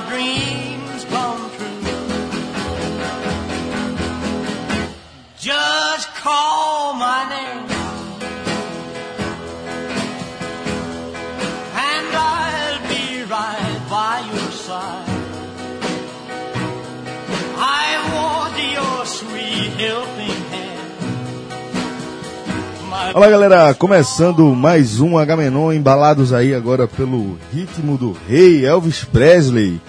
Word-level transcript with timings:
my 0.00 0.08
dreams 0.08 0.59
Olá 23.12 23.28
galera, 23.28 23.74
começando 23.74 24.54
mais 24.54 25.00
um 25.00 25.18
Agamenon, 25.18 25.72
embalados 25.72 26.32
aí 26.32 26.54
agora 26.54 26.86
pelo 26.86 27.36
ritmo 27.52 27.98
do 27.98 28.16
rei 28.28 28.64
Elvis 28.64 29.02
Presley. 29.02 29.80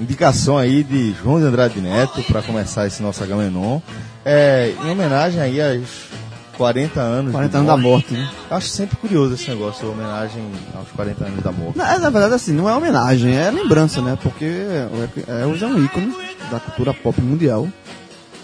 Indicação 0.00 0.58
aí 0.58 0.82
de 0.82 1.14
João 1.14 1.38
de 1.38 1.46
Andrade 1.46 1.80
Neto 1.80 2.24
para 2.24 2.42
começar 2.42 2.84
esse 2.84 3.00
nosso 3.00 3.22
Agamenon. 3.22 3.80
É, 4.24 4.74
em 4.84 4.90
homenagem 4.90 5.40
aí 5.40 5.60
aos 5.62 6.08
40 6.56 7.00
anos. 7.00 7.32
40 7.32 7.50
de 7.50 7.56
anos 7.56 7.68
da 7.68 7.76
morte, 7.76 8.14
né? 8.14 8.28
Acho 8.50 8.66
sempre 8.66 8.96
curioso 8.96 9.34
esse 9.34 9.48
negócio, 9.48 9.86
a 9.86 9.92
homenagem 9.92 10.42
aos 10.74 10.88
40 10.88 11.24
anos 11.24 11.44
da 11.44 11.52
morte. 11.52 11.78
Na, 11.78 11.98
na 12.00 12.10
verdade, 12.10 12.34
assim, 12.34 12.52
não 12.52 12.68
é 12.68 12.74
homenagem, 12.74 13.36
é 13.36 13.48
lembrança, 13.48 14.02
né? 14.02 14.18
Porque 14.20 14.44
o 14.44 15.30
Elvis 15.32 15.62
é 15.62 15.66
um 15.66 15.84
ícone 15.84 16.12
da 16.50 16.58
cultura 16.58 16.92
pop 16.92 17.20
mundial, 17.20 17.68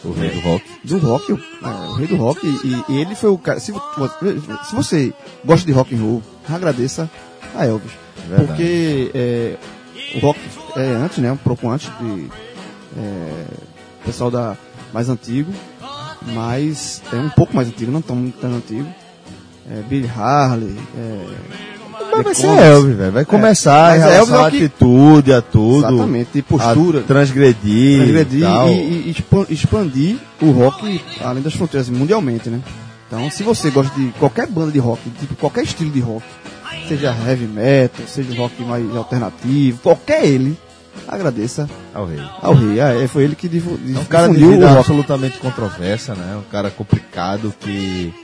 O 0.04 0.12
rei 0.12 0.30
do 0.30 0.40
rock. 0.40 0.64
do 0.84 0.98
rock, 0.98 1.32
o, 1.32 1.36
é, 1.36 1.88
o 1.88 1.92
rei 1.94 2.06
do 2.08 2.16
rock, 2.16 2.46
e, 2.46 2.92
e 2.92 3.00
ele 3.00 3.14
foi 3.14 3.30
o 3.30 3.38
cara. 3.38 3.60
Se, 3.60 3.72
se 3.72 4.74
você 4.74 5.12
gosta 5.44 5.64
de 5.64 5.72
rock 5.72 5.94
and 5.94 6.00
roll, 6.00 6.22
agradeça 6.48 7.08
a 7.54 7.66
Elvis. 7.66 7.92
Verdade. 8.28 8.48
Porque 8.48 9.10
é, 9.14 9.56
o 10.16 10.18
rock 10.20 10.40
é 10.76 10.86
antes, 10.86 11.18
né? 11.18 11.30
Um 11.30 11.36
pouco 11.36 11.68
antes 11.68 11.90
de. 12.00 12.28
É, 12.96 13.44
pessoal 14.04 14.30
da, 14.30 14.56
mais 14.92 15.08
antigo, 15.08 15.52
mas 16.34 17.02
é 17.12 17.16
um 17.16 17.30
pouco 17.30 17.54
mais 17.54 17.68
antigo, 17.68 17.90
não 17.90 18.02
tão, 18.02 18.30
tão 18.30 18.54
antigo. 18.54 18.86
É, 19.70 19.80
Billy 19.82 20.08
Harley, 20.08 20.76
é, 20.96 21.36
Mas 22.12 22.24
vai 22.24 22.34
ser. 22.34 22.46
Elvis, 22.46 22.96
velho. 22.96 23.12
Vai 23.12 23.24
começar 23.24 23.90
Mas 23.90 24.00
em 24.00 24.04
é 24.04 24.10
relação 24.12 24.36
Elvis 24.36 24.46
é 24.46 24.50
que- 24.58 24.64
atitude, 24.64 25.32
a 25.32 25.42
tudo. 25.42 25.78
Exatamente, 25.86 26.28
de 26.34 26.42
postura. 26.42 26.98
A 27.00 27.02
transgredir, 27.02 27.98
transgredir 27.98 28.46
e 28.46 28.72
e, 28.72 29.08
e 29.08 29.10
expan- 29.10 29.46
expandir 29.48 30.16
o 30.40 30.50
rock 30.50 31.00
além 31.22 31.42
das 31.42 31.54
fronteiras, 31.54 31.88
mundialmente, 31.88 32.48
né? 32.50 32.60
Então, 33.08 33.30
se 33.30 33.42
você 33.42 33.70
gosta 33.70 33.94
de 33.98 34.06
qualquer 34.18 34.46
banda 34.46 34.72
de 34.72 34.78
rock, 34.78 35.00
tipo 35.20 35.34
qualquer 35.36 35.64
estilo 35.64 35.90
de 35.90 36.00
rock, 36.00 36.24
seja 36.88 37.14
heavy 37.26 37.46
metal, 37.46 38.06
seja 38.06 38.34
rock 38.40 38.62
mais 38.62 38.96
alternativo, 38.96 39.78
qualquer 39.82 40.24
ele, 40.24 40.56
agradeça 41.06 41.68
Ao 41.92 42.06
rei. 42.06 42.20
ao 42.40 42.54
rei. 42.54 42.80
Ah, 42.80 42.94
é, 42.94 43.06
foi 43.06 43.24
ele 43.24 43.34
que 43.34 43.48
difu- 43.48 43.78
É 43.94 43.98
um 43.98 44.04
cara 44.04 44.28
de 44.28 44.34
difundiu 44.34 44.52
vida 44.60 44.70
absolutamente 44.78 45.38
controversa, 45.38 46.14
né? 46.14 46.36
Um 46.38 46.50
cara 46.50 46.70
complicado 46.70 47.52
que, 47.60 48.14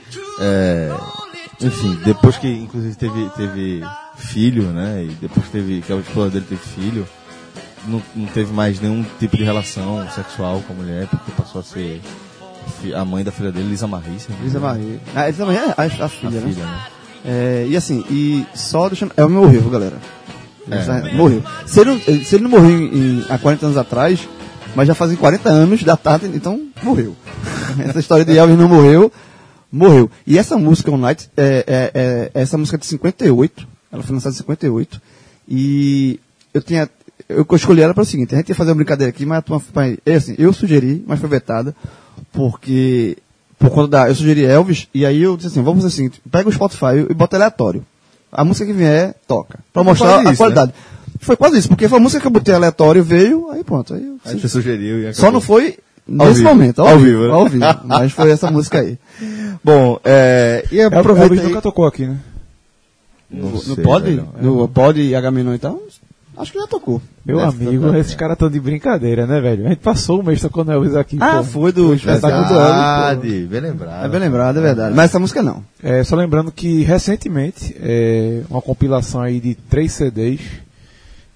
é, 0.41 0.91
enfim, 1.61 1.97
depois 2.05 2.37
que 2.37 2.47
inclusive 2.47 2.95
teve, 2.95 3.29
teve 3.35 3.83
filho, 4.17 4.63
né? 4.71 5.03
E 5.03 5.07
depois 5.21 5.45
que 5.45 5.51
teve, 5.51 5.81
que 5.81 5.91
a 5.91 5.97
esposa 5.97 6.29
dele 6.31 6.45
teve 6.47 6.61
filho, 6.61 7.07
não, 7.87 8.01
não 8.15 8.25
teve 8.27 8.53
mais 8.53 8.79
nenhum 8.79 9.05
tipo 9.19 9.35
de 9.37 9.43
relação 9.43 10.07
sexual 10.13 10.61
com 10.65 10.73
a 10.73 10.75
mulher, 10.75 11.07
porque 11.07 11.31
passou 11.37 11.61
a 11.61 11.63
ser 11.63 12.01
a 12.95 13.03
mãe 13.03 13.23
da 13.23 13.31
filha 13.31 13.51
dele, 13.51 13.69
Lisa 13.69 13.87
né? 13.87 14.01
Lisa 14.43 14.59
Marie. 14.59 14.99
Ah, 15.15 15.27
Lisa 15.27 15.45
Marie 15.45 15.59
é 15.59 15.63
a, 15.65 15.73
a 15.77 16.05
A 16.05 16.09
filha, 16.09 16.39
né? 16.39 16.51
filha, 16.53 16.65
né? 16.65 16.79
É, 17.25 17.65
e 17.69 17.75
assim, 17.75 18.05
e 18.09 18.45
só 18.55 18.87
deixando. 18.87 19.11
É 19.17 19.25
o 19.25 19.29
morreu, 19.29 19.61
viu, 19.61 19.69
galera? 19.69 19.97
É. 20.71 20.77
Essa- 20.77 21.01
morreu. 21.13 21.43
Se 21.65 21.81
ele, 21.81 21.89
não- 21.91 22.23
se 22.23 22.35
ele 22.35 22.43
não 22.43 22.49
morreu 22.51 22.69
em- 22.69 23.19
em- 23.19 23.25
há 23.29 23.37
40 23.37 23.65
anos 23.65 23.77
atrás, 23.77 24.27
mas 24.75 24.87
já 24.87 24.95
fazem 24.95 25.17
40 25.17 25.49
anos 25.49 25.83
da 25.83 25.97
tarde, 25.97 26.29
então 26.33 26.61
morreu. 26.81 27.15
essa 27.85 27.99
história 27.99 28.23
de 28.23 28.37
Elvis 28.37 28.57
não 28.57 28.69
morreu, 28.69 29.11
morreu. 29.71 30.09
E 30.25 30.37
essa 30.37 30.57
música, 30.57 30.91
On 30.91 30.97
Night, 30.97 31.29
é, 31.37 31.63
é, 31.67 31.91
é- 31.93 32.41
essa 32.41 32.57
música 32.57 32.77
é 32.77 32.79
de 32.79 32.85
58, 32.85 33.67
ela 33.91 34.03
foi 34.03 34.13
lançada 34.13 34.33
em 34.33 34.37
58, 34.37 35.01
e 35.47 36.19
eu 36.53 36.61
tinha. 36.61 36.89
Eu 37.27 37.45
escolhi 37.53 37.81
ela 37.81 37.93
para 37.93 38.01
o 38.01 38.05
seguinte, 38.05 38.33
a 38.33 38.37
gente 38.39 38.49
ia 38.49 38.55
fazer 38.55 38.71
uma 38.71 38.77
brincadeira 38.77 39.09
aqui, 39.09 39.25
mas 39.25 39.37
a 39.39 39.41
turma, 39.41 39.61
assim, 40.15 40.35
eu 40.37 40.51
sugeri, 40.51 41.03
mas 41.05 41.19
foi 41.19 41.29
vetada, 41.29 41.75
porque 42.31 43.17
por 43.57 43.69
conta 43.69 43.87
da. 43.89 44.07
Eu 44.09 44.15
sugeri 44.15 44.43
Elvis, 44.45 44.87
e 44.93 45.05
aí 45.05 45.21
eu 45.21 45.35
disse 45.35 45.49
assim: 45.49 45.61
vamos 45.61 45.83
fazer 45.83 45.93
o 45.93 45.95
seguinte, 45.95 46.21
pega 46.31 46.49
o 46.49 46.51
Spotify 46.51 47.05
e 47.09 47.13
bota 47.13 47.35
aleatório. 47.35 47.85
A 48.31 48.43
música 48.45 48.65
que 48.65 48.73
vier, 48.73 49.15
toca. 49.27 49.59
Pra 49.73 49.83
Foi 49.83 49.91
mostrar 49.91 50.07
quase 50.13 50.27
a 50.27 50.31
isso, 50.31 50.37
qualidade. 50.41 50.73
Foi 51.19 51.35
quase 51.35 51.57
isso, 51.57 51.67
porque 51.67 51.89
foi 51.89 51.97
a 51.97 52.01
música 52.01 52.21
que 52.21 52.27
eu 52.27 52.31
botei 52.31 52.53
aleatório, 52.53 53.03
veio, 53.03 53.49
aí 53.51 53.63
pronto. 53.63 53.93
Aí 53.93 54.05
eu- 54.05 54.19
Aí 54.23 54.39
você 54.39 54.47
sugeriu 54.47 54.99
e 54.99 55.13
só 55.13 55.21
acabou. 55.23 55.31
não 55.33 55.41
foi 55.41 55.77
nesse 56.09 56.33
vivo. 56.39 56.49
momento, 56.49 56.79
ao, 56.81 56.87
Ao 56.89 56.99
vivo, 56.99 57.11
vivo, 57.21 57.27
né? 57.27 57.33
ao 57.33 57.45
vivo. 57.47 57.65
Mas 57.85 58.11
foi 58.11 58.31
essa 58.31 58.49
música 58.51 58.79
aí. 58.79 58.97
Bom, 59.63 59.99
é, 60.03 60.65
e 60.71 60.81
aproveita 60.81 61.25
Elvis 61.25 61.39
aí... 61.41 61.47
nunca 61.47 61.61
tocou 61.61 61.85
aqui, 61.85 62.05
né? 62.05 62.17
Não 63.29 63.49
No 63.49 63.57
sei, 63.59 63.83
Pod? 63.83 64.03
velho. 64.05 64.27
No 64.41 64.67
Pod 64.67 64.99
e 65.01 65.15
Agamenon 65.15 65.53
então? 65.53 65.79
Acho 66.35 66.53
que 66.53 66.59
já 66.59 66.67
tocou. 66.67 67.01
Meu 67.25 67.37
Deve 67.37 67.67
amigo, 67.67 67.83
tocar, 67.87 67.99
esses 67.99 68.13
né? 68.13 68.17
caras 68.17 68.33
estão 68.35 68.49
de 68.49 68.59
brincadeira, 68.61 69.27
né, 69.27 69.41
velho? 69.41 69.65
A 69.65 69.69
gente 69.69 69.79
passou 69.79 70.21
o 70.21 70.23
mês 70.23 70.39
tocando 70.41 70.71
Elvis 70.71 70.95
aqui. 70.95 71.17
Ah, 71.19 71.39
pô. 71.39 71.43
foi 71.43 71.71
do 71.73 71.93
espetáculo 71.93 72.47
do 72.47 72.53
Elvis. 72.53 72.69
Verdade, 72.71 73.47
bem 73.51 73.59
lembrado. 73.59 74.05
É 74.05 74.07
bem 74.09 74.19
lembrado, 74.21 74.57
é 74.57 74.61
verdade. 74.61 74.95
Mas 74.95 75.05
essa 75.09 75.19
música 75.19 75.43
não. 75.43 75.61
É, 75.83 76.01
só 76.03 76.15
lembrando 76.15 76.49
que 76.49 76.81
recentemente, 76.83 77.75
é, 77.81 78.41
uma 78.49 78.61
compilação 78.61 79.19
aí 79.21 79.41
de 79.41 79.53
três 79.53 79.91
CDs 79.91 80.39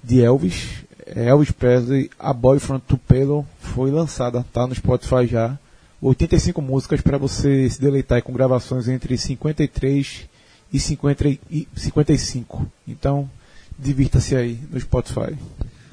de 0.01 0.21
Elvis, 0.23 0.63
é, 0.63 0.82
Elvis 1.07 1.51
Presley, 1.51 2.09
A 2.19 2.33
Boy 2.33 2.59
from 2.59 2.79
Tupelo, 2.79 3.45
foi 3.59 3.91
lançada, 3.91 4.45
tá 4.53 4.65
no 4.67 4.75
Spotify 4.75 5.27
já. 5.27 5.57
85 6.01 6.61
músicas 6.61 7.01
para 7.01 7.17
você 7.17 7.69
se 7.69 7.79
deleitar 7.79 8.21
com 8.21 8.33
gravações 8.33 8.87
entre 8.87 9.17
53 9.17 10.25
e 10.71 10.79
50 10.79 11.39
e 11.49 11.67
55. 11.75 12.67
Então, 12.87 13.29
divirta-se 13.79 14.35
aí 14.35 14.59
no 14.69 14.79
Spotify. 14.79 15.35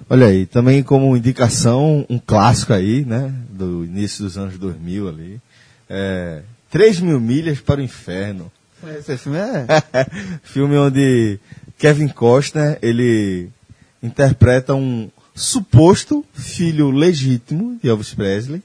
Olha 0.09 0.27
aí, 0.27 0.47
também 0.47 0.83
como 0.83 1.17
indicação, 1.17 2.05
um 2.11 2.19
clássico 2.19 2.73
aí, 2.73 3.05
né? 3.05 3.33
Do 3.49 3.85
início 3.85 4.25
dos 4.25 4.37
anos 4.37 4.59
2000 4.59 5.09
ali. 5.09 5.41
É, 5.89 6.43
3 6.71 7.01
mil 7.01 7.21
milhas 7.21 7.61
para 7.61 7.81
o 7.81 7.85
inferno. 7.85 8.51
Esse 8.99 9.17
filme 9.17 9.39
é... 9.39 9.67
Filme 10.43 10.77
onde 10.77 11.39
Kevin 11.79 12.09
Costner, 12.09 12.79
ele 12.83 13.51
interpreta 14.03 14.75
um 14.75 15.11
suposto 15.35 16.25
filho 16.33 16.91
legítimo 16.91 17.79
de 17.83 17.89
Elvis 17.89 18.15
Presley, 18.15 18.63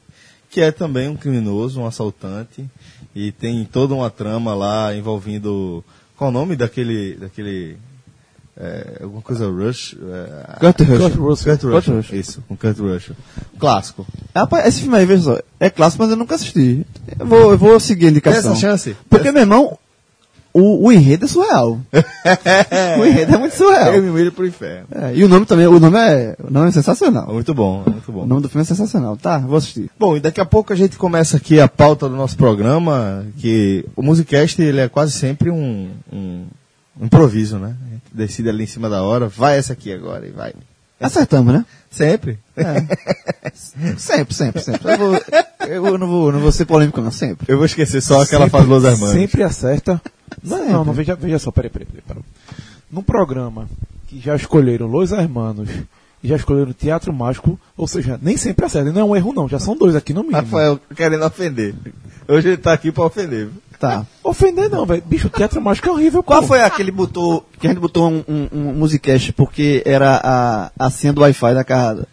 que 0.49 0.61
é 0.61 0.71
também 0.71 1.09
um 1.09 1.15
criminoso, 1.15 1.81
um 1.81 1.85
assaltante, 1.85 2.65
e 3.13 3.31
tem 3.31 3.63
toda 3.65 3.93
uma 3.93 4.09
trama 4.09 4.53
lá 4.53 4.95
envolvendo... 4.95 5.83
Qual 6.17 6.29
o 6.29 6.33
nome 6.33 6.55
daquele... 6.55 7.15
daquele 7.15 7.77
é, 8.57 8.99
alguma 9.03 9.21
coisa 9.21 9.49
Rush? 9.49 9.97
É, 10.01 10.59
Kurt 10.59 10.79
Russell. 10.79 11.09
Kurt 11.09 11.63
Russell. 11.63 11.95
Russell. 11.97 12.19
Isso, 12.19 12.41
com 12.47 12.55
Kurt 12.55 12.77
Russell. 12.77 13.15
Clássico. 13.59 14.07
Rapaz, 14.33 14.65
esse 14.67 14.81
filme 14.81 14.97
aí, 14.97 15.05
veja 15.05 15.23
só, 15.23 15.39
é 15.59 15.69
clássico, 15.69 16.03
mas 16.03 16.11
eu 16.11 16.17
nunca 16.17 16.35
assisti. 16.35 16.85
Eu 17.19 17.25
vou, 17.25 17.51
eu 17.51 17.57
vou 17.57 17.77
seguir 17.81 18.05
a 18.05 18.07
Tem 18.07 18.11
indicação. 18.11 18.51
essa 18.51 18.61
chance? 18.61 18.95
Porque, 19.09 19.29
meu 19.29 19.41
irmão, 19.41 19.77
o, 20.57 20.85
o 20.87 20.91
enredo 20.91 21.25
é 21.25 21.27
surreal. 21.27 21.79
o 22.97 23.05
enredo 23.05 23.35
é 23.35 23.37
muito 23.37 23.55
surreal. 23.55 23.93
Eu 23.93 24.01
me 24.01 24.09
milho 24.09 24.31
pro 24.31 24.47
inferno. 24.47 24.87
É, 24.89 25.13
e 25.13 25.21
o 25.21 25.27
nome 25.27 25.45
também, 25.45 25.67
o 25.67 25.79
nome 25.79 25.97
é, 25.99 26.35
o 26.41 26.49
nome 26.49 26.69
é 26.69 26.71
sensacional. 26.71 27.33
Muito 27.33 27.53
bom, 27.53 27.83
muito 27.85 28.09
O 28.09 28.11
bom. 28.13 28.25
nome 28.25 28.41
do 28.41 28.47
filme 28.47 28.61
é 28.61 28.65
sensacional. 28.65 29.17
Tá, 29.17 29.37
vou 29.39 29.57
assistir. 29.57 29.89
Bom, 29.99 30.15
e 30.15 30.21
daqui 30.21 30.39
a 30.39 30.45
pouco 30.45 30.71
a 30.71 30.75
gente 30.75 30.97
começa 30.97 31.35
aqui 31.35 31.59
a 31.59 31.67
pauta 31.67 32.07
do 32.07 32.15
nosso 32.15 32.37
programa, 32.37 33.25
que 33.37 33.85
o 33.97 34.01
Musicast 34.01 34.61
ele 34.61 34.79
é 34.79 34.87
quase 34.87 35.11
sempre 35.11 35.49
um, 35.51 35.89
um 36.11 36.45
improviso, 37.01 37.57
né? 37.57 37.75
A 37.87 37.89
gente 37.93 38.03
decide 38.13 38.47
ali 38.47 38.63
em 38.63 38.67
cima 38.67 38.89
da 38.89 39.03
hora, 39.03 39.27
vai 39.27 39.57
essa 39.57 39.73
aqui 39.73 39.91
agora 39.91 40.25
e 40.25 40.31
vai. 40.31 40.53
Acertamos, 41.01 41.53
né? 41.53 41.65
Sempre. 41.91 42.39
Sempre, 43.97 44.33
sempre, 44.33 44.61
sempre. 44.63 44.91
Eu, 44.91 44.97
vou, 44.97 45.91
eu 45.91 45.97
não, 45.97 46.07
vou, 46.07 46.31
não 46.31 46.39
vou 46.39 46.51
ser 46.51 46.65
polêmico, 46.65 47.01
não, 47.01 47.11
sempre. 47.11 47.45
Eu 47.51 47.57
vou 47.57 47.65
esquecer 47.65 48.01
só 48.01 48.21
aquela 48.21 48.45
Sempre- 48.45 48.59
fase 48.59 48.69
Los 48.69 48.83
Hermanos. 48.85 49.13
Sempre 49.13 49.43
acerta. 49.43 50.01
Não, 50.43 50.65
não, 50.65 50.85
não, 50.85 50.93
veja, 50.93 51.15
veja 51.15 51.39
só, 51.39 51.51
peraí, 51.51 51.69
peraí, 51.69 51.87
peraí. 51.87 52.03
peraí. 52.07 52.23
Num 52.91 53.01
programa 53.01 53.67
que 54.07 54.19
já 54.19 54.35
escolheram 54.35 54.87
Los 54.87 55.11
Hermanos 55.11 55.69
e 56.23 56.27
já 56.27 56.35
escolheram 56.35 56.73
Teatro 56.73 57.13
Mágico, 57.13 57.59
ou 57.75 57.87
seja, 57.87 58.19
nem 58.21 58.37
sempre 58.37 58.65
acerta. 58.65 58.91
Não 58.91 59.01
é 59.01 59.03
um 59.03 59.15
erro, 59.15 59.33
não, 59.33 59.47
já 59.47 59.59
são 59.59 59.75
dois 59.75 59.95
aqui 59.95 60.13
no 60.13 60.21
mínimo. 60.21 60.37
Rafael 60.41 60.79
querendo 60.95 61.25
ofender. 61.25 61.75
Hoje 62.27 62.49
ele 62.49 62.57
tá 62.57 62.73
aqui 62.73 62.91
pra 62.91 63.05
ofender. 63.05 63.49
Tá. 63.79 64.05
Ofender 64.23 64.69
não, 64.69 64.85
velho. 64.85 65.03
Bicho, 65.05 65.29
Teatro 65.29 65.61
Mágico 65.61 65.89
é 65.89 65.91
horrível, 65.91 66.23
Qual 66.23 66.41
pô. 66.41 66.47
foi 66.47 66.61
aquele 66.61 66.91
botou, 66.91 67.45
que 67.59 67.67
a 67.67 67.69
gente 67.69 67.79
botou 67.79 68.09
um, 68.09 68.23
um, 68.27 68.47
um 68.51 68.73
musicast 68.73 69.33
porque 69.33 69.83
era 69.85 70.19
a, 70.23 70.71
a 70.79 70.89
senha 70.89 71.13
do 71.13 71.21
Wi-Fi 71.21 71.53
da 71.53 71.63
casa? 71.63 72.07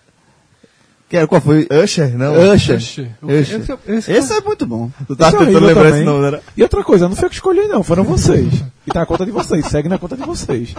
Que 1.13 1.19
era, 1.19 1.27
qual 1.27 1.43
foi? 1.43 1.69
Usher, 1.85 2.17
não. 2.17 2.33
Usher. 2.55 2.79
Usher. 2.79 3.11
Usher. 3.23 3.61
Esse- 3.61 3.79
esse- 3.87 4.13
Esse 4.13 4.33
é 4.33 4.41
muito 4.41 4.65
bom. 4.65 4.91
Tu 5.07 5.15
tá 5.15 5.31
tentando 5.31 5.59
lembrar 5.59 5.75
também. 5.85 5.93
esse 5.97 6.05
nome, 6.05 6.31
né? 6.31 6.41
E 6.57 6.63
outra 6.63 6.83
coisa, 6.83 7.07
não 7.07 7.15
foi 7.15 7.27
eu 7.27 7.29
que 7.29 7.35
escolhi, 7.37 7.69
não, 7.69 7.83
foram 7.83 8.03
vocês. 8.03 8.51
E 8.87 8.91
tá 8.91 9.01
na 9.01 9.05
conta 9.07 9.27
de 9.27 9.31
vocês, 9.31 9.67
segue 9.67 9.91
na 9.91 9.99
conta 9.99 10.17
de 10.17 10.23
vocês. 10.23 10.75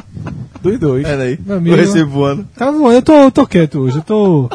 Dos 0.59 0.79
dois. 0.79 1.05
Olha 1.05 1.19
aí. 1.23 1.39
Meu 1.45 1.57
amigo. 1.57 1.75
recibo 1.75 2.09
voando. 2.09 2.47
Tá 2.57 2.71
voando, 2.71 2.93
eu 2.95 3.01
tô, 3.03 3.13
eu 3.13 3.31
tô 3.31 3.45
quieto 3.45 3.77
hoje, 3.81 3.97
eu 3.97 4.01
tô. 4.01 4.49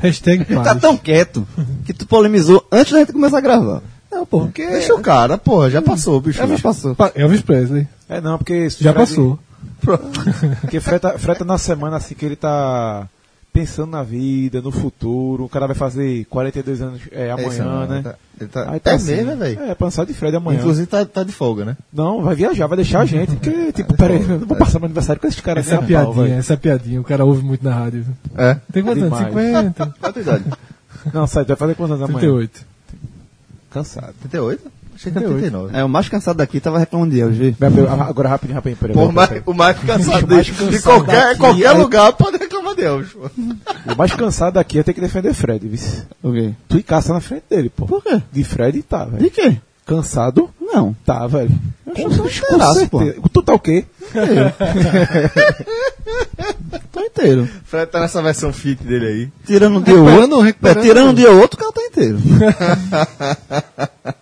Hashtag 0.00 0.44
Tá 0.62 0.76
tão 0.76 0.96
quieto 0.96 1.44
que 1.84 1.92
tu 1.92 2.06
polemizou 2.06 2.64
antes 2.70 2.92
da 2.92 3.00
gente 3.00 3.12
começar 3.12 3.38
a 3.38 3.40
gravar. 3.40 3.82
Não, 4.08 4.24
pô, 4.24 4.42
porque... 4.42 4.64
Deixa 4.68 4.94
o 4.94 5.00
cara, 5.00 5.36
porra, 5.36 5.68
já 5.68 5.82
passou, 5.82 6.20
bicho. 6.20 6.40
Elvis 6.40 6.60
passou. 6.60 6.94
Pa- 6.94 7.10
Elvis 7.16 7.40
Presley. 7.40 7.88
É 8.08 8.20
não, 8.20 8.38
porque. 8.38 8.68
Já 8.70 8.92
Fred- 8.92 8.94
passou. 8.94 9.36
Porque 10.60 10.78
freta, 10.78 11.18
freta 11.18 11.44
na 11.44 11.58
semana 11.58 11.96
assim 11.96 12.14
que 12.14 12.24
ele 12.24 12.36
tá 12.36 13.08
pensando 13.52 13.90
na 13.90 14.02
vida, 14.02 14.62
no 14.62 14.70
futuro. 14.70 15.44
O 15.44 15.48
cara 15.48 15.66
vai 15.66 15.76
fazer 15.76 16.24
42 16.26 16.80
anos 16.80 17.00
é, 17.10 17.26
É 17.26 17.30
amanhã, 17.30 17.64
não, 17.64 17.86
né? 17.86 18.02
Tá, 18.02 18.14
ele 18.40 18.50
tá, 18.50 18.70
Aí 18.70 18.80
tá 18.80 18.92
é 18.92 18.94
assim, 18.94 19.12
mesmo, 19.12 19.26
né, 19.26 19.36
velho? 19.36 19.62
É, 19.62 19.74
pensar 19.74 20.06
de 20.06 20.14
Fred 20.14 20.36
amanhã. 20.36 20.58
Inclusive 20.58 20.86
tá, 20.86 21.04
tá 21.04 21.22
de 21.22 21.32
folga, 21.32 21.64
né? 21.64 21.76
Não, 21.92 22.22
vai 22.22 22.34
viajar, 22.34 22.66
vai 22.66 22.76
deixar 22.76 23.00
a 23.00 23.04
gente. 23.04 23.36
Porque, 23.36 23.72
tipo, 23.72 23.94
peraí, 23.96 24.22
eu 24.22 24.40
não 24.40 24.46
vou 24.46 24.56
passar 24.56 24.78
meu 24.78 24.86
aniversário 24.86 25.20
com 25.20 25.28
esses 25.28 25.40
caras 25.40 25.66
Essa 25.66 25.82
é 25.82 25.86
piadinha, 25.86 26.36
essa 26.36 26.54
é 26.54 26.56
piadinha. 26.56 27.00
O 27.00 27.04
cara 27.04 27.24
ouve 27.24 27.44
muito 27.44 27.64
na 27.64 27.74
rádio. 27.74 28.06
É. 28.36 28.56
Tem 28.72 28.82
quantos 28.82 29.02
anos? 29.02 29.18
Demais. 29.18 29.66
50? 29.66 29.86
Qual 30.00 30.10
a 30.10 30.12
tua 30.12 30.22
idade? 30.22 30.44
Não, 31.12 31.26
sai, 31.26 31.44
tu 31.44 31.48
vai 31.48 31.56
fazer 31.56 31.74
quantos 31.74 31.96
anos 31.96 32.08
amanhã? 32.08 32.20
38. 32.20 32.66
Cansado. 33.70 34.14
38? 34.20 34.81
Achei 35.02 35.10
que 35.10 35.18
era 35.18 35.26
38. 35.26 35.50
39. 35.50 35.76
É, 35.76 35.84
o 35.84 35.88
mais 35.88 36.08
cansado 36.08 36.36
daqui 36.36 36.60
tava 36.60 36.78
reclamando 36.78 37.12
de 37.12 37.20
vai, 37.58 37.70
Agora 38.08 38.28
rapidinho, 38.28 38.54
rapidinho, 38.54 38.78
peraí. 38.78 38.94
Pô, 38.94 39.10
mais, 39.10 39.30
o 39.44 39.52
mais 39.52 39.76
cansado 39.78 40.24
O 40.24 40.28
mais 40.28 40.46
de, 40.46 40.52
de 40.52 40.58
cansado 40.58 40.82
qualquer, 40.82 41.24
daqui 41.24 41.38
qualquer 41.40 41.64
é- 41.64 41.72
lugar 41.72 42.12
pode 42.12 42.36
reclamar 42.36 42.76
de 42.76 42.82
pô. 43.12 43.28
O 43.92 43.96
mais 43.96 44.12
cansado 44.12 44.54
daqui 44.54 44.78
é 44.78 44.82
ter 44.84 44.92
que 44.94 45.00
defender 45.00 45.34
Fred, 45.34 45.66
viu? 45.66 45.80
O 46.22 46.32
quê? 46.32 46.52
Tu 46.68 46.78
e 46.78 46.82
caça 46.82 47.12
na 47.12 47.20
frente 47.20 47.44
dele, 47.50 47.68
pô. 47.68 47.86
Por 47.86 48.02
quê? 48.02 48.22
De 48.30 48.44
Fred 48.44 48.80
tá, 48.84 49.04
velho. 49.04 49.24
De 49.24 49.30
quê? 49.30 49.56
Cansado? 49.84 50.48
Não. 50.60 50.94
Tá, 51.04 51.26
velho. 51.26 51.50
Eu 51.96 52.08
tô 52.08 52.26
inteiraço, 52.26 52.88
pô. 52.88 53.00
certeza. 53.00 53.28
Tu 53.32 53.42
tá 53.42 53.52
o 53.52 53.58
quê? 53.58 53.84
Tô 56.92 57.00
inteiro. 57.00 57.48
Fred 57.64 57.90
tá 57.90 58.00
nessa 58.00 58.22
versão 58.22 58.52
fit 58.52 58.82
dele 58.84 59.06
aí. 59.06 59.28
Tirando 59.46 59.78
um 59.78 59.82
dia 59.82 59.94
ou 59.94 60.04
Recuperando, 60.04 60.32
outro. 60.36 60.68
É, 60.68 60.74
tirando 60.82 61.10
um 61.10 61.14
dia 61.14 61.30
ou 61.30 61.40
outro, 61.40 61.58
o 61.58 61.60
cara 61.60 61.72
tá 61.72 61.82
inteiro. 61.82 62.18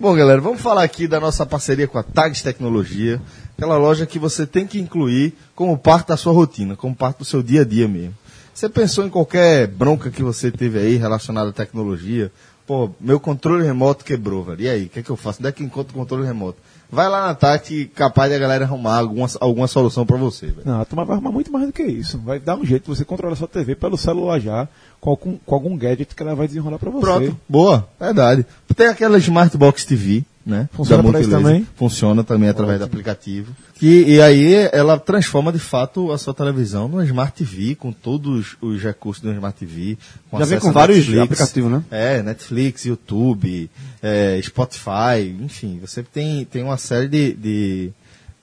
Bom, 0.00 0.16
galera, 0.16 0.40
vamos 0.40 0.60
falar 0.60 0.82
aqui 0.82 1.06
da 1.06 1.20
nossa 1.20 1.46
parceria 1.46 1.86
com 1.86 1.96
a 1.96 2.02
Tags 2.02 2.42
Tecnologia, 2.42 3.22
aquela 3.56 3.76
loja 3.76 4.04
que 4.04 4.18
você 4.18 4.44
tem 4.44 4.66
que 4.66 4.80
incluir 4.80 5.32
como 5.54 5.78
parte 5.78 6.08
da 6.08 6.16
sua 6.16 6.32
rotina, 6.32 6.74
como 6.74 6.92
parte 6.92 7.18
do 7.18 7.24
seu 7.24 7.40
dia 7.40 7.60
a 7.60 7.64
dia 7.64 7.86
mesmo. 7.86 8.12
Você 8.52 8.68
pensou 8.68 9.06
em 9.06 9.08
qualquer 9.08 9.68
bronca 9.68 10.10
que 10.10 10.24
você 10.24 10.50
teve 10.50 10.80
aí 10.80 10.96
relacionada 10.96 11.50
à 11.50 11.52
tecnologia? 11.52 12.32
Pô, 12.66 12.90
meu 13.00 13.20
controle 13.20 13.64
remoto 13.64 14.04
quebrou, 14.04 14.42
velho. 14.42 14.62
E 14.62 14.68
aí, 14.68 14.84
o 14.86 14.88
que, 14.88 14.98
é 14.98 15.02
que 15.04 15.10
eu 15.10 15.16
faço? 15.16 15.38
Onde 15.38 15.48
é 15.48 15.52
que 15.52 15.62
encontro 15.62 15.94
o 15.94 16.00
controle 16.00 16.26
remoto? 16.26 16.58
Vai 16.92 17.08
lá 17.08 17.28
na 17.28 17.34
Tati, 17.34 17.90
capaz 17.94 18.30
da 18.30 18.38
galera 18.38 18.64
arrumar 18.64 18.98
alguma, 18.98 19.28
alguma 19.40 19.66
solução 19.66 20.04
pra 20.04 20.16
você, 20.16 20.46
velho. 20.46 20.62
Não, 20.64 20.80
a 20.80 20.84
turma 20.84 21.04
vai 21.04 21.16
arrumar 21.16 21.30
muito 21.30 21.52
mais 21.52 21.66
do 21.66 21.72
que 21.72 21.82
isso. 21.82 22.18
Vai 22.18 22.38
dar 22.38 22.56
um 22.56 22.64
jeito 22.64 22.94
você 22.94 23.04
controlar 23.04 23.36
sua 23.36 23.46
TV 23.46 23.74
pelo 23.74 23.96
celular 23.96 24.40
já, 24.40 24.66
com 25.00 25.10
algum, 25.10 25.38
com 25.38 25.54
algum 25.54 25.76
gadget 25.76 26.14
que 26.14 26.22
ela 26.22 26.34
vai 26.34 26.48
desenrolar 26.48 26.78
pra 26.78 26.90
você. 26.90 27.00
Pronto, 27.00 27.36
boa, 27.48 27.88
verdade. 27.98 28.44
Tem 28.74 28.88
aquela 28.88 29.18
Smart 29.18 29.56
Box 29.56 29.84
TV, 29.84 30.24
né? 30.50 30.68
Funciona 30.72 31.02
da 31.02 31.20
também? 31.22 31.66
Funciona 31.76 32.24
também 32.24 32.48
através 32.48 32.78
do 32.78 32.84
aplicativo. 32.84 33.54
E, 33.80 34.14
e 34.14 34.20
aí 34.20 34.54
ela 34.72 34.98
transforma 34.98 35.50
de 35.52 35.58
fato 35.58 36.12
a 36.12 36.18
sua 36.18 36.34
televisão 36.34 36.88
numa 36.88 37.04
Smart 37.04 37.32
TV, 37.32 37.74
com 37.74 37.92
todos 37.92 38.56
os 38.60 38.82
recursos 38.82 39.24
da 39.24 39.32
Smart 39.32 39.58
TV. 39.58 39.96
Com 40.30 40.38
Já 40.38 40.44
vem 40.44 40.58
com 40.58 40.72
vários 40.72 40.98
Netflix. 40.98 41.22
aplicativos, 41.22 41.70
né? 41.70 41.84
É, 41.90 42.22
Netflix, 42.22 42.84
YouTube, 42.84 43.70
é, 44.02 44.38
Spotify, 44.42 45.34
enfim, 45.40 45.78
você 45.80 46.02
tem, 46.02 46.44
tem 46.44 46.62
uma 46.62 46.76
série 46.76 47.08
de, 47.08 47.32
de, 47.32 47.92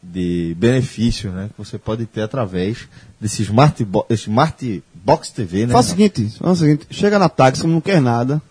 de 0.02 0.56
benefícios 0.58 1.32
né, 1.34 1.50
que 1.50 1.58
você 1.58 1.78
pode 1.78 2.06
ter 2.06 2.22
através 2.22 2.88
desse 3.20 3.44
Smart, 3.44 3.84
Bo 3.84 4.06
Smart 4.10 4.84
Box 4.96 5.32
TV, 5.32 5.68
né? 5.68 5.74
Faz 5.74 5.88
o 5.88 5.90
seguinte, 5.90 6.34
faz 6.40 6.58
o 6.58 6.64
seguinte, 6.64 6.88
chega 6.90 7.20
na 7.20 7.30
táxi 7.30 7.68
não 7.68 7.80
quer 7.80 8.02
nada 8.02 8.42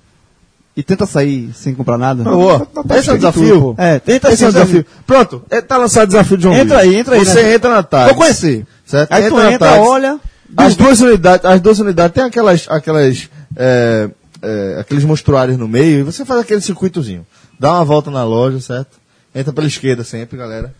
e 0.77 0.83
tenta 0.83 1.07
sair 1.07 1.51
sem 1.55 1.75
comprar 1.75 1.97
nada. 1.97 2.23
Boa. 2.23 2.69
Não, 2.75 2.85
tá 2.85 2.99
Esse 2.99 3.09
é 3.09 3.13
o 3.15 3.17
desafio. 3.17 3.75
É, 3.79 3.99
tenta 3.99 4.31
Esse 4.31 4.45
é 4.45 4.47
o 4.47 4.51
assim, 4.51 4.59
desafio. 4.59 4.87
Pronto, 5.07 5.43
é, 5.49 5.61
tá 5.63 5.77
lançado 5.79 6.05
o 6.05 6.09
desafio 6.09 6.37
de 6.37 6.43
João 6.43 6.55
Entra 6.55 6.79
Vitor. 6.83 6.93
aí, 6.93 6.97
entra 6.97 7.15
aí, 7.17 7.25
Você 7.25 7.43
né? 7.43 7.55
entra 7.55 7.71
na 7.71 7.83
táxi. 7.83 8.09
Vou 8.15 8.23
conhecer. 8.23 8.67
Certo? 8.85 9.13
Aí 9.13 9.29
tu 9.29 9.37
na 9.37 9.53
entra, 9.53 9.69
táxi. 9.71 9.81
olha. 9.89 10.21
As 10.57 10.77
duas 10.77 11.01
unidades, 11.01 11.45
as 11.45 11.61
duas 11.61 11.79
unidades 11.81 12.15
tem 12.15 12.23
aquelas, 12.25 12.67
aquelas, 12.71 13.29
é, 13.57 14.09
é, 14.41 14.77
aqueles 14.81 15.03
monstruários 15.05 15.59
no 15.59 15.67
meio 15.67 16.01
e 16.01 16.03
você 16.05 16.25
faz 16.25 16.41
aquele 16.41 16.61
circuitozinho. 16.61 17.27
Dá 17.59 17.73
uma 17.73 17.85
volta 17.85 18.11
na 18.11 18.23
loja, 18.23 18.61
certo? 18.61 18.97
Entra 19.35 19.53
pela 19.53 19.67
esquerda 19.67 20.05
sempre, 20.05 20.39
galera. 20.39 20.73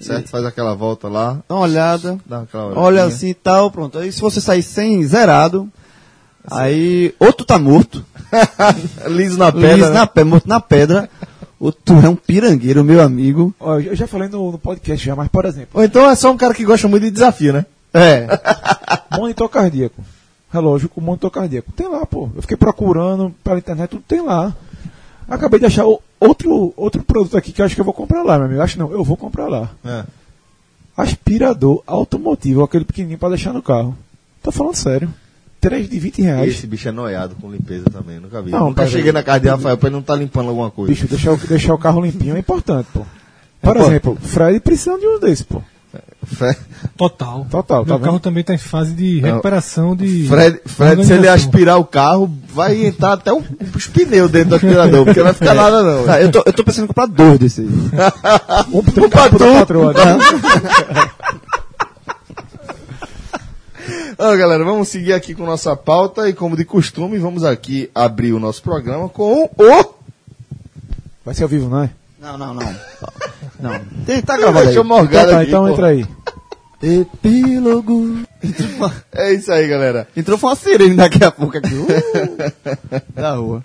Certo? 0.00 0.28
Faz 0.30 0.44
aquela 0.44 0.74
volta 0.74 1.06
lá. 1.08 1.38
Dá 1.48 1.54
uma 1.54 1.60
olhada. 1.64 2.18
Dá 2.26 2.40
aquela 2.40 2.64
Olha 2.66 2.78
olhadinha. 2.80 3.14
assim 3.14 3.28
e 3.28 3.34
tal, 3.34 3.70
pronto. 3.70 3.98
Aí 3.98 4.10
se 4.10 4.20
você 4.20 4.40
sair 4.40 4.62
sem 4.62 5.06
zerado, 5.06 5.70
aí 6.50 7.14
ou 7.18 7.32
tu 7.32 7.44
tá 7.44 7.58
morto, 7.58 8.04
Liso 9.08 9.38
na 9.38 9.50
pedra, 9.52 9.68
pedra. 9.70 9.88
né? 9.90 9.94
na 9.94 10.06
pé, 10.06 10.24
morto 10.24 10.48
na 10.48 10.60
pedra, 10.60 11.10
ou 11.60 11.70
tu 11.72 11.92
é 11.94 12.08
um 12.08 12.16
pirangueiro, 12.16 12.82
meu 12.84 13.00
amigo. 13.00 13.54
Ó, 13.60 13.78
eu 13.78 13.94
já 13.94 14.06
falei 14.06 14.28
no, 14.28 14.52
no 14.52 14.58
podcast 14.58 15.04
já, 15.04 15.14
mas 15.16 15.28
por 15.28 15.44
exemplo, 15.44 15.70
Ou 15.74 15.84
então 15.84 16.08
é 16.10 16.14
só 16.14 16.30
um 16.30 16.36
cara 16.36 16.54
que 16.54 16.64
gosta 16.64 16.88
muito 16.88 17.04
de 17.04 17.10
desafio, 17.10 17.52
né? 17.52 17.66
É. 17.92 18.26
monitor 19.16 19.48
cardíaco. 19.48 20.02
Relógio 20.52 20.88
com 20.88 21.00
monitor 21.00 21.30
cardíaco. 21.30 21.72
Tem 21.72 21.88
lá, 21.88 22.04
pô. 22.06 22.28
Eu 22.34 22.42
fiquei 22.42 22.56
procurando 22.56 23.34
pela 23.42 23.58
internet, 23.58 23.90
tudo 23.90 24.04
tem 24.06 24.20
lá. 24.20 24.54
Acabei 25.28 25.58
de 25.58 25.66
achar 25.66 25.84
o- 25.86 26.00
outro, 26.20 26.72
outro 26.76 27.02
produto 27.02 27.36
aqui 27.36 27.50
que 27.52 27.60
eu 27.60 27.66
acho 27.66 27.74
que 27.74 27.80
eu 27.80 27.84
vou 27.84 27.94
comprar 27.94 28.22
lá, 28.22 28.36
meu 28.36 28.46
amigo. 28.46 28.60
Acho 28.62 28.78
não, 28.78 28.90
eu 28.92 29.02
vou 29.02 29.16
comprar 29.16 29.48
lá. 29.48 29.70
É. 29.84 30.04
Aspirador 30.96 31.82
automotivo, 31.86 32.62
aquele 32.62 32.84
pequenininho 32.84 33.18
pra 33.18 33.28
deixar 33.30 33.52
no 33.52 33.62
carro. 33.62 33.96
Tô 34.42 34.52
falando 34.52 34.76
sério. 34.76 35.12
3 35.68 35.88
de 35.88 35.98
20 35.98 36.22
reais. 36.22 36.50
Esse 36.50 36.66
bicho 36.66 36.88
é 36.88 36.92
noiado 36.92 37.34
com 37.40 37.50
limpeza 37.50 37.84
também, 37.90 38.20
nunca 38.20 38.42
vi. 38.42 38.50
Não, 38.50 38.66
nunca 38.66 38.82
pera 38.82 38.90
cheguei 38.90 39.12
na 39.12 39.22
casa 39.22 39.40
de 39.40 39.48
Rafael 39.48 39.76
pra 39.78 39.88
ele 39.88 39.94
não 39.94 40.00
estar 40.00 40.14
limpando 40.16 40.48
alguma 40.50 40.70
coisa. 40.70 40.92
Bicho, 40.92 41.06
deixar, 41.08 41.32
o- 41.32 41.36
deixar 41.38 41.74
o 41.74 41.78
carro 41.78 42.00
limpinho 42.00 42.36
é 42.36 42.38
importante, 42.38 42.86
pô. 42.92 43.00
Por 43.62 43.76
É, 43.76 43.80
pô. 43.80 43.86
exemplo, 43.86 44.18
Fred 44.20 44.60
precisa 44.60 44.98
de 44.98 45.06
um 45.06 45.18
desses, 45.18 45.42
pô. 45.42 45.62
Total. 46.96 47.46
Total, 47.50 47.84
tá 47.84 47.92
Meu 47.92 48.00
carro 48.00 48.12
vendo? 48.12 48.20
também 48.22 48.40
está 48.40 48.54
em 48.54 48.58
fase 48.58 48.92
de 48.94 49.20
recuperação 49.20 49.94
de. 49.94 50.26
Fred, 50.26 50.60
Fred, 50.66 51.04
se 51.04 51.12
ele 51.12 51.28
aspirar 51.28 51.76
o 51.78 51.84
carro, 51.84 52.30
vai 52.52 52.86
entrar 52.86 53.12
até 53.12 53.32
um- 53.32 53.42
os 53.74 53.86
pneus 53.86 54.30
dentro 54.30 54.50
do 54.50 54.54
aspirador, 54.56 55.04
porque 55.04 55.20
não 55.20 55.26
vai 55.26 55.34
ficar 55.34 55.54
nada 55.54 55.82
não. 55.82 56.04
Tá, 56.04 56.20
eu, 56.20 56.30
tô, 56.32 56.42
eu 56.46 56.52
tô 56.52 56.64
pensando 56.64 56.84
em 56.84 56.88
comprar 56.88 57.06
dois 57.06 57.38
desse 57.38 57.60
aí. 57.60 57.68
Um 58.72 58.82
pro 58.82 59.08
carro 59.10 59.38
da 59.38 59.66
Ó, 64.16 64.36
galera, 64.36 64.64
vamos 64.64 64.88
seguir 64.88 65.12
aqui 65.12 65.34
com 65.34 65.44
nossa 65.44 65.74
pauta 65.74 66.28
e 66.28 66.32
como 66.32 66.56
de 66.56 66.64
costume, 66.64 67.18
vamos 67.18 67.42
aqui 67.42 67.90
abrir 67.94 68.32
o 68.32 68.38
nosso 68.38 68.62
programa 68.62 69.08
com 69.08 69.44
o... 69.44 69.94
Vai 71.24 71.34
ser 71.34 71.42
ao 71.42 71.48
vivo, 71.48 71.68
não 71.68 71.82
é? 71.82 71.90
Não, 72.20 72.38
não, 72.38 72.54
não. 72.54 72.62
Não. 73.60 73.80
Tem, 74.04 74.20
tá 74.20 74.36
gravado 74.36 74.58
aí. 74.58 74.64
Deixa 74.66 74.80
eu 74.80 74.84
morgar 74.84 75.22
Então, 75.22 75.34
tá, 75.34 75.40
aqui, 75.40 75.48
então 75.48 75.64
pô. 75.64 75.70
entra 75.70 75.86
aí. 75.86 76.06
Epílogo. 76.82 78.18
É 79.12 79.32
isso 79.32 79.50
aí, 79.50 79.66
galera. 79.68 80.06
Entrou 80.14 80.36
foi 80.36 80.50
uma 80.50 80.56
sirene 80.56 80.96
daqui 80.96 81.24
a 81.24 81.30
pouco 81.30 81.56
aqui. 81.56 81.74
Uh, 81.74 81.88
da 83.14 83.36
rua. 83.36 83.64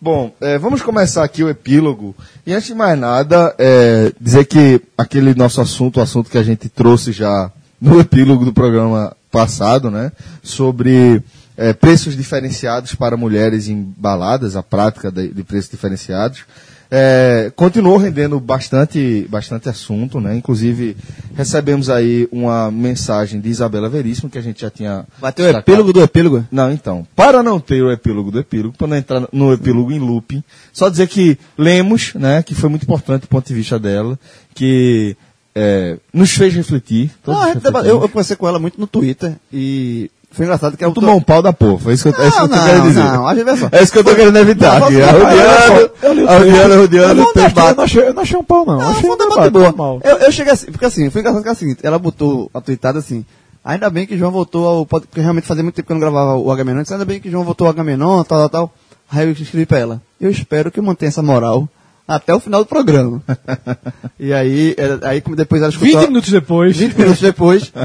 Bom, 0.00 0.32
é, 0.40 0.56
vamos 0.56 0.80
começar 0.80 1.24
aqui 1.24 1.42
o 1.42 1.50
epílogo. 1.50 2.14
E 2.46 2.54
antes 2.54 2.68
de 2.68 2.74
mais 2.74 2.98
nada, 2.98 3.54
é, 3.58 4.12
dizer 4.18 4.46
que 4.46 4.80
aquele 4.96 5.34
nosso 5.34 5.60
assunto, 5.60 5.98
o 5.98 6.02
assunto 6.02 6.30
que 6.30 6.38
a 6.38 6.42
gente 6.42 6.68
trouxe 6.68 7.12
já 7.12 7.50
no 7.80 8.00
epílogo 8.00 8.44
do 8.44 8.52
programa 8.52 9.16
passado, 9.30 9.90
né? 9.90 10.12
Sobre 10.42 11.22
é, 11.56 11.72
preços 11.72 12.16
diferenciados 12.16 12.94
para 12.94 13.16
mulheres 13.16 13.68
em 13.68 13.82
baladas, 13.96 14.56
a 14.56 14.62
prática 14.62 15.10
de, 15.10 15.28
de 15.28 15.44
preços 15.44 15.70
diferenciados. 15.70 16.44
É, 16.88 17.50
continuou 17.56 17.96
rendendo 17.96 18.38
bastante, 18.38 19.26
bastante 19.28 19.68
assunto, 19.68 20.20
né? 20.20 20.36
Inclusive, 20.36 20.96
recebemos 21.34 21.90
aí 21.90 22.28
uma 22.30 22.70
mensagem 22.70 23.40
de 23.40 23.48
Isabela 23.48 23.88
Veríssimo, 23.88 24.30
que 24.30 24.38
a 24.38 24.42
gente 24.42 24.60
já 24.60 24.70
tinha. 24.70 25.04
Vai 25.18 25.32
ter 25.32 25.42
o 25.42 25.58
epílogo 25.58 25.92
do 25.92 26.00
epílogo. 26.00 26.46
Não, 26.50 26.70
então. 26.70 27.06
Para 27.16 27.42
não 27.42 27.58
ter 27.58 27.82
o 27.82 27.90
epílogo 27.90 28.30
do 28.30 28.38
epílogo, 28.38 28.76
para 28.78 28.86
não 28.86 28.96
entrar 28.96 29.28
no 29.32 29.52
epílogo 29.52 29.90
em 29.90 29.98
looping, 29.98 30.44
só 30.72 30.88
dizer 30.88 31.08
que 31.08 31.36
lemos, 31.58 32.14
né, 32.14 32.42
que 32.42 32.54
foi 32.54 32.70
muito 32.70 32.84
importante 32.84 33.22
do 33.22 33.28
ponto 33.28 33.48
de 33.48 33.54
vista 33.54 33.78
dela, 33.78 34.16
que 34.54 35.16
é, 35.58 35.96
nos 36.12 36.30
fez 36.32 36.54
refletir. 36.54 37.10
Não, 37.26 37.48
eu, 37.82 38.02
eu 38.02 38.08
conversei 38.10 38.36
com 38.36 38.46
ela 38.46 38.58
muito 38.58 38.78
no 38.78 38.86
Twitter 38.86 39.32
e 39.50 40.10
foi 40.30 40.44
engraçado 40.44 40.76
que 40.76 40.84
ela 40.84 40.92
Tomou 40.92 41.16
um 41.16 41.20
pau 41.22 41.40
da 41.40 41.50
porra, 41.50 41.78
foi 41.78 41.94
isso 41.94 42.12
que 42.12 42.20
eu, 42.20 42.24
é 42.24 42.28
isso 42.28 42.36
que 42.36 42.42
eu 42.44 42.48
tô 42.48 42.56
Não, 42.56 42.64
querendo 42.66 42.82
não, 42.82 42.88
dizer. 42.88 43.02
não. 43.02 43.68
É 43.72 43.82
isso 43.82 43.92
que 43.92 43.98
eu 43.98 44.04
tô 44.04 44.14
querendo 44.14 44.36
evitar. 44.36 44.80
Não, 44.80 44.86
aqui. 44.88 44.96
vamos- 45.00 45.22
Arrodeando, 45.22 45.90
Eu 46.02 46.12
li 46.12 46.22
o 46.22 46.28
arrodeando, 46.28 47.08
Eu 47.08 47.14
não, 47.14 47.32
não 47.76 47.84
achei, 47.84 48.12
não 48.12 48.40
um 48.40 48.44
pau, 48.44 48.66
não. 48.66 48.78
Não, 48.78 48.88
achei 48.90 49.00
foi 49.00 49.10
um 49.10 49.16
debate 49.16 49.50
debate 49.50 49.76
boa. 49.76 50.00
Eu, 50.04 50.16
eu 50.18 50.32
cheguei 50.32 50.52
assim, 50.52 50.66
porque 50.70 50.84
assim, 50.84 51.08
foi 51.08 51.22
engraçado 51.22 51.42
que 51.42 51.48
é 51.48 51.52
o 51.52 51.56
seguinte, 51.56 51.80
ela 51.82 51.98
botou 51.98 52.50
a 52.52 52.60
tweetada 52.60 52.98
assim, 52.98 53.24
ainda 53.64 53.88
bem 53.88 54.06
que 54.06 54.18
João 54.18 54.30
voltou 54.30 54.66
ao 54.68 54.84
pod- 54.84 55.06
porque 55.06 55.20
realmente 55.22 55.46
fazia 55.46 55.62
muito 55.62 55.74
tempo 55.76 55.86
que 55.86 55.92
eu 55.92 55.94
não 55.94 56.00
gravava 56.00 56.36
o 56.36 56.52
Agamenon, 56.52 56.82
ainda 56.90 57.04
bem 57.06 57.18
que 57.18 57.30
João 57.30 57.44
voltou 57.44 57.66
ao 57.66 57.72
Agamenon, 57.72 58.22
tal, 58.24 58.40
tal, 58.40 58.48
tal. 58.50 58.74
Aí 59.10 59.24
eu 59.26 59.32
escrevi 59.32 59.64
pra 59.64 59.78
ela, 59.78 60.02
eu 60.20 60.30
espero 60.30 60.70
que 60.70 60.78
eu 60.80 60.84
mantenha 60.84 61.08
essa 61.08 61.22
moral 61.22 61.66
até 62.06 62.34
o 62.34 62.40
final 62.40 62.62
do 62.62 62.66
programa. 62.68 63.22
e 64.18 64.32
aí, 64.32 64.74
era- 64.76 65.08
aí 65.08 65.20
como 65.20 65.34
depois 65.34 65.60
ela 65.60 65.70
escutou... 65.70 66.00
20 66.00 66.08
minutos 66.08 66.30
depois. 66.30 66.76
20 66.76 66.94
minutos 66.94 67.20
depois. 67.20 67.72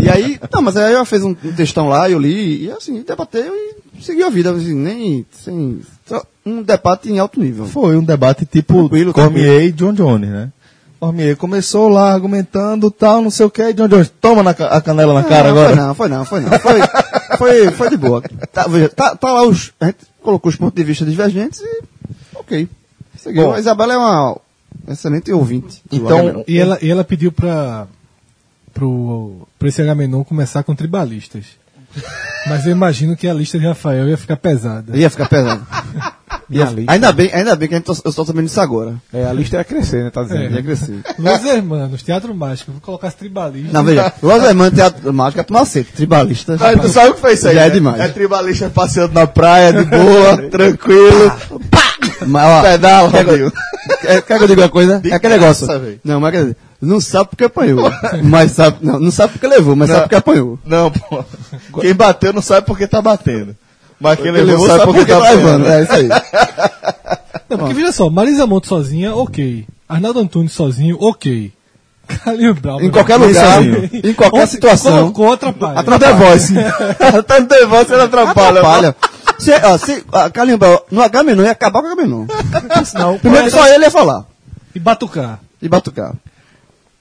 E 0.00 0.08
aí, 0.08 0.40
não, 0.52 0.62
mas 0.62 0.76
aí 0.76 0.94
ela 0.94 1.04
fez 1.04 1.22
um, 1.22 1.34
textão 1.34 1.88
lá, 1.88 2.08
eu 2.08 2.18
li, 2.18 2.64
e 2.64 2.70
assim, 2.70 3.02
debateu 3.02 3.54
e 3.54 4.02
seguiu 4.02 4.26
a 4.26 4.30
vida, 4.30 4.50
assim, 4.50 4.74
nem, 4.74 5.26
sem, 5.30 5.80
só 6.06 6.24
um 6.44 6.62
debate 6.62 7.10
em 7.10 7.18
alto 7.18 7.38
nível. 7.38 7.66
Foi 7.66 7.96
um 7.96 8.02
debate 8.02 8.46
tipo 8.46 8.74
Tranquilo, 8.74 9.12
Cormier 9.12 9.64
e 9.64 9.72
John 9.72 9.92
Jones, 9.92 10.30
né? 10.30 10.50
Cormier 10.98 11.36
começou 11.36 11.88
lá 11.88 12.12
argumentando 12.12 12.90
tal, 12.90 13.20
não 13.20 13.30
sei 13.30 13.44
o 13.44 13.50
que, 13.50 13.62
e 13.62 13.74
John 13.74 13.88
Jones, 13.88 14.10
toma 14.20 14.42
na 14.42 14.50
a 14.50 14.80
canela 14.80 15.12
na 15.12 15.24
cara 15.24 15.52
não, 15.52 15.62
agora. 15.62 15.68
Foi 15.68 15.76
não, 15.76 15.94
foi 15.94 16.08
não, 16.08 16.24
foi 16.24 16.40
não. 16.40 16.58
Foi, 16.58 16.80
foi, 17.36 17.70
foi 17.72 17.90
de 17.90 17.96
boa. 17.96 18.22
Tá, 18.52 18.66
veja, 18.66 18.88
tá, 18.88 19.14
tá 19.16 19.32
lá 19.32 19.46
os. 19.46 19.72
A 19.80 19.86
gente 19.86 19.98
colocou 20.22 20.48
os 20.48 20.56
pontos 20.56 20.74
de 20.74 20.84
vista 20.84 21.04
divergentes 21.04 21.60
e. 21.60 21.82
Ok. 22.34 22.68
Seguiu. 23.16 23.44
Bom. 23.44 23.52
a 23.54 23.58
Isabela 23.58 23.94
é 23.94 23.96
uma 23.96 24.36
excelente 24.88 25.32
ouvinte. 25.32 25.82
Então. 25.90 26.44
E 26.46 26.58
ela, 26.58 26.78
e 26.80 26.90
ela 26.90 27.04
pediu 27.04 27.30
pra, 27.32 27.86
pro, 28.72 29.46
pro 29.58 29.68
esse 29.68 29.82
Agamenon 29.82 30.24
começar 30.24 30.62
com 30.62 30.74
tribalistas. 30.74 31.44
Mas 32.46 32.66
eu 32.66 32.72
imagino 32.72 33.16
que 33.16 33.26
a 33.26 33.34
lista 33.34 33.58
de 33.58 33.66
Rafael 33.66 34.08
ia 34.08 34.16
ficar 34.16 34.36
pesada. 34.36 34.96
ia 34.96 35.10
ficar 35.10 35.28
pesado. 35.28 35.66
E 36.52 36.60
a 36.60 36.64
lista? 36.66 36.92
Ainda 36.92 37.12
bem, 37.12 37.30
ainda 37.32 37.54
bem 37.54 37.68
que 37.68 37.74
a 37.74 37.76
gente, 37.78 37.86
tô- 37.86 37.92
eu 38.04 38.08
estou 38.10 38.26
sabendo 38.26 38.46
disso 38.46 38.60
agora. 38.60 38.96
É, 39.12 39.24
a 39.24 39.32
lista 39.32 39.56
ia 39.56 39.62
crescer, 39.62 40.02
né? 40.02 40.10
Tá 40.10 40.24
dizendo. 40.24 40.52
Ia 40.52 40.62
crescer. 40.62 41.00
Los 41.16 41.44
Hermanos, 41.44 42.02
Teatro 42.02 42.34
Mágico, 42.34 42.72
vou 42.72 42.80
colocar 42.80 43.06
as 43.06 43.14
tribalistas. 43.14 43.72
Não, 43.72 43.84
veja, 43.84 44.12
Los 44.20 44.42
Hermanos 44.42 44.74
Teatro 44.74 45.12
Mágico 45.12 45.40
é 45.40 45.44
tu 45.44 45.52
não 45.52 45.60
aceita. 45.60 45.90
Tribalista. 45.94 46.56
Ah, 46.58 46.76
tu 46.76 46.88
sabe 46.88 47.10
o 47.10 47.14
que 47.14 47.20
foi 47.20 47.34
isso 47.34 47.46
aí? 47.46 47.54
Já 47.54 47.60
é 47.62 47.68
né? 47.68 47.70
demais. 47.70 48.00
É 48.00 48.08
tribalista 48.08 48.68
passeando 48.68 49.14
na 49.14 49.28
praia, 49.28 49.72
de 49.72 49.84
boa, 49.84 50.38
tranquilo. 50.50 51.32
Mas, 52.26 52.44
ó, 52.46 52.62
Pedala, 52.62 53.10
quer, 53.10 53.24
que 53.24 53.30
eu- 53.30 53.52
quer, 54.02 54.22
quer 54.22 54.38
que 54.38 54.44
eu 54.44 54.48
diga 54.48 54.62
uma 54.62 54.68
coisa? 54.68 55.00
De 55.00 55.10
é 55.10 55.14
aquele 55.14 55.38
graça, 55.38 55.66
negócio. 55.66 55.84
velho. 55.86 56.00
Não, 56.04 56.20
mas 56.20 56.32
quer 56.32 56.40
dizer, 56.42 56.56
não 56.80 57.00
sabe 57.00 57.30
porque 57.30 57.44
apanhou. 57.44 57.90
mas 58.24 58.52
sabe, 58.52 58.78
não, 58.82 58.98
não 59.00 59.10
sabe 59.10 59.32
porque 59.34 59.46
levou, 59.46 59.74
mas 59.76 59.88
Não. 59.88 59.96
sabe 59.96 60.08
porque 60.08 60.16
apanhou. 60.16 60.58
Não, 60.64 60.90
pô. 60.90 61.24
Quem 61.80 61.94
bateu 61.94 62.32
não 62.32 62.42
sabe 62.42 62.66
porque 62.66 62.86
tá 62.86 63.00
batendo. 63.02 63.56
Mas 64.00 64.16
quem 64.18 64.32
Quem 64.32 64.42
levou, 64.42 64.66
sabe 64.66 64.84
porque, 64.84 65.04
tá 65.04 65.18
levando. 65.18 65.64
levando. 65.64 65.66
É 65.68 65.82
isso 65.82 65.92
aí. 65.92 66.08
Não, 67.50 67.58
porque 67.58 67.74
veja 67.74 67.90
só, 67.92 68.08
Marisa 68.08 68.46
Monte 68.46 68.68
sozinha, 68.68 69.12
ok. 69.14 69.66
Arnaldo 69.88 70.20
Antunes 70.20 70.52
sozinho, 70.52 70.96
ok. 71.00 71.52
Calil 72.24 72.54
Brau. 72.54 72.80
Em 72.80 72.90
qualquer 72.90 73.16
lugar, 73.16 73.56
sozinho. 73.56 73.90
em 73.92 74.14
qualquer 74.14 74.46
situação. 74.46 75.12
Colocou 75.12 75.32
atrapalha. 75.32 75.82
Tá 75.82 75.90
no 75.90 75.98
The 75.98 76.12
Voice. 76.12 76.54
tá 77.26 77.40
no 77.40 77.46
The 77.46 77.66
Voice, 77.66 77.92
ele 77.92 78.02
atrapalha. 78.02 78.48
Atrapalha. 78.60 78.96
Se, 79.40 79.52
ó, 79.52 79.78
se, 79.78 80.04
a 80.12 80.30
Calimba, 80.30 80.82
no 80.90 81.02
H-Menon 81.02 81.42
ia 81.44 81.50
acabar 81.52 81.80
com 81.82 81.88
o 81.88 81.92
H-Menon. 81.92 82.26
Não, 82.94 83.18
Primeiro 83.18 83.46
que 83.46 83.50
só 83.50 83.66
ele 83.66 83.84
ia 83.84 83.90
falar. 83.90 84.24
E 84.74 84.78
batucar. 84.78 85.40
E 85.60 85.68
batucar. 85.68 86.12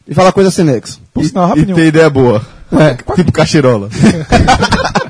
E 0.07 0.13
falar 0.15 0.31
coisa 0.31 0.49
sem 0.49 0.65
nexo. 0.65 0.99
por 1.13 1.23
sinal, 1.23 1.45
E 1.45 1.49
rapidinho. 1.49 1.75
tem 1.75 1.87
ideia 1.87 2.09
boa. 2.09 2.41
É. 2.71 2.95
Tipo 3.15 3.31
cachirola. 3.31 3.89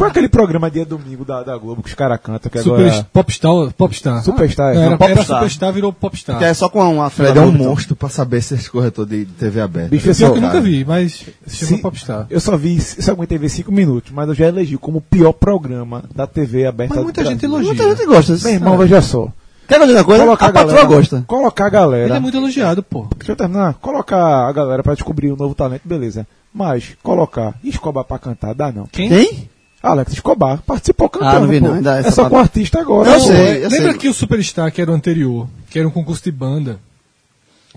Qual 0.00 0.08
é 0.08 0.10
aquele 0.12 0.28
programa 0.30 0.70
dia 0.70 0.86
domingo 0.86 1.26
da, 1.26 1.42
da 1.42 1.58
Globo 1.58 1.82
que 1.82 1.90
os 1.90 1.94
caras 1.94 2.18
cantam? 2.22 2.50
Que 2.50 2.58
Super, 2.62 2.86
agora... 2.86 3.06
Popstar. 3.12 3.52
Popstar. 3.76 4.24
Superstar, 4.24 4.74
é. 4.74 4.78
era, 4.78 4.96
Popstar. 4.96 5.10
era 5.10 5.24
Superstar, 5.24 5.72
virou 5.74 5.92
Popstar. 5.92 6.38
Que 6.38 6.44
é 6.46 6.54
só 6.54 6.70
com 6.70 6.80
uma 6.94 7.10
Fred 7.10 7.36
é 7.38 7.42
um 7.42 7.52
monstro 7.52 7.94
pra 7.94 8.08
saber 8.08 8.40
se 8.40 8.54
é 8.54 8.58
corretor 8.70 9.04
de 9.04 9.26
TV 9.26 9.60
aberta. 9.60 9.90
Bicho, 9.90 10.04
Pior 10.04 10.14
só, 10.14 10.30
que 10.30 10.38
eu 10.38 10.42
nunca 10.42 10.60
vi, 10.62 10.86
mas 10.86 11.26
se 11.46 11.66
Se- 11.66 11.76
Popstar. 11.78 12.26
Eu 12.30 12.40
só 12.40 12.56
vi, 12.56 12.76
eu 12.76 13.02
só 13.02 13.12
aguentei 13.12 13.36
ver 13.36 13.50
cinco 13.50 13.70
minutos, 13.70 14.10
mas 14.10 14.26
eu 14.26 14.34
já 14.34 14.46
elegi 14.48 14.78
como 14.78 14.98
o 14.98 15.02
pior 15.02 15.32
programa 15.32 16.04
da 16.14 16.26
TV 16.26 16.64
aberta 16.64 16.94
Mas 16.94 17.04
muita 17.04 17.22
gente 17.22 17.44
elogia. 17.44 17.66
Muita 17.74 17.94
gente 17.96 18.06
gosta 18.06 18.32
disso. 18.32 18.44
Meu 18.46 18.54
irmão, 18.54 18.78
veja 18.78 19.02
só. 19.02 19.28
Quer 19.68 19.76
que 19.76 19.82
eu 19.82 19.86
diga 19.86 19.98
uma 19.98 20.04
coisa? 20.04 20.24
Colocar 20.24 20.46
a 20.46 20.52
patroa 20.52 20.72
galera- 20.72 20.88
gosta. 20.96 21.24
Colocar 21.26 21.66
a 21.66 21.70
galera. 21.70 22.04
Ele 22.06 22.14
é 22.14 22.20
muito 22.20 22.36
elogiado, 22.38 22.82
pô. 22.82 23.06
Deixa 23.18 23.32
eu 23.32 23.36
terminar. 23.36 23.74
Colocar 23.74 24.48
a 24.48 24.52
galera 24.52 24.82
pra 24.82 24.94
descobrir 24.94 25.30
um 25.30 25.36
novo 25.36 25.54
talento, 25.54 25.82
beleza. 25.84 26.26
Mas 26.52 26.96
colocar 27.02 27.54
Escobar 27.62 28.02
pra 28.04 28.18
cantar, 28.18 28.54
dá 28.54 28.72
não. 28.72 28.86
Quem? 28.90 29.08
Quem? 29.10 29.49
Alex 29.82 30.12
Escobar 30.12 30.60
participou 30.66 31.08
cantando. 31.08 31.36
Ah, 31.36 31.40
não 31.40 31.46
vi 31.48 31.60
não, 31.60 31.74
ainda 31.74 31.96
é 31.96 32.00
essa 32.00 32.10
só 32.10 32.24
com 32.24 32.30
parada. 32.30 32.48
artista 32.48 32.80
agora. 32.80 33.10
Eu 33.10 33.20
sei. 33.20 33.66
Lembra 33.68 33.94
que 33.94 34.08
o 34.08 34.14
Superstar, 34.14 34.70
que 34.72 34.80
era 34.82 34.90
o 34.90 34.94
anterior, 34.94 35.48
que 35.70 35.78
era 35.78 35.88
um 35.88 35.90
concurso 35.90 36.22
de 36.22 36.30
banda, 36.30 36.78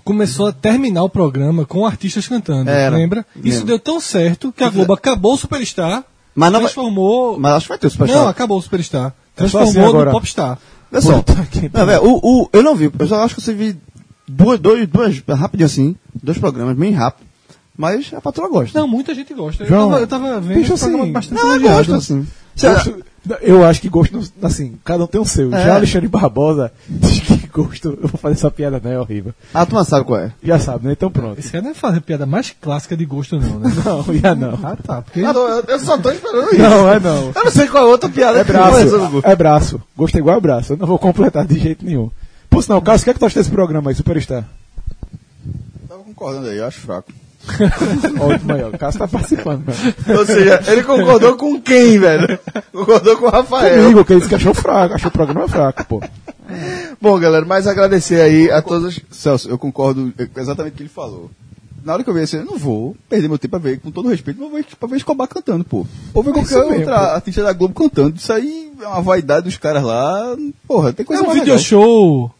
começou 0.04 0.46
a 0.48 0.52
terminar 0.52 1.02
o 1.04 1.08
programa 1.08 1.64
com 1.64 1.86
artistas 1.86 2.28
cantando. 2.28 2.68
Era. 2.70 2.96
Lembra? 2.96 3.24
Isso 3.36 3.58
Lembro. 3.60 3.66
deu 3.66 3.78
tão 3.78 4.00
certo 4.00 4.52
que 4.52 4.62
a 4.62 4.68
Globo 4.68 4.92
acabou 4.92 5.32
o 5.34 5.38
Superstar, 5.38 6.04
Mas 6.34 6.52
não 6.52 6.60
vai- 6.60 6.68
transformou. 6.68 7.38
Mas 7.38 7.52
acho 7.54 7.64
que 7.66 7.68
vai 7.70 7.78
ter 7.78 7.86
o 7.86 7.90
Superstar. 7.90 8.22
Não, 8.22 8.28
acabou 8.28 8.58
o 8.58 8.62
Superstar. 8.62 9.06
É 9.06 9.10
só 9.10 9.58
Transformou 9.58 9.68
assim 9.70 9.78
no 9.80 9.88
agora. 9.88 10.10
Popstar. 10.10 10.58
Olha 10.92 11.00
só. 11.00 11.22
Que 11.50 11.70
Não, 11.72 11.86
velho, 11.86 12.04
o, 12.04 12.42
o, 12.42 12.48
eu 12.52 12.62
não 12.62 12.76
vi. 12.76 12.90
Eu 12.98 13.06
só 13.06 13.24
acho 13.24 13.34
que 13.34 13.40
você 13.40 13.52
vi 13.54 13.76
duas, 14.28 14.60
dois, 14.60 14.86
duas, 14.86 15.18
rapidinho 15.30 15.66
assim, 15.66 15.96
dois 16.22 16.38
programas, 16.38 16.76
bem 16.76 16.92
rápido. 16.92 17.23
Mas 17.76 18.12
a 18.14 18.20
patroa 18.20 18.48
gosta. 18.48 18.78
Não, 18.78 18.86
muita 18.86 19.14
gente 19.14 19.34
gosta. 19.34 19.64
João, 19.66 19.96
eu, 19.98 20.06
tava, 20.06 20.26
eu 20.28 20.30
tava 20.30 20.40
vendo 20.40 20.58
bicho, 20.58 20.74
assim, 20.74 21.12
bastante 21.12 21.34
Não, 21.40 21.48
eu 21.50 21.56
elogiado. 21.56 21.76
gosto 21.76 21.94
assim. 21.94 22.26
Gosto- 22.60 23.04
eu 23.40 23.64
acho 23.64 23.80
que 23.80 23.88
gosto, 23.88 24.12
não- 24.14 24.48
assim, 24.48 24.78
cada 24.84 25.02
um 25.02 25.06
tem 25.08 25.20
o 25.20 25.24
seu. 25.24 25.52
É. 25.52 25.64
Já 25.64 25.74
Alexandre 25.76 26.06
Barbosa 26.08 26.70
diz 26.88 27.18
que 27.20 27.46
gosto. 27.48 27.98
Eu 28.00 28.06
vou 28.08 28.18
fazer 28.20 28.34
essa 28.34 28.50
piada, 28.50 28.80
não 28.84 28.90
é 28.92 29.00
horrível. 29.00 29.34
A 29.52 29.64
turma 29.66 29.82
sabe 29.82 30.04
qual 30.04 30.20
é. 30.20 30.32
Já 30.42 30.58
sabe, 30.60 30.86
né? 30.86 30.92
Então 30.92 31.10
pronto. 31.10 31.36
Esse 31.38 31.50
cara 31.50 31.64
não 31.64 31.70
é 31.72 31.74
fazer 31.74 32.00
piada 32.02 32.26
mais 32.26 32.54
clássica 32.60 32.96
de 32.96 33.04
gosto, 33.04 33.40
não, 33.40 33.58
né? 33.58 33.72
Não, 33.84 34.04
já 34.14 34.34
não. 34.36 34.58
Ah, 34.62 34.76
tá. 34.76 35.02
Porque 35.02 35.20
eu 35.20 35.78
só 35.80 35.98
tô 35.98 36.10
esperando 36.12 36.50
isso. 36.52 36.58
Não, 36.62 36.88
é 36.88 37.00
não. 37.00 37.32
Eu 37.34 37.44
não 37.44 37.50
sei 37.50 37.66
qual 37.66 37.82
é 37.84 37.86
a 37.86 37.90
outra 37.90 38.08
piada 38.08 38.38
É 38.38 38.44
que 38.44 38.52
braço. 38.52 39.20
É 39.24 39.34
braço. 39.34 39.82
Gosto 39.96 40.14
é 40.14 40.18
igual 40.18 40.36
a 40.36 40.40
braço. 40.40 40.74
Eu 40.74 40.76
não 40.76 40.86
vou 40.86 40.98
completar 40.98 41.44
de 41.46 41.58
jeito 41.58 41.84
nenhum. 41.84 42.08
Por 42.48 42.62
sinal, 42.62 42.80
Carlos, 42.82 43.02
o 43.02 43.04
que 43.04 43.10
é 43.10 43.14
que 43.14 43.18
tu 43.18 43.26
acha 43.26 43.40
desse 43.40 43.50
programa 43.50 43.90
aí, 43.90 43.96
Superstar? 43.96 44.44
Tava 45.88 46.02
concordando 46.04 46.46
aí, 46.46 46.58
eu 46.58 46.66
acho 46.66 46.80
fraco. 46.80 47.10
Ótimo 48.20 48.52
aí, 48.54 48.62
ó. 48.62 48.68
O 48.68 48.78
Carlos 48.78 48.96
tá 48.96 49.08
participando, 49.08 49.64
velho. 49.64 50.18
Ou 50.18 50.26
seja, 50.26 50.62
ele 50.68 50.82
concordou 50.82 51.36
com 51.36 51.60
quem, 51.60 51.98
velho? 51.98 52.38
Concordou 52.72 53.16
com 53.16 53.26
o 53.26 53.30
Rafael. 53.30 53.82
Comigo, 53.82 54.04
que 54.04 54.12
ele 54.12 54.20
disse 54.20 54.28
que 54.28 54.34
achou 54.34 54.54
fraco. 54.54 54.94
Achou 54.94 55.08
o 55.08 55.12
programa 55.12 55.48
fraco, 55.48 55.84
pô. 55.86 56.02
Bom, 57.00 57.18
galera, 57.18 57.44
mas 57.44 57.66
agradecer 57.66 58.20
aí 58.20 58.50
a 58.50 58.60
todos. 58.62 59.00
Celso, 59.10 59.48
eu 59.48 59.58
concordo 59.58 60.12
exatamente 60.36 60.72
com 60.72 60.74
o 60.74 60.76
que 60.78 60.82
ele 60.82 60.88
falou. 60.88 61.30
Na 61.84 61.92
hora 61.92 62.02
que 62.02 62.08
eu 62.08 62.14
vi 62.14 62.20
assim, 62.20 62.38
eu 62.38 62.46
não 62.46 62.56
vou 62.56 62.96
perder 63.10 63.28
meu 63.28 63.38
tempo 63.38 63.50
pra 63.50 63.58
ver, 63.58 63.78
com 63.78 63.90
todo 63.90 64.08
respeito, 64.08 64.40
não 64.40 64.48
vou 64.48 64.56
ver, 64.56 64.64
pra 64.80 64.88
ver 64.88 64.96
Escobar 64.96 65.28
cantando, 65.28 65.64
pô. 65.64 65.86
Ou 66.14 66.22
ver 66.22 66.32
qualquer 66.32 66.60
mesmo, 66.60 66.78
outra 66.78 66.98
pô. 66.98 67.04
artista 67.14 67.42
da 67.42 67.52
Globo 67.52 67.74
cantando. 67.74 68.16
Isso 68.16 68.32
aí 68.32 68.72
é 68.80 68.86
uma 68.86 69.02
vaidade 69.02 69.44
dos 69.44 69.58
caras 69.58 69.82
lá. 69.82 70.34
Porra, 70.66 70.94
tem 70.94 71.04
é 71.04 71.06
coisa 71.06 71.22
um 71.22 71.26
mais 71.26 71.38
video 71.38 71.54
legal. 71.54 71.64
show 71.64 72.34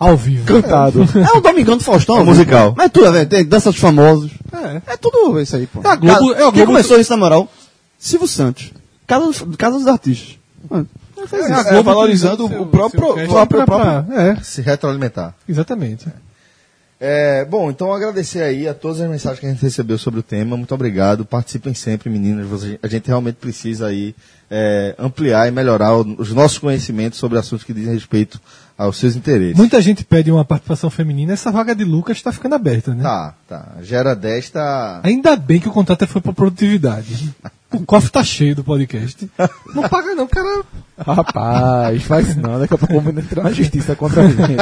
ao 0.00 0.16
vivo. 0.16 0.44
Cantado. 0.46 1.02
É 1.02 1.36
um 1.36 1.40
Domingão 1.42 1.76
do 1.76 1.84
Faustão. 1.84 2.18
É 2.18 2.24
musical. 2.24 2.74
Mas 2.76 2.86
é 2.86 2.88
tudo, 2.88 3.12
velho. 3.12 3.28
Tem 3.28 3.44
dança 3.44 3.70
dos 3.70 3.78
famosos. 3.78 4.32
É. 4.52 4.94
É 4.94 4.96
tudo 4.96 5.38
isso 5.40 5.54
aí, 5.54 5.66
pô. 5.66 5.80
É 5.84 5.88
a 5.88 5.94
Globo- 5.96 6.32
é 6.32 6.36
a 6.36 6.38
Quem 6.44 6.52
Globo- 6.52 6.66
começou 6.66 6.98
isso, 6.98 7.10
na 7.12 7.16
moral? 7.18 7.46
Silvio 7.98 8.26
Santos. 8.26 8.72
Casa 9.06 9.26
dos, 9.26 9.56
Casa 9.58 9.76
dos 9.78 9.86
Artistas. 9.86 10.38
Mano, 10.68 10.88
fez 11.28 11.44
isso. 11.44 11.52
a 11.54 11.60
É, 11.60 11.64
Globo 11.70 11.82
valorizando 11.84 12.46
o 12.46 12.66
próprio- 12.66 13.00
seu- 13.00 13.12
o 13.12 13.18
seu 13.18 13.28
próprio- 13.28 13.64
pra- 13.66 14.02
pra- 14.02 14.22
É, 14.22 14.36
Se 14.42 14.62
retroalimentar. 14.62 15.34
exatamente. 15.48 16.06
É, 17.02 17.46
bom, 17.46 17.70
então 17.70 17.90
agradecer 17.94 18.42
aí 18.42 18.68
a 18.68 18.74
todas 18.74 19.00
as 19.00 19.08
mensagens 19.08 19.40
que 19.40 19.46
a 19.46 19.48
gente 19.48 19.62
recebeu 19.62 19.96
sobre 19.96 20.20
o 20.20 20.22
tema. 20.22 20.54
Muito 20.54 20.74
obrigado. 20.74 21.24
Participem 21.24 21.72
sempre, 21.72 22.10
meninas. 22.10 22.46
A 22.82 22.86
gente 22.88 23.06
realmente 23.06 23.36
precisa 23.36 23.86
aí 23.86 24.14
é, 24.50 24.94
ampliar 24.98 25.48
e 25.48 25.50
melhorar 25.50 25.94
os 25.96 26.32
nossos 26.34 26.58
conhecimentos 26.58 27.18
sobre 27.18 27.38
assuntos 27.38 27.64
que 27.64 27.72
dizem 27.72 27.94
respeito 27.94 28.38
aos 28.80 28.96
seus 28.96 29.14
interesses. 29.14 29.56
Muita 29.56 29.78
gente 29.82 30.02
pede 30.02 30.30
uma 30.32 30.42
participação 30.42 30.88
feminina, 30.88 31.34
essa 31.34 31.52
vaga 31.52 31.74
de 31.74 31.84
Lucas 31.84 32.16
está 32.16 32.32
ficando 32.32 32.54
aberta, 32.54 32.94
né? 32.94 33.02
Tá, 33.02 33.34
tá. 33.46 33.66
Gera 33.82 34.16
10 34.16 34.50
tá. 34.50 35.00
Ainda 35.02 35.36
bem 35.36 35.60
que 35.60 35.68
o 35.68 35.72
contrato 35.72 36.06
foi 36.06 36.22
para 36.22 36.32
produtividade. 36.32 37.30
O 37.70 37.84
cofre 37.84 38.10
tá 38.10 38.24
cheio 38.24 38.56
do 38.56 38.64
podcast. 38.64 39.30
Não 39.74 39.86
paga 39.86 40.14
não, 40.14 40.26
cara. 40.26 40.64
Rapaz, 40.98 42.02
faz 42.04 42.34
não. 42.34 42.58
Daqui 42.58 42.72
a 42.72 42.78
pouco 42.78 43.00
vamos 43.00 43.22
entrar 43.22 43.44
na 43.44 43.52
justiça 43.52 43.94
contra 43.94 44.22
a 44.22 44.28
gente. 44.28 44.56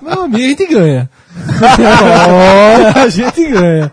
Meu 0.00 0.22
amigo, 0.22 0.42
a 0.42 0.48
gente 0.48 0.66
ganha. 0.66 1.10
a 2.96 3.08
gente 3.10 3.46
ganha. 3.46 3.92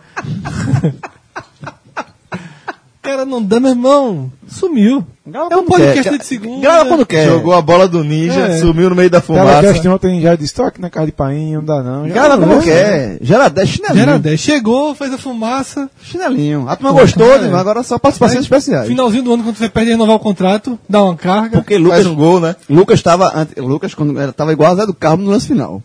Cara, 3.01 3.25
não 3.25 3.41
dá, 3.41 3.59
meu 3.59 3.71
irmão. 3.71 4.31
Sumiu. 4.47 5.03
Grava 5.25 5.47
É 5.51 5.57
um 5.57 5.65
quando 5.65 5.81
quer. 5.81 5.93
podcast 5.95 6.19
de 6.19 6.25
segunda. 6.25 6.61
Grava 6.61 6.85
quando 6.87 7.03
quer. 7.05 7.25
Jogou 7.25 7.53
a 7.53 7.61
bola 7.61 7.87
do 7.87 8.03
ninja, 8.03 8.41
É. 8.41 8.57
sumiu 8.59 8.91
no 8.91 8.95
meio 8.95 9.09
da 9.09 9.19
fumaça. 9.19 9.59
Telecast 9.61 9.87
ontem 9.87 10.21
já 10.21 10.35
disse, 10.35 10.53
tô 10.53 10.61
aqui 10.63 10.79
na 10.79 10.87
casa 10.89 11.07
de 11.07 11.11
painho, 11.11 11.61
não 11.61 11.65
dá 11.65 11.81
não. 11.81 12.07
Grava 12.07 12.37
não, 12.37 12.47
quando 12.47 12.57
né? 12.59 12.63
quer. 12.63 13.17
Gera 13.21 13.49
10 13.49 13.69
chinelinho. 13.69 14.05
Gera 14.05 14.19
10. 14.19 14.39
Chegou, 14.39 14.93
fez 14.93 15.11
a 15.13 15.17
fumaça. 15.17 15.89
Chinelinho. 16.03 16.69
A 16.69 16.75
turma 16.75 16.91
gostou, 16.91 17.33
É. 17.33 17.39
né? 17.39 17.57
agora 17.57 17.81
só 17.81 17.97
participações 17.97 18.41
especiais. 18.41 18.87
Finalzinho 18.87 19.23
do 19.23 19.33
ano, 19.33 19.43
quando 19.43 19.55
você 19.57 19.67
perde 19.67 19.89
e 19.89 19.93
renovar 19.93 20.15
o 20.17 20.19
contrato, 20.19 20.77
dá 20.87 21.01
uma 21.03 21.15
carga. 21.15 21.57
Porque 21.57 21.79
Lucas, 21.79 22.03
Faz 22.03 22.05
um 22.05 22.15
gol, 22.15 22.39
né? 22.39 22.55
Lucas 22.69 22.99
estava 22.99 23.47
Lucas 23.57 23.95
quando 23.95 24.19
era 24.19 24.31
tava 24.31 24.51
igual 24.53 24.71
a 24.73 24.75
Zé 24.75 24.85
do 24.85 24.93
Carmo 24.93 25.23
no 25.23 25.31
lance 25.31 25.47
final. 25.47 25.81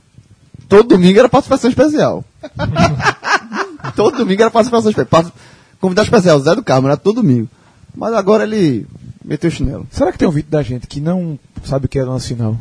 Todo 0.69 0.89
domingo 0.89 1.19
era 1.19 1.31
participação 1.31 1.71
especial. 1.71 2.23
todo 3.97 4.19
domingo 4.19 4.43
era 4.43 4.51
participação 4.51 4.91
especial. 4.91 5.33
Convidado 5.81 6.07
especial, 6.07 6.39
Zé 6.41 6.55
do 6.55 6.63
Carmo, 6.63 6.89
era 6.89 6.97
todo 6.97 7.23
domingo. 7.23 7.49
Mas 7.95 8.13
agora 8.15 8.45
ele 8.45 8.87
meteu 9.25 9.49
o 9.49 9.53
chinelo. 9.53 9.87
Será 9.91 10.13
que 10.13 10.19
tem 10.19 10.29
um 10.29 10.33
vídeo 10.33 10.51
da 10.51 10.63
gente 10.63 10.87
que 10.87 11.01
não 11.01 11.39
sabe 11.65 11.87
o 11.87 11.89
que 11.89 11.99
é 11.99 12.05
lance 12.05 12.29
final? 12.29 12.57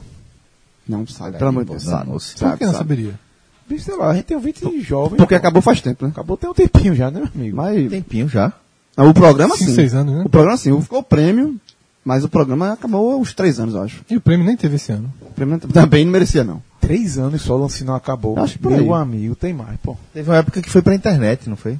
Não 0.87 1.05
sabe, 1.07 1.37
pelo 1.37 1.49
amor 1.49 1.65
de 1.65 1.71
Deus. 1.71 1.83
Sabe, 1.83 2.05
Danou-se. 2.05 2.33
Por 2.33 2.39
sabe, 2.39 2.57
que 2.57 2.65
não 2.65 2.71
sabe. 2.73 2.83
saberia? 2.83 3.19
Bicho, 3.67 3.85
sei 3.85 3.95
lá, 3.97 4.11
a 4.11 4.13
gente 4.13 4.25
tem 4.25 4.37
um 4.37 4.41
20 4.41 4.81
jovem. 4.81 5.17
Porque 5.17 5.33
pô. 5.33 5.39
acabou 5.39 5.61
faz 5.61 5.81
tempo, 5.81 6.05
né? 6.05 6.11
Acabou 6.11 6.37
tem 6.37 6.49
um 6.49 6.53
tempinho 6.53 6.93
já, 6.93 7.09
né, 7.09 7.19
meu 7.19 7.29
amigo? 7.33 7.57
Mas 7.57 7.89
Tempinho 7.89 8.29
já. 8.29 8.53
o 8.97 9.13
programa 9.13 9.55
Cinco, 9.57 9.71
sim. 9.71 9.75
seis 9.75 9.93
anos, 9.95 10.13
né? 10.15 10.23
O 10.23 10.29
programa 10.29 10.57
sim, 10.57 10.79
ficou 10.81 11.01
prêmio, 11.01 11.59
mas 12.03 12.23
o 12.23 12.29
programa 12.29 12.73
acabou 12.73 13.11
há 13.11 13.17
uns 13.17 13.33
três 13.33 13.59
anos, 13.59 13.73
eu 13.73 13.81
acho. 13.81 14.05
E 14.07 14.15
o 14.15 14.21
prêmio 14.21 14.45
nem 14.45 14.55
teve 14.55 14.75
esse 14.75 14.91
ano. 14.91 15.11
O 15.21 15.31
prêmio 15.31 15.57
também 15.59 16.05
não 16.05 16.11
merecia, 16.11 16.43
não. 16.43 16.61
Três 16.79 17.17
anos 17.17 17.41
só 17.41 17.55
o 17.55 17.61
lance 17.61 17.83
não 17.83 17.95
acabou. 17.95 18.37
Acho 18.37 18.59
que 18.59 18.67
Meu 18.67 18.93
aí. 18.93 19.01
amigo, 19.01 19.35
tem 19.35 19.51
mais, 19.51 19.75
pô. 19.81 19.97
Teve 20.13 20.29
uma 20.29 20.37
época 20.37 20.61
que 20.61 20.69
foi 20.69 20.83
pra 20.83 20.93
internet, 20.93 21.49
não 21.49 21.57
foi? 21.57 21.79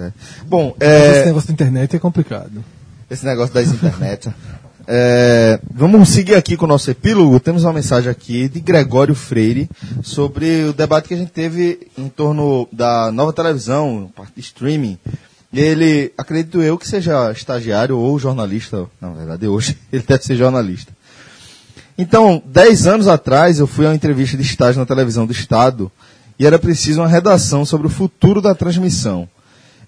É. 0.00 0.12
Bom, 0.46 0.74
é, 0.80 1.18
Esse 1.18 1.26
negócio 1.26 1.48
da 1.48 1.52
internet 1.52 1.94
é 1.94 1.98
complicado. 1.98 2.64
esse 3.10 3.24
negócio 3.26 3.54
das 3.54 3.68
internet. 3.68 4.30
É, 4.86 5.60
vamos 5.72 6.08
seguir 6.08 6.34
aqui 6.34 6.56
com 6.56 6.64
o 6.64 6.68
nosso 6.68 6.90
epílogo. 6.90 7.38
Temos 7.38 7.64
uma 7.64 7.72
mensagem 7.72 8.10
aqui 8.10 8.48
de 8.48 8.60
Gregório 8.60 9.14
Freire 9.14 9.68
sobre 10.02 10.64
o 10.64 10.72
debate 10.72 11.08
que 11.08 11.14
a 11.14 11.16
gente 11.16 11.30
teve 11.30 11.86
em 11.98 12.08
torno 12.08 12.66
da 12.72 13.12
nova 13.12 13.32
televisão, 13.32 14.10
parte 14.16 14.32
de 14.34 14.40
streaming. 14.40 14.98
Ele, 15.52 16.12
acredito 16.16 16.62
eu, 16.62 16.78
que 16.78 16.88
seja 16.88 17.30
estagiário 17.32 17.98
ou 17.98 18.18
jornalista. 18.18 18.86
Na 19.00 19.10
verdade, 19.10 19.46
hoje 19.46 19.76
ele 19.92 20.04
deve 20.06 20.24
ser 20.24 20.36
jornalista. 20.36 20.92
Então, 21.98 22.42
dez 22.46 22.86
anos 22.86 23.06
atrás, 23.06 23.58
eu 23.58 23.66
fui 23.66 23.84
a 23.84 23.90
uma 23.90 23.94
entrevista 23.94 24.36
de 24.36 24.42
estágio 24.42 24.80
na 24.80 24.86
televisão 24.86 25.26
do 25.26 25.32
Estado 25.32 25.92
e 26.38 26.46
era 26.46 26.58
preciso 26.58 27.00
uma 27.02 27.08
redação 27.08 27.64
sobre 27.64 27.86
o 27.86 27.90
futuro 27.90 28.40
da 28.40 28.54
transmissão. 28.54 29.28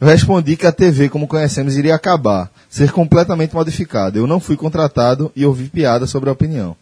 Eu 0.01 0.07
respondi 0.07 0.57
que 0.57 0.67
a 0.67 0.73
TV, 0.73 1.09
como 1.09 1.29
conhecemos, 1.29 1.77
iria 1.77 1.95
acabar, 1.95 2.51
ser 2.69 2.91
completamente 2.91 3.55
modificada. 3.55 4.19
Eu 4.19 4.27
não 4.27 4.41
fui 4.41 4.57
contratado 4.57 5.31
e 5.37 5.47
ouvi 5.47 5.69
piada 5.69 6.07
sobre 6.07 6.29
a 6.29 6.33
opinião. 6.33 6.77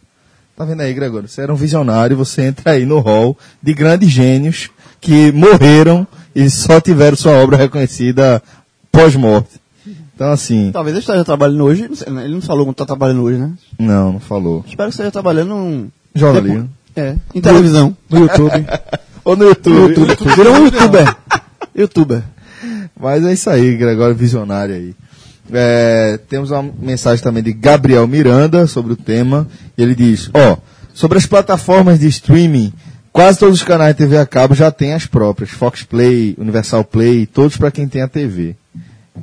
Tá 0.57 0.64
vendo 0.64 0.81
aí, 0.83 0.93
Gregório? 0.93 1.29
Você 1.29 1.43
era 1.43 1.52
um 1.52 1.57
visionário, 1.57 2.17
você 2.17 2.43
entra 2.43 2.73
aí 2.73 2.85
no 2.85 2.99
hall 2.99 3.37
de 3.62 3.73
grandes 3.73 4.11
gênios 4.11 4.71
que 5.00 5.33
morreram 5.33 6.07
e 6.35 6.49
só 6.50 6.81
tiveram 6.81 7.17
sua 7.17 7.33
obra 7.33 7.57
reconhecida 7.57 8.43
pós-morte. 8.93 9.61
Então, 10.14 10.33
assim, 10.33 10.71
Talvez 10.71 10.95
ele 10.95 11.00
esteja 11.00 11.25
trabalhando 11.25 11.64
hoje, 11.64 11.88
ele 12.07 12.35
não 12.35 12.43
falou 12.43 12.64
como 12.64 12.73
está 12.73 12.85
trabalhando 12.85 13.23
hoje, 13.23 13.38
né? 13.38 13.52
não, 13.79 14.12
não 14.12 14.21
falou. 14.21 14.62
Espero 14.69 14.90
que 14.90 14.95
esteja 14.95 15.11
trabalhando 15.11 15.55
um... 15.55 15.88
Jornalismo. 16.14 16.69
É, 16.95 17.17
em 17.35 17.40
televisão. 17.40 17.97
No 18.11 18.19
YouTube. 18.21 18.67
Ou 19.25 19.37
no 19.37 19.45
YouTube. 19.45 19.95
Virou 20.37 20.55
um 20.57 20.64
youtuber. 20.67 21.17
Youtuber. 21.75 22.23
Mas 22.99 23.25
é 23.25 23.32
isso 23.32 23.50
aí, 23.50 23.76
Gregório 23.76 24.14
Visionário 24.14 24.75
aí. 24.75 24.94
É, 25.52 26.18
temos 26.28 26.50
uma 26.50 26.62
mensagem 26.62 27.22
também 27.22 27.42
de 27.42 27.52
Gabriel 27.52 28.06
Miranda 28.06 28.66
sobre 28.66 28.92
o 28.92 28.96
tema. 28.96 29.46
Ele 29.76 29.94
diz: 29.94 30.30
Ó, 30.32 30.56
sobre 30.94 31.18
as 31.18 31.26
plataformas 31.26 31.99
de 31.99 32.06
streaming, 32.08 32.72
quase 33.12 33.38
todos 33.38 33.56
os 33.56 33.64
canais 33.64 33.94
de 33.94 33.99
TV 33.99 34.16
a 34.16 34.26
cabo 34.26 34.54
já 34.54 34.70
têm 34.70 34.92
as 34.94 35.06
próprias. 35.06 35.50
Fox 35.50 35.82
Play, 35.82 36.34
Universal 36.38 36.84
Play, 36.84 37.26
todos 37.26 37.56
para 37.56 37.70
quem 37.70 37.88
tem 37.88 38.02
a 38.02 38.08
TV. 38.08 38.54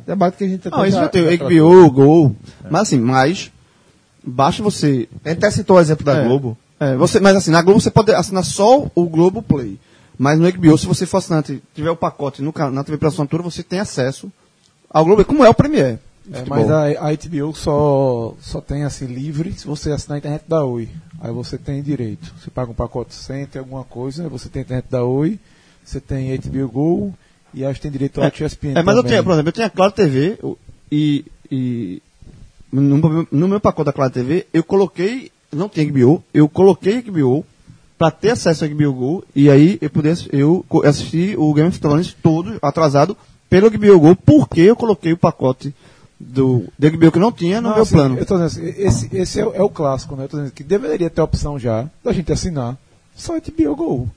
Debate 0.05 0.37
que 0.37 0.43
a 0.43 0.47
gente 0.47 0.69
Não, 0.69 0.85
isso 0.85 0.97
já 0.97 1.07
tem 1.07 1.37
HBO, 1.37 1.89
Gol. 1.91 2.35
Mas 2.69 2.81
assim, 2.83 2.99
mas 2.99 3.51
basta 4.23 4.61
você. 4.61 5.07
A 5.23 5.29
gente 5.29 5.37
até 5.37 5.51
citou 5.51 5.77
o 5.77 5.79
exemplo 5.79 6.05
da 6.05 6.17
É. 6.17 6.23
Globo. 6.25 6.57
É, 6.79 6.95
você, 6.95 7.19
mas 7.19 7.35
assim, 7.35 7.51
na 7.51 7.61
Globo 7.61 7.79
você 7.79 7.89
pode 7.89 8.11
assinar 8.11 8.43
só 8.43 8.85
o 8.93 9.05
Globo 9.05 9.41
Play. 9.41 9.79
Mas 10.17 10.39
no 10.39 10.51
HBO, 10.51 10.77
se 10.77 10.85
você 10.87 11.05
for 11.05 11.17
assinante, 11.17 11.61
tiver 11.75 11.91
o 11.91 11.95
pacote 11.95 12.41
no, 12.41 12.53
na 12.71 12.83
TV 12.83 12.97
por 12.97 13.07
assinatura, 13.07 13.43
você 13.43 13.61
tem 13.63 13.79
acesso 13.79 14.31
ao 14.89 15.05
Globo, 15.05 15.23
como 15.25 15.43
é 15.45 15.49
o 15.49 15.53
Premiere. 15.53 15.99
É, 16.33 16.43
mas 16.45 16.69
a, 16.69 16.87
a 16.87 17.13
HBO 17.15 17.55
só, 17.55 18.33
só 18.41 18.59
tem 18.59 18.83
assim 18.83 19.05
livre 19.05 19.53
se 19.53 19.65
você 19.65 19.91
assinar 19.91 20.15
a 20.15 20.19
internet 20.19 20.43
da 20.47 20.65
Oi. 20.65 20.89
Aí 21.21 21.31
você 21.31 21.57
tem 21.57 21.81
direito. 21.81 22.33
Você 22.37 22.49
paga 22.49 22.71
um 22.71 22.73
pacote 22.73 23.13
sem 23.15 23.45
tem 23.45 23.59
alguma 23.59 23.83
coisa, 23.85 24.27
você 24.27 24.49
tem 24.49 24.61
a 24.61 24.65
internet 24.65 24.85
da 24.89 25.03
Oi, 25.05 25.39
você 25.85 26.01
tem 26.01 26.35
HBO 26.37 26.67
Go 26.67 27.13
e 27.53 27.63
acho 27.63 27.75
que 27.75 27.83
tem 27.83 27.91
direito 27.91 28.19
ao 28.19 28.27
É, 28.27 28.31
ESPN 28.41 28.71
É, 28.77 28.83
mas 28.83 28.95
eu 28.97 29.03
também. 29.03 29.11
tinha, 29.11 29.23
por 29.23 29.31
exemplo, 29.33 29.49
eu 29.49 29.53
tinha 29.53 29.67
a 29.67 29.69
Claro 29.69 29.91
TV 29.93 30.37
e, 30.91 31.23
e 31.49 32.01
no, 32.71 32.97
meu- 32.97 33.27
no 33.31 33.47
meu 33.47 33.59
pacote 33.61 33.85
da 33.85 33.93
Claro 33.93 34.11
TV, 34.11 34.47
eu 34.53 34.63
coloquei, 34.63 35.31
não 35.51 35.69
tinha 35.69 35.89
HBO, 35.89 36.21
eu 36.33 36.49
coloquei 36.49 37.01
HBO 37.03 37.45
para 37.97 38.11
ter 38.11 38.31
acesso 38.31 38.63
ao 38.63 38.69
HBO 38.71 38.93
Go 38.93 39.23
e 39.35 39.49
aí 39.49 39.77
eu 39.81 39.89
pudesse, 39.89 40.29
eu 40.31 40.63
co- 40.69 40.85
assisti 40.85 41.35
o 41.37 41.53
Game 41.53 41.69
of 41.69 41.79
Thrones 41.79 42.15
todo 42.21 42.57
atrasado 42.61 43.17
pelo 43.49 43.71
HBO 43.71 43.99
Go, 43.99 44.15
porque 44.15 44.61
eu 44.61 44.75
coloquei 44.75 45.13
o 45.13 45.17
pacote 45.17 45.73
do, 46.19 46.65
do 46.77 46.91
HBO 46.91 47.11
que 47.11 47.19
não 47.19 47.31
tinha 47.31 47.59
no 47.61 47.69
Não, 47.69 47.75
meu 47.75 47.83
assim, 47.83 47.95
plano. 47.95 48.17
Eu 48.19 48.25
tô 48.25 48.37
dizendo 48.37 48.67
assim, 48.69 48.81
esse, 48.81 49.15
esse 49.15 49.39
é, 49.39 49.45
o- 49.45 49.53
é 49.55 49.61
o 49.63 49.69
clássico, 49.69 50.15
né? 50.15 50.25
Eu 50.25 50.29
tô 50.29 50.37
dizendo 50.37 50.53
que 50.53 50.63
deveria 50.63 51.09
ter 51.09 51.21
a 51.21 51.23
opção 51.23 51.57
já 51.57 51.87
da 52.03 52.11
gente 52.11 52.31
assinar 52.31 52.77
só 53.15 53.33
HBO 53.39 53.75
Go. 53.75 54.09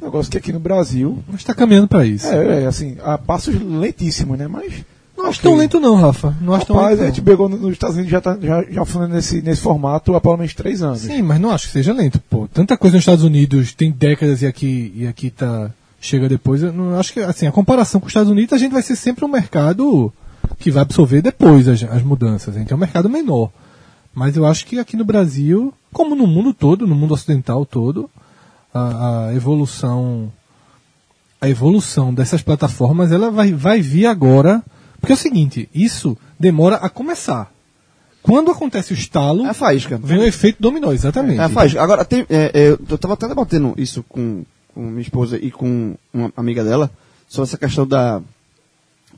Negócio 0.00 0.30
que 0.32 0.38
aqui 0.38 0.52
no 0.52 0.58
Brasil 0.60 1.22
Mas 1.28 1.40
está 1.42 1.54
caminhando 1.54 1.86
para 1.88 2.04
isso. 2.06 2.26
é, 2.26 2.62
é, 2.62 2.66
assim, 2.66 2.96
a 3.04 3.16
passos 3.18 3.54
lentíssimos, 3.60 4.38
né? 4.38 4.48
Mas. 4.48 4.72
Não 5.22 5.30
acho 5.30 5.40
tão 5.40 5.56
lento 5.56 5.80
não, 5.80 5.94
Rafa. 5.94 6.36
Não 6.40 6.54
acho 6.54 6.66
tão 6.66 6.76
Rapaz, 6.76 6.98
lento. 6.98 7.18
a. 7.18 7.22
HBO 7.22 7.36
Go 7.36 7.48
nos 7.48 7.72
Estados 7.72 7.96
Unidos 7.96 8.12
já 8.12 8.20
tá 8.20 8.36
já, 8.40 8.62
já 8.64 8.84
funciona 8.84 9.08
nesse, 9.08 9.40
nesse 9.40 9.60
formato 9.60 10.14
há 10.14 10.20
pelo 10.20 10.36
menos 10.36 10.54
três 10.54 10.82
anos. 10.82 11.00
Sim, 11.00 11.22
mas 11.22 11.40
não 11.40 11.50
acho 11.50 11.66
que 11.66 11.72
seja 11.72 11.92
lento, 11.92 12.20
pô. 12.28 12.48
Tanta 12.52 12.76
coisa 12.76 12.96
nos 12.96 13.02
Estados 13.02 13.24
Unidos 13.24 13.72
tem 13.72 13.90
décadas 13.90 14.42
e 14.42 14.46
aqui 14.46 14.92
e 14.96 15.06
aqui 15.06 15.30
tá 15.30 15.70
chega 16.00 16.28
depois. 16.28 16.62
Eu 16.62 16.72
não 16.72 16.98
acho 16.98 17.12
que 17.12 17.20
assim, 17.20 17.46
a 17.46 17.52
comparação 17.52 18.00
com 18.00 18.06
os 18.06 18.10
Estados 18.10 18.30
Unidos, 18.30 18.52
a 18.52 18.58
gente 18.58 18.72
vai 18.72 18.82
ser 18.82 18.96
sempre 18.96 19.24
um 19.24 19.28
mercado 19.28 20.12
que 20.58 20.70
vai 20.70 20.82
absorver 20.82 21.22
depois 21.22 21.68
as, 21.68 21.82
as 21.84 22.02
mudanças. 22.02 22.56
A 22.56 22.58
gente 22.58 22.72
é 22.72 22.76
um 22.76 22.80
mercado 22.80 23.08
menor. 23.08 23.50
Mas 24.14 24.36
eu 24.36 24.44
acho 24.44 24.66
que 24.66 24.78
aqui 24.78 24.96
no 24.96 25.04
Brasil, 25.04 25.72
como 25.92 26.14
no 26.14 26.26
mundo 26.26 26.52
todo, 26.52 26.86
no 26.86 26.94
mundo 26.94 27.14
ocidental 27.14 27.64
todo, 27.64 28.10
a, 28.74 29.28
a 29.28 29.34
evolução 29.34 30.30
a 31.40 31.48
evolução 31.48 32.14
dessas 32.14 32.40
plataformas 32.40 33.10
ela 33.10 33.28
vai, 33.28 33.52
vai 33.52 33.80
vir 33.80 34.06
agora. 34.06 34.62
Porque 35.02 35.12
é 35.12 35.16
o 35.16 35.18
seguinte, 35.18 35.68
isso 35.74 36.16
demora 36.38 36.76
a 36.76 36.88
começar. 36.88 37.52
Quando 38.22 38.52
acontece 38.52 38.92
o 38.92 38.94
estalo, 38.94 39.44
É 39.44 39.48
a 39.48 39.54
faísca. 39.54 39.98
Vem 40.02 40.18
o 40.18 40.24
efeito 40.24 40.56
dominó, 40.62 40.92
exatamente. 40.92 41.40
É, 41.40 41.48
faz. 41.48 41.74
Agora, 41.76 42.04
tem, 42.04 42.24
é, 42.30 42.52
é, 42.54 42.68
eu 42.88 42.96
tava 42.98 43.14
até 43.14 43.26
debatendo 43.26 43.74
isso 43.76 44.04
com, 44.08 44.44
com 44.72 44.80
minha 44.80 45.02
esposa 45.02 45.36
e 45.36 45.50
com 45.50 45.96
uma 46.14 46.32
amiga 46.36 46.62
dela, 46.62 46.88
sobre 47.28 47.48
essa 47.48 47.58
questão 47.58 47.84
da. 47.84 48.22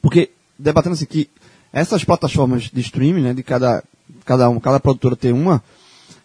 Porque, 0.00 0.30
debatendo 0.58 0.94
assim, 0.94 1.04
que 1.04 1.28
essas 1.70 2.02
plataformas 2.02 2.62
de 2.72 2.80
streaming, 2.80 3.20
né, 3.20 3.34
de 3.34 3.42
cada, 3.42 3.84
cada, 4.24 4.48
um, 4.48 4.58
cada 4.58 4.80
produtora 4.80 5.14
ter 5.16 5.32
uma, 5.34 5.62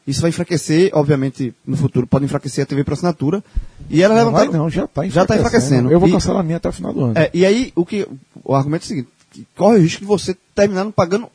isso 0.07 0.21
vai 0.21 0.29
enfraquecer, 0.29 0.89
obviamente, 0.93 1.53
no 1.67 1.75
futuro, 1.75 2.07
pode 2.07 2.23
enfraquecer 2.23 2.63
a 2.63 2.65
TV 2.65 2.85
por 2.85 2.93
assinatura. 2.93 3.43
E 3.89 4.01
ela 4.01 4.15
Não 4.23 4.31
vai 4.31 4.41
levantar. 4.43 4.57
não, 4.57 4.69
já 4.69 4.85
está 4.85 5.05
Já 5.07 5.25
tá 5.25 5.35
enfraquecendo. 5.35 5.91
Eu 5.91 5.99
vou 5.99 6.07
E- 6.07 6.11
cancelar 6.13 6.39
a 6.39 6.43
minha 6.43 6.57
até 6.57 6.69
o 6.69 6.71
final 6.73 6.93
do 6.93 7.03
ano. 7.03 7.13
É, 7.17 7.29
e 7.33 7.45
aí, 7.45 7.73
o, 7.75 7.85
que, 7.85 8.07
o 8.43 8.55
argumento 8.55 8.83
é 8.83 8.85
o 8.85 8.87
seguinte: 8.87 9.09
corre 9.55 9.77
o 9.77 9.81
risco 9.81 10.01
de 10.01 10.05
você 10.05 10.35
terminar 10.55 10.83
não 10.83 10.91
pagando 10.91 11.29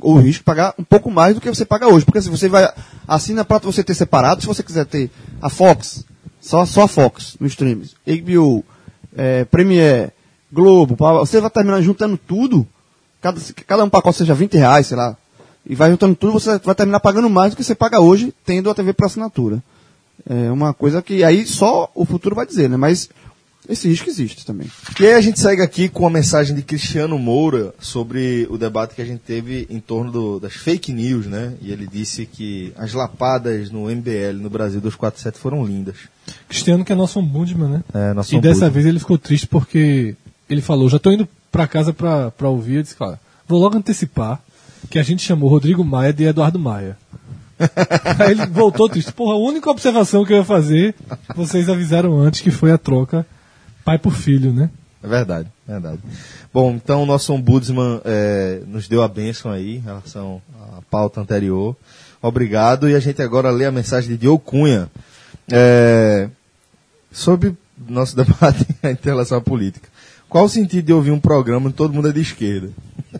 o 0.00 0.18
risco 0.18 0.40
de 0.40 0.44
pagar 0.44 0.74
um 0.78 0.84
pouco 0.84 1.10
mais 1.10 1.34
do 1.34 1.40
que 1.40 1.48
você 1.48 1.64
paga 1.64 1.88
hoje. 1.88 2.04
Porque 2.04 2.20
se 2.20 2.28
você 2.28 2.48
vai 2.48 2.70
assina 3.06 3.44
para 3.44 3.58
você 3.58 3.82
ter 3.82 3.94
separado, 3.94 4.40
se 4.40 4.46
você 4.46 4.62
quiser 4.62 4.86
ter 4.86 5.10
a 5.40 5.48
Fox, 5.48 6.04
só, 6.40 6.64
só 6.64 6.82
a 6.82 6.88
Fox 6.88 7.36
no 7.40 7.46
streams, 7.46 7.94
HBO, 8.06 8.64
é, 9.16 9.44
Premiere, 9.44 10.12
Globo, 10.52 10.96
você 11.18 11.40
vai 11.40 11.50
terminar 11.50 11.82
juntando 11.82 12.16
tudo, 12.16 12.66
cada, 13.20 13.40
cada 13.66 13.84
um 13.84 13.90
pacote 13.90 14.18
seja 14.18 14.34
20 14.34 14.56
reais, 14.56 14.86
sei 14.86 14.96
lá, 14.96 15.16
e 15.66 15.74
vai 15.74 15.90
juntando 15.90 16.14
tudo, 16.14 16.32
você 16.32 16.58
vai 16.58 16.74
terminar 16.74 17.00
pagando 17.00 17.28
mais 17.28 17.52
do 17.52 17.56
que 17.56 17.64
você 17.64 17.74
paga 17.74 18.00
hoje, 18.00 18.32
tendo 18.44 18.70
a 18.70 18.74
TV 18.74 18.94
por 18.94 19.04
assinatura. 19.04 19.62
É 20.28 20.50
uma 20.50 20.72
coisa 20.72 21.02
que 21.02 21.22
aí 21.22 21.46
só 21.46 21.90
o 21.94 22.04
futuro 22.04 22.34
vai 22.34 22.46
dizer, 22.46 22.68
né? 22.68 22.76
Mas 22.76 23.10
esse 23.68 23.86
risco 23.88 24.08
existe 24.08 24.46
também. 24.46 24.66
E 24.98 25.06
aí 25.06 25.12
a 25.14 25.20
gente 25.20 25.38
segue 25.38 25.60
aqui 25.62 25.88
com 25.88 26.06
a 26.06 26.10
mensagem 26.10 26.54
de 26.56 26.62
Cristiano 26.62 27.18
Moura 27.18 27.74
sobre 27.78 28.46
o 28.50 28.56
debate 28.56 28.94
que 28.94 29.02
a 29.02 29.04
gente 29.04 29.20
teve 29.20 29.66
em 29.68 29.78
torno 29.80 30.10
do- 30.10 30.40
das 30.40 30.54
fake 30.54 30.92
news, 30.92 31.26
né? 31.26 31.52
E 31.60 31.70
ele 31.70 31.86
disse 31.86 32.24
que 32.26 32.72
as 32.76 32.92
lapadas 32.94 33.70
no 33.70 33.90
MBL 33.90 34.34
no 34.40 34.48
Brasil 34.50 34.80
247 34.80 35.38
foram 35.38 35.64
lindas. 35.64 35.96
Cristiano 36.48 36.84
que 36.84 36.92
é 36.92 36.94
nosso 36.96 37.18
ombudsman, 37.20 37.68
né? 37.68 37.84
É, 37.92 38.12
nosso 38.14 38.34
e 38.34 38.40
dessa 38.40 38.68
vez 38.70 38.86
ele 38.86 38.98
ficou 38.98 39.18
triste 39.18 39.46
porque 39.46 40.14
ele 40.48 40.60
falou, 40.62 40.88
já 40.88 40.98
tô 40.98 41.10
indo 41.12 41.28
pra 41.52 41.66
casa 41.66 41.92
pra, 41.92 42.30
pra 42.30 42.48
ouvir, 42.48 42.76
eu 42.76 42.82
disse, 42.82 42.94
cara, 42.96 43.20
vou 43.46 43.60
logo 43.60 43.76
antecipar 43.76 44.40
que 44.90 44.98
a 44.98 45.02
gente 45.02 45.22
chamou 45.22 45.50
Rodrigo 45.50 45.84
Maia 45.84 46.12
de 46.12 46.24
Eduardo 46.24 46.58
Maia. 46.58 46.96
Aí 48.18 48.30
ele 48.32 48.46
voltou 48.46 48.88
triste. 48.88 49.12
Porra, 49.12 49.34
a 49.34 49.38
única 49.38 49.68
observação 49.70 50.24
que 50.24 50.32
eu 50.32 50.38
ia 50.38 50.44
fazer, 50.44 50.94
vocês 51.34 51.68
avisaram 51.68 52.18
antes 52.18 52.40
que 52.40 52.50
foi 52.50 52.70
a 52.70 52.78
troca 52.78 53.26
pai 53.88 53.98
por 53.98 54.12
filho, 54.12 54.52
né? 54.52 54.68
É 55.02 55.08
verdade, 55.08 55.48
é 55.66 55.72
verdade. 55.72 55.98
Bom, 56.52 56.72
então 56.72 57.02
o 57.02 57.06
nosso 57.06 57.32
ombudsman 57.32 58.02
é, 58.04 58.60
nos 58.66 58.86
deu 58.86 59.02
a 59.02 59.08
bênção 59.08 59.50
aí 59.50 59.76
em 59.76 59.80
relação 59.80 60.42
à 60.76 60.82
pauta 60.90 61.22
anterior. 61.22 61.74
Obrigado. 62.20 62.86
E 62.86 62.94
a 62.94 63.00
gente 63.00 63.22
agora 63.22 63.48
lê 63.50 63.64
a 63.64 63.72
mensagem 63.72 64.10
de 64.10 64.18
Diogo 64.18 64.40
Cunha 64.40 64.90
é, 65.50 66.28
sobre 67.10 67.54
nosso 67.88 68.14
debate 68.22 68.66
em 68.84 68.98
relação 69.02 69.38
à 69.38 69.40
política. 69.40 69.88
Qual 70.28 70.44
o 70.44 70.48
sentido 70.50 70.84
de 70.84 70.92
ouvir 70.92 71.12
um 71.12 71.20
programa 71.20 71.66
onde 71.68 71.74
todo 71.76 71.94
mundo 71.94 72.08
é 72.08 72.12
de 72.12 72.20
esquerda? 72.20 72.68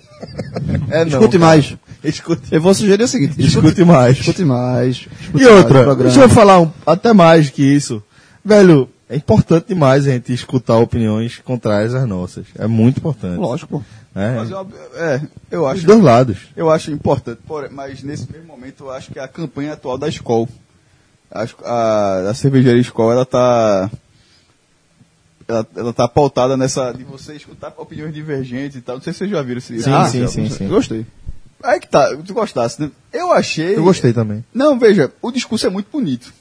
É 0.90 1.04
não. 1.04 1.12
Escute 1.20 1.38
cara. 1.38 1.50
mais. 1.50 1.76
Escute, 2.02 2.42
Eu 2.50 2.61
vou 2.61 2.74
sugerir 2.74 3.02
o 3.04 3.09
seguinte: 3.09 3.40
escute 3.40 3.85
mais. 3.85 4.18
Escute 4.18 4.44
mais. 4.44 4.96
escute 4.96 5.42
E 5.42 5.46
mais 5.46 5.46
outra, 5.57 5.85
programa. 5.85 6.02
deixa 6.11 6.20
eu 6.20 6.28
falar 6.28 6.61
um- 6.61 6.70
até 6.85 7.12
mais 7.12 7.48
que 7.50 7.62
isso. 7.62 8.02
Velho, 8.44 8.88
é 9.09 9.16
importante 9.16 9.68
demais 9.68 10.07
a 10.07 10.11
gente 10.11 10.33
escutar 10.33 10.77
opiniões 10.79 11.38
contrárias 11.38 11.94
às 11.94 12.07
nossas. 12.07 12.47
É 12.59 12.66
muito 12.66 12.99
importante. 12.99 13.38
Lógico, 13.38 13.79
pô. 13.79 13.85
É, 14.18 14.37
Mas, 14.37 14.51
eu- 14.51 14.68
é, 14.94 15.21
eu 15.51 15.61
dos 15.62 15.71
acho, 15.71 15.87
dois 15.87 16.03
lados. 16.03 16.38
eu 16.57 16.71
acho 16.71 16.90
importante, 16.90 17.40
mas 17.71 18.03
nesse 18.03 18.31
mesmo 18.31 18.47
momento 18.49 18.85
eu 18.85 18.90
acho 18.90 19.11
que 19.12 19.18
a 19.18 19.29
campanha 19.29 19.75
atual 19.75 19.97
da 19.97 20.09
escola, 20.09 20.49
a, 21.31 22.29
a 22.31 22.35
cervejaria 22.35 22.81
escola, 22.81 23.12
ela 23.12 23.27
tá 23.27 23.90
ela, 25.47 25.66
ela 25.77 25.92
tá 25.92 26.07
pautada 26.09 26.57
nessa 26.57 26.92
de 26.92 27.05
você 27.05 27.35
escutar 27.35 27.73
opiniões 27.77 28.12
divergentes 28.12 28.77
e 28.77 28.81
tal. 28.81 28.97
Não 28.97 29.03
sei 29.03 29.12
se 29.12 29.21
vocês 29.21 29.31
já 29.31 29.40
viram 29.42 29.59
esse 29.59 29.81
Sim, 29.83 29.90
Ah, 29.92 30.07
sim, 30.09 30.27
sim, 30.27 30.49
sim. 30.51 30.68
Gostei. 30.68 31.07
Aí 31.62 31.81
que 31.81 31.88
tá, 31.88 32.14
tu 32.25 32.35
gostasse, 32.35 32.81
né? 32.81 32.90
Eu 33.12 33.33
achei. 33.33 33.77
Eu 33.77 33.83
gostei 33.85 34.12
também. 34.12 34.44
Não, 34.55 34.79
veja, 34.79 35.11
o 35.23 35.31
discurso 35.33 35.66
é 35.66 35.71
muito 35.71 35.90
bonito. 35.90 36.33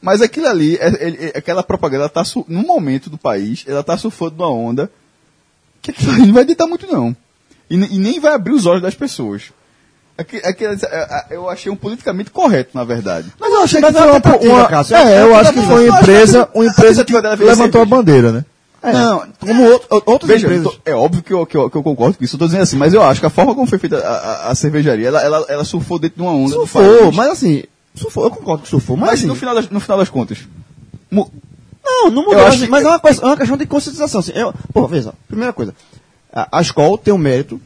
Mas 0.00 0.22
aquilo 0.22 0.46
ali, 0.46 0.76
é- 0.76 1.06
ele- 1.06 1.18
é- 1.34 1.38
aquela 1.38 1.62
propaganda, 1.62 2.04
ela 2.04 2.08
tá 2.08 2.24
su- 2.24 2.44
num 2.48 2.62
momento 2.62 3.10
do 3.10 3.18
país, 3.18 3.64
ela 3.66 3.82
tá 3.82 3.96
surfando 3.96 4.36
numa 4.38 4.50
onda 4.50 4.90
que 5.82 5.90
aquilo 5.90 6.12
ali 6.12 6.26
não 6.26 6.34
vai 6.34 6.44
deitar 6.44 6.66
muito, 6.66 6.86
não. 6.90 7.14
E, 7.68 7.74
e 7.74 7.98
nem 7.98 8.18
vai 8.18 8.32
abrir 8.34 8.52
os 8.52 8.66
olhos 8.66 8.82
das 8.82 8.94
pessoas. 8.94 9.44
Aque- 10.16 10.42
aquele- 10.44 10.74
é, 10.74 10.86
é, 11.30 11.36
eu 11.36 11.48
achei 11.48 11.70
um 11.70 11.76
politicamente 11.76 12.30
correto, 12.30 12.70
na 12.74 12.84
verdade. 12.84 13.32
Mas 13.38 13.52
eu 13.52 13.62
achei 13.62 13.80
Mas 13.80 13.92
que 13.92 13.98
é 13.98 14.00
foi 14.02 14.10
uma 14.10 14.18
uma, 14.18 14.58
uma- 14.60 14.68
Cássio. 14.68 14.96
É, 14.96 15.14
É 15.16 15.22
eu 15.22 15.28
uma 15.28 15.38
acho 15.40 15.52
que 15.52 15.62
foi 15.62 15.86
Eu 15.86 15.90
uma 15.92 16.00
empresa, 16.00 16.48
uma 16.54 16.66
empresa 16.66 17.04
que 17.04 17.12
levantou 17.12 17.82
a 17.82 17.84
bandeira, 17.86 18.32
né? 18.32 18.44
É, 18.82 18.92
Não, 18.92 19.24
como 19.38 19.64
outro, 19.64 20.02
outras 20.06 20.28
Veja, 20.30 20.46
empresas. 20.46 20.80
é 20.86 20.94
óbvio 20.94 21.22
que 21.22 21.32
eu, 21.34 21.44
que, 21.44 21.54
eu, 21.54 21.68
que 21.68 21.76
eu 21.76 21.82
concordo 21.82 22.16
com 22.16 22.24
isso, 22.24 22.36
eu 22.36 22.38
tô 22.38 22.46
dizendo 22.46 22.62
assim, 22.62 22.76
mas 22.78 22.94
eu 22.94 23.02
acho 23.02 23.20
que 23.20 23.26
a 23.26 23.30
forma 23.30 23.54
como 23.54 23.66
foi 23.66 23.78
feita 23.78 23.98
a, 23.98 24.10
a- 24.10 24.50
a 24.50 24.54
cervejaria, 24.54 25.08
ela, 25.08 25.20
ela, 25.20 25.44
ela 25.50 25.64
surfou 25.66 25.98
dentro 25.98 26.16
de 26.16 26.22
uma 26.22 26.32
onda 26.32 26.54
Surfou, 26.54 27.12
mas 27.12 27.28
assim, 27.30 27.64
surfou, 27.94 28.24
eu 28.24 28.30
concordo 28.30 28.62
que 28.62 28.68
surfou, 28.68 28.96
mas, 28.96 29.10
Mas 29.10 29.18
assim, 29.20 29.28
no, 29.28 29.34
final 29.34 29.54
das, 29.54 29.68
no 29.70 29.80
final 29.80 29.98
das 29.98 30.08
contas, 30.08 30.38
Não, 31.10 32.10
não 32.10 32.22
mudou, 32.24 32.34
Eu 32.38 32.44
mas, 32.44 32.56
que- 32.58 32.64
é, 32.64 32.68
uma, 32.88 32.98
coisa- 33.00 33.22
é 33.22 33.26
uma 33.26 33.36
questão 33.36 33.56
de 33.56 33.66
conscientização. 33.66 34.20
Assim, 34.20 34.32
eu, 34.34 34.52
pô, 34.72 34.86
veja, 34.86 35.12
primeira 35.26 35.52
coisa, 35.52 35.74
a, 36.32 36.58
a 36.58 36.62
escola 36.62 36.96
tem 36.98 37.12
o 37.12 37.18
mérito 37.18 37.60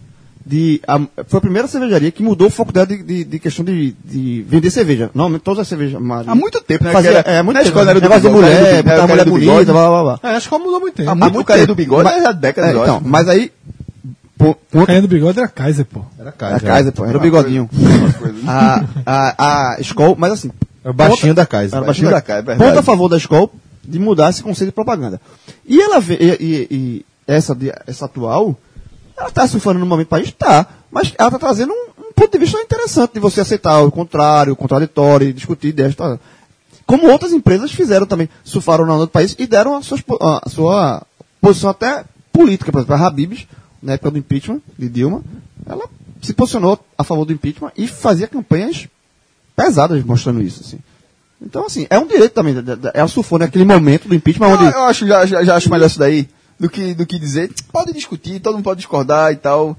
de. 0.47 0.81
a- 0.87 1.01
foi 1.27 1.39
a 1.39 1.41
primeira 1.41 1.69
cervejaria 1.69 2.11
que 2.11 2.23
mudou 2.23 2.47
o 2.49 2.51
foco 2.51 2.73
dela 2.73 2.87
de, 2.87 3.03
de, 3.03 3.25
de 3.25 3.39
questão 3.39 3.65
de, 3.65 3.93
de 4.05 4.43
vender 4.49 4.71
cerveja. 4.71 5.11
Normalmente 5.15 5.43
todas 5.43 5.61
as 5.61 5.69
cervejas. 5.69 6.01
Mas, 6.01 6.27
há 6.29 6.35
muito 6.35 6.61
tempo, 6.63 6.85
né? 6.85 6.93
fazia, 6.93 7.11
era- 7.11 7.31
é, 7.31 7.43
muito 7.43 7.57
tempo. 7.59 7.69
escola 7.69 7.91
era 7.91 8.01
do 8.01 8.03
negócio 8.03 8.23
de 8.23 8.29
mulher, 8.31 8.77
do- 8.77 8.83
botar 8.85 8.95
era 8.95 9.07
mulher 9.07 9.25
bonita, 9.29 9.73
blá 9.73 9.89
blá 9.89 10.03
blá. 10.19 10.31
É, 10.31 10.37
acho 10.37 10.49
que 10.49 10.59
mudou 10.59 10.81
muito 10.81 10.95
tempo. 10.95 11.11
Há 11.11 11.15
muito 11.15 11.45
carinha 11.45 11.67
do 11.67 11.75
bigode, 11.75 12.05
Mas- 12.05 12.23
é 12.23 12.29
há 12.29 12.33
décadas, 12.33 12.71
é, 12.71 12.73
então, 12.83 13.03
mas 13.05 13.29
aí. 13.29 13.53
Pô, 14.53 14.81
O 14.81 14.87
carinha 14.87 15.03
do 15.03 15.09
bigode 15.09 15.39
era 15.39 15.49
Kaiser, 15.49 15.85
pô. 15.87 16.01
Era 16.19 16.31
a 16.31 16.33
Kaiser, 16.61 16.93
pô, 16.93 17.05
era 17.05 17.17
o 17.17 17.21
bigodinho. 17.21 17.69
a, 18.47 18.85
a, 19.07 19.73
a 19.75 19.81
escola, 19.81 20.15
mas 20.19 20.33
assim. 20.33 20.51
É 20.85 20.91
o 20.91 20.93
baixinho 20.93 21.35
da 21.35 21.47
Kaiser. 21.47 21.77
Era 21.77 21.87
Baixinho 21.87 22.09
baixinho 22.09 22.11
da 22.11 22.21
Kaiser, 22.21 22.43
é 22.43 22.47
verdade. 22.47 22.71
Ponto 22.71 22.79
a 22.81 22.83
favor 22.83 23.09
da 23.09 23.17
escola 23.17 23.49
de 23.83 23.99
mudar 23.99 24.31
esse 24.31 24.43
conceito 24.43 24.71
de 24.71 24.75
propaganda. 24.75 25.21
E 25.67 25.81
ela 25.81 26.01
vê, 26.01 26.15
e, 26.21 26.27
e- 26.41 26.69
e 26.71 27.07
essa, 27.27 27.55
de- 27.55 27.73
essa 27.87 28.05
atual, 28.07 28.55
ela 29.17 29.29
está 29.29 29.47
surfando 29.47 29.79
no 29.79 29.87
momento 29.87 30.07
do 30.09 30.11
país? 30.11 30.31
Tá. 30.33 30.67
Mas 30.91 31.13
ela 31.19 31.29
está 31.29 31.39
trazendo 31.39 31.73
um, 31.73 32.09
um 32.09 32.13
ponto 32.15 32.31
de 32.33 32.39
vista 32.39 32.59
interessante 32.61 33.15
de 33.15 33.21
você 33.21 33.41
aceitar 33.41 33.81
o 33.83 33.91
contrário, 33.91 34.53
o 34.53 34.57
contraditório, 34.57 35.29
e 35.29 35.33
discutir 35.33 35.69
ideias. 35.69 35.95
Tá. 35.95 36.19
Como 36.87 37.11
outras 37.11 37.33
empresas 37.33 37.73
fizeram 37.73 38.05
também, 38.07 38.29
surfaram 38.45 38.85
na 38.85 38.93
onda 38.95 39.07
do 39.07 39.11
país 39.11 39.35
e 39.39 39.47
deram 39.47 39.77
a, 39.77 39.83
suas 39.83 40.03
a 40.21 40.49
sua 40.51 41.03
posição 41.41 41.71
até 41.71 42.05
política. 42.31 42.71
Por 42.71 42.79
exemplo, 42.79 42.95
a 42.95 43.07
Habibs, 43.07 43.47
na 43.85 43.93
época 43.93 44.11
do 44.11 44.19
impeachment 44.19 44.61
de 44.79 44.89
Dilma, 44.89 45.23
ela 45.67 45.85
se 46.23 46.33
posicionou 46.33 46.79
a 46.97 47.05
favor 47.05 47.25
do 47.25 47.33
impeachment 47.33 47.71
e 47.77 47.87
fazia 47.87 48.27
campanhas 48.27 48.89
pesadas 49.55 50.03
mostrando 50.05 50.43
isso. 50.43 50.63
Assim. 50.65 50.79
Então, 51.41 51.67
assim, 51.67 51.87
é 51.91 51.99
um 51.99 52.07
direito 52.07 52.33
também. 52.33 52.55
da- 52.55 52.75
da- 52.75 52.91
Ela 52.95 53.09
surfou 53.09 53.39
naquele 53.39 53.65
momento 53.65 54.09
do 54.09 54.15
impeachment 54.15 54.49
onde. 54.49 54.65
Eu, 54.65 54.71
eu 54.71 54.85
acho, 54.85 55.07
já, 55.07 55.27
já, 55.27 55.45
já 55.45 55.55
acho 55.57 55.71
melhor 55.71 55.87
isso 55.87 55.99
daí 55.99 56.29
do 56.59 56.69
que, 56.71 56.95
do 56.95 57.05
que 57.05 57.19
dizer, 57.19 57.53
pode 57.73 57.93
discutir, 57.93 58.41
todo 58.41 58.55
mundo 58.55 58.65
pode 58.65 58.79
discordar 58.79 59.33
e 59.33 59.37
tal. 59.37 59.77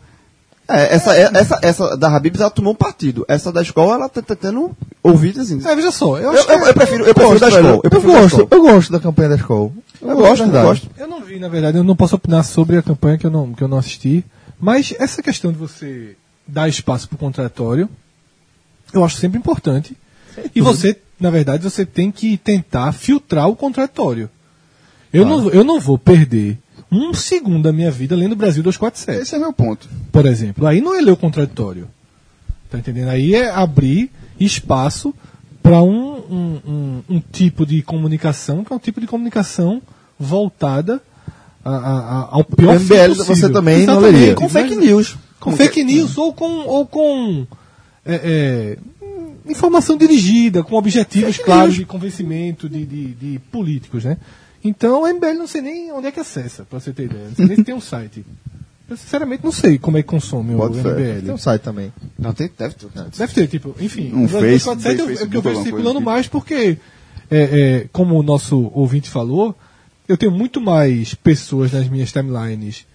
É, 0.67 0.95
essa, 0.95 1.15
é- 1.15 1.29
essa, 1.33 1.59
essa 1.61 1.95
da 1.97 2.15
Habibs 2.15 2.41
ela 2.41 2.49
tomou 2.49 2.73
um 2.73 2.75
partido. 2.75 3.23
Essa 3.27 3.51
da 3.51 3.61
escola 3.61 3.95
ela 3.95 4.09
tá 4.09 4.21
tentando 4.21 4.75
ouvir 5.03 5.39
assim. 5.39 5.61
É, 5.65 5.75
veja 5.75 5.91
só, 5.91 6.17
eu 6.17 6.23
Eu, 6.23 6.29
acho 6.31 6.51
eu, 6.51 6.59
que- 6.59 6.69
eu 6.69 6.73
prefiro, 6.73 7.05
eu 7.05 7.13
prefiro 7.15 7.39
da 7.39 7.45
velho. 7.49 7.57
escola. 7.57 7.75
Eu 7.75 7.81
Eu 7.83 7.89
prefiro 7.89 8.13
da 8.13 8.19
gosto, 8.21 8.41
escola. 8.41 8.47
eu 8.51 8.61
gosto 8.73 8.91
da 8.91 8.99
campanha 8.99 9.29
da 9.29 9.35
escola. 9.35 9.71
Eu 10.01 10.15
gosto, 10.15 10.43
eu 10.43 10.51
gosto. 10.51 10.89
Eu 10.97 11.07
não 11.07 11.21
vi, 11.21 11.39
na 11.39 11.47
verdade, 11.47 11.77
eu 11.77 11.83
não 11.83 11.95
posso 11.95 12.15
opinar 12.15 12.43
sobre 12.43 12.77
a 12.77 12.83
campanha 12.83 13.17
que 13.17 13.25
eu 13.25 13.31
não, 13.31 13.53
que 13.53 13.63
eu 13.63 13.67
não 13.67 13.77
assisti. 13.77 14.23
Mas 14.59 14.93
essa 14.99 15.21
questão 15.21 15.51
de 15.51 15.57
você 15.57 16.15
dar 16.47 16.67
espaço 16.69 17.07
para 17.07 17.15
o 17.15 17.19
contraditório, 17.19 17.89
eu 18.93 19.03
acho 19.03 19.17
sempre 19.17 19.37
importante. 19.37 19.95
E 20.53 20.61
você, 20.61 20.97
na 21.19 21.29
verdade, 21.29 21.63
você 21.63 21.85
tem 21.85 22.11
que 22.11 22.37
tentar 22.37 22.91
filtrar 22.91 23.47
o 23.47 23.55
contraditório. 23.55 24.29
Eu, 25.11 25.25
não, 25.25 25.49
eu 25.49 25.63
não 25.63 25.79
vou 25.79 25.97
perder 25.97 26.57
um 26.91 27.13
segundo 27.13 27.63
da 27.63 27.73
minha 27.73 27.89
vida 27.89 28.15
lendo 28.15 28.35
Brasil 28.35 28.61
247 28.61 29.21
Esse 29.21 29.35
é 29.35 29.39
meu 29.39 29.53
ponto. 29.53 29.87
por 30.11 30.25
exemplo. 30.25 30.67
Aí 30.67 30.81
não 30.81 30.95
é 30.95 31.01
ler 31.01 31.11
o 31.11 31.17
contraditório. 31.17 31.87
Tá 32.69 32.77
entendendo? 32.77 33.09
Aí 33.09 33.33
é 33.33 33.49
abrir 33.49 34.11
espaço 34.39 35.13
para 35.63 35.81
um, 35.81 36.14
um, 36.29 36.59
um, 36.67 37.03
um 37.15 37.19
tipo 37.19 37.65
de 37.65 37.81
comunicação 37.81 38.63
que 38.63 38.71
é 38.71 38.75
um 38.75 38.79
tipo 38.79 38.99
de 39.01 39.07
comunicação 39.07 39.81
voltada 40.19 41.01
a- 41.63 41.69
a- 41.69 41.99
a- 42.21 42.27
ao 42.31 42.43
pior 42.43 42.75
O 42.75 42.79
fim 42.79 42.85
MBL 42.93 43.07
possível. 43.15 43.35
você 43.35 43.49
também 43.49 43.85
não 43.85 43.99
leria. 43.99 44.35
Com 44.35 44.47
fake 44.49 44.75
news. 44.75 45.17
Com 45.39 45.51
fake 45.55 45.83
news 45.83 46.17
ou 46.17 46.33
com, 46.33 46.45
ou 46.67 46.85
com 46.85 47.45
é, 48.05 48.15
é, 48.23 48.77
informação 49.49 49.97
dirigida, 49.97 50.63
com 50.63 50.75
objetivos 50.75 51.37
claros 51.37 51.75
de 51.75 51.85
convencimento 51.85 52.67
de, 52.69 52.85
de, 52.85 53.07
de 53.13 53.39
políticos, 53.51 54.03
né? 54.05 54.17
Então 54.63 55.03
o 55.03 55.07
MBL 55.07 55.33
não 55.37 55.47
sei 55.47 55.61
nem 55.61 55.91
onde 55.91 56.07
é 56.07 56.11
que 56.11 56.19
acessa, 56.19 56.63
para 56.65 56.79
você 56.79 56.91
ter 56.91 57.05
ideia. 57.05 57.27
Não 57.29 57.35
sei 57.35 57.45
nem 57.45 57.55
se 57.57 57.63
tem 57.63 57.75
um 57.75 57.81
site. 57.81 58.25
Eu 58.87 58.95
sinceramente 58.97 59.43
não 59.43 59.51
sei 59.51 59.79
como 59.79 59.97
é 59.97 60.03
que 60.03 60.07
consome 60.09 60.53
o 60.53 60.57
Pode 60.57 60.75
ser. 60.81 60.87
MBL. 60.87 61.21
Tem 61.25 61.33
um 61.33 61.37
site 61.37 61.61
também. 61.63 61.91
Não, 62.19 62.33
tem, 62.33 62.49
deve 62.57 62.75
ter. 62.75 62.87
Deve 63.17 63.33
ter, 63.33 63.47
tipo, 63.47 63.75
enfim. 63.79 64.11
Um 64.13 64.25
o 64.25 64.27
Face- 64.27 64.45
247 64.45 64.99
eu- 64.99 65.05
é 65.05 65.07
Facebook, 65.07 65.31
que 65.31 65.37
eu 65.37 65.41
vejo 65.41 65.55
alguma 65.57 65.63
circulando 65.63 65.93
coisa 66.01 66.05
mais 66.11 66.27
porque, 66.27 66.77
é, 67.31 67.37
é, 67.83 67.87
como 67.91 68.15
o 68.19 68.21
nosso 68.23 68.71
ouvinte 68.75 69.09
falou, 69.09 69.55
eu 70.07 70.15
tenho 70.15 70.31
muito 70.31 70.61
mais 70.61 71.15
pessoas 71.15 71.71
nas 71.71 71.87
minhas 71.89 72.11
timelines 72.11 72.85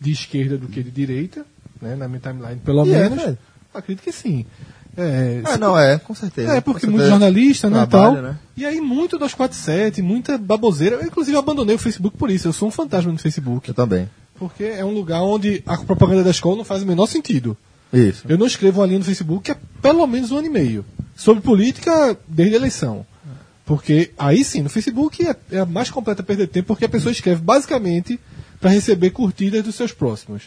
de 0.00 0.10
esquerda 0.12 0.56
do 0.56 0.68
que 0.68 0.82
de 0.82 0.90
direita, 0.90 1.44
né, 1.82 1.94
na 1.96 2.08
minha 2.08 2.20
timeline, 2.20 2.56
pelo 2.64 2.86
E 2.86 2.94
é, 2.94 3.02
menos. 3.08 3.22
velho? 3.24 3.38
acredito 3.74 4.04
que 4.04 4.12
sim. 4.12 4.46
É, 4.96 5.42
Ah, 5.44 5.52
se- 5.52 5.58
não, 5.58 5.78
é, 5.78 5.98
com 5.98 6.14
certeza. 6.14 6.50
é, 6.56 6.60
porque 6.62 6.86
Com 6.86 6.92
muito 6.92 7.02
certeza. 7.04 7.10
jornalista, 7.10 7.68
né, 7.68 7.82
e 7.82 7.86
Trabalho, 7.86 8.14
tal. 8.14 8.22
né? 8.22 8.36
E 8.56 8.64
aí 8.64 8.80
muito 8.80 9.18
247, 9.18 10.00
muita 10.00 10.38
baboseira. 10.38 10.96
Eu, 10.96 11.02
inclusive, 11.02 11.36
abandonei 11.36 11.74
o 11.76 11.78
Facebook 11.78 12.16
por 12.16 12.30
isso. 12.30 12.48
Eu 12.48 12.54
sou 12.54 12.68
um 12.68 12.70
fantasma 12.70 13.12
no 13.12 13.18
Facebook. 13.18 13.68
Eu 13.68 13.74
também. 13.74 14.08
Porque 14.38 14.64
é 14.64 14.84
um 14.84 14.92
lugar 14.92 15.22
onde 15.22 15.62
a 15.66 15.76
propaganda 15.78 16.22
da 16.24 16.30
escola 16.30 16.56
não 16.56 16.64
faz 16.64 16.82
o 16.82 16.86
menor 16.86 17.06
sentido. 17.06 17.56
Isso. 17.92 18.24
Eu 18.28 18.36
não 18.36 18.46
escrevo 18.46 18.80
uma 18.80 18.86
linha 18.86 18.98
no 18.98 19.04
Facebook 19.04 19.50
há 19.50 19.56
pelo 19.80 20.06
menos 20.06 20.30
um 20.32 20.38
ano 20.38 20.46
e 20.46 20.50
meio. 20.50 20.84
Sobre 21.14 21.42
política 21.42 22.16
desde 22.28 22.54
a 22.54 22.58
eleição. 22.58 23.06
Porque 23.64 24.10
aí 24.18 24.44
sim, 24.44 24.62
no 24.62 24.68
Facebook 24.68 25.26
é, 25.26 25.34
é 25.50 25.58
a 25.58 25.66
mais 25.66 25.90
completa 25.90 26.22
perda 26.22 26.46
de 26.46 26.52
tempo, 26.52 26.68
porque 26.68 26.84
a 26.84 26.88
pessoa 26.88 27.10
escreve 27.10 27.40
basicamente 27.42 28.18
para 28.60 28.70
receber 28.70 29.10
curtidas 29.10 29.62
dos 29.64 29.74
seus 29.74 29.92
próximos. 29.92 30.44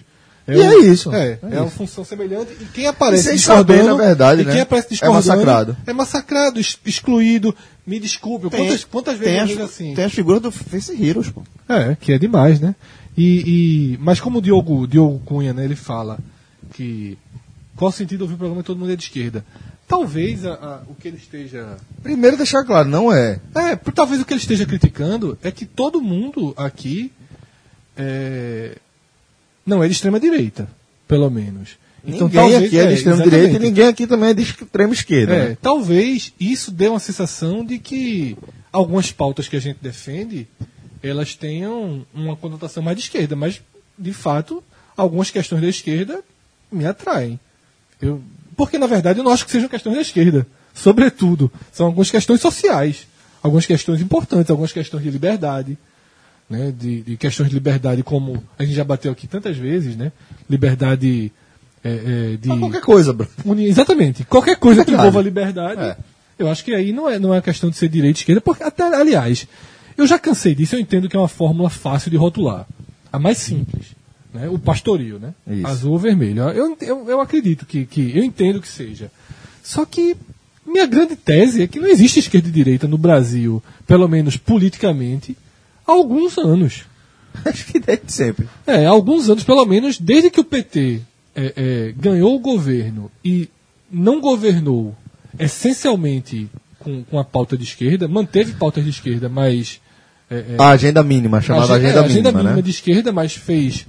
E 0.47 0.51
um- 0.57 0.61
é 0.63 0.75
isso. 0.85 1.13
É, 1.13 1.31
É 1.33 1.39
é, 1.43 1.57
uma 1.59 1.67
isso. 1.67 1.75
função 1.75 2.03
semelhante. 2.05 2.51
E 2.59 2.65
quem 2.73 2.87
aparece 2.87 3.29
E 3.29 3.33
discordando, 3.33 3.67
saber, 3.83 3.83
na 3.83 3.95
verdade, 3.95 4.41
e 4.41 4.45
quem 4.45 4.53
né? 4.55 4.61
aparece 4.61 4.87
É 4.87 4.89
discordando 4.91 5.15
massacrado. 5.27 5.77
É 5.85 5.93
massacrado, 5.93 6.59
ex- 6.59 6.77
excluído. 6.85 7.53
Me 7.85 7.99
desculpe, 7.99 8.49
quantas, 8.49 8.83
quantas 8.83 9.17
vezes 9.17 9.33
tem 9.49 9.57
eu 9.57 9.63
as, 9.65 9.69
assim? 9.71 9.93
tem 9.93 10.05
as 10.05 10.13
figuras 10.13 10.41
do 10.41 10.51
Face 10.51 10.91
Heroes, 11.03 11.29
pô. 11.29 11.43
É, 11.67 11.95
que 11.99 12.13
é 12.13 12.17
demais, 12.17 12.59
né? 12.59 12.73
E, 13.21 13.93
e- 13.93 13.97
mas 13.99 14.19
como 14.19 14.39
o 14.39 14.41
Diogo, 14.41 14.87
Diogo 14.87 15.19
Cunha, 15.25 15.51
né, 15.53 15.65
ele 15.65 15.75
fala 15.75 16.17
que 16.73 17.17
qual 17.75 17.89
o 17.89 17.91
sentido 17.93 18.17
de 18.19 18.23
ouvir 18.23 18.35
o 18.35 18.37
programa 18.37 18.61
e 18.61 18.63
todo 18.63 18.77
mundo 18.79 18.91
é 18.91 18.95
de 18.95 19.03
esquerda? 19.03 19.43
Talvez 19.87 20.45
a- 20.45 20.53
a- 20.53 20.81
o 20.87 20.95
que 20.95 21.07
ele 21.07 21.17
esteja. 21.17 21.77
Primeiro 22.03 22.37
deixar 22.37 22.63
claro, 22.63 22.87
não 22.87 23.11
é. 23.11 23.39
É, 23.55 23.75
por- 23.75 23.91
talvez 23.93 24.21
o 24.21 24.25
que 24.25 24.33
ele 24.33 24.39
esteja 24.39 24.65
criticando 24.65 25.37
é 25.43 25.51
que 25.51 25.65
todo 25.65 25.99
mundo 26.01 26.53
aqui 26.55 27.11
é, 27.97 28.77
não 29.65 29.83
é 29.83 29.87
de 29.87 29.93
extrema 29.93 30.19
direita, 30.19 30.69
pelo 31.07 31.29
menos. 31.29 31.77
ninguém 32.03 32.55
aqui 32.55 32.77
é 32.79 32.85
de 32.87 32.93
extrema 32.93 33.21
direita 33.23 33.55
e 33.57 33.59
ninguém 33.59 33.87
aqui 33.87 34.07
também 34.07 34.29
é 34.29 34.33
de 34.33 34.43
extrema 34.43 34.93
esquerda. 34.93 35.33
É, 35.35 35.49
né? 35.49 35.57
talvez 35.61 36.33
isso 36.39 36.71
dê 36.71 36.87
uma 36.87 36.99
sensação 36.99 37.65
de 37.65 37.77
que 37.79 38.37
algumas 38.71 39.11
pautas 39.11 39.47
que 39.49 39.55
a 39.57 39.59
gente 39.59 39.79
defende, 39.81 40.47
elas 41.01 41.35
tenham 41.35 42.05
uma 42.13 42.35
conotação 42.35 42.83
mais 42.83 42.97
de 42.97 43.03
esquerda, 43.03 43.35
mas 43.35 43.61
de 43.97 44.13
fato, 44.13 44.63
algumas 44.95 45.29
questões 45.31 45.61
da 45.61 45.67
esquerda 45.67 46.21
me 46.71 46.85
atraem. 46.85 47.39
Eu, 48.01 48.21
porque 48.55 48.77
na 48.77 48.87
verdade 48.87 49.19
eu 49.19 49.23
não 49.23 49.31
acho 49.31 49.45
que 49.45 49.51
sejam 49.51 49.67
questões 49.69 49.95
da 49.95 50.01
esquerda, 50.01 50.45
sobretudo, 50.73 51.51
são 51.71 51.87
algumas 51.87 52.09
questões 52.11 52.39
sociais, 52.41 53.07
algumas 53.43 53.65
questões 53.65 54.01
importantes, 54.01 54.49
algumas 54.49 54.71
questões 54.71 55.03
de 55.03 55.09
liberdade, 55.09 55.77
né, 56.49 56.73
de, 56.77 57.01
de 57.01 57.17
questões 57.17 57.49
de 57.49 57.55
liberdade 57.55 58.01
como 58.03 58.43
a 58.57 58.63
gente 58.63 58.75
já 58.75 58.83
bateu 58.83 59.11
aqui 59.11 59.27
tantas 59.27 59.55
vezes, 59.57 59.95
né, 59.95 60.11
liberdade 60.49 61.31
é, 61.83 62.33
é, 62.33 62.37
de 62.37 62.49
qualquer 62.59 62.81
coisa, 62.81 63.13
bro. 63.13 63.27
uni- 63.45 63.67
exatamente 63.67 64.23
qualquer 64.25 64.57
coisa 64.57 64.83
que 64.83 64.91
envolva 64.91 65.21
liberdade. 65.21 65.81
É. 65.81 65.97
Eu 66.37 66.49
acho 66.49 66.63
que 66.63 66.73
aí 66.73 66.91
não 66.93 67.09
é 67.09 67.19
não 67.19 67.33
é 67.33 67.41
questão 67.41 67.69
de 67.69 67.75
ser 67.77 67.89
direita 67.89 68.19
esquerda, 68.19 68.39
porque 68.41 68.63
até 68.63 68.83
aliás 68.83 69.45
eu 70.01 70.07
já 70.07 70.19
cansei 70.19 70.55
disso. 70.55 70.75
Eu 70.75 70.79
entendo 70.79 71.09
que 71.09 71.15
é 71.15 71.19
uma 71.19 71.27
fórmula 71.27 71.69
fácil 71.69 72.11
de 72.11 72.17
rotular, 72.17 72.67
a 73.11 73.19
mais 73.19 73.37
simples, 73.37 73.87
né? 74.33 74.47
O 74.49 74.59
pastoril, 74.59 75.19
né? 75.19 75.33
Isso. 75.47 75.67
Azul 75.67 75.93
ou 75.93 75.99
vermelho. 75.99 76.43
Eu, 76.49 76.77
eu, 76.81 77.09
eu 77.09 77.21
acredito 77.21 77.65
que, 77.65 77.85
que 77.85 78.17
eu 78.17 78.23
entendo 78.23 78.61
que 78.61 78.67
seja. 78.67 79.11
Só 79.63 79.85
que 79.85 80.15
minha 80.65 80.85
grande 80.85 81.15
tese 81.15 81.63
é 81.63 81.67
que 81.67 81.79
não 81.79 81.87
existe 81.87 82.19
esquerda 82.19 82.47
e 82.47 82.51
direita 82.51 82.87
no 82.87 82.97
Brasil, 82.97 83.61
pelo 83.87 84.07
menos 84.07 84.37
politicamente, 84.37 85.35
há 85.85 85.91
alguns 85.91 86.37
anos. 86.37 86.85
Acho 87.45 87.65
que 87.65 87.79
desde 87.79 88.11
sempre. 88.11 88.47
É, 88.65 88.85
há 88.85 88.89
alguns 88.89 89.29
anos, 89.29 89.43
pelo 89.43 89.65
menos, 89.65 89.97
desde 89.99 90.29
que 90.29 90.39
o 90.39 90.43
PT 90.43 91.01
é, 91.35 91.53
é, 91.55 91.93
ganhou 91.97 92.35
o 92.35 92.39
governo 92.39 93.11
e 93.23 93.49
não 93.91 94.21
governou 94.21 94.95
essencialmente 95.37 96.49
com, 96.79 97.03
com 97.03 97.19
a 97.19 97.23
pauta 97.23 97.57
de 97.57 97.63
esquerda, 97.63 98.07
manteve 98.07 98.53
pautas 98.53 98.83
de 98.83 98.89
esquerda, 98.89 99.27
mas. 99.29 99.81
É, 100.29 100.35
é, 100.35 100.55
A 100.57 100.69
agenda 100.69 101.03
mínima, 101.03 101.41
chamada 101.41 101.73
ag- 101.75 101.85
agenda, 101.85 101.99
é, 102.01 102.05
agenda 102.05 102.31
mínima, 102.31 102.55
né? 102.55 102.61
de 102.61 102.69
esquerda, 102.71 103.11
mas 103.11 103.35
fez 103.35 103.85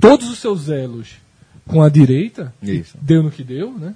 todos 0.00 0.28
os 0.28 0.38
seus 0.38 0.68
elos 0.68 1.08
com 1.66 1.82
a 1.82 1.88
direita, 1.88 2.52
Isso. 2.62 2.96
deu 3.00 3.22
no 3.22 3.30
que 3.30 3.42
deu, 3.42 3.72
né? 3.78 3.94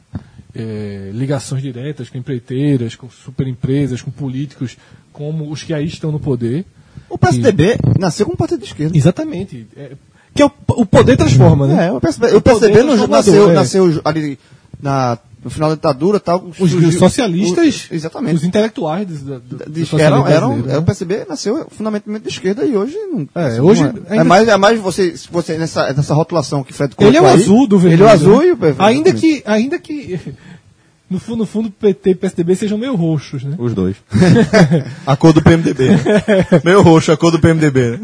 É, 0.55 1.11
ligações 1.13 1.63
diretas 1.63 2.09
com 2.09 2.17
empreiteiras, 2.19 2.97
com 2.97 3.09
superempresas, 3.11 4.01
com 4.01 4.11
políticos 4.11 4.77
como 5.13 5.51
os 5.51 5.63
que 5.63 5.75
aí 5.75 5.87
estão 5.87 6.11
no 6.11 6.19
poder. 6.19 6.65
O 7.09 7.19
PSDB 7.19 7.77
nasceu 7.99 8.25
como 8.27 8.37
partido 8.37 8.61
de 8.61 8.67
esquerda. 8.67 8.97
Exatamente. 8.97 9.67
É, 9.77 9.93
que 10.35 10.43
é 10.43 10.47
o, 10.47 10.51
o 10.69 10.87
poder 10.87 11.17
transforma, 11.17 11.67
né? 11.67 11.89
É, 11.89 11.93
o 11.93 12.01
PSDB, 12.01 12.35
O 12.35 12.39
o 12.39 12.41
PSDB 12.43 12.83
nasceu, 13.09 13.51
é. 13.51 13.55
nasceu 13.55 14.01
ali 14.05 14.39
na, 14.81 15.19
no 15.49 15.55
final 15.55 15.69
da 15.71 15.75
ditadura 15.75 16.21
tal. 16.21 16.45
Os, 16.47 16.57
surgiu- 16.57 16.89
os 16.89 16.95
socialistas, 16.97 17.89
o- 17.91 17.95
exatamente. 17.95 18.37
os 18.37 18.45
intelectuais 18.45 19.07
do, 19.07 19.41
do, 19.41 19.71
de, 19.71 19.87
socialismo 19.87 20.27
eram, 20.27 20.29
eram, 20.29 20.49
brasileiro, 20.49 20.71
é, 20.71 20.77
o 20.77 20.81
né? 20.81 20.87
PSB 20.87 21.27
nasceu 21.29 21.67
fundamentalmente 21.71 22.23
de 22.25 22.29
esquerda 22.31 22.65
e 22.65 22.77
hoje 22.77 22.95
não. 23.13 23.29
É, 23.35 23.47
assim, 23.47 23.61
hoje 23.61 23.83
não 23.83 23.89
é. 23.89 23.93
ainda- 24.11 24.17
é 24.17 24.25
mais, 24.25 24.49
é 24.49 24.57
mais 24.57 24.81
você, 24.81 25.15
você 25.31 25.57
nessa, 25.59 25.93
nessa 25.93 26.15
rotulação 26.15 26.63
que 26.63 26.73
Fred 26.73 26.95
Ele 26.99 27.17
é 27.17 27.21
o 27.21 27.25
colocou 27.25 27.37
aí, 27.37 27.43
azul 27.43 27.67
do 27.67 27.79
vermelho. 27.79 28.03
Ele 28.03 28.03
é 28.03 28.07
o 28.07 28.15
azul 28.15 28.39
né? 28.41 28.47
e 28.47 28.53
o 28.53 28.57
PSDB. 28.57 28.85
Ainda 28.85 29.13
que, 29.13 29.43
ainda 29.47 29.79
que 29.79 30.21
no 31.11 31.19
fundo, 31.19 31.39
no 31.39 31.47
fundo, 31.47 31.71
PT 31.71 32.11
e 32.11 32.15
PSDB 32.15 32.55
sejam 32.55 32.77
meio 32.77 32.95
roxos, 32.95 33.43
né? 33.43 33.55
Os 33.59 33.73
dois. 33.75 33.97
a 35.07 35.17
cor 35.17 35.33
do 35.33 35.41
PMDB. 35.43 35.89
né? 35.89 35.99
Meio 36.65 36.83
roxo, 36.83 37.11
a 37.13 37.17
cor 37.17 37.31
do 37.31 37.39
PMDB. 37.39 37.93
né? 37.93 38.01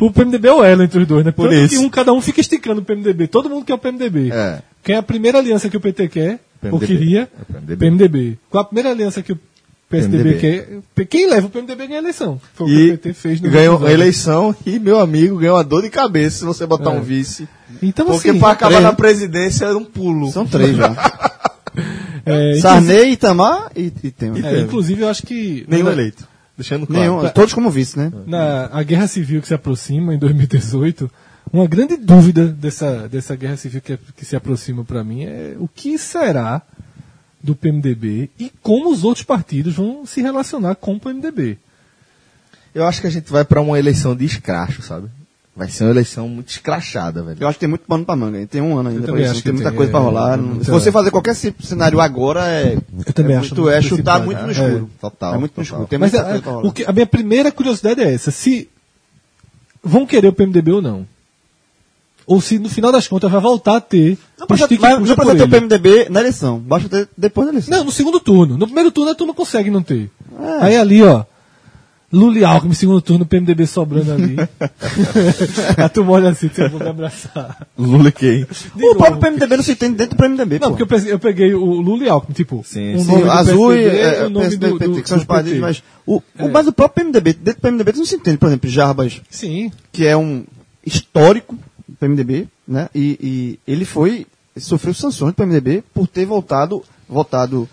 O 0.00 0.10
PMDB 0.10 0.48
é 0.48 0.52
o 0.52 0.64
elo 0.64 0.82
entre 0.82 0.98
os 1.00 1.06
dois, 1.06 1.24
né? 1.24 1.30
Por 1.32 1.48
Tanto 1.48 1.60
isso. 1.64 1.74
que 1.78 1.84
um, 1.84 1.88
cada 1.88 2.12
um 2.12 2.20
fica 2.20 2.40
esticando 2.40 2.80
o 2.80 2.84
PMDB. 2.84 3.26
Todo 3.28 3.48
mundo 3.48 3.64
quer 3.64 3.74
o 3.74 3.78
PMDB. 3.78 4.30
É. 4.32 4.60
Quem 4.82 4.94
é 4.94 4.98
a 4.98 5.02
primeira 5.02 5.38
aliança 5.38 5.68
que 5.68 5.76
o 5.76 5.80
PT 5.80 6.08
quer, 6.08 6.40
ou 6.64 6.78
PMDB. 6.78 6.86
queria, 6.86 7.22
É 7.40 7.52
PMDB. 7.52 7.76
PMDB. 7.76 8.38
Qual 8.50 8.62
a 8.62 8.64
primeira 8.64 8.90
aliança 8.90 9.22
que 9.22 9.32
o 9.32 9.38
PSDB 9.88 10.34
PMDB. 10.34 10.82
quer? 10.94 11.04
Quem 11.06 11.28
leva 11.28 11.46
o 11.46 11.50
PMDB 11.50 11.86
ganha 11.88 11.98
a 11.98 12.02
eleição. 12.02 12.40
Foi 12.54 12.66
o 12.66 12.70
que 12.70 12.74
E 12.76 12.86
o 12.92 12.98
PT 12.98 13.12
fez 13.14 13.40
no 13.40 13.50
ganhou 13.50 13.84
a 13.86 13.92
eleição 13.92 14.54
e, 14.64 14.78
meu 14.78 14.98
amigo, 15.00 15.36
ganhou 15.38 15.56
uma 15.56 15.64
dor 15.64 15.82
de 15.82 15.90
cabeça 15.90 16.38
se 16.38 16.44
você 16.44 16.64
botar 16.66 16.90
É. 16.90 16.94
um 16.94 17.02
vice. 17.02 17.48
Então, 17.82 18.06
Porque 18.06 18.30
assim, 18.30 18.38
pra 18.38 18.50
acabar 18.50 18.70
três, 18.76 18.84
na 18.84 18.92
presidência 18.92 19.64
era 19.66 19.76
um 19.76 19.84
pulo. 19.84 20.30
São 20.30 20.46
três 20.46 20.76
já. 20.76 20.94
é, 22.24 22.54
Sarney, 22.60 23.12
Itamar 23.12 23.70
e, 23.76 23.92
e 24.02 24.10
Temer. 24.10 24.44
É, 24.44 24.60
inclusive, 24.60 25.02
eu 25.02 25.08
acho 25.08 25.22
que. 25.24 25.64
Nenhum 25.68 25.88
eleito. 25.90 26.28
Deixando 26.60 26.86
claro. 26.86 27.22
Nenhum, 27.22 27.28
todos 27.30 27.54
como 27.54 27.70
vice, 27.70 27.98
né? 27.98 28.12
Na 28.26 28.66
a 28.66 28.82
guerra 28.82 29.06
civil 29.06 29.40
que 29.40 29.48
se 29.48 29.54
aproxima 29.54 30.14
em 30.14 30.18
2018, 30.18 31.10
uma 31.50 31.66
grande 31.66 31.96
dúvida 31.96 32.48
dessa, 32.48 33.08
dessa 33.08 33.34
guerra 33.34 33.56
civil 33.56 33.80
que, 33.80 33.96
que 33.96 34.26
se 34.26 34.36
aproxima 34.36 34.84
para 34.84 35.02
mim 35.02 35.24
é 35.24 35.56
o 35.58 35.66
que 35.66 35.96
será 35.96 36.60
do 37.42 37.56
PMDB 37.56 38.28
e 38.38 38.52
como 38.60 38.92
os 38.92 39.04
outros 39.04 39.24
partidos 39.24 39.74
vão 39.74 40.04
se 40.04 40.20
relacionar 40.20 40.74
com 40.74 40.96
o 40.96 41.00
PMDB. 41.00 41.56
Eu 42.74 42.86
acho 42.86 43.00
que 43.00 43.06
a 43.06 43.10
gente 43.10 43.32
vai 43.32 43.42
pra 43.42 43.62
uma 43.62 43.78
eleição 43.78 44.14
de 44.14 44.26
escracho, 44.26 44.82
sabe? 44.82 45.08
Vai 45.54 45.68
ser 45.68 45.84
uma 45.84 45.90
eleição 45.90 46.28
muito 46.28 46.48
escrachada, 46.48 47.22
velho. 47.22 47.36
Eu 47.40 47.48
acho 47.48 47.56
que 47.56 47.60
tem 47.60 47.68
muito 47.68 47.84
pano 47.86 48.04
pra 48.04 48.14
manga. 48.16 48.46
Tem 48.46 48.60
um 48.62 48.78
ano 48.78 48.88
ainda 48.88 49.06
pra 49.08 49.20
isso. 49.20 49.32
acho 49.32 49.42
Tem 49.42 49.52
que 49.52 49.52
muita 49.56 49.68
tem, 49.70 49.76
coisa 49.76 49.90
pra 49.90 50.00
é, 50.00 50.02
rolar. 50.02 50.38
tem 50.38 50.46
Não- 50.46 50.64
Se 50.64 50.70
você 50.70 50.92
fazer 50.92 51.10
qualquer 51.10 51.34
cenário 51.34 52.00
agora, 52.00 52.46
é. 52.48 52.78
Eu 53.06 53.12
também 53.12 53.34
é 53.34 53.38
acho 53.40 53.54
muito, 53.54 53.68
é 53.68 53.82
chutar 53.82 54.22
muito 54.24 54.38
no 54.40 54.46
né? 54.46 54.52
escuro. 54.52 54.90
É, 54.96 55.00
total, 55.00 55.34
É 55.34 55.38
muito 55.38 55.50
total. 55.50 55.56
no 55.56 55.62
escuro. 55.64 55.86
Tem 55.86 55.98
Mas 55.98 56.12
muita 56.12 56.24
a, 56.26 56.28
coisa 56.30 56.42
pra 56.42 56.52
rolar. 56.52 56.66
o 56.68 56.72
que, 56.72 56.84
a 56.84 56.92
minha 56.92 57.06
primeira 57.06 57.50
curiosidade 57.52 58.00
é 58.00 58.14
essa: 58.14 58.30
se 58.30 58.70
vão 59.82 60.06
querer 60.06 60.28
o 60.28 60.32
PMDB 60.32 60.72
ou 60.72 60.80
não. 60.82 61.06
Ou 62.26 62.40
se 62.40 62.58
no 62.60 62.68
final 62.68 62.92
das 62.92 63.08
contas 63.08 63.28
vai 63.30 63.40
voltar 63.40 63.76
a 63.76 63.80
ter 63.80 64.16
Não 64.38 64.46
precisa, 64.46 64.68
mas 64.80 64.98
puxa 64.98 65.08
não 65.08 65.16
precisa 65.16 65.36
ter 65.36 65.42
o. 65.42 65.48
PMDB 65.48 66.06
na 66.10 66.20
eleição. 66.20 66.58
Basta 66.60 66.88
ter 66.88 67.08
depois 67.18 67.46
da 67.48 67.52
eleição. 67.52 67.76
Não, 67.76 67.84
no 67.84 67.90
segundo 67.90 68.20
turno. 68.20 68.56
No 68.56 68.66
primeiro 68.66 68.92
turno 68.92 69.10
a 69.10 69.14
turma 69.16 69.34
consegue 69.34 69.68
não 69.68 69.82
ter. 69.82 70.08
É. 70.40 70.64
Aí 70.64 70.76
ali, 70.76 71.02
ó. 71.02 71.24
Lula 72.12 72.38
e 72.38 72.44
Alckmin, 72.44 72.74
segundo 72.74 73.00
turno, 73.00 73.24
PMDB 73.24 73.66
sobrando 73.66 74.12
ali. 74.12 74.36
a 75.78 75.88
turma 75.88 76.12
olha 76.12 76.30
assim, 76.30 76.48
você 76.48 76.68
vai 76.68 76.82
me 76.82 76.88
abraçar. 76.88 77.66
Lula 77.78 78.08
e 78.08 78.12
quem? 78.12 78.38
De 78.44 78.46
o 78.74 78.80
novo. 78.88 78.96
próprio 78.96 79.20
PMDB 79.20 79.56
não 79.56 79.62
se 79.62 79.72
entende 79.72 79.96
dentro 79.96 80.16
do 80.16 80.20
PMDB. 80.20 80.58
Não, 80.58 80.70
pô. 80.72 80.76
porque 80.76 80.82
eu 80.82 80.86
peguei, 80.86 81.12
eu 81.12 81.18
peguei 81.18 81.54
o 81.54 81.64
Lula 81.80 82.04
e 82.04 82.08
Alckmin, 82.08 82.34
tipo, 82.34 82.62
Sim, 82.66 82.96
um 82.96 83.04
sim. 83.04 83.22
azul 83.28 83.72
e 83.74 83.84
PSDB, 83.84 83.98
é, 84.00 84.26
um 84.26 84.30
nome 84.30 84.46
PSD, 84.46 84.66
do, 84.66 84.72
do, 84.72 84.78
PT, 84.78 85.02
que 85.02 85.08
são 85.08 85.18
os 85.18 85.24
do 85.24 85.26
partidos, 85.26 85.58
mas 85.60 85.82
o, 86.06 86.16
o- 86.16 86.22
É. 86.38 86.48
mas 86.48 86.66
o 86.66 86.72
próprio 86.72 87.04
PMDB, 87.04 87.32
dentro 87.34 87.60
do 87.60 87.62
PMDB 87.62 87.92
não 87.96 88.04
se 88.06 88.14
entende, 88.16 88.38
por 88.38 88.46
exemplo, 88.48 88.68
Jarbas, 88.68 89.20
Sim, 89.30 89.70
que 89.92 90.04
é 90.06 90.16
um 90.16 90.44
histórico 90.84 91.56
do 91.88 91.96
PMDB, 91.96 92.48
né? 92.66 92.88
E, 92.94 93.58
e 93.66 93.72
ele 93.72 93.84
foi, 93.84 94.26
sofreu 94.56 94.94
sanções 94.94 95.32
do 95.32 95.36
PMDB 95.36 95.84
por 95.94 96.06
ter 96.08 96.24
voltado, 96.26 96.82
votado 97.08 97.68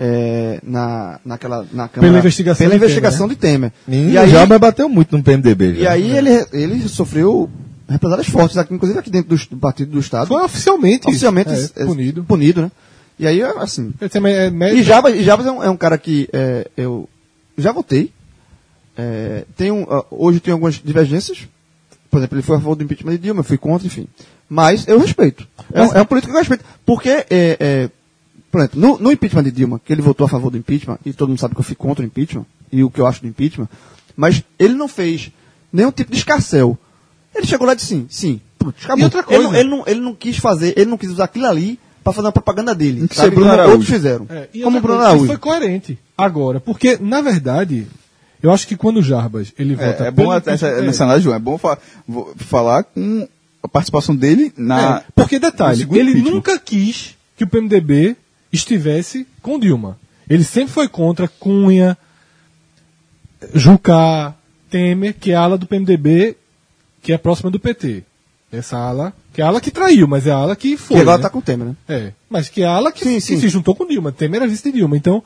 é, 0.00 0.60
na, 0.62 1.18
naquela, 1.24 1.66
na 1.72 1.88
Câmara, 1.88 2.12
Pela 2.12 2.18
investigação 2.18 2.64
pela 2.64 2.78
de 2.78 2.84
investigação 2.84 3.26
de 3.26 3.34
Temer. 3.34 3.72
Menino, 3.86 4.12
E 4.12 4.18
aí, 4.18 4.30
já 4.30 4.46
bateu 4.46 4.88
muito 4.88 5.16
no 5.16 5.22
PMDB. 5.24 5.74
Já. 5.74 5.80
e 5.80 5.86
aí 5.88 6.16
ele, 6.16 6.46
ele 6.52 6.88
sofreu 6.88 7.50
represálias 7.88 8.28
fortes, 8.28 8.56
aqui, 8.56 8.72
inclusive 8.72 9.00
aqui 9.00 9.10
dentro 9.10 9.36
do, 9.36 9.48
do 9.50 9.56
Partido 9.56 9.90
do 9.90 9.98
Estado. 9.98 10.28
foi 10.28 10.42
oficialmente, 10.42 11.08
oficialmente 11.08 11.50
é, 11.50 11.82
é, 11.82 11.84
punido. 11.84 12.22
punido, 12.22 12.62
né? 12.62 12.70
E 13.18 13.26
aí, 13.26 13.42
assim, 13.42 13.92
é 14.00 14.74
e. 14.74 14.82
Jabas, 14.84 15.16
e 15.16 15.24
Jabas 15.24 15.46
é, 15.46 15.50
um, 15.50 15.62
é 15.64 15.68
um 15.68 15.76
cara 15.76 15.98
que 15.98 16.28
é, 16.32 16.68
eu 16.76 17.08
já 17.56 17.72
votei. 17.72 18.12
É, 18.96 19.44
tenho, 19.56 19.84
ah, 19.90 20.04
hoje 20.12 20.38
tem 20.38 20.52
algumas 20.52 20.74
divergências. 20.74 21.48
Por 22.08 22.18
exemplo, 22.18 22.36
ele 22.36 22.42
foi 22.42 22.56
a 22.56 22.60
favor 22.60 22.76
do 22.76 22.84
impeachment 22.84 23.12
de 23.12 23.18
Dilma, 23.18 23.40
eu 23.40 23.44
fui 23.44 23.58
contra, 23.58 23.86
enfim. 23.86 24.06
Mas 24.48 24.86
eu 24.86 24.98
respeito. 25.00 25.46
É, 25.72 25.80
Mas- 25.80 25.92
um, 25.92 25.96
é 25.96 26.02
um 26.02 26.04
político 26.04 26.32
que 26.32 26.36
eu 26.36 26.40
respeito. 26.40 26.64
Porque, 26.86 27.08
é, 27.08 27.26
é, 27.30 27.90
por 28.66 28.76
exemplo, 28.78 28.80
no, 28.80 28.98
no 28.98 29.12
impeachment 29.12 29.42
de 29.44 29.50
Dilma, 29.52 29.80
que 29.84 29.92
ele 29.92 30.02
votou 30.02 30.24
a 30.24 30.28
favor 30.28 30.50
do 30.50 30.56
impeachment, 30.58 30.98
e 31.04 31.12
todo 31.12 31.28
mundo 31.28 31.38
sabe 31.38 31.54
que 31.54 31.60
eu 31.60 31.64
fui 31.64 31.74
contra 31.76 32.02
o 32.02 32.06
impeachment, 32.06 32.44
e 32.72 32.82
o 32.84 32.90
que 32.90 33.00
eu 33.00 33.06
acho 33.06 33.20
do 33.22 33.28
impeachment, 33.28 33.68
mas 34.16 34.42
ele 34.58 34.74
não 34.74 34.88
fez 34.88 35.30
nenhum 35.72 35.90
tipo 35.92 36.10
de 36.12 36.18
escarcel. 36.18 36.76
Ele 37.34 37.46
chegou 37.46 37.66
lá 37.66 37.72
e 37.72 37.76
disse 37.76 37.88
sim, 37.88 38.06
sim. 38.08 38.40
Pronto, 38.58 38.74
acabou. 38.82 39.00
E 39.00 39.04
outra 39.04 39.20
Ele, 39.28 39.38
não, 39.38 39.44
coisa- 39.50 39.60
ele, 39.60 39.68
não, 39.70 39.84
ele 39.86 40.00
não 40.00 40.14
quis 40.14 40.36
fazer, 40.38 40.74
ele 40.76 40.90
não 40.90 40.98
quis 40.98 41.10
usar 41.10 41.24
aquilo 41.24 41.46
ali 41.46 41.78
para 42.02 42.12
fazer 42.12 42.26
uma 42.26 42.32
propaganda 42.32 42.74
dele. 42.74 43.04
Isso 43.04 43.14
Sabe? 43.14 43.28
é 43.28 43.30
Bruno 43.30 43.50
Araújo. 43.52 43.72
outros 43.72 43.90
fizeram. 43.90 44.26
É, 44.28 44.48
e 44.52 44.62
como 44.62 44.80
Bruno 44.80 45.00
Araújo. 45.00 45.18
Isso 45.24 45.26
foi 45.26 45.36
coerente 45.36 45.98
agora, 46.16 46.58
porque, 46.58 46.98
na 47.00 47.20
verdade, 47.20 47.86
eu 48.42 48.50
acho 48.50 48.66
que 48.66 48.76
quando 48.76 48.96
o 48.98 49.02
Jarbas 49.02 49.52
ele 49.58 49.74
vota 49.76 50.04
É, 50.04 50.08
é 50.08 50.10
bom 50.10 50.30
até 50.30 50.52
essa, 50.52 50.80
nessa 50.80 51.04
análise, 51.04 51.24
João, 51.24 51.36
é 51.36 51.38
bom 51.38 51.56
fa- 51.58 51.78
falar 52.36 52.82
com 52.84 53.28
a 53.62 53.68
participação 53.68 54.16
dele 54.16 54.52
na. 54.56 54.98
É, 54.98 55.02
porque 55.14 55.38
detalhe, 55.38 55.78
segundo 55.78 55.98
ele 55.98 56.10
impeachment. 56.10 56.34
nunca 56.34 56.58
quis 56.58 57.14
que 57.36 57.44
o 57.44 57.46
PMDB 57.46 58.16
estivesse 58.52 59.26
com 59.42 59.58
Dilma. 59.58 59.98
Ele 60.28 60.44
sempre 60.44 60.72
foi 60.72 60.88
contra 60.88 61.28
Cunha, 61.28 61.96
Jucá, 63.54 64.34
Temer, 64.70 65.14
que 65.14 65.30
é 65.30 65.34
a 65.34 65.40
ala 65.40 65.58
do 65.58 65.66
PMDB 65.66 66.36
que 67.02 67.12
é 67.12 67.18
próxima 67.18 67.50
do 67.50 67.60
PT. 67.60 68.04
Essa 68.50 68.76
ala, 68.76 69.12
que 69.32 69.40
é 69.40 69.44
a 69.44 69.48
ala 69.48 69.60
que 69.60 69.70
traiu, 69.70 70.08
mas 70.08 70.26
é 70.26 70.30
a 70.30 70.36
ala 70.36 70.56
que 70.56 70.76
foi. 70.76 70.96
que 70.96 71.02
agora 71.02 71.18
né? 71.18 71.22
tá 71.22 71.30
com 71.30 71.40
Temer, 71.40 71.68
né? 71.68 71.76
É, 71.88 72.12
mas 72.28 72.48
que 72.48 72.62
é 72.62 72.66
a 72.66 72.72
ala 72.72 72.90
que, 72.90 73.04
Sim, 73.04 73.14
que 73.14 73.20
sim. 73.20 73.40
se 73.40 73.48
juntou 73.48 73.74
com 73.74 73.86
Dilma. 73.86 74.10
Temer 74.10 74.42
era 74.42 74.50
vice 74.50 74.64
de 74.64 74.78
Dilma. 74.78 74.96
Então, 74.96 75.22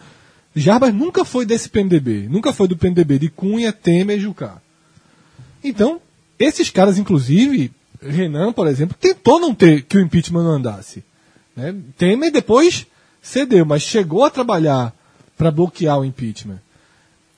Jarbas 0.55 0.93
nunca 0.93 1.25
foi 1.25 1.47
desse 1.47 1.69
PMDB. 1.69 2.29
Nunca 2.29 2.53
foi 2.53 2.69
do 2.69 2.77
PMDB 2.77 3.19
de 3.19 3.31
Cunha, 3.31 3.73
Temer 3.73 4.19
e 4.19 4.21
Jucá. 4.21 4.61
Então, 5.63 6.01
esses 6.39 6.69
caras, 6.69 6.99
inclusive, 6.99 7.71
Renan, 8.03 8.53
por 8.53 8.67
exemplo, 8.67 8.97
tentou 9.01 9.41
não 9.41 9.55
ter 9.55 9.83
que 9.83 9.97
o 9.97 10.01
impeachment 10.01 10.43
não 10.43 10.53
andasse. 10.53 11.05
Né? 11.57 11.75
Temer 11.97 12.33
depois 12.33 12.87
cedeu, 13.23 13.65
mas 13.65 13.83
chegou 13.83 14.25
a 14.25 14.31
trabalhar 14.31 14.93
para 15.39 15.51
bloquear 15.51 15.99
o 16.01 16.05
impeachment. 16.05 16.59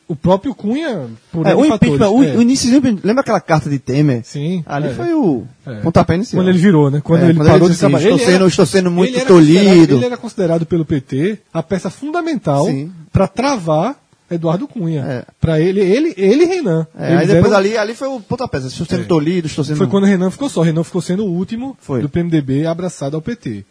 O 0.06 0.14
próprio 0.14 0.54
Cunha, 0.54 1.06
por 1.32 1.46
É, 1.46 1.54
o 1.54 1.64
fatores, 1.64 1.74
impeachment, 1.94 2.08
o, 2.10 2.24
é. 2.24 2.36
o 2.36 2.42
início, 2.42 2.70
lembra 3.02 3.20
aquela 3.22 3.40
carta 3.40 3.70
de 3.70 3.78
Temer? 3.78 4.22
Sim. 4.22 4.62
Ali 4.66 4.88
é. 4.88 4.94
foi 4.94 5.14
o 5.14 5.44
É. 5.66 5.80
pontapé 5.80 6.14
inicial. 6.14 6.42
Quando 6.42 6.48
ele 6.50 6.58
virou, 6.58 6.90
né? 6.90 7.00
Quando 7.02 7.22
É, 7.22 7.24
ele 7.30 7.34
quando 7.38 7.46
parou 7.46 7.58
ele 7.60 7.64
de 7.66 7.70
disse 7.70 7.80
trabalhar. 7.80 8.10
estou 8.10 8.26
sendo- 8.26 8.46
estou 8.46 8.66
sendo 8.66 8.90
muito 8.90 9.10
ele 9.10 9.16
era 9.18 9.26
tolhido. 9.26 9.94
Ele 9.96 10.04
era 10.04 10.16
considerado 10.18 10.66
pelo 10.66 10.84
PT 10.84 11.38
a 11.52 11.62
peça 11.62 11.88
fundamental 11.88 12.66
para 13.10 13.26
travar 13.26 13.96
Eduardo 14.30 14.68
Cunha. 14.68 15.00
É. 15.08 15.24
Pra 15.40 15.58
ele, 15.58 15.80
ele, 15.80 16.12
ele 16.18 16.42
e 16.44 16.46
Renan. 16.48 16.86
É, 16.98 17.16
aí 17.16 17.26
depois 17.26 17.46
eram- 17.46 17.56
ali, 17.56 17.78
ali 17.78 17.94
foi 17.94 18.08
o 18.08 18.20
pontapé. 18.20 18.58
Estou 18.58 18.84
sendo 18.86 19.02
É. 19.02 19.06
tolhido, 19.06 19.46
estou 19.46 19.64
sendo... 19.64 19.76
Foi 19.78 19.86
quando 19.86 20.04
o 20.04 20.06
Renan 20.06 20.30
ficou 20.30 20.50
só. 20.50 20.60
Renan 20.60 20.84
ficou 20.84 21.00
sendo 21.00 21.24
o 21.24 21.30
último 21.30 21.78
Foi. 21.80 22.02
do 22.02 22.10
PMDB 22.10 22.66
abraçado 22.66 23.16
ao 23.16 23.22
PT. 23.22 23.64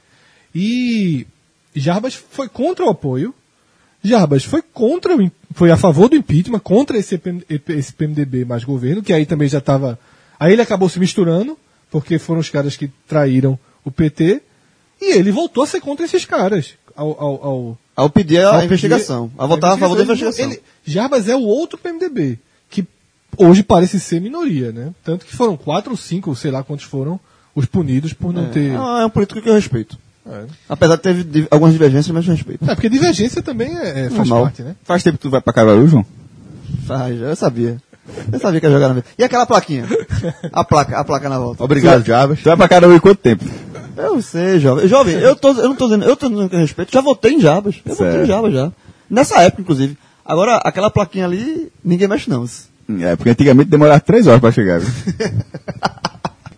E 0.55 1.27
Jarbas 1.75 2.13
foi 2.15 2.47
contra 2.49 2.85
o 2.85 2.89
apoio. 2.89 3.33
Jarbas 4.03 4.43
foi 4.43 4.61
contra 4.61 5.15
foi 5.53 5.71
a 5.71 5.77
favor 5.77 6.09
do 6.09 6.15
impeachment, 6.15 6.59
contra 6.59 6.97
esse, 6.97 7.19
esse 7.69 7.93
PMDB 7.93 8.43
mais 8.43 8.63
governo, 8.63 9.01
que 9.03 9.13
aí 9.13 9.25
também 9.25 9.47
já 9.47 9.59
estava. 9.59 9.97
Aí 10.39 10.51
ele 10.53 10.61
acabou 10.61 10.89
se 10.89 10.99
misturando, 10.99 11.57
porque 11.89 12.17
foram 12.19 12.41
os 12.41 12.49
caras 12.49 12.75
que 12.75 12.89
traíram 13.07 13.57
o 13.85 13.91
PT, 13.91 14.41
e 15.01 15.17
ele 15.17 15.31
voltou 15.31 15.63
a 15.63 15.67
ser 15.67 15.79
contra 15.79 16.05
esses 16.05 16.25
caras. 16.25 16.73
Ao, 16.95 17.09
ao, 17.19 17.45
ao, 17.45 17.77
Ao 17.95 18.09
pedir 18.09 18.39
a 18.39 18.47
ao 18.47 18.53
pedir- 18.53 18.65
investigação. 18.65 19.31
A 19.37 19.45
votar 19.45 19.73
a 19.73 19.77
favor 19.77 19.95
da 19.95 20.03
investigação. 20.03 20.45
Ele- 20.51 20.61
Jarbas 20.85 21.29
é 21.29 21.35
o 21.35 21.41
outro 21.43 21.77
PMDB, 21.77 22.37
que 22.69 22.85
hoje 23.37 23.63
parece 23.63 23.99
ser 23.99 24.19
minoria, 24.19 24.71
né? 24.71 24.93
Tanto 25.03 25.25
que 25.25 25.35
foram 25.35 25.55
quatro 25.55 25.91
ou 25.91 25.97
cinco, 25.97 26.35
sei 26.35 26.51
lá 26.51 26.61
quantos 26.63 26.85
foram, 26.85 27.19
os 27.55 27.65
punidos 27.65 28.11
por 28.11 28.33
não 28.33 28.49
ter. 28.49 28.75
Ah, 28.75 29.01
é 29.01 29.05
um 29.05 29.09
político 29.09 29.41
que 29.41 29.47
eu 29.49 29.53
respeito. 29.53 29.97
É. 30.25 30.45
Apesar 30.69 30.95
de 30.95 31.01
ter 31.01 31.23
di- 31.23 31.47
algumas 31.51 31.73
divergências, 31.73 32.13
mas 32.13 32.25
respeito. 32.25 32.63
É, 32.69 32.73
porque 32.75 32.87
divergência 32.89 33.41
também 33.41 33.77
é, 33.77 34.05
é- 34.05 34.09
faz 34.09 34.13
Normal. 34.29 34.43
parte, 34.43 34.61
né? 34.63 34.75
Faz 34.83 35.03
tempo 35.03 35.17
que 35.17 35.21
tu 35.23 35.29
vai 35.29 35.41
pra 35.41 35.51
Caruaru, 35.53 35.87
João? 35.87 36.05
Faz, 36.87 37.19
eu 37.19 37.35
sabia. 37.35 37.77
Eu 38.31 38.39
sabia 38.39 38.59
que 38.59 38.65
ia 38.65 38.71
jogar 38.71 38.87
na 38.89 38.93
mesa. 38.95 39.05
E 39.17 39.23
aquela 39.23 39.45
plaquinha? 39.45 39.85
A 40.51 40.63
placa, 40.63 40.97
a 40.99 41.03
placa 41.03 41.29
na 41.29 41.39
volta. 41.39 41.63
Obrigado, 41.63 42.05
Jabas. 42.05 42.39
Tu 42.39 42.45
vai 42.45 42.57
pra 42.57 42.67
Caruaru 42.67 42.95
em 42.95 42.99
quanto 42.99 43.17
tempo? 43.19 43.45
Eu 43.95 44.21
sei, 44.21 44.59
jovem. 44.59 44.87
Jovem, 44.87 45.15
eu, 45.15 45.35
tô, 45.35 45.49
eu 45.49 45.69
não 45.69 45.75
tô 45.75 45.85
dizendo, 45.85 46.03
eu 46.05 46.15
tô 46.15 46.27
dizendo 46.27 46.49
que 46.49 46.55
eu 46.55 46.59
respeito. 46.59 46.91
Já 46.91 46.99
votei 47.01 47.33
em 47.33 47.39
Jabas. 47.39 47.75
Eu 47.85 47.93
votei 47.95 48.11
Certo. 48.11 48.23
em 48.23 48.27
Jabas 48.27 48.53
já. 48.53 48.71
Nessa 49.09 49.41
época, 49.41 49.61
inclusive. 49.61 49.97
Agora, 50.25 50.57
aquela 50.57 50.89
plaquinha 50.89 51.25
ali, 51.25 51.71
ninguém 51.83 52.07
mexe 52.07 52.29
não. 52.29 52.45
É, 53.01 53.15
porque 53.15 53.29
antigamente 53.29 53.69
demorava 53.69 53.99
três 53.99 54.25
horas 54.27 54.41
pra 54.41 54.51
chegar. 54.51 54.79
viu? 54.79 54.89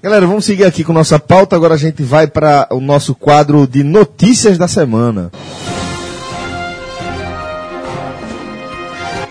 Galera, 0.05 0.27
vamos 0.27 0.45
seguir 0.45 0.65
aqui 0.65 0.83
com 0.83 0.93
nossa 0.93 1.17
pauta. 1.17 1.55
Agora 1.55 1.73
a 1.73 1.77
gente 1.77 2.03
vai 2.03 2.27
para 2.27 2.67
o 2.69 2.79
nosso 2.79 3.15
quadro 3.15 3.65
de 3.65 3.83
notícias 3.83 4.55
da 4.55 4.67
semana. 4.67 5.31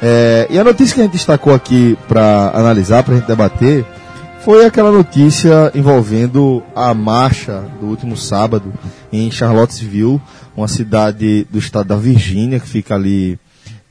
É, 0.03 0.49
e 0.51 0.59
a 0.59 0.65
notícia 0.65 0.97
que 0.97 1.01
a 1.01 1.05
gente 1.05 1.13
destacou 1.13 1.55
aqui 1.55 1.97
para 2.09 2.51
analisar, 2.53 3.05
para 3.05 3.15
a 3.15 3.19
gente 3.19 3.29
debater, 3.29 3.87
foi 4.41 4.67
aquela 4.67 4.91
notícia 4.91 5.71
envolvendo 5.77 6.61
a 6.75 6.93
marcha 6.93 7.63
do 7.81 7.87
último 7.87 8.17
sábado 8.17 8.73
em 9.13 9.31
Charlottesville, 9.31 10.21
uma 10.57 10.67
cidade 10.67 11.47
do 11.53 11.59
estado 11.61 11.87
da 11.87 11.97
Virgínia, 11.97 12.59
que 12.59 12.67
fica 12.67 12.97
ali 12.97 13.39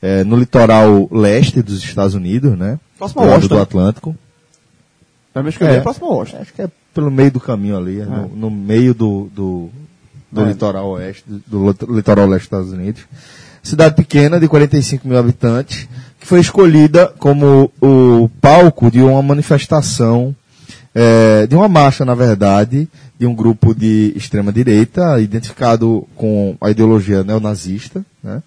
é, 0.02 0.22
no 0.22 0.36
litoral 0.36 1.08
leste 1.10 1.62
dos 1.62 1.82
Estados 1.82 2.14
Unidos, 2.14 2.58
né? 2.58 2.78
Próximo 2.98 3.48
do 3.48 3.58
Atlântico. 3.58 4.14
Acho 5.34 5.58
que 5.58 5.64
é, 5.64 5.76
É. 5.76 5.80
próximo 5.80 6.06
ao 6.06 6.18
Washington. 6.18 6.42
Acho 6.42 6.52
que 6.52 6.62
é 6.62 6.68
pelo 6.94 7.10
meio 7.10 7.30
do 7.32 7.40
caminho 7.40 7.76
ali, 7.76 8.00
é 8.00 8.04
no, 8.04 8.28
no 8.28 8.50
meio 8.50 8.94
do, 8.94 9.28
do, 9.34 9.68
do 10.30 10.42
É. 10.42 10.44
litoral 10.48 10.90
oeste, 10.90 11.24
do, 11.26 11.42
do 11.46 11.66
lit- 11.68 11.82
litoral 11.90 12.26
leste 12.26 12.48
dos 12.48 12.58
Estados 12.60 12.72
Unidos. 12.72 13.02
Cidade 13.62 13.96
pequena, 13.96 14.38
de 14.38 14.46
45 14.46 15.08
mil 15.08 15.18
habitantes, 15.18 15.88
que 16.20 16.26
foi 16.26 16.38
escolhida 16.40 17.08
como 17.18 17.72
o 17.80 18.28
palco 18.40 18.90
de 18.90 19.00
uma 19.00 19.22
manifestação, 19.22 20.34
eh, 20.94 21.46
de 21.48 21.56
uma 21.56 21.66
marcha, 21.66 22.04
na 22.04 22.14
verdade, 22.14 22.88
de 23.18 23.26
um 23.26 23.34
grupo 23.34 23.74
de 23.74 24.12
extrema-direita, 24.14 25.18
identificado 25.20 26.06
com 26.14 26.56
a 26.60 26.70
ideologia 26.70 27.24
neonazista, 27.24 28.04
né? 28.22 28.42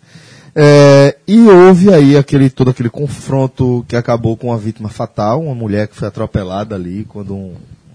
É, 0.60 1.15
e 1.28 1.39
houve 1.48 1.93
aí 1.93 2.17
aquele, 2.17 2.50
todo 2.50 2.72
aquele 2.72 2.89
confronto 2.89 3.86
que 3.88 3.96
acabou 3.96 4.36
com 4.36 4.48
uma 4.48 4.58
vítima 4.58 4.89
fatal, 4.89 5.39
uma 5.43 5.54
mulher 5.54 5.88
que 5.88 5.96
foi 5.96 6.08
atropelada 6.08 6.74
ali 6.74 7.06
quando 7.08 7.36
um, 7.36 7.54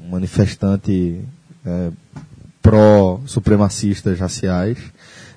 manifestante 0.09 1.21
é, 1.67 1.89
pró-supremacistas 2.63 4.19
raciais 4.21 4.79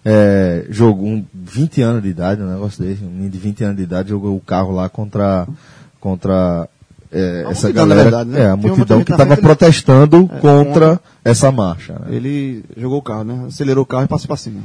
é, 0.04 0.66
jogou 0.70 1.08
um 1.08 1.26
20 1.34 1.82
anos 1.82 2.04
de 2.04 2.10
idade, 2.10 2.42
um 2.44 2.48
negócio 2.52 2.84
desse, 2.84 3.04
um 3.04 3.10
menino 3.10 3.32
de 3.32 3.40
20 3.40 3.64
anos 3.64 3.78
de 3.78 3.84
idade 3.84 4.10
jogou 4.10 4.36
o 4.36 4.40
carro 4.40 4.72
lá 4.72 4.88
contra, 4.88 5.48
contra 6.00 6.70
é, 7.12 7.46
essa 7.50 7.72
galera, 7.72 8.04
verdade, 8.04 8.30
né? 8.30 8.42
é, 8.42 8.46
a 8.50 8.56
multidão 8.56 9.04
que 9.04 9.12
estava 9.12 9.34
ele- 9.34 9.42
protestando 9.42 10.30
É, 10.32 10.40
contra 10.40 11.00
essa 11.24 11.52
marcha. 11.52 11.94
né? 11.94 12.08
Ele 12.16 12.64
jogou 12.78 13.00
o 13.00 13.02
carro, 13.02 13.24
né? 13.24 13.46
Acelerou 13.48 13.84
o 13.84 13.88
carro 13.88 14.04
e 14.04 14.08
passou 14.08 14.28
pra 14.28 14.38
cima. 14.38 14.62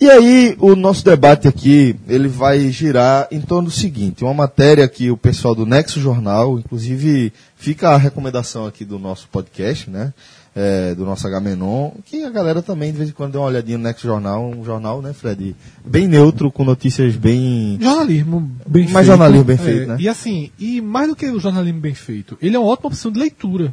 E 0.00 0.08
aí, 0.10 0.56
o 0.58 0.74
nosso 0.74 1.04
debate 1.04 1.46
aqui, 1.46 1.94
ele 2.08 2.26
vai 2.26 2.70
girar 2.70 3.28
em 3.30 3.38
torno 3.38 3.68
do 3.68 3.70
seguinte, 3.70 4.24
uma 4.24 4.32
matéria 4.32 4.88
que 4.88 5.10
o 5.10 5.16
pessoal 5.16 5.54
do 5.54 5.66
Nexo 5.66 6.00
Jornal, 6.00 6.58
inclusive 6.58 7.30
fica 7.54 7.90
a 7.90 7.98
recomendação 7.98 8.64
aqui 8.64 8.82
do 8.82 8.98
nosso 8.98 9.28
podcast, 9.28 9.90
né? 9.90 10.14
É, 10.56 10.94
do 10.94 11.04
nosso 11.04 11.26
Agamenon, 11.26 11.90
que 12.06 12.24
a 12.24 12.30
galera 12.30 12.60
também 12.62 12.90
de 12.90 12.98
vez 12.98 13.10
em 13.10 13.12
quando 13.12 13.32
dê 13.32 13.38
uma 13.38 13.46
olhadinha 13.46 13.76
no 13.76 13.84
Nexo 13.84 14.06
Jornal, 14.06 14.48
um 14.48 14.64
jornal, 14.64 15.02
né, 15.02 15.12
Fred? 15.12 15.54
Bem 15.84 16.08
neutro, 16.08 16.50
com 16.50 16.64
notícias 16.64 17.14
bem... 17.14 17.78
Jornalismo 17.80 18.50
bem 18.66 18.84
Mais 18.84 19.06
feito. 19.06 19.06
jornalismo 19.06 19.44
bem 19.44 19.56
É, 19.56 19.58
feito, 19.58 19.86
né? 19.86 19.96
E 20.00 20.08
assim, 20.08 20.50
e 20.58 20.80
mais 20.80 21.08
do 21.08 21.14
que 21.14 21.26
o 21.26 21.38
jornalismo 21.38 21.78
bem 21.78 21.94
feito, 21.94 22.38
ele 22.40 22.56
é 22.56 22.58
uma 22.58 22.68
ótima 22.68 22.88
opção 22.88 23.12
de 23.12 23.20
leitura. 23.20 23.72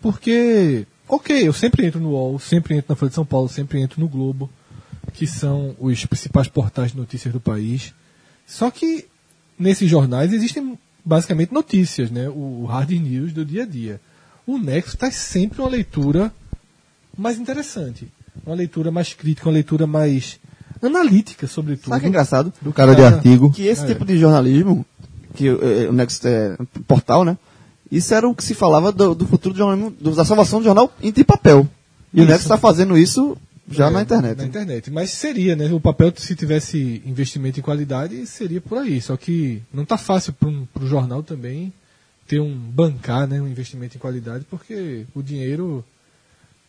Porque, 0.00 0.86
ok, 1.08 1.46
eu 1.46 1.52
sempre 1.52 1.84
entro 1.84 2.00
no 2.00 2.10
UOL, 2.10 2.38
sempre 2.38 2.76
entro 2.76 2.86
na 2.90 2.96
Folha 2.96 3.10
de 3.10 3.14
São 3.16 3.26
Paulo, 3.26 3.48
sempre 3.48 3.80
entro 3.80 4.00
no 4.00 4.08
Globo, 4.08 4.48
que 5.12 5.26
são 5.26 5.74
os 5.78 6.04
principais 6.06 6.48
portais 6.48 6.92
de 6.92 6.96
notícias 6.96 7.32
do 7.32 7.40
país. 7.40 7.92
Só 8.46 8.70
que 8.70 9.06
nesses 9.58 9.88
jornais 9.88 10.32
existem 10.32 10.78
basicamente 11.04 11.52
notícias, 11.52 12.10
né? 12.10 12.28
O 12.28 12.64
hard 12.66 12.90
news 12.90 13.32
do 13.32 13.44
dia 13.44 13.62
a 13.62 13.66
dia. 13.66 14.00
O 14.46 14.58
Nexo 14.58 14.96
traz 14.96 15.14
sempre 15.16 15.60
uma 15.60 15.68
leitura 15.70 16.32
mais 17.16 17.38
interessante. 17.38 18.08
Uma 18.46 18.54
leitura 18.56 18.90
mais 18.90 19.12
crítica, 19.12 19.48
uma 19.48 19.54
leitura 19.54 19.86
mais 19.86 20.40
analítica, 20.82 21.46
sobretudo. 21.46 21.88
Sabe 21.90 21.96
o 21.98 22.00
que 22.00 22.06
é 22.06 22.08
engraçado? 22.08 22.52
Do 22.60 22.72
cara 22.72 22.94
de 22.94 23.02
Cara, 23.02 23.16
artigo. 23.16 23.52
Que 23.52 23.66
esse 23.66 23.84
É. 23.84 23.86
tipo 23.86 24.04
de 24.04 24.18
jornalismo, 24.18 24.84
que 25.34 25.46
eh, 25.48 25.88
o 25.88 25.92
Next 25.92 26.26
é 26.26 26.56
portal, 26.86 27.24
né? 27.24 27.36
Isso 27.90 28.14
era 28.14 28.26
o 28.26 28.34
que 28.34 28.42
se 28.42 28.54
falava 28.54 28.90
do, 28.90 29.14
do 29.14 29.26
futuro 29.26 29.54
do 29.54 29.58
jornalismo, 29.58 29.90
da 30.14 30.24
salvação 30.24 30.60
do 30.60 30.64
jornal 30.64 30.90
em 31.02 31.12
papel. 31.12 31.68
E 32.12 32.20
o 32.20 32.22
Isso. 32.22 32.30
Next 32.30 32.44
está 32.46 32.56
fazendo 32.56 32.96
isso 32.96 33.36
já 33.70 33.86
É, 33.86 33.90
na 33.90 34.02
internet. 34.02 34.38
Na 34.38 34.44
internet. 34.44 34.90
Mas 34.90 35.10
seria, 35.10 35.54
né? 35.54 35.72
O 35.72 35.80
papel, 35.80 36.12
se 36.16 36.34
tivesse 36.34 37.02
investimento 37.06 37.60
em 37.60 37.62
qualidade, 37.62 38.26
seria 38.26 38.60
por 38.60 38.78
aí. 38.78 39.00
Só 39.00 39.16
que 39.16 39.62
não 39.72 39.84
tá 39.84 39.96
fácil 39.96 40.32
para 40.32 40.82
o 40.82 40.86
jornal 40.86 41.22
também 41.22 41.72
ter 42.26 42.40
um 42.40 42.54
bancar, 42.54 43.26
né? 43.26 43.40
Um 43.40 43.48
investimento 43.48 43.96
em 43.96 44.00
qualidade, 44.00 44.44
porque 44.50 45.06
o 45.14 45.22
dinheiro 45.22 45.84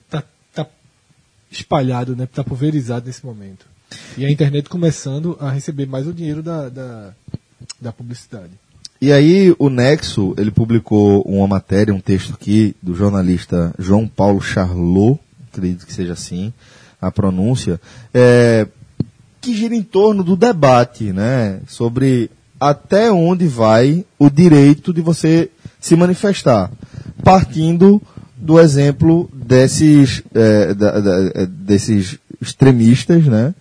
tá, 0.10 0.23
tá 0.53 0.67
espalhado, 1.51 2.15
né? 2.15 2.27
Tá 2.27 2.43
pulverizado 2.43 3.08
nesse 3.08 3.25
momento. 3.25 3.65
E 4.17 4.25
a 4.25 4.32
internet 4.32 4.69
começando 4.69 5.38
a 5.39 5.51
receber 5.51 5.86
mais 5.86 6.08
o 6.08 6.13
dinheiro 6.13 6.41
da, 6.41 6.69
da, 6.69 7.13
da 7.79 7.91
publicidade. 7.91 8.51
E 8.99 9.12
aí 9.12 9.53
o 9.60 9.69
Nexo, 9.69 10.34
ele 10.38 10.49
publicou 10.49 11.21
uma 11.23 11.47
matéria, 11.47 11.93
um 11.93 11.99
texto 11.99 12.34
aqui 12.34 12.75
do 12.82 12.95
jornalista 12.95 13.73
João 13.77 14.08
Paulo 14.08 14.41
Charlot, 14.41 15.19
acredito 15.51 15.86
que 15.86 15.93
seja 15.93 16.13
assim 16.13 16.53
a 17.08 17.12
pronúncia, 17.12 17.80
é, 18.13 18.68
que 19.42 19.56
gira 19.56 19.76
em 19.76 19.84
torno 19.84 20.24
do 20.24 20.36
debate, 20.36 21.12
né, 21.12 21.60
sobre 21.68 22.30
até 22.60 23.12
onde 23.12 23.46
vai 23.48 24.06
o 24.18 24.30
direito 24.30 24.94
de 24.94 25.02
você 25.02 25.50
se 25.80 25.96
manifestar, 25.96 26.72
partindo 27.24 28.02
do 28.38 28.60
exemplo 28.60 29.30
desses, 29.34 30.24
é, 30.34 30.74
da- 30.74 31.00
da- 31.00 31.32
é, 31.36 31.46
desses 31.46 32.18
extremistas, 32.42 33.26
né, 33.26 33.54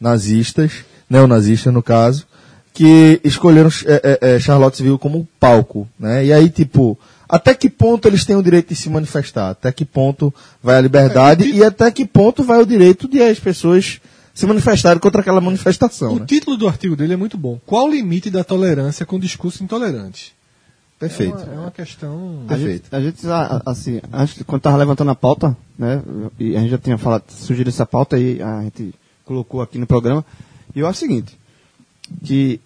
nazistas, 0.00 0.84
neonazistas 1.08 1.72
no 1.72 1.82
caso, 1.82 2.26
que 2.74 3.20
escolheram 3.22 3.70
é, 3.86 4.18
é, 4.20 4.34
é, 4.34 4.40
Charlottesville 4.40 4.98
como 4.98 5.28
palco, 5.38 5.86
né? 6.00 6.24
E 6.24 6.32
aí, 6.32 6.48
tipo, 6.48 6.98
até 7.32 7.54
que 7.54 7.68
ponto 7.70 8.06
eles 8.06 8.24
têm 8.24 8.36
o 8.36 8.42
direito 8.42 8.68
de 8.68 8.76
se 8.76 8.88
manifestar? 8.90 9.50
Até 9.50 9.72
que 9.72 9.84
ponto 9.84 10.32
vai 10.62 10.76
a 10.76 10.80
liberdade 10.80 11.44
É, 11.44 11.46
e- 11.46 11.56
e 11.58 11.64
até 11.64 11.90
que 11.90 12.04
ponto 12.04 12.44
vai 12.44 12.60
o 12.60 12.66
direito 12.66 13.08
de 13.08 13.20
as 13.22 13.40
pessoas 13.40 14.00
se 14.34 14.46
manifestarem 14.46 14.98
contra 15.00 15.20
aquela 15.20 15.40
manifestação, 15.40 16.14
O 16.14 16.18
né? 16.20 16.26
título 16.26 16.56
do 16.56 16.68
artigo 16.68 16.94
dele 16.94 17.14
é 17.14 17.16
muito 17.16 17.36
bom. 17.36 17.58
Qual 17.66 17.86
o 17.86 17.90
limite 17.90 18.30
da 18.30 18.44
tolerância 18.44 19.04
com 19.06 19.18
discurso 19.18 19.64
intolerante? 19.64 20.34
Perfeito. 20.98 21.36
É 21.38 21.42
uma, 21.44 21.54
é 21.54 21.58
uma 21.58 21.70
questão. 21.70 22.36
Gente, 22.40 22.48
Perfeito. 22.48 22.88
a 22.94 23.00
gente, 23.00 23.26
a- 23.26 23.62
a- 23.66 23.70
assim, 23.72 24.00
antes, 24.12 24.36
de- 24.36 24.44
quando 24.44 24.62
tava 24.62 24.76
levantando 24.76 25.10
a 25.10 25.14
pauta, 25.16 25.56
né, 25.78 26.00
e 26.38 26.56
a 26.56 26.60
gente 26.60 26.70
já 26.70 26.78
tinha 26.78 26.96
falado, 26.96 27.24
sugerido 27.28 27.70
essa 27.70 27.84
pauta 27.84 28.18
e 28.18 28.40
a 28.40 28.62
gente 28.62 28.94
colocou 29.24 29.60
aqui 29.60 29.78
no 29.78 29.86
programa, 29.86 30.24
e 30.74 30.78
eu 30.80 30.86
acho 30.86 30.98
o 30.98 31.00
seguinte, 31.08 31.36
que 32.24 32.60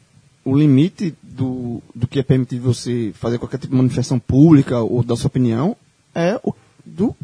o 0.45 0.55
limite 0.57 1.15
do, 1.37 1.83
do 1.95 2.07
que 2.07 2.19
é 2.19 2.23
permitido 2.23 2.63
você 2.63 3.13
fazer 3.15 3.39
qualquer 3.39 3.59
tipo 3.59 3.73
de 3.73 3.77
manifestação 3.77 4.19
pública 4.19 4.81
ou 4.81 5.03
da 5.03 5.17
sua 5.17 5.29
opinião 5.29 5.77
é 6.15 6.41
o, 6.43 6.55
do, 6.85 7.15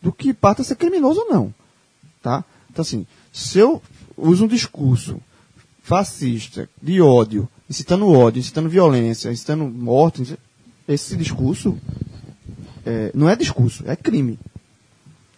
do 0.00 0.12
que 0.12 0.32
parte 0.32 0.60
a 0.60 0.64
ser 0.64 0.76
criminoso 0.76 1.20
ou 1.20 1.28
não, 1.28 1.54
tá? 2.22 2.44
Então 2.70 2.82
assim, 2.82 3.06
se 3.32 3.58
eu 3.58 3.82
uso 4.16 4.44
um 4.44 4.48
discurso 4.48 5.20
fascista, 5.82 6.68
de 6.82 7.00
ódio, 7.00 7.48
incitando 7.68 8.08
ódio, 8.08 8.40
incitando 8.40 8.68
violência, 8.68 9.30
incitando 9.30 9.64
morte, 9.64 10.38
esse 10.86 11.16
discurso 11.16 11.78
é, 12.84 13.10
não 13.14 13.28
é 13.28 13.36
discurso, 13.36 13.84
é 13.86 13.96
crime. 13.96 14.38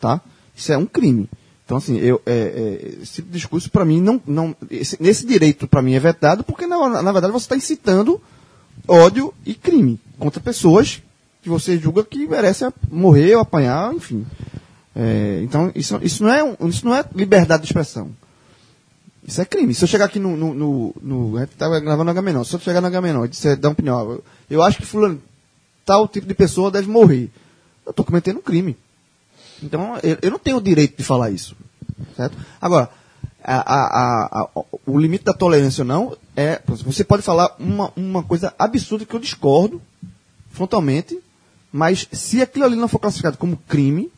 Tá? 0.01 0.21
Isso 0.55 0.73
é 0.73 0.79
um 0.79 0.87
crime. 0.87 1.29
Então, 1.71 1.79
assim, 1.79 1.99
eu, 1.99 2.21
é, 2.27 2.33
é, 2.33 2.99
esse 3.01 3.23
discurso, 3.23 3.71
para 3.71 3.85
mim, 3.85 4.01
não. 4.01 4.21
não 4.27 4.57
esse, 4.69 5.01
nesse 5.01 5.25
direito, 5.25 5.69
para 5.69 5.81
mim, 5.81 5.95
é 5.95 6.01
vetado, 6.01 6.43
porque, 6.43 6.67
na, 6.67 7.01
na 7.01 7.13
verdade, 7.13 7.33
você 7.33 7.45
está 7.45 7.57
incitando 7.57 8.21
ódio 8.89 9.33
e 9.47 9.55
crime 9.55 10.01
contra 10.19 10.41
pessoas 10.41 11.01
que 11.41 11.49
você 11.49 11.79
julga 11.79 12.03
que 12.03 12.27
merecem 12.27 12.73
morrer 12.91 13.37
ou 13.37 13.43
apanhar, 13.43 13.95
enfim. 13.95 14.27
É, 14.97 15.43
então, 15.45 15.71
isso, 15.73 15.97
isso, 16.03 16.25
não 16.25 16.33
é, 16.33 16.57
isso 16.69 16.85
não 16.85 16.93
é 16.93 17.05
liberdade 17.15 17.63
de 17.63 17.69
expressão. 17.69 18.11
Isso 19.25 19.41
é 19.41 19.45
crime. 19.45 19.73
Se 19.73 19.85
eu 19.85 19.89
chegar 19.89 20.07
aqui 20.07 20.19
no. 20.19 20.37
no, 20.37 20.53
no, 20.53 20.95
no 21.01 21.39
a 21.39 21.47
tava 21.47 21.79
gravando 21.79 22.07
no 22.07 22.11
Agamenon. 22.11 22.43
Se 22.43 22.57
eu 22.57 22.59
chegar 22.59 22.81
no 22.81 22.89
Agamenon 22.89 23.27
e 23.27 23.29
disser, 23.29 23.57
dar 23.57 23.69
uma 23.69 23.75
opinião, 23.75 24.11
eu, 24.11 24.25
eu 24.51 24.61
acho 24.61 24.79
que 24.79 24.87
fulano, 24.87 25.23
tal 25.87 26.09
tipo 26.09 26.27
de 26.27 26.35
pessoa 26.35 26.69
deve 26.69 26.89
morrer. 26.89 27.31
Eu 27.87 27.91
estou 27.91 28.05
cometendo 28.05 28.39
um 28.39 28.43
crime. 28.43 28.77
Então, 29.63 29.97
eu, 30.03 30.19
eu 30.23 30.31
não 30.31 30.39
tenho 30.39 30.57
o 30.57 30.63
direito 30.63 30.97
de 30.97 31.05
falar 31.05 31.31
isso. 31.31 31.57
Certo? 32.17 32.37
Agora, 32.61 32.91
a- 33.43 33.75
a- 33.75 34.41
a- 34.43 34.49
o 34.87 34.99
limite 34.99 35.25
da 35.25 35.33
tolerância 35.33 35.83
ou 35.83 35.89
não 35.89 36.17
é. 36.37 36.61
Você 36.67 37.05
pode 37.05 37.23
falar 37.23 37.55
uma, 37.59 37.93
uma 37.97 38.23
coisa 38.23 38.55
absurda 38.59 39.05
que 39.05 39.15
eu 39.15 39.21
discordo 39.21 39.81
frontalmente, 40.51 41.19
mas 41.73 42.07
se 42.13 42.43
aquilo 42.43 42.65
ali 42.65 42.77
não 42.77 42.89
for 42.89 42.99
classificado 42.99 43.37
como 43.39 43.57
crime, 43.69 44.11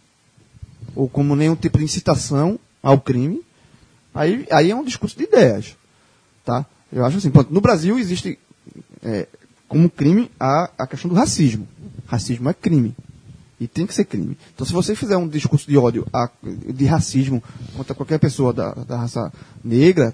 ou 0.94 1.08
como 1.08 1.36
nenhum 1.36 1.54
tipo 1.56 1.78
de 1.78 1.84
incitação 1.84 2.58
ao 2.82 3.00
crime, 3.00 3.40
aí, 4.14 4.46
aí 4.50 4.70
é 4.70 4.76
um 4.76 4.84
discurso 4.84 5.16
de 5.16 5.24
ideias. 5.24 5.76
Tá? 6.44 6.66
Eu 6.92 7.04
acho 7.04 7.18
assim, 7.18 7.30
pronto, 7.30 7.52
no 7.52 7.60
Brasil 7.60 7.98
existe 7.98 8.38
é, 9.02 9.26
como 9.68 9.88
crime 9.88 10.30
a, 10.38 10.70
a 10.78 10.86
questão 10.86 11.08
do 11.08 11.14
racismo. 11.14 11.66
Racismo 12.06 12.48
é 12.50 12.54
crime. 12.54 12.94
E 13.62 13.68
tem 13.68 13.86
que 13.86 13.94
ser 13.94 14.04
crime. 14.04 14.36
Então, 14.52 14.66
se 14.66 14.72
você 14.72 14.96
fizer 14.96 15.16
um 15.16 15.28
discurso 15.28 15.70
de 15.70 15.78
ódio, 15.78 16.04
de 16.74 16.84
racismo 16.84 17.40
contra 17.76 17.94
qualquer 17.94 18.18
pessoa 18.18 18.52
da, 18.52 18.72
da 18.74 18.96
raça 18.96 19.32
negra, 19.62 20.12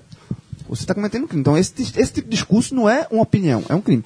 você 0.68 0.82
está 0.82 0.94
cometendo 0.94 1.24
um 1.24 1.26
crime. 1.26 1.40
Então, 1.40 1.56
esse, 1.56 1.72
esse 1.80 2.12
tipo 2.12 2.28
de 2.28 2.36
discurso 2.36 2.74
não 2.74 2.86
é 2.86 3.06
uma 3.10 3.22
opinião, 3.22 3.64
é 3.70 3.74
um 3.74 3.80
crime. 3.80 4.04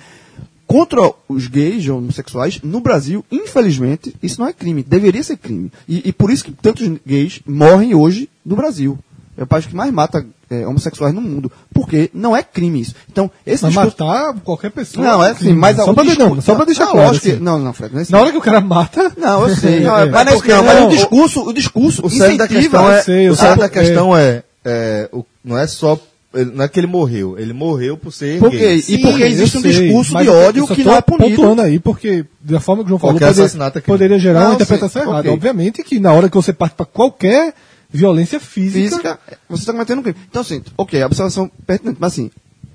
Contra 0.65 1.13
os 1.29 1.49
gays 1.49 1.89
ou 1.89 1.99
homossexuais, 1.99 2.63
no 2.63 2.79
Brasil, 2.79 3.25
infelizmente, 3.33 4.15
isso 4.23 4.41
não 4.41 4.47
é 4.47 4.53
crime. 4.53 4.85
Deveria 4.85 5.25
ser 5.25 5.37
crime. 5.39 5.73
E, 5.89 6.09
e 6.09 6.13
por 6.13 6.31
isso 6.31 6.45
que 6.45 6.53
tantos 6.53 6.89
gays 7.05 7.41
morrem 7.45 7.97
hoje 7.97 8.31
no 8.47 8.55
Brasil. 8.55 8.97
É 9.37 9.43
o 9.45 9.47
país 9.47 9.65
que 9.65 9.75
mais 9.75 9.91
mata 9.91 10.25
é, 10.51 10.67
homossexuais 10.67 11.15
no 11.15 11.21
mundo. 11.23 11.51
Porque 11.73 12.11
não 12.13 12.37
é 12.37 12.43
crime 12.43 12.81
isso. 12.83 12.95
Então, 13.11 13.31
esse 13.47 13.63
Mas 13.65 13.73
discurso. 13.73 13.97
matar 14.05 14.35
qualquer 14.45 14.71
pessoa. 14.71 15.03
Não, 15.07 15.25
é 15.25 15.31
assim, 15.31 15.39
crime. 15.47 15.59
mas 15.59 15.77
só 15.77 15.95
pra, 15.95 16.05
discurso- 16.05 16.35
não, 16.35 16.41
só 16.43 16.55
pra 16.55 16.65
deixar 16.67 16.85
não, 16.85 16.93
claro. 16.93 17.07
lógico 17.09 17.25
que- 17.27 17.33
assim. 17.33 17.41
Não, 17.43 17.59
não, 17.59 17.73
Fred, 17.73 17.93
não 17.95 17.99
é 18.01 18.03
assim. 18.03 18.13
Na 18.13 18.21
hora 18.21 18.31
que 18.31 18.37
o 18.37 18.43
cara 18.43 18.61
mata. 18.61 19.11
Não, 19.17 19.49
eu 19.49 19.57
sei. 19.57 19.79
É, 19.87 20.05
mas, 20.07 20.27
é 20.27 20.31
não, 20.31 20.33
porque 20.35 20.53
não, 20.53 20.65
mas 20.65 20.77
não, 20.81 20.87
o 20.87 20.91
discurso, 20.91 21.49
o 21.49 21.53
discurso 21.55 22.05
O 22.05 22.11
cerne 22.11 22.37
da 22.37 22.45
incentiva. 22.45 22.61
questão 22.79 22.91
é, 22.93 22.99
eu 22.99 23.03
sei, 23.03 23.29
eu 23.29 23.33
o 23.33 23.37
cerne 23.37 23.51
sei, 23.53 23.61
da 23.61 23.65
é. 23.67 23.69
questão 23.69 24.17
é, 24.17 24.43
é, 24.65 25.09
o- 25.13 25.25
não 25.43 25.57
é 25.59 25.67
só 25.67 25.99
ele- 26.35 26.51
não 26.55 26.65
é 26.65 26.69
que 26.69 26.79
ele 26.81 26.87
morreu, 26.87 27.39
ele 27.39 27.53
morreu 27.55 27.97
por 27.97 28.13
ser 28.13 28.39
Por 28.39 28.51
quê? 28.51 28.59
gay. 28.59 28.85
E 28.89 28.99
porque 28.99 29.23
existe 29.23 29.57
um 29.59 29.61
sei, 29.63 29.71
discurso 29.73 30.13
mas 30.15 30.25
de 30.25 30.31
ódio 30.31 30.67
que 30.67 30.85
não 30.85 30.95
é 30.95 31.01
punido. 31.01 31.37
pontuando 31.37 31.63
aí, 31.63 31.79
porque 31.79 32.25
da 32.41 32.61
forma 32.61 32.83
que 32.83 32.87
o 32.87 32.89
João 32.91 32.99
falou, 32.99 33.15
poderia, 33.19 33.45
é 33.45 33.81
poderia 33.81 34.19
gerar 34.19 34.41
Não, 34.41 34.47
uma 34.49 34.55
interpretação 34.55 35.03
sim, 35.03 35.09
errada. 35.09 35.21
ok. 35.29 35.33
Obviamente 35.33 35.83
que 35.83 35.99
na 36.01 36.13
hora 36.13 36.29
que 36.29 36.35
você 36.37 36.53
parte 36.53 36.75
para 36.75 36.87
qualquer 36.87 37.55
violência 37.93 38.41
física, 38.41 38.97
Física, 38.97 39.21
você 39.49 39.63
está 39.63 39.73
cometendo 39.73 39.99
um 39.99 40.03
crime. 40.03 40.19
Então, 40.29 40.43
assim, 40.43 40.63
ok, 40.77 41.03
a 41.03 41.07
observação 41.07 41.51
pertinente, 41.67 41.99
mas 42.01 42.13
assim, 42.13 42.31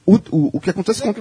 o, 0.05 0.15
o, 0.31 0.49
o 0.53 0.59
que 0.61 0.69
acontece 0.69 1.01
com, 1.01 1.13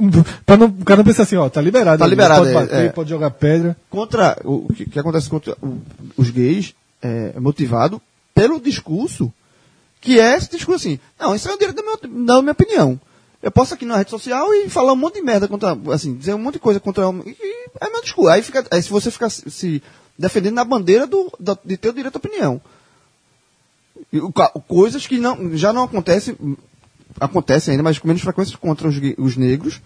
pra 0.44 0.57
não, 0.57 0.66
o 0.66 0.84
cara 0.84 0.99
não 0.99 1.05
pensar 1.05 1.22
assim, 1.24 1.36
ó, 1.36 1.49
tá 1.49 1.61
liberado. 1.61 1.99
Tá 1.99 2.05
ali, 2.05 2.11
liberado, 2.11 2.42
Pode 2.42 2.51
é, 2.51 2.55
bater, 2.55 2.84
é. 2.84 2.88
pode 2.90 3.11
jogar 3.11 3.30
pedra. 3.30 3.76
contra 3.90 4.36
o, 4.44 4.72
que, 4.72 4.86
que 4.86 4.99
acontece 4.99 5.28
contra 5.28 5.57
o- 5.62 5.80
os 6.16 6.30
gays 6.30 6.74
é, 7.03 7.32
motivado 7.40 8.01
pelo 8.34 8.61
discurso 8.61 9.32
que 10.01 10.20
é 10.20 10.36
esse 10.36 10.51
discurso 10.51 10.86
assim, 10.86 11.01
não, 11.18 11.34
isso 11.34 11.49
é 11.49 11.55
o 11.55 11.59
direito 11.59 11.76
da 11.76 11.82
minha, 11.82 12.26
da 12.26 12.40
minha 12.42 12.53
opinião. 12.53 13.01
Eu 13.42 13.51
posso 13.51 13.74
aqui 13.74 13.84
na 13.84 13.97
rede 13.97 14.11
social 14.11 14.53
e 14.55 14.68
falar 14.68 14.92
um 14.92 14.97
monte 14.97 15.14
de 15.14 15.22
merda 15.22 15.49
contra, 15.49 15.76
assim, 15.92 16.14
dizer 16.14 16.34
um 16.34 16.38
monte 16.38 16.55
de 16.55 16.61
coisa 16.61 16.78
contra 16.78 17.05
é 17.05 17.88
meu 17.90 18.03
discurso. 18.03 18.30
Aí 18.30 18.42
fica, 18.42 18.64
aí 18.70 18.82
se 18.82 18.90
você 18.90 19.11
ficar 19.11 19.30
se, 19.30 19.82
defendendo 20.18 20.55
na 20.55 20.64
bandeira 20.64 21.07
do, 21.07 21.32
da, 21.40 21.57
de 21.64 21.76
ter 21.76 21.88
o 21.88 21.92
direito 21.92 22.16
à 22.16 22.18
opinião. 22.18 22.61
Coisas 24.68 25.07
que 25.07 25.18
não, 25.18 25.57
já 25.57 25.72
não 25.72 25.82
acontecem, 25.84 26.36
acontecem 27.20 27.72
ainda, 27.72 27.82
mas 27.82 27.98
com 27.98 28.07
menos 28.09 28.22
frequência 28.22 28.57
contra 28.59 28.88
os, 28.88 28.96
os 29.18 29.36
negros, 29.36 29.80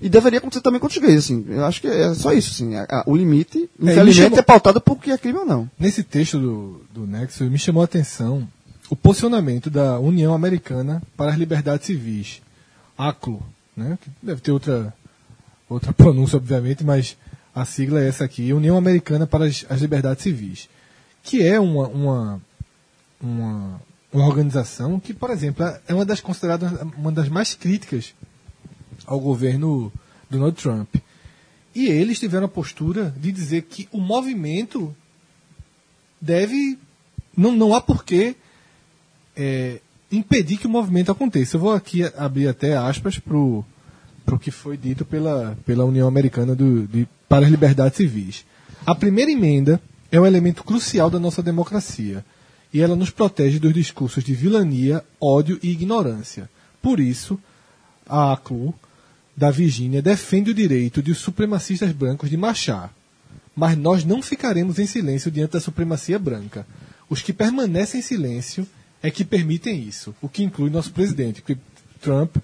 e 0.00 0.08
deveria 0.08 0.38
acontecer 0.38 0.60
também 0.62 0.78
contra 0.80 0.98
os 1.00 1.04
gays, 1.04 1.24
assim. 1.24 1.44
Eu 1.48 1.64
acho 1.64 1.80
que 1.80 1.88
é 1.88 2.14
só 2.14 2.32
isso, 2.32 2.50
assim. 2.52 2.76
A- 2.76 2.86
a- 2.88 3.04
o 3.06 3.16
limite, 3.16 3.68
me 3.78 3.90
infelizmente, 3.92 4.14
chamou- 4.26 4.38
é 4.38 4.42
pautado 4.42 4.80
por 4.80 4.98
que 4.98 5.10
é 5.10 5.18
crime 5.18 5.38
ou 5.40 5.46
não. 5.46 5.68
Nesse 5.78 6.02
texto 6.04 6.38
do, 6.38 6.82
do 6.94 7.06
Nexo, 7.06 7.44
me 7.44 7.58
chamou 7.58 7.82
a 7.82 7.84
atenção 7.84 8.46
o 8.90 8.94
posicionamento 8.96 9.68
da 9.68 9.98
União 9.98 10.32
Americana 10.34 11.02
para 11.16 11.32
as 11.32 11.36
Liberdades 11.36 11.86
Civis, 11.86 12.40
ACLO, 12.96 13.42
né? 13.76 13.98
que 14.00 14.08
deve 14.22 14.40
ter 14.40 14.52
outra, 14.52 14.94
outra 15.68 15.92
pronúncia, 15.94 16.36
obviamente, 16.36 16.84
mas 16.84 17.16
a 17.54 17.64
sigla 17.64 18.00
é 18.00 18.08
essa 18.08 18.24
aqui, 18.24 18.52
União 18.52 18.76
Americana 18.78 19.26
para 19.26 19.46
as, 19.46 19.66
as 19.68 19.80
Liberdades 19.80 20.22
Civis, 20.22 20.68
que 21.24 21.42
é 21.44 21.58
uma, 21.58 21.88
uma, 21.88 22.40
uma, 23.20 23.80
uma 24.12 24.26
organização 24.26 24.98
que, 24.98 25.12
por 25.12 25.30
exemplo, 25.30 25.64
é 25.86 25.94
uma 25.94 26.04
das 26.04 26.20
consideradas 26.20 26.72
uma 26.96 27.12
das 27.12 27.28
mais 27.28 27.54
críticas 27.54 28.14
ao 29.06 29.20
governo 29.20 29.92
Donald 30.30 30.60
Trump. 30.60 30.96
E 31.74 31.86
eles 31.86 32.18
tiveram 32.18 32.46
a 32.46 32.48
postura 32.48 33.14
de 33.16 33.30
dizer 33.30 33.62
que 33.62 33.88
o 33.92 34.00
movimento 34.00 34.94
deve. 36.20 36.78
Não, 37.36 37.52
não 37.52 37.74
há 37.74 37.80
porquê 37.80 38.34
é, 39.36 39.80
impedir 40.10 40.56
que 40.56 40.66
o 40.66 40.70
movimento 40.70 41.12
aconteça. 41.12 41.56
Eu 41.56 41.60
vou 41.60 41.72
aqui 41.72 42.02
abrir 42.16 42.48
até 42.48 42.76
aspas 42.76 43.18
para 43.18 43.36
o 43.36 43.64
que 44.40 44.50
foi 44.50 44.76
dito 44.76 45.04
pela, 45.04 45.56
pela 45.64 45.84
União 45.84 46.08
Americana 46.08 46.54
do, 46.54 46.86
de, 46.88 47.06
para 47.28 47.46
as 47.46 47.50
Liberdades 47.50 47.96
Civis. 47.96 48.44
A 48.84 48.94
primeira 48.94 49.30
emenda 49.30 49.80
é 50.10 50.20
um 50.20 50.26
elemento 50.26 50.64
crucial 50.64 51.08
da 51.10 51.20
nossa 51.20 51.42
democracia 51.42 52.24
e 52.72 52.80
ela 52.80 52.96
nos 52.96 53.10
protege 53.10 53.58
dos 53.58 53.72
discursos 53.72 54.22
de 54.22 54.34
vilania, 54.34 55.04
ódio 55.20 55.58
e 55.62 55.70
ignorância. 55.70 56.50
Por 56.82 57.00
isso, 57.00 57.38
a 58.06 58.32
ACLU 58.32 58.74
da 59.36 59.50
Virgínia 59.50 60.02
defende 60.02 60.50
o 60.50 60.54
direito 60.54 61.02
de 61.02 61.10
os 61.10 61.18
supremacistas 61.18 61.92
brancos 61.92 62.28
de 62.28 62.36
marchar. 62.36 62.92
Mas 63.54 63.76
nós 63.76 64.04
não 64.04 64.22
ficaremos 64.22 64.78
em 64.78 64.86
silêncio 64.86 65.30
diante 65.30 65.52
da 65.52 65.60
supremacia 65.60 66.18
branca. 66.18 66.66
Os 67.08 67.22
que 67.22 67.32
permanecem 67.32 68.00
em 68.00 68.02
silêncio 68.02 68.66
é 69.02 69.10
que 69.10 69.24
permitem 69.24 69.82
isso, 69.82 70.14
o 70.20 70.28
que 70.28 70.42
inclui 70.42 70.70
nosso 70.70 70.92
presidente, 70.92 71.40
porque 71.40 71.60
Trump 72.00 72.36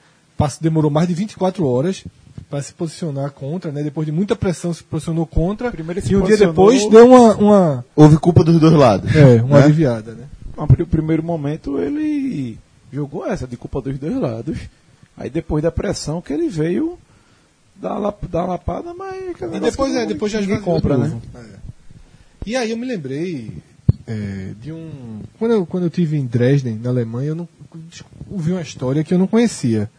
demorou 0.61 0.91
mais 0.91 1.09
de 1.09 1.15
24 1.15 1.67
horas 1.67 2.05
para 2.49 2.63
se 2.63 2.73
posicionar 2.73 3.31
contra, 3.31 3.73
né? 3.73 3.83
depois 3.83 4.07
de 4.07 4.13
muita 4.13 4.37
pressão 4.37 4.73
se 4.73 4.83
posicionou 4.83 5.27
contra, 5.27 5.71
Primeiro 5.71 6.01
ele 6.01 6.07
e 6.07 6.09
se 6.09 6.17
um 6.17 6.23
dia 6.23 6.37
depois 6.37 6.89
deu 6.89 7.07
uma, 7.09 7.35
uma, 7.37 7.85
Houve 7.97 8.17
culpa 8.19 8.45
dos 8.45 8.61
dois 8.61 8.75
lados. 8.75 9.15
é, 9.15 9.43
uma 9.43 9.59
né? 9.59 9.65
aliviada. 9.65 10.13
Né? 10.13 10.25
No 10.57 10.67
pri- 10.67 10.85
primeiro 10.85 11.23
momento 11.23 11.79
ele 11.79 12.59
jogou 12.93 13.27
essa 13.27 13.47
de 13.47 13.57
culpa 13.57 13.81
dos 13.81 13.99
dois 13.99 14.17
lados. 14.17 14.59
Aí 15.17 15.31
depois 15.31 15.63
da 15.63 15.71
pressão 15.71 16.21
que 16.21 16.33
ele 16.33 16.49
veio 16.49 16.99
dar 17.77 17.99
uma 17.99 18.47
lapada, 18.47 18.95
mas. 18.95 19.35
E 19.53 19.61
depois, 19.61 19.95
é, 19.95 20.07
depois 20.07 20.33
já 20.33 20.41
ninguém 20.41 20.61
compra, 20.61 20.95
de 20.97 21.03
né? 21.03 21.09
novo. 21.09 21.23
É. 21.35 21.55
E 22.47 22.57
aí 22.57 22.71
eu 22.71 22.77
me 22.77 22.87
lembrei 22.87 23.51
é, 24.07 24.53
de 24.61 24.73
um. 24.73 25.21
Quando 25.39 25.53
eu, 25.53 25.67
quando 25.67 25.85
eu 25.85 25.91
tive 25.91 26.17
em 26.17 26.27
Dresden, 26.27 26.79
na 26.83 26.91
Alemanha, 26.91 27.29
eu 27.31 27.35
não, 27.35 27.49
ouvi 28.31 28.53
uma 28.53 28.63
história 28.63 29.03
que 29.03 29.15
eu 29.15 29.19
não 29.19 29.27
conhecia. 29.27 29.91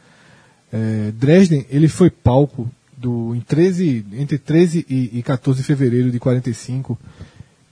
É, 0.76 1.12
Dresden, 1.12 1.66
ele 1.70 1.88
foi 1.88 2.10
palco 2.10 2.70
do, 2.98 3.34
em 3.34 3.40
13, 3.40 4.06
entre 4.14 4.38
13 4.38 4.86
e, 4.90 5.20
e 5.20 5.24
14 5.24 5.62
de 5.62 5.66
fevereiro 5.66 6.12
de 6.12 6.20
45. 6.20 7.00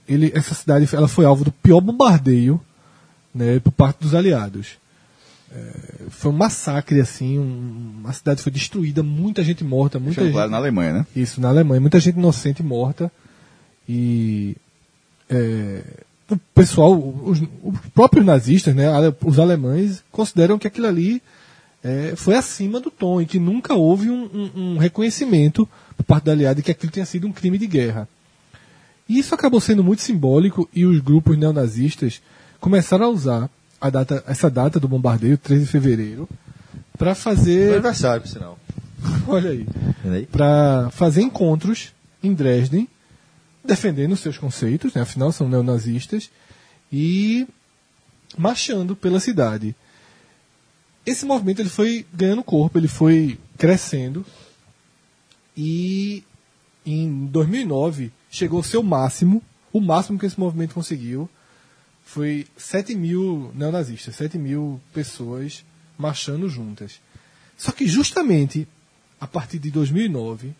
Ele, 0.08 0.32
essa 0.34 0.54
cidade 0.54 0.88
ela 0.90 1.06
foi 1.06 1.26
alvo 1.26 1.44
do 1.44 1.52
pior 1.52 1.82
bombardeio 1.82 2.58
né, 3.34 3.58
por 3.60 3.72
parte 3.72 4.00
dos 4.00 4.14
aliados. 4.14 4.78
É, 5.52 6.08
foi 6.08 6.32
um 6.32 6.36
massacre, 6.36 6.98
assim, 6.98 7.38
um, 7.38 8.02
a 8.06 8.12
cidade 8.12 8.40
foi 8.40 8.50
destruída, 8.50 9.02
muita 9.02 9.44
gente 9.44 9.62
morta, 9.62 9.98
muita 9.98 10.22
gente... 10.22 10.32
claro, 10.32 10.50
na 10.50 10.56
Alemanha, 10.56 10.92
né? 10.94 11.06
Isso, 11.14 11.42
na 11.42 11.48
Alemanha. 11.48 11.82
Muita 11.82 12.00
gente 12.00 12.16
inocente 12.16 12.62
morta. 12.62 13.12
E 13.86 14.56
é, 15.28 15.82
o 16.30 16.38
pessoal, 16.54 16.98
os, 16.98 17.38
os 17.62 17.80
próprios 17.94 18.24
nazistas, 18.24 18.74
né, 18.74 18.86
os 19.22 19.38
alemães, 19.38 20.02
consideram 20.10 20.58
que 20.58 20.66
aquilo 20.66 20.86
ali 20.86 21.22
é, 21.84 22.14
foi 22.16 22.34
acima 22.34 22.80
do 22.80 22.90
tom 22.90 23.20
e 23.20 23.26
que 23.26 23.38
nunca 23.38 23.74
houve 23.74 24.08
um, 24.10 24.24
um- 24.24 24.50
um 24.74 24.78
reconhecimento 24.78 25.68
por 25.96 26.02
parte 26.04 26.24
da 26.24 26.32
aliada 26.32 26.54
de 26.56 26.62
que 26.62 26.70
aquilo 26.70 26.90
tinha 26.90 27.04
sido 27.04 27.26
um 27.28 27.32
crime 27.32 27.58
de 27.58 27.66
guerra. 27.66 28.08
E 29.06 29.18
isso 29.18 29.34
acabou 29.34 29.60
sendo 29.60 29.84
muito 29.84 30.00
simbólico 30.00 30.66
e 30.72 30.86
os 30.86 30.98
grupos 31.00 31.36
neonazistas 31.36 32.22
começaram 32.58 33.04
a 33.04 33.08
usar 33.10 33.50
a 33.78 33.90
data, 33.90 34.24
essa 34.26 34.48
data 34.50 34.80
do 34.80 34.88
bombardeio, 34.88 35.36
13 35.36 35.66
de 35.66 35.70
fevereiro, 35.70 36.26
para 36.96 37.08
Meu 37.08 37.14
fazer 37.16 37.72
aniversário, 37.74 38.22
por 38.22 38.28
sinal. 38.28 38.58
olha 39.28 39.50
aí, 39.50 39.66
aí? 40.06 40.24
para 40.24 40.88
fazer 40.90 41.20
encontros 41.20 41.92
em 42.22 42.32
Dresden, 42.32 42.88
defendendo 43.62 44.16
seus 44.16 44.38
conceitos, 44.38 44.94
né, 44.94 45.02
afinal 45.02 45.30
são 45.32 45.50
neonazistas, 45.50 46.30
e 46.90 47.46
marchando 48.38 48.96
pela 48.96 49.20
cidade. 49.20 49.76
Esse 51.06 51.26
movimento 51.26 51.60
ele 51.60 51.68
foi 51.68 52.06
ganhando 52.12 52.42
corpo, 52.42 52.78
ele 52.78 52.88
foi 52.88 53.38
crescendo, 53.58 54.24
e 55.56 56.24
em 56.84 57.26
2009 57.26 58.12
chegou 58.30 58.58
ao 58.58 58.64
seu 58.64 58.82
máximo, 58.82 59.42
o 59.72 59.80
máximo 59.80 60.18
que 60.18 60.26
esse 60.26 60.38
movimento 60.38 60.74
conseguiu 60.74 61.28
foi 62.04 62.46
7 62.56 62.94
mil 62.94 63.50
neonazistas, 63.54 64.16
7 64.16 64.38
mil 64.38 64.80
pessoas 64.92 65.64
marchando 65.96 66.48
juntas. 66.48 67.00
Só 67.56 67.72
que 67.72 67.86
justamente 67.86 68.68
a 69.20 69.26
partir 69.26 69.58
de 69.58 69.70
2009, 69.70 70.54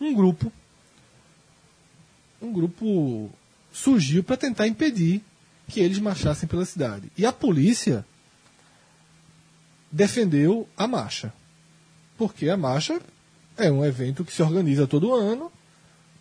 um 0.00 0.14
grupo, 0.14 0.52
um 2.42 2.52
grupo 2.52 3.30
surgiu 3.72 4.24
para 4.24 4.36
tentar 4.36 4.66
impedir 4.66 5.22
que 5.68 5.80
eles 5.80 5.98
marchassem 5.98 6.48
pela 6.48 6.64
cidade. 6.64 7.12
E 7.16 7.24
a 7.24 7.32
polícia 7.32 8.04
defendeu 9.90 10.68
a 10.76 10.86
marcha. 10.86 11.32
Porque 12.16 12.48
a 12.48 12.56
marcha 12.56 13.00
é 13.56 13.70
um 13.70 13.84
evento 13.84 14.24
que 14.24 14.32
se 14.32 14.42
organiza 14.42 14.86
todo 14.86 15.14
ano, 15.14 15.50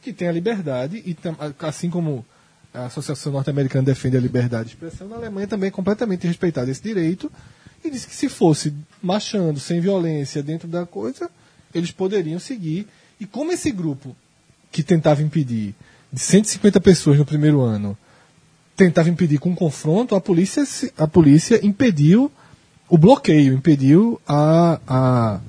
que 0.01 0.13
tem 0.13 0.27
a 0.27 0.31
liberdade, 0.31 1.03
e 1.05 1.17
assim 1.65 1.89
como 1.89 2.25
a 2.73 2.85
Associação 2.85 3.31
Norte-Americana 3.31 3.85
defende 3.85 4.17
a 4.17 4.19
liberdade 4.19 4.69
de 4.69 4.75
expressão, 4.75 5.07
na 5.07 5.15
Alemanha 5.15 5.47
também 5.47 5.67
é 5.67 5.71
completamente 5.71 6.27
respeitado 6.27 6.69
esse 6.69 6.81
direito, 6.81 7.31
e 7.83 7.89
disse 7.89 8.07
que 8.07 8.15
se 8.15 8.29
fosse 8.29 8.73
marchando 9.01 9.59
sem 9.59 9.79
violência 9.79 10.41
dentro 10.41 10.67
da 10.67 10.85
coisa, 10.85 11.29
eles 11.73 11.91
poderiam 11.91 12.39
seguir. 12.39 12.87
E 13.19 13.25
como 13.25 13.51
esse 13.51 13.71
grupo 13.71 14.15
que 14.71 14.83
tentava 14.83 15.21
impedir, 15.21 15.75
de 16.11 16.19
150 16.19 16.79
pessoas 16.79 17.17
no 17.17 17.25
primeiro 17.25 17.61
ano, 17.61 17.97
tentava 18.75 19.09
impedir 19.09 19.39
com 19.39 19.55
confronto, 19.55 20.15
a 20.15 20.21
polícia, 20.21 20.63
a 20.97 21.07
polícia 21.07 21.65
impediu 21.65 22.31
o 22.89 22.97
bloqueio, 22.97 23.53
impediu 23.53 24.19
a, 24.27 24.79
a 24.87 25.39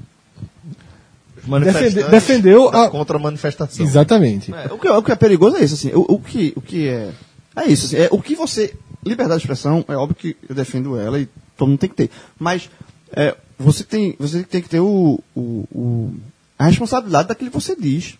Defende- 1.65 2.03
defendeu 2.11 2.69
a- 2.69 2.91
contra 2.91 3.17
a 3.17 3.21
manifestação. 3.21 3.85
exatamente. 3.87 4.53
É, 4.53 4.67
o, 4.73 4.79
que, 4.79 4.89
o 4.89 5.03
que 5.03 5.13
é 5.13 5.17
perigoso 5.17 5.57
é 5.57 5.65
isso, 5.65 5.75
assim. 5.75 5.91
O, 5.95 6.01
o 6.15 6.21
que, 6.21 6.53
o 6.57 6.61
que 6.61 6.89
é. 6.89 7.11
É 7.57 7.65
isso, 7.67 7.87
assim. 7.87 7.97
É, 7.97 8.09
o 8.11 8.21
que 8.21 8.35
você. 8.35 8.75
Liberdade 9.05 9.39
de 9.41 9.45
expressão, 9.45 9.85
é 9.89 9.97
óbvio 9.97 10.17
que 10.17 10.37
eu 10.49 10.55
defendo 10.55 10.99
ela 10.99 11.19
e 11.19 11.29
todo 11.57 11.69
mundo 11.69 11.79
tem 11.79 11.89
que 11.89 11.95
ter. 11.95 12.11
Mas 12.39 12.69
é, 13.13 13.35
você, 13.59 13.83
tem, 13.85 14.15
você 14.19 14.43
tem 14.43 14.61
que 14.61 14.69
ter 14.69 14.81
o, 14.81 15.19
o, 15.35 15.41
o- 15.73 16.15
a 16.59 16.67
responsabilidade 16.67 17.29
daquilo 17.29 17.51
que 17.51 17.59
você 17.61 17.75
diz. 17.77 18.19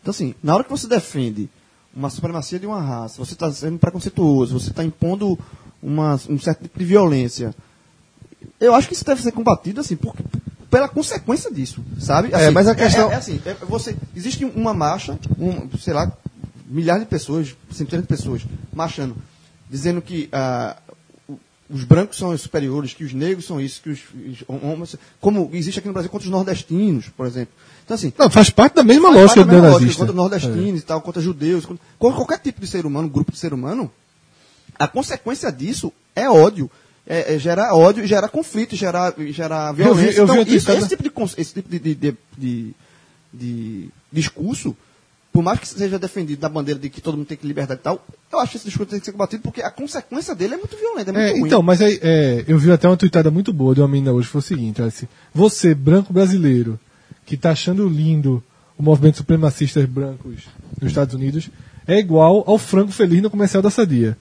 Então, 0.00 0.10
assim, 0.12 0.34
na 0.42 0.54
hora 0.54 0.62
que 0.62 0.70
você 0.70 0.86
defende 0.86 1.48
uma 1.96 2.10
supremacia 2.10 2.58
de 2.60 2.66
uma 2.66 2.80
raça, 2.80 3.16
você 3.18 3.32
está 3.32 3.50
sendo 3.50 3.78
preconceituoso, 3.78 4.60
você 4.60 4.70
está 4.70 4.84
impondo 4.84 5.36
uma, 5.82 6.14
um 6.28 6.38
certo 6.38 6.62
tipo 6.62 6.78
de 6.78 6.84
violência. 6.84 7.52
Eu 8.60 8.74
acho 8.74 8.88
que 8.88 8.94
isso 8.94 9.04
deve 9.04 9.22
ser 9.22 9.32
combatido, 9.32 9.80
assim, 9.80 9.96
por, 9.96 10.14
pela 10.70 10.88
consequência 10.88 11.50
disso, 11.50 11.82
sabe? 12.00 12.32
É, 12.32 12.36
Assim, 12.36 12.50
mas 12.50 12.66
a 12.68 12.74
questão- 12.74 13.10
É, 13.10 13.14
é 13.14 13.16
assim, 13.16 13.40
é, 13.44 13.54
você, 13.66 13.96
existe 14.16 14.44
uma 14.44 14.74
marcha, 14.74 15.18
um, 15.38 15.68
sei 15.78 15.94
lá, 15.94 16.10
milhares 16.66 17.04
de 17.04 17.08
pessoas, 17.08 17.56
centenas 17.72 18.04
de 18.04 18.08
pessoas, 18.08 18.42
marchando, 18.72 19.16
dizendo 19.70 20.02
que 20.02 20.28
ah, 20.32 20.76
os 21.70 21.84
brancos 21.84 22.16
são 22.18 22.30
os 22.30 22.40
superiores, 22.40 22.94
que 22.94 23.04
os 23.04 23.12
negros 23.12 23.46
são 23.46 23.60
isso, 23.60 23.80
que 23.82 23.90
os, 23.90 24.00
homens... 24.48 24.96
Como 25.20 25.50
existe 25.52 25.78
aqui 25.78 25.88
no 25.88 25.94
Brasil 25.94 26.10
contra 26.10 26.26
os 26.26 26.32
nordestinos, 26.32 27.08
por 27.08 27.26
exemplo. 27.26 27.54
Então, 27.84 27.94
assim, 27.94 28.12
Não, 28.18 28.30
faz 28.30 28.50
parte 28.50 28.74
da 28.74 28.84
mesma 28.84 29.08
lógica 29.10 29.44
do 29.44 29.46
da 29.46 29.52
mesma 29.52 29.70
lógica. 29.70 29.94
Contra 29.96 30.14
nordestinos 30.14 30.80
e 30.80 30.84
tal, 30.84 31.00
contra 31.00 31.22
judeus, 31.22 31.64
contra, 31.64 31.82
contra 31.98 32.16
qualquer 32.16 32.38
tipo 32.38 32.60
de 32.60 32.66
ser 32.66 32.84
humano, 32.86 33.08
grupo 33.08 33.32
de 33.32 33.38
ser 33.38 33.52
humano, 33.52 33.90
a 34.78 34.86
consequência 34.88 35.50
disso 35.52 35.92
é 36.14 36.28
ódio. 36.28 36.70
É, 37.10 37.34
é 37.34 37.38
gerar 37.38 37.74
ódio, 37.74 38.06
gerar 38.06 38.28
conflito, 38.28 38.76
gerar, 38.76 39.14
gerar 39.30 39.72
vi- 39.72 39.82
violência. 39.82 40.20
eu 40.20 40.26
vi 40.26 40.32
então, 40.32 40.34
uma 40.34 40.42
isso, 40.42 40.66
tweetada- 40.66 40.78
esse 40.78 40.88
tipo, 40.88 41.02
de, 41.02 41.40
esse 41.40 41.54
tipo 41.54 41.68
de, 41.70 41.78
de, 41.78 41.94
de, 42.36 42.74
de- 43.32 43.88
discurso, 44.12 44.76
por 45.32 45.42
mais 45.42 45.58
que 45.58 45.66
seja 45.68 45.98
defendido 45.98 46.40
da 46.40 46.48
bandeira 46.48 46.78
de 46.78 46.90
que 46.90 47.00
todo 47.00 47.16
mundo 47.16 47.26
tem 47.26 47.36
que 47.36 47.46
liberdade 47.46 47.80
e 47.80 47.82
tal, 47.82 48.04
eu 48.32 48.38
acho 48.40 48.52
que 48.52 48.56
esse 48.58 48.66
discurso 48.66 48.90
tem 48.90 49.00
que 49.00 49.06
ser 49.06 49.12
combatido 49.12 49.42
porque 49.42 49.62
a 49.62 49.70
consequência 49.70 50.34
dele 50.34 50.54
é 50.54 50.56
muito 50.58 50.76
violenta, 50.76 51.10
é 51.10 51.12
muito 51.14 51.26
É, 51.26 51.30
ruim. 51.32 51.46
então, 51.46 51.62
mas 51.62 51.80
aí, 51.80 51.98
é, 52.02 52.44
eu 52.46 52.58
vi 52.58 52.70
até 52.70 52.86
uma 52.88 52.96
tweetada 52.96 53.30
muito 53.30 53.52
boa 53.52 53.74
de 53.74 53.80
uma 53.80 53.88
menina 53.88 54.12
hoje, 54.12 54.26
que 54.26 54.32
foi 54.32 54.40
o 54.40 54.42
seguinte, 54.42 54.82
assim, 54.82 55.06
você, 55.32 55.74
branco 55.74 56.12
brasileiro, 56.12 56.78
que 57.24 57.36
tá 57.38 57.52
achando 57.52 57.88
lindo 57.88 58.42
o 58.76 58.82
movimento 58.82 59.16
supremacistas 59.18 59.84
brancos 59.86 60.44
nos 60.80 60.90
Estados 60.90 61.14
Unidos, 61.14 61.48
é 61.86 61.98
igual 61.98 62.44
ao 62.46 62.58
frango 62.58 62.92
feliz 62.92 63.22
no 63.22 63.30
comercial 63.30 63.62
da 63.62 63.70
Sadia. 63.70 64.16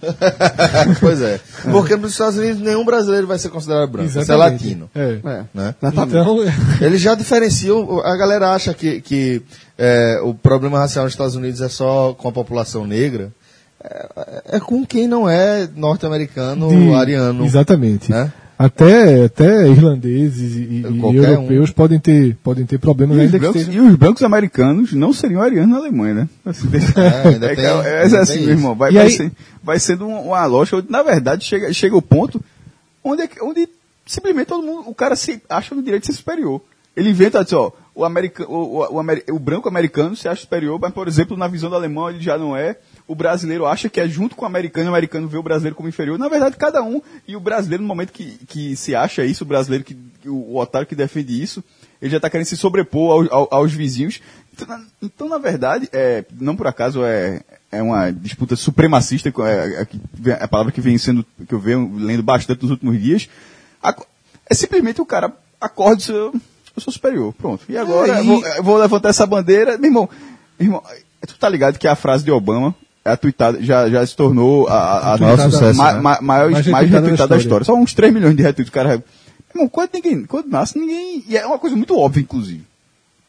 pois 1.00 1.20
é. 1.22 1.40
Porque 1.70 1.96
nos 1.96 2.12
Estados 2.12 2.38
Unidos 2.38 2.60
nenhum 2.60 2.84
brasileiro 2.84 3.26
vai 3.26 3.38
ser 3.38 3.48
considerado 3.50 3.88
branco. 3.88 4.08
Você 4.10 4.18
é 4.18 4.22
Exatamente. 4.22 4.64
latino. 4.64 4.90
É. 4.94 5.18
É, 5.24 5.44
Né? 5.54 5.74
exatamente. 5.82 6.16
Então, 6.16 6.38
Eles 6.86 7.00
já 7.00 7.14
diferenciam. 7.14 8.00
A 8.00 8.16
galera 8.16 8.50
acha 8.52 8.72
que, 8.74 9.00
que 9.00 9.42
é, 9.78 10.20
o 10.22 10.34
problema 10.34 10.78
racial 10.78 11.04
nos 11.04 11.12
Estados 11.14 11.34
Unidos 11.34 11.60
é 11.60 11.68
só 11.68 12.14
com 12.14 12.28
a 12.28 12.32
população 12.32 12.86
negra. 12.86 13.32
É, 13.82 14.56
é 14.56 14.60
com 14.60 14.84
quem 14.84 15.06
não 15.08 15.28
é 15.28 15.68
norte-americano, 15.74 16.68
de- 16.68 16.92
ariano. 16.94 17.44
Exatamente. 17.44 18.10
né? 18.10 18.30
Até, 18.62 19.24
até 19.24 19.68
irlandeses 19.68 20.54
e, 20.54 20.82
e 20.82 21.16
europeus 21.16 21.70
podem, 21.70 21.98
ter, 21.98 22.36
podem 22.42 22.66
ter 22.66 22.76
problemas 22.78 23.16
E 23.16 23.20
os, 23.20 23.24
ainda 23.24 23.38
que 23.38 23.52
brancos, 23.52 23.74
e 23.74 23.80
os 23.80 23.94
brancos 23.96 24.22
americanos 24.22 24.92
não 24.92 25.14
seriam 25.14 25.40
arianos 25.40 25.70
na 25.70 25.78
Alemanha, 25.78 26.14
né? 26.14 26.28
Assim, 26.44 26.68
É, 26.94 27.28
ainda 27.28 27.46
é, 27.52 27.56
tem- 27.56 27.64
é- 27.64 27.68
é 27.88 28.02
ainda 28.02 28.20
assim, 28.20 28.40
meu 28.40 28.50
irmão. 28.50 28.74
Vai, 28.74 28.92
vai, 28.92 29.04
aí- 29.06 29.10
ser- 29.12 29.32
vai 29.62 29.78
sendo 29.78 30.06
um- 30.06 30.26
uma 30.28 30.44
lógica. 30.44 30.76
onde, 30.76 30.90
Na 30.90 31.02
verdade, 31.02 31.42
chega, 31.42 31.72
chega 31.72 31.96
o 31.96 32.02
ponto 32.02 32.38
onde, 33.02 33.22
é 33.22 33.28
onde 33.40 33.66
simplesmente 34.04 34.48
todo 34.48 34.62
mundo, 34.62 34.82
o 34.90 34.94
cara 34.94 35.16
se 35.16 35.40
acha 35.48 35.74
no 35.74 35.82
direito 35.82 36.02
de 36.02 36.08
ser 36.08 36.18
superior. 36.18 36.60
Ele 36.94 37.08
inventa 37.08 37.40
assim, 37.40 37.54
ó, 37.54 37.70
o, 37.94 38.04
america, 38.04 38.44
o, 38.46 38.82
o, 38.82 39.00
o 39.00 39.34
o 39.34 39.38
branco 39.38 39.70
americano 39.70 40.14
se 40.14 40.28
acha 40.28 40.42
superior, 40.42 40.78
mas, 40.78 40.92
por 40.92 41.08
exemplo, 41.08 41.34
na 41.34 41.48
visão 41.48 41.70
do 41.70 41.76
alemão 41.76 42.10
ele 42.10 42.20
já 42.20 42.36
não 42.36 42.54
é. 42.54 42.76
O 43.10 43.14
brasileiro 43.14 43.66
acha 43.66 43.88
que 43.88 44.00
é 44.00 44.08
junto 44.08 44.36
com 44.36 44.44
o 44.44 44.46
americano, 44.46 44.86
o 44.86 44.92
americano 44.94 45.26
vê 45.26 45.36
o 45.36 45.42
brasileiro 45.42 45.74
como 45.74 45.88
inferior. 45.88 46.16
Na 46.18 46.28
verdade, 46.28 46.56
cada 46.56 46.82
um, 46.82 47.02
e 47.26 47.34
o 47.34 47.40
brasileiro, 47.40 47.82
no 47.82 47.88
momento 47.88 48.12
que, 48.12 48.38
que 48.46 48.76
se 48.76 48.94
acha 48.94 49.24
isso, 49.24 49.42
o 49.42 49.46
brasileiro, 49.46 49.84
que, 49.84 49.96
o, 50.26 50.52
o 50.54 50.58
otário 50.58 50.86
que 50.86 50.94
defende 50.94 51.42
isso, 51.42 51.62
ele 52.00 52.10
já 52.10 52.18
está 52.18 52.30
querendo 52.30 52.46
se 52.46 52.56
sobrepor 52.56 53.28
ao- 53.30 53.34
ao- 53.40 53.48
aos 53.50 53.72
vizinhos. 53.72 54.20
Então 54.52 54.66
na, 54.68 54.84
então, 55.02 55.28
na 55.28 55.38
verdade, 55.38 55.88
é, 55.92 56.24
não 56.38 56.54
por 56.54 56.66
acaso 56.66 57.02
é, 57.04 57.42
é 57.72 57.82
uma 57.82 58.10
disputa 58.12 58.54
supremacista, 58.54 59.28
é, 59.28 59.32
é, 59.82 60.30
é 60.30 60.32
a 60.44 60.48
palavra 60.48 60.70
que 60.72 60.80
vem 60.80 60.96
sendo, 60.96 61.24
que 61.48 61.52
eu 61.54 61.58
venho 61.58 61.92
lendo 61.96 62.22
bastante 62.22 62.62
nos 62.62 62.70
últimos 62.70 63.00
dias. 63.00 63.28
É 64.48 64.54
simplesmente 64.54 65.00
o 65.00 65.06
cara 65.06 65.32
acorda 65.60 65.94
e 65.94 65.98
diz, 65.98 66.08
eu, 66.08 66.32
eu 66.76 66.80
sou 66.82 66.92
superior, 66.92 67.32
pronto. 67.34 67.64
E 67.68 67.76
agora 67.76 68.12
É, 68.12 68.18
eu 68.20 68.24
e- 68.24 68.26
vou, 68.26 68.46
eu 68.46 68.62
vou 68.62 68.76
levantar 68.78 69.08
essa 69.10 69.26
bandeira. 69.26 69.76
Meu 69.78 69.88
irmão, 69.90 70.08
irmão, 70.58 70.82
tu 71.26 71.36
tá 71.38 71.48
ligado 71.48 71.78
que 71.78 71.86
a 71.88 71.94
frase 71.96 72.24
de 72.24 72.30
Obama 72.30 72.68
é 72.68 72.89
a 73.04 73.16
tweetada, 73.16 73.62
já, 73.62 73.88
já 73.88 74.06
se 74.06 74.14
tornou 74.16 74.68
a, 74.68 74.74
a, 74.74 75.14
a 75.14 75.18
Maior 75.18 75.36
tweetada- 75.36 75.50
sucesso, 75.50 75.78
ma- 75.78 75.92
né? 75.94 76.00
ma- 76.00 76.18
maior, 76.20 76.50
Mais 76.50 76.66
mais, 76.66 76.90
retweetada 76.90 77.28
da 77.28 77.36
história. 77.38 77.64
Só 77.64 77.74
uns 77.74 77.94
3 77.94 78.12
milhões 78.12 78.36
de 78.36 78.42
retweets, 78.42 78.70
cara. 78.72 79.02
Irmão, 79.54 79.68
quando, 79.68 79.90
ninguém, 79.94 80.24
quando 80.24 80.46
nasce, 80.48 80.78
ninguém. 80.78 81.24
E 81.28 81.36
é 81.36 81.46
uma 81.46 81.58
coisa 81.58 81.74
muito 81.76 81.98
óbvia, 81.98 82.20
inclusive. 82.22 82.62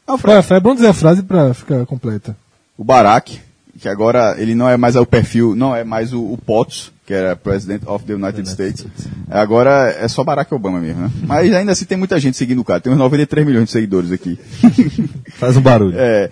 É 0.08 0.18
frase- 0.18 0.46
Foi, 0.48 0.56
é 0.56 0.60
bom 0.60 0.74
dizer 0.74 0.88
a 0.88 0.92
frase 0.92 1.22
pra 1.22 1.54
ficar 1.54 1.84
completa. 1.86 2.36
o 2.76 2.84
Barack, 2.84 3.40
que 3.80 3.88
agora 3.88 4.34
ele 4.38 4.54
não 4.54 4.68
é 4.68 4.76
mais 4.76 4.94
o 4.94 5.06
perfil, 5.06 5.54
não 5.56 5.74
é 5.74 5.82
mais 5.84 6.12
o, 6.12 6.20
o 6.20 6.36
POTUS, 6.38 6.92
que 7.06 7.14
era 7.14 7.34
President 7.34 7.82
of 7.86 8.04
the 8.04 8.14
United 8.14 8.48
States. 8.48 8.86
Agora 9.30 9.90
é 9.98 10.06
só 10.06 10.22
Barack 10.22 10.52
Obama 10.54 10.78
mesmo, 10.80 11.02
né? 11.02 11.10
Mas 11.26 11.52
ainda 11.52 11.72
assim 11.72 11.84
tem 11.86 11.96
muita 11.98 12.20
gente 12.20 12.36
seguindo 12.36 12.60
o 12.60 12.64
cara. 12.64 12.80
Tem 12.80 12.92
uns 12.92 12.98
93 12.98 13.44
milhões 13.46 13.64
de 13.66 13.70
seguidores 13.72 14.12
aqui. 14.12 14.38
Faz 15.34 15.56
um 15.56 15.60
barulho. 15.60 15.94
É, 15.98 16.30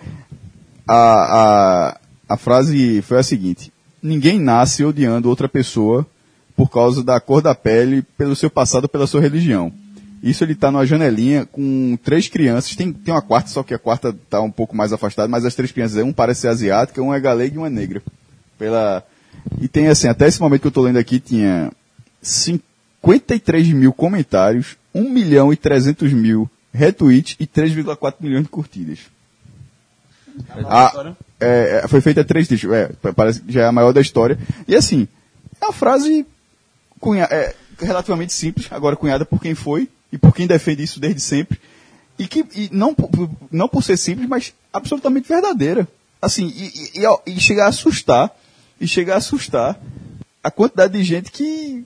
a, 0.87 0.93
a, 0.95 1.97
a 2.31 2.37
frase 2.37 3.01
foi 3.01 3.19
a 3.19 3.23
seguinte: 3.23 3.71
Ninguém 4.01 4.39
nasce 4.39 4.83
odiando 4.83 5.29
outra 5.29 5.47
pessoa 5.47 6.05
por 6.55 6.69
causa 6.69 7.03
da 7.03 7.19
cor 7.19 7.41
da 7.41 7.53
pele, 7.53 8.01
pelo 8.17 8.35
seu 8.35 8.49
passado, 8.49 8.87
pela 8.87 9.07
sua 9.07 9.21
religião. 9.21 9.71
Isso 10.23 10.43
ele 10.43 10.53
tá 10.53 10.71
numa 10.71 10.85
janelinha 10.85 11.45
com 11.45 11.97
três 12.03 12.27
crianças, 12.27 12.75
tem, 12.75 12.93
tem 12.93 13.13
uma 13.13 13.21
quarta, 13.21 13.49
só 13.49 13.63
que 13.63 13.73
a 13.73 13.79
quarta 13.79 14.15
tá 14.29 14.39
um 14.39 14.51
pouco 14.51 14.75
mais 14.75 14.93
afastada, 14.93 15.27
mas 15.27 15.45
as 15.45 15.55
três 15.55 15.71
crianças, 15.71 16.03
um 16.03 16.13
parece 16.13 16.41
ser 16.41 16.47
asiática, 16.49 17.01
um 17.01 17.13
é 17.13 17.19
galega 17.19 17.55
e 17.55 17.57
uma 17.57 17.67
é 17.67 17.71
negra. 17.71 18.01
Pela... 18.57 19.03
E 19.59 19.67
tem 19.67 19.87
assim, 19.87 20.07
até 20.07 20.27
esse 20.27 20.39
momento 20.39 20.61
que 20.61 20.67
eu 20.67 20.71
tô 20.71 20.81
lendo 20.81 20.97
aqui, 20.97 21.19
tinha 21.19 21.71
53 22.21 23.69
mil 23.69 23.91
comentários, 23.91 24.77
1 24.93 25.09
milhão 25.09 25.51
e 25.51 25.55
300 25.55 26.13
mil 26.13 26.49
retweets 26.71 27.35
e 27.39 27.47
3,4 27.47 28.15
milhões 28.19 28.43
de 28.43 28.49
curtidas. 28.49 28.99
Ah, 30.65 31.15
é, 31.41 31.81
é, 31.83 31.87
foi 31.87 31.99
feita 32.01 32.23
três 32.23 32.47
discos, 32.47 32.71
é, 32.71 32.87
pa- 33.01 33.11
parece 33.13 33.41
que 33.41 33.51
já 33.51 33.63
é 33.63 33.65
a 33.65 33.71
maior 33.71 33.91
da 33.91 33.99
história. 34.01 34.37
E 34.67 34.75
assim, 34.75 35.07
é 35.59 35.65
uma 35.65 35.73
frase 35.73 36.25
cunha, 36.99 37.23
é, 37.31 37.53
relativamente 37.79 38.31
simples, 38.33 38.67
agora 38.71 38.95
cunhada 38.95 39.25
por 39.25 39.41
quem 39.41 39.55
foi 39.55 39.89
e 40.11 40.17
por 40.17 40.33
quem 40.35 40.45
defende 40.47 40.83
isso 40.83 40.99
desde 40.99 41.19
sempre. 41.21 41.59
e 42.19 42.27
que 42.27 42.45
e 42.53 42.69
não, 42.71 42.95
não 43.51 43.67
por 43.67 43.83
ser 43.83 43.97
simples, 43.97 44.27
mas 44.29 44.53
absolutamente 44.71 45.27
verdadeira. 45.27 45.87
Assim, 46.21 46.45
e, 46.55 46.99
e, 46.99 47.03
e, 47.03 47.35
e 47.35 47.39
chegar 47.39 47.65
a 47.65 47.69
assustar, 47.69 48.29
e 48.79 48.87
chegar 48.87 49.15
a 49.15 49.17
assustar 49.17 49.79
a 50.43 50.51
quantidade 50.51 50.93
de 50.93 51.03
gente 51.03 51.31
que 51.31 51.83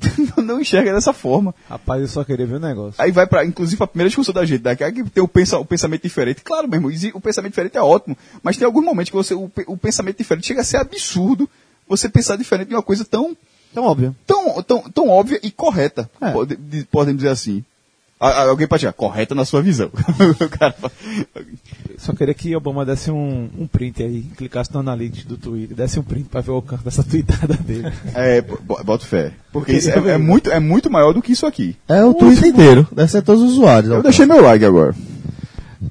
não 0.42 0.60
enxerga 0.60 0.92
dessa 0.92 1.12
forma. 1.12 1.54
Rapaz, 1.68 2.00
eu 2.02 2.08
só 2.08 2.24
queria 2.24 2.46
ver 2.46 2.56
o 2.56 2.60
negócio. 2.60 2.94
Aí 3.02 3.10
vai 3.12 3.26
para, 3.26 3.44
inclusive, 3.44 3.82
a 3.82 3.86
primeira 3.86 4.08
discussão 4.08 4.32
da 4.34 4.44
gente, 4.44 4.62
né? 4.64 4.74
Que 4.76 4.84
é 4.84 4.92
que 4.92 5.04
tem 5.10 5.22
o, 5.22 5.28
pensa, 5.28 5.58
o 5.58 5.64
pensamento 5.64 6.02
diferente. 6.02 6.42
Claro, 6.42 6.68
meu 6.68 6.76
irmão, 6.78 6.90
exi- 6.90 7.12
o 7.14 7.20
pensamento 7.20 7.52
diferente 7.52 7.76
é 7.76 7.82
ótimo, 7.82 8.16
mas 8.42 8.56
tem 8.56 8.66
alguns 8.66 8.84
momentos 8.84 9.10
que 9.10 9.16
você, 9.16 9.34
o, 9.34 9.50
o 9.66 9.76
pensamento 9.76 10.16
diferente 10.18 10.46
chega 10.46 10.60
a 10.60 10.64
ser 10.64 10.78
absurdo 10.78 11.48
você 11.88 12.08
pensar 12.08 12.36
diferente 12.36 12.68
de 12.68 12.74
uma 12.74 12.82
coisa 12.82 13.04
tão, 13.04 13.36
Então, 13.72 13.84
óbvio. 13.84 14.14
tão, 14.26 14.62
tão, 14.62 14.82
tão 14.90 15.08
óbvia 15.08 15.40
e 15.42 15.50
correta, 15.50 16.08
É. 16.20 16.30
pode- 16.30 16.56
de- 16.56 16.84
podemos 16.84 17.18
dizer 17.22 17.30
assim. 17.32 17.64
Alguém 18.20 18.66
pode 18.68 18.80
dizer, 18.82 18.92
correta 18.92 19.34
na 19.34 19.46
sua 19.46 19.62
visão. 19.62 19.88
o 20.38 20.48
cara 20.50 20.74
Só 21.96 22.12
queria 22.12 22.34
que 22.34 22.54
Obama 22.54 22.84
desse 22.84 23.10
um, 23.10 23.48
um 23.58 23.66
print 23.66 24.02
aí, 24.02 24.22
clicasse 24.36 24.70
no 24.74 24.80
Analytics 24.80 25.24
do 25.24 25.38
Twitter, 25.38 25.74
desse 25.74 25.98
um 25.98 26.02
print 26.02 26.28
pra 26.28 26.42
ver 26.42 26.50
o 26.50 26.54
alcance 26.56 26.84
dessa 26.84 27.02
tweetada 27.04 27.54
dele. 27.54 27.90
é, 28.14 28.42
bo- 28.42 28.82
bota 28.84 29.06
fé. 29.06 29.32
Porque 29.50 29.72
isso 29.76 29.88
é, 29.88 30.10
é 30.10 30.18
muito, 30.18 30.50
é 30.50 30.60
muito 30.60 30.90
maior 30.90 31.14
do 31.14 31.22
que 31.22 31.32
isso 31.32 31.46
aqui. 31.46 31.76
É 31.88 32.04
o 32.04 32.12
Twitter 32.12 32.48
inteiro. 32.48 32.86
Deve 32.92 33.10
ser 33.10 33.22
todos 33.22 33.42
os 33.42 33.52
usuários. 33.52 33.90
Eu 33.90 34.02
deixei 34.02 34.26
meu 34.26 34.42
like 34.42 34.64
agora. 34.66 34.94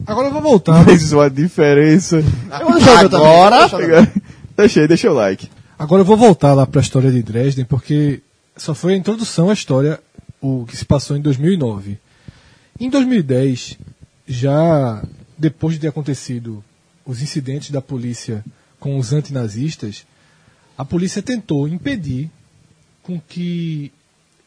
Agora 0.06 0.28
eu 0.28 0.32
vou 0.34 0.42
voltar. 0.42 0.86
Fez 0.86 1.12
uma 1.12 1.30
diferença. 1.32 2.20
O 2.20 2.54
Agora, 2.54 3.68
o 3.76 3.78
meu. 3.80 4.08
deixei, 4.56 4.88
deixei 4.88 5.10
o 5.10 5.14
like. 5.14 5.50
Agora 5.80 6.02
eu 6.02 6.06
vou 6.06 6.16
voltar 6.18 6.54
lá 6.54 6.68
para 6.68 6.80
a 6.80 6.84
história 6.84 7.12
de 7.12 7.24
Dresden, 7.24 7.66
porque 7.66 8.22
só 8.56 8.76
foi 8.76 8.94
a 8.94 8.98
introdução 8.98 9.50
à 9.50 9.54
história 9.54 10.00
o 10.42 10.66
que 10.68 10.78
se 10.78 10.86
passou 10.86 11.18
em 11.18 11.22
2009. 11.22 11.98
Em 12.80 12.90
2010, 12.90 13.78
já 14.28 15.04
depois 15.38 15.76
de 15.76 15.82
ter 15.82 15.88
acontecido 15.88 16.64
os 17.06 17.22
incidentes 17.22 17.72
da 17.72 17.82
polícia 17.82 18.44
com 18.80 18.98
os 18.98 19.12
antinazistas, 19.12 20.06
a 20.78 20.86
polícia 20.86 21.22
tentou 21.22 21.68
impedir 21.68 22.30
com 23.04 23.20
que 23.20 23.92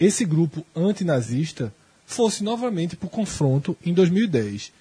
esse 0.01 0.25
grupo 0.25 0.65
antinazista 0.75 1.73
fosse 2.07 2.43
novamente 2.43 2.97
para 2.97 3.07
o 3.07 3.11
confronto 3.11 3.77
em 3.85 3.93
2010. 3.93 4.73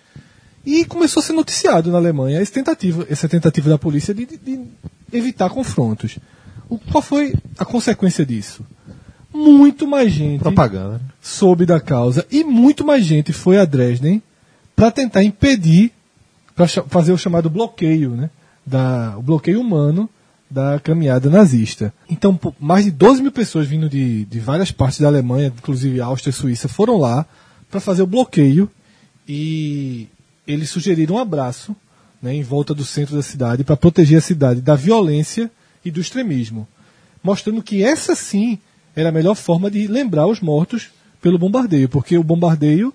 E 0.66 0.86
começou 0.86 1.22
a 1.22 1.24
ser 1.24 1.34
noticiado 1.34 1.92
na 1.92 1.98
Alemanha 1.98 2.40
essa 2.40 2.52
tentativa, 2.54 3.06
essa 3.10 3.28
tentativa 3.28 3.70
da 3.70 3.78
polícia 3.78 4.14
de, 4.14 4.26
de- 4.26 4.38
de 4.38 4.62
evitar 5.12 5.50
confrontos. 5.50 6.18
O, 6.70 6.78
qual 6.78 7.02
foi 7.02 7.34
a 7.58 7.66
consequência 7.66 8.26
disso? 8.26 8.66
Muito 9.34 9.88
mais 9.88 10.12
gente 10.12 10.40
Propaganda. 10.40 10.96
né? 10.96 11.00
soube 11.22 11.66
da 11.66 11.80
causa 11.80 12.26
e 12.30 12.44
muito 12.44 12.86
mais 12.86 13.06
gente 13.06 13.32
foi 13.32 13.58
a 13.58 13.66
Dresden 13.66 14.22
para 14.76 14.92
tentar 14.92 15.24
impedir, 15.24 15.92
para 16.56 16.68
fazer 16.68 17.12
o 17.12 17.18
chamado 17.18 17.50
bloqueio, 17.50 18.12
né? 18.12 18.30
Da, 18.66 19.16
o 19.18 19.22
bloqueio 19.22 19.60
humano 19.60 20.10
da 20.50 20.80
caminhada 20.80 21.30
nazista. 21.30 21.94
Então, 22.10 22.38
mais 22.60 22.86
de 22.86 22.92
12 22.92 23.22
mil 23.22 23.32
pessoas 23.32 23.68
vindo 23.68 23.88
de, 23.88 24.26
de 24.26 24.40
várias 24.40 24.72
partes 24.72 25.00
da 25.00 25.08
Alemanha, 25.08 25.54
inclusive 25.56 26.02
Áustria 26.02 26.32
e 26.32 26.34
Suíça, 26.34 26.68
foram 26.68 26.98
lá 26.98 27.26
para 27.70 27.80
fazer 27.80 28.02
o 28.02 28.08
bloqueio 28.08 28.70
e 29.28 30.08
eles 30.46 30.70
sugeriram 30.70 31.16
um 31.16 31.20
abraço 31.20 31.76
né, 32.22 32.34
em 32.34 32.44
volta 32.44 32.74
do 32.74 32.84
centro 32.84 33.16
da 33.16 33.22
cidade 33.22 33.64
para 33.64 33.78
proteger 33.78 34.18
a 34.18 34.22
cidade 34.22 34.62
da 34.62 34.76
violência 34.76 35.50
e 35.84 35.90
do 35.90 36.02
extremismo, 36.02 36.68
mostrando 37.24 37.64
que 37.64 37.84
essa 37.84 38.14
sim 38.14 38.60
era 38.96 39.10
a 39.10 39.12
melhor 39.12 39.36
forma 39.36 39.70
de 39.72 39.88
lembrar 39.88 40.28
os 40.28 40.40
mortos 40.42 40.90
pelo 41.22 41.38
bombardeio, 41.38 41.88
porque 41.88 42.18
o 42.18 42.24
bombardeio 42.24 42.94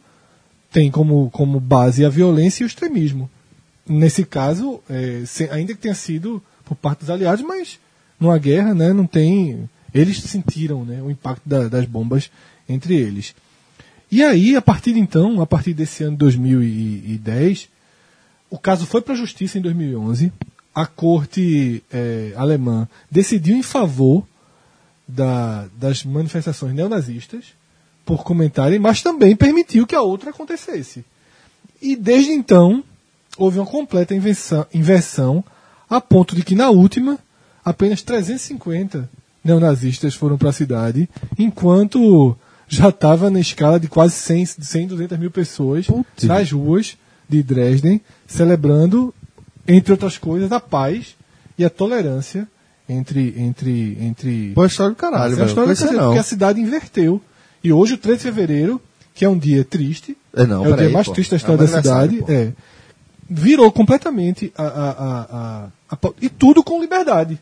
tem 0.70 0.90
como, 0.90 1.30
como 1.30 1.60
base 1.60 2.04
a 2.04 2.08
violência 2.08 2.62
e 2.62 2.66
o 2.66 2.68
extremismo. 2.68 3.30
Nesse 3.88 4.24
caso, 4.24 4.80
é, 4.90 5.22
ainda 5.50 5.72
que 5.74 5.80
tenha 5.80 5.94
sido 5.94 6.42
por 6.64 6.74
parte 6.74 7.00
dos 7.00 7.10
aliados, 7.10 7.44
mas 7.44 7.78
numa 8.18 8.36
guerra, 8.38 8.74
né, 8.74 8.92
não 8.92 9.06
tem. 9.06 9.68
Eles 9.94 10.18
sentiram 10.18 10.84
né, 10.84 11.00
o 11.00 11.10
impacto 11.10 11.48
da- 11.48 11.68
das 11.68 11.86
bombas 11.86 12.30
entre 12.68 12.94
eles. 12.94 13.34
E 14.10 14.22
aí, 14.22 14.56
a 14.56 14.62
partir 14.62 14.92
de 14.92 14.98
então, 15.00 15.40
a 15.40 15.46
partir 15.46 15.72
desse 15.72 16.02
ano 16.04 16.16
2010, 16.16 17.68
o 18.50 18.58
caso 18.58 18.86
foi 18.86 19.00
para 19.00 19.14
a 19.14 19.16
justiça 19.16 19.58
em 19.58 19.62
2011. 19.62 20.32
A 20.74 20.84
corte 20.86 21.82
eh, 21.92 22.32
alemã 22.36 22.88
decidiu 23.10 23.56
em 23.56 23.62
favor 23.62 24.26
da- 25.06 25.66
das 25.78 26.04
manifestações 26.04 26.74
neonazistas 26.74 27.44
por 28.04 28.22
comentarem, 28.24 28.78
mas 28.78 29.02
também 29.02 29.34
permitiu 29.36 29.86
que 29.86 29.94
a 29.94 30.02
outra 30.02 30.30
acontecesse. 30.30 31.04
E 31.80 31.94
desde 31.96 32.30
então, 32.32 32.82
houve 33.36 33.58
uma 33.58 33.66
completa 33.66 34.14
invenção- 34.14 34.66
inversão, 34.72 35.44
a 35.88 36.00
ponto 36.00 36.34
de 36.34 36.42
que 36.42 36.54
na 36.54 36.70
última, 36.70 37.18
apenas 37.64 38.02
350 38.02 39.08
neonazistas 39.44 40.14
foram 40.14 40.36
para 40.38 40.50
a 40.50 40.52
cidade, 40.52 41.08
enquanto 41.38 42.36
já 42.68 42.88
estava 42.88 43.30
na 43.30 43.38
escala 43.38 43.78
de 43.78 43.86
quase 43.88 44.14
100, 44.14 44.44
100 44.46 44.86
200 44.88 45.18
mil 45.18 45.30
pessoas 45.30 45.86
Putz. 45.86 46.24
nas 46.24 46.50
ruas 46.50 46.96
de 47.28 47.42
Dresden, 47.42 48.00
celebrando, 48.26 49.14
entre 49.68 49.92
outras 49.92 50.18
coisas, 50.18 50.50
a 50.50 50.58
paz 50.60 51.14
e 51.58 51.64
a 51.64 51.70
tolerância 51.70 52.48
entre. 52.88 53.34
entre, 53.36 53.98
entre 54.00 54.52
Pô, 54.54 54.64
história 54.64 54.92
do 54.94 54.96
caralho, 54.96 55.32
é 55.32 55.36
velho. 55.36 55.48
história 55.48 55.74
do 55.74 55.92
não. 55.92 56.04
porque 56.06 56.18
a 56.18 56.22
cidade 56.22 56.60
inverteu. 56.60 57.20
E 57.64 57.72
hoje, 57.72 57.94
o 57.94 57.98
13 57.98 58.18
de 58.18 58.22
fevereiro, 58.24 58.80
que 59.14 59.24
é 59.24 59.28
um 59.28 59.38
dia 59.38 59.64
triste, 59.64 60.16
É, 60.34 60.46
não, 60.46 60.64
é 60.64 60.68
o 60.72 60.76
dia 60.76 60.90
mais 60.90 61.06
pô. 61.06 61.12
triste 61.14 61.30
da 61.30 61.36
É 61.36 61.38
história 61.38 61.56
um 61.56 61.66
da 61.66 61.66
cidade, 61.82 61.90
aniversário, 62.18 62.52
é, 62.52 62.52
virou 63.28 63.72
completamente 63.72 64.52
a, 64.56 64.62
a, 64.62 64.90
a, 64.90 65.68
a- 65.90 66.10
e 66.20 66.28
tudo 66.28 66.62
com 66.62 66.80
liberdade. 66.80 67.38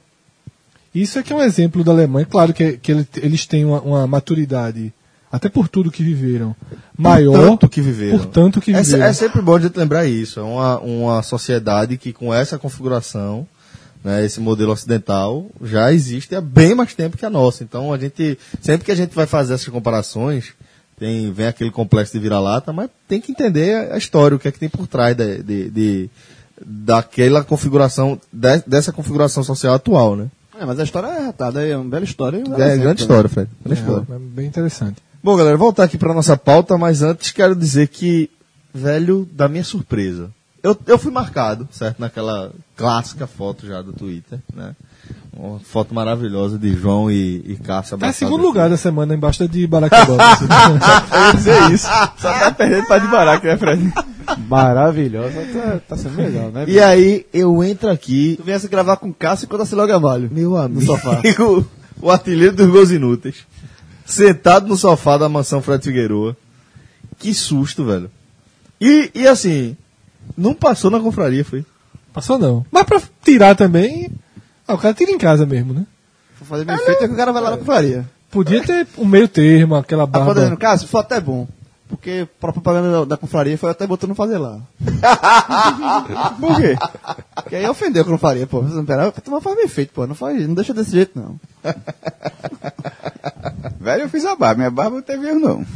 Isso 0.95 1.19
é 1.19 1.23
que 1.23 1.33
é 1.33 1.37
um 1.37 1.43
exemplo 1.43 1.83
da 1.83 1.91
Alemanha. 1.93 2.25
Claro 2.25 2.55
que, 2.55 2.79
que 2.79 2.93
ele- 2.93 3.07
eles 3.17 3.45
têm 3.47 3.65
uma, 3.65 3.81
uma 3.81 4.07
maturidade, 4.07 4.93
até 5.31 5.49
por 5.49 5.67
tudo 5.69 5.91
que 5.91 6.03
viveram, 6.05 6.55
maior. 6.97 7.49
tanto 7.51 7.69
que 7.69 7.81
viveram. 7.81 8.17
Por 8.19 8.27
tanto 8.27 8.61
que 8.61 8.73
É, 8.73 8.81
viveram. 8.81 9.05
é 9.05 9.13
sempre 9.13 9.43
bom 9.43 9.59
gente 9.59 9.77
lembrar 9.77 10.07
isso. 10.07 10.39
É 10.39 10.43
uma, 10.45 10.79
uma 10.79 11.23
sociedade 11.23 11.97
que 11.99 12.13
com 12.13 12.33
essa 12.33 12.59
configuração, 12.59 13.47
né, 14.05 14.25
esse 14.25 14.39
modelo 14.39 14.71
ocidental, 14.73 15.47
já 15.63 15.91
existe 15.93 16.35
há 16.37 16.41
bem 16.41 16.75
mais 16.75 16.95
tempo 16.95 17.17
que 17.17 17.25
a 17.25 17.31
nossa. 17.31 17.65
Então 17.65 17.93
a 17.93 17.99
gente, 17.99 18.39
sempre 18.61 18.85
que 18.85 18.93
a 18.93 18.97
gente 18.97 19.15
vai 19.15 19.27
fazer 19.27 19.55
essas 19.55 19.69
comparações, 19.69 20.53
tem, 20.99 21.33
vem 21.33 21.47
aquele 21.47 21.71
complexo 21.71 22.13
de 22.13 22.19
vira-lata, 22.21 22.73
mas 22.73 22.91
tem 23.09 23.21
que 23.21 23.33
entender 23.33 23.91
a 23.91 23.97
história, 23.97 24.37
o 24.37 24.39
que 24.39 24.47
é 24.47 24.53
que 24.53 24.59
tem 24.61 24.69
por 24.69 24.87
trás 24.87 25.17
de, 25.17 25.43
de- 25.43 25.71
de- 25.71 26.11
daquela 26.65 27.43
configuração, 27.43 28.21
de- 28.33 28.63
dessa 28.67 28.93
configuração 28.93 29.43
social 29.43 29.75
atual, 29.75 30.15
né? 30.17 30.29
É, 30.59 30.65
mas 30.65 30.79
a 30.79 30.85
história 30.85 31.09
é 31.09 31.27
retada, 31.27 31.67
é 31.67 31.77
uma 31.77 31.89
bela 31.91 32.05
história. 32.05 32.39
um 32.39 32.55
É, 32.55 32.67
exemplo, 32.67 32.83
grande 32.83 32.85
né? 32.87 33.03
história, 33.03 33.29
Fred. 33.29 33.51
Grande 33.65 33.81
história. 33.81 34.07
É, 34.09 34.15
é 34.15 34.19
bem 34.19 34.47
interessante. 34.47 34.97
Bom, 35.23 35.37
galera, 35.37 35.57
voltar 35.57 35.85
aqui 35.85 35.99
para 35.99 36.15
nossa 36.15 36.37
pauta, 36.37 36.79
mas 36.79 37.03
antes 37.03 37.33
quero 37.33 37.57
dizer 37.57 37.89
que, 37.89 38.31
velho, 38.73 39.29
da 39.33 39.49
minha 39.49 39.65
surpresa, 39.65 40.31
eu, 40.65 40.77
eu 40.87 40.99
fui 40.99 41.13
marcado, 41.13 41.69
certo, 41.71 42.01
naquela 42.01 42.51
clássica 42.77 43.27
foto 43.27 43.67
já 43.67 43.83
do 43.83 43.93
Twitter, 43.93 44.41
né? 44.53 44.75
Uma 45.37 45.59
foto 45.61 45.95
maravilhosa 45.95 46.59
de 46.59 46.75
João 46.75 47.11
e, 47.11 47.43
e 47.47 47.57
Cássio 47.57 47.99
Tá 47.99 48.09
em 48.09 48.13
segundo 48.13 48.37
aqui. 48.39 48.47
lugar 48.47 48.71
da 48.71 48.77
semana, 48.77 49.15
embaixo 49.15 49.47
de 49.47 49.67
Barack 49.67 49.95
Obama. 49.95 50.33
assim. 50.33 50.45
Eu 51.15 51.21
ia 51.27 51.33
dizer 51.35 51.71
isso. 51.73 51.87
Só 52.17 52.33
tá 52.33 52.51
perdendo 52.53 52.87
pra 52.87 52.99
de 52.99 53.07
baraca, 53.09 53.47
né, 53.49 53.57
Fred? 53.59 53.93
Maravilhosa, 54.49 55.35
tá, 55.53 55.81
tá 55.89 55.97
sendo 55.97 56.17
legal, 56.17 56.51
né? 56.51 56.65
E 56.67 56.81
aí 56.81 57.27
eu 57.33 57.63
entro 57.63 57.91
aqui, 57.91 58.37
Tu 58.39 58.45
viesse 58.45 58.69
gravar 58.69 58.97
com 58.97 59.13
Cássio 59.13 59.45
enquanto 59.47 59.63
Aciló 59.63 59.87
Gamalho. 59.87 60.31
meu 60.33 60.57
amigo, 60.57 60.81
No 60.81 60.87
sofá. 60.87 61.21
o 62.01 62.11
artilheiro 62.11 62.57
dos 62.57 62.69
gols 62.71 62.91
inúteis, 62.91 63.45
sentado 64.07 64.67
no 64.67 64.77
sofá 64.77 65.19
da 65.19 65.29
mansão 65.29 65.61
Fred 65.61 65.85
Figueroa. 65.85 66.37
Que 67.19 67.35
susto, 67.35 67.85
velho. 67.85 68.11
E, 68.81 69.11
e 69.15 69.27
assim, 69.27 69.77
não 70.37 70.55
passou 70.55 70.91
na 70.91 71.01
confraria, 71.01 71.45
foi. 71.45 71.65
Passou 72.13 72.39
não. 72.39 72.65
Mas 72.71 72.85
pra 72.85 73.01
tirar 73.23 73.55
também. 73.55 74.11
Ah, 74.67 74.75
o 74.75 74.79
cara 74.79 74.95
tira 74.95 75.11
em 75.11 75.19
casa 75.19 75.45
mesmo, 75.45 75.75
né? 75.75 75.87
For 76.37 76.45
fazer 76.45 76.65
bem 76.65 76.77
feito 76.79 77.05
é 77.05 77.09
que 77.09 77.15
o 77.15 77.17
cara 77.17 77.33
vai 77.33 77.43
lá 77.43 77.51
na 77.51 77.59
confraria. 77.59 78.09
Podia 78.31 78.63
ter 78.63 78.87
um 78.99 79.05
meio 79.05 79.29
termo, 79.29 79.77
aquela 79.77 80.07
barba. 80.07 80.35
dizendo, 80.35 80.57
Cássio, 80.57 80.89
foi 80.89 81.01
até 81.01 81.21
bom. 81.21 81.47
Porque 81.89 82.27
a 82.27 82.41
propaganda 82.41 82.91
da, 82.91 83.05
da 83.05 83.17
confraria 83.17 83.59
foi 83.59 83.71
até 83.71 83.87
botando 83.87 84.15
fazer 84.15 84.39
lá. 84.39 84.59
Por 86.41 86.57
quê? 86.57 86.77
Porque 87.37 87.57
aí 87.57 87.69
ofendeu 87.69 88.03
a 88.03 88.07
confraria, 88.07 88.47
pô. 88.47 88.63
Você 88.63 88.75
não 88.75 88.85
pera, 88.85 89.13
tu 89.13 89.31
não 89.31 89.41
faz 89.41 89.57
bem 89.57 89.69
feito, 89.69 89.93
pô. 89.93 90.07
Não 90.07 90.15
faz, 90.15 90.47
não 90.49 90.55
deixa 90.55 90.73
desse 90.73 90.93
jeito, 90.93 91.13
não. 91.15 91.39
Velho, 93.79 94.03
eu 94.03 94.09
fiz 94.09 94.25
a 94.25 94.35
barba. 94.35 94.57
Minha 94.57 94.71
barba 94.71 94.97
não 94.97 95.03
teve 95.03 95.29
erro, 95.29 95.41
não. 95.41 95.67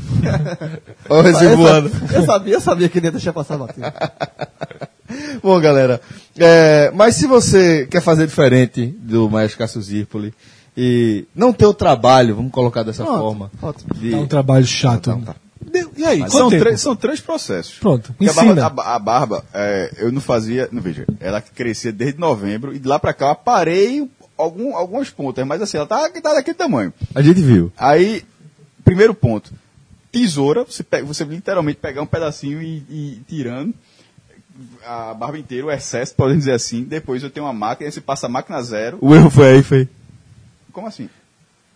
Olha 1.08 1.52
o 1.52 1.56
voando. 1.56 1.88
sabia, 1.90 2.16
eu 2.16 2.24
sabia, 2.24 2.54
eu 2.54 2.60
sabia 2.60 2.88
que 2.88 2.98
ele 2.98 3.06
ia 3.06 3.12
deixar 3.12 3.32
passar 3.32 3.56
batendo. 3.58 3.92
Bom, 5.42 5.58
galera, 5.60 6.00
é, 6.38 6.90
mas 6.94 7.14
se 7.14 7.26
você 7.26 7.86
quer 7.90 8.02
fazer 8.02 8.26
diferente 8.26 8.86
do 8.86 9.28
Maestro 9.30 9.58
Cássio 9.58 9.80
Zirpoli 9.80 10.34
e 10.76 11.24
não 11.34 11.52
ter 11.52 11.66
o 11.66 11.74
trabalho, 11.74 12.36
vamos 12.36 12.52
colocar 12.52 12.82
dessa 12.82 13.04
Pronto, 13.04 13.18
forma, 13.18 13.50
ótimo. 13.62 13.94
de, 13.94 14.14
um 14.14 14.26
trabalho 14.26 14.66
chato. 14.66 15.10
Então 15.10 15.20
tá. 15.22 15.34
de 15.34 15.38
de- 15.70 16.00
e 16.00 16.04
aí? 16.04 16.30
São, 16.30 16.48
tempo? 16.50 16.62
três, 16.62 16.80
são 16.80 16.94
três 16.96 17.20
processos. 17.20 17.78
Pronto, 17.78 18.12
Porque 18.12 18.30
a 18.30 18.32
barba, 18.32 18.82
a 18.82 18.94
a 18.94 18.98
barba, 18.98 19.44
é, 19.54 19.92
eu 19.98 20.12
não 20.12 20.20
fazia. 20.20 20.68
Não, 20.70 20.80
veja, 20.82 21.04
ela 21.20 21.40
crescia 21.40 21.92
desde 21.92 22.20
novembro 22.20 22.74
e 22.74 22.78
de 22.78 22.86
lá 22.86 22.98
pra 22.98 23.12
cá 23.14 23.30
eu 23.30 23.34
parei 23.34 24.08
algum, 24.36 24.76
algumas 24.76 25.10
pontas, 25.10 25.44
mas 25.46 25.60
assim, 25.60 25.76
ela 25.76 25.86
tá, 25.86 26.08
tá 26.08 26.34
daquele 26.34 26.56
tamanho. 26.56 26.92
A 27.14 27.22
gente 27.22 27.40
viu. 27.40 27.72
Aí, 27.76 28.22
primeiro 28.84 29.14
ponto: 29.14 29.52
tesoura, 30.10 30.64
você, 30.64 30.82
pega, 30.82 31.04
você 31.06 31.24
literalmente 31.24 31.78
pegar 31.80 32.02
um 32.02 32.06
pedacinho 32.06 32.60
e, 32.62 32.82
e 32.88 33.12
ir 33.14 33.22
tirando 33.28 33.74
a 34.84 35.14
barba 35.14 35.38
inteira, 35.38 35.66
o 35.66 35.70
excesso, 35.70 36.14
podemos 36.14 36.40
dizer 36.44 36.52
assim. 36.52 36.82
Depois 36.82 37.22
eu 37.22 37.30
tenho 37.30 37.46
uma 37.46 37.52
máquina, 37.52 37.90
você 37.90 38.00
passa 38.00 38.26
a 38.26 38.30
máquina 38.30 38.60
zero. 38.62 38.98
O 39.00 39.14
erro 39.14 39.30
foi 39.30 39.52
aí, 39.52 39.62
foi. 39.62 39.88
Como 40.72 40.86
assim? 40.86 41.08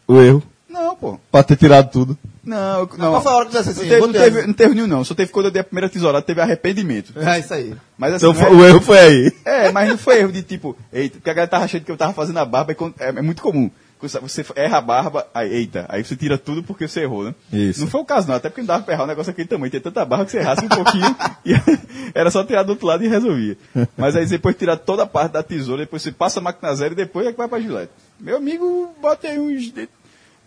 O 0.08 0.20
erro. 0.20 0.42
Não, 0.68 0.96
pô. 0.96 1.20
Pra 1.30 1.42
ter 1.42 1.56
tirado 1.56 1.90
tudo. 1.92 2.18
Não, 2.42 2.88
não. 2.98 3.14
A 3.14 3.34
hora 3.36 3.46
que 3.46 3.52
você 3.52 3.72
disse 3.72 3.74
Não 3.74 3.82
assim? 3.82 3.88
teve, 3.88 4.00
não, 4.00 4.12
tirar 4.12 4.24
teve, 4.24 4.46
não 4.48 4.54
teve 4.54 4.74
nenhum, 4.74 4.86
não. 4.86 5.04
Só 5.04 5.14
teve 5.14 5.30
quando 5.30 5.46
eu 5.46 5.50
dei 5.52 5.60
a 5.60 5.64
primeira 5.64 5.88
tesourada, 5.88 6.24
teve 6.24 6.40
arrependimento. 6.40 7.12
É 7.20 7.38
isso 7.38 7.54
aí. 7.54 7.74
Mas 7.96 8.14
assim, 8.14 8.26
Então 8.28 8.40
não 8.42 8.48
é- 8.48 8.50
o 8.50 8.64
erro 8.64 8.80
foi 8.80 8.98
aí. 8.98 9.32
É, 9.44 9.70
mas 9.70 9.88
não 9.88 9.98
foi 9.98 10.18
erro 10.20 10.32
de 10.32 10.42
tipo, 10.42 10.76
eita, 10.92 11.18
porque 11.18 11.30
a 11.30 11.34
galera 11.34 11.50
tava 11.50 11.64
achando 11.66 11.84
que 11.84 11.92
eu 11.92 11.96
tava 11.96 12.12
fazendo 12.14 12.38
a 12.38 12.44
barba, 12.44 12.74
quando- 12.74 12.94
é, 12.98 13.10
é 13.10 13.22
muito 13.22 13.42
comum. 13.42 13.70
Você 14.08 14.44
erra 14.56 14.78
a 14.78 14.80
barba, 14.80 15.26
aí, 15.34 15.52
eita, 15.52 15.86
aí 15.88 16.04
você 16.04 16.16
tira 16.16 16.36
tudo 16.36 16.62
porque 16.62 16.88
você 16.88 17.00
errou, 17.02 17.24
né? 17.24 17.34
Isso. 17.52 17.80
Não 17.80 17.88
foi 17.88 18.00
o 18.00 18.04
caso, 18.04 18.28
não, 18.28 18.34
até 18.34 18.48
porque 18.48 18.62
não 18.62 18.68
dava 18.68 18.84
pra 18.84 18.94
errar 18.94 19.04
o 19.04 19.06
negócio 19.06 19.30
aquele 19.30 19.48
tamanho. 19.48 19.70
Tem 19.70 19.80
tanta 19.80 20.04
barba 20.04 20.24
que 20.24 20.30
você 20.30 20.38
errasse 20.38 20.64
um 20.64 20.68
pouquinho 20.68 21.16
e 21.44 21.52
era 22.14 22.30
só 22.30 22.44
tirar 22.44 22.62
do 22.62 22.70
outro 22.70 22.86
lado 22.86 23.04
e 23.04 23.08
resolvia. 23.08 23.56
Mas 23.96 24.16
aí 24.16 24.26
depois 24.26 24.56
tirar 24.56 24.76
toda 24.76 25.04
a 25.04 25.06
parte 25.06 25.32
da 25.32 25.42
tesoura, 25.42 25.82
depois 25.82 26.02
você 26.02 26.12
passa 26.12 26.40
a 26.40 26.42
máquina 26.42 26.74
zero 26.74 26.94
e 26.94 26.96
depois 26.96 27.26
é 27.26 27.32
que 27.32 27.38
vai 27.38 27.48
pra 27.48 27.60
gilete. 27.60 27.92
Meu 28.18 28.36
amigo, 28.36 28.94
bota 29.00 29.28
aí 29.28 29.38
uns. 29.38 29.72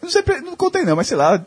Não 0.06 0.12
sei, 0.12 0.24
não 0.42 0.56
contei 0.56 0.84
não, 0.84 0.96
mas 0.96 1.08
sei 1.08 1.18
lá, 1.18 1.44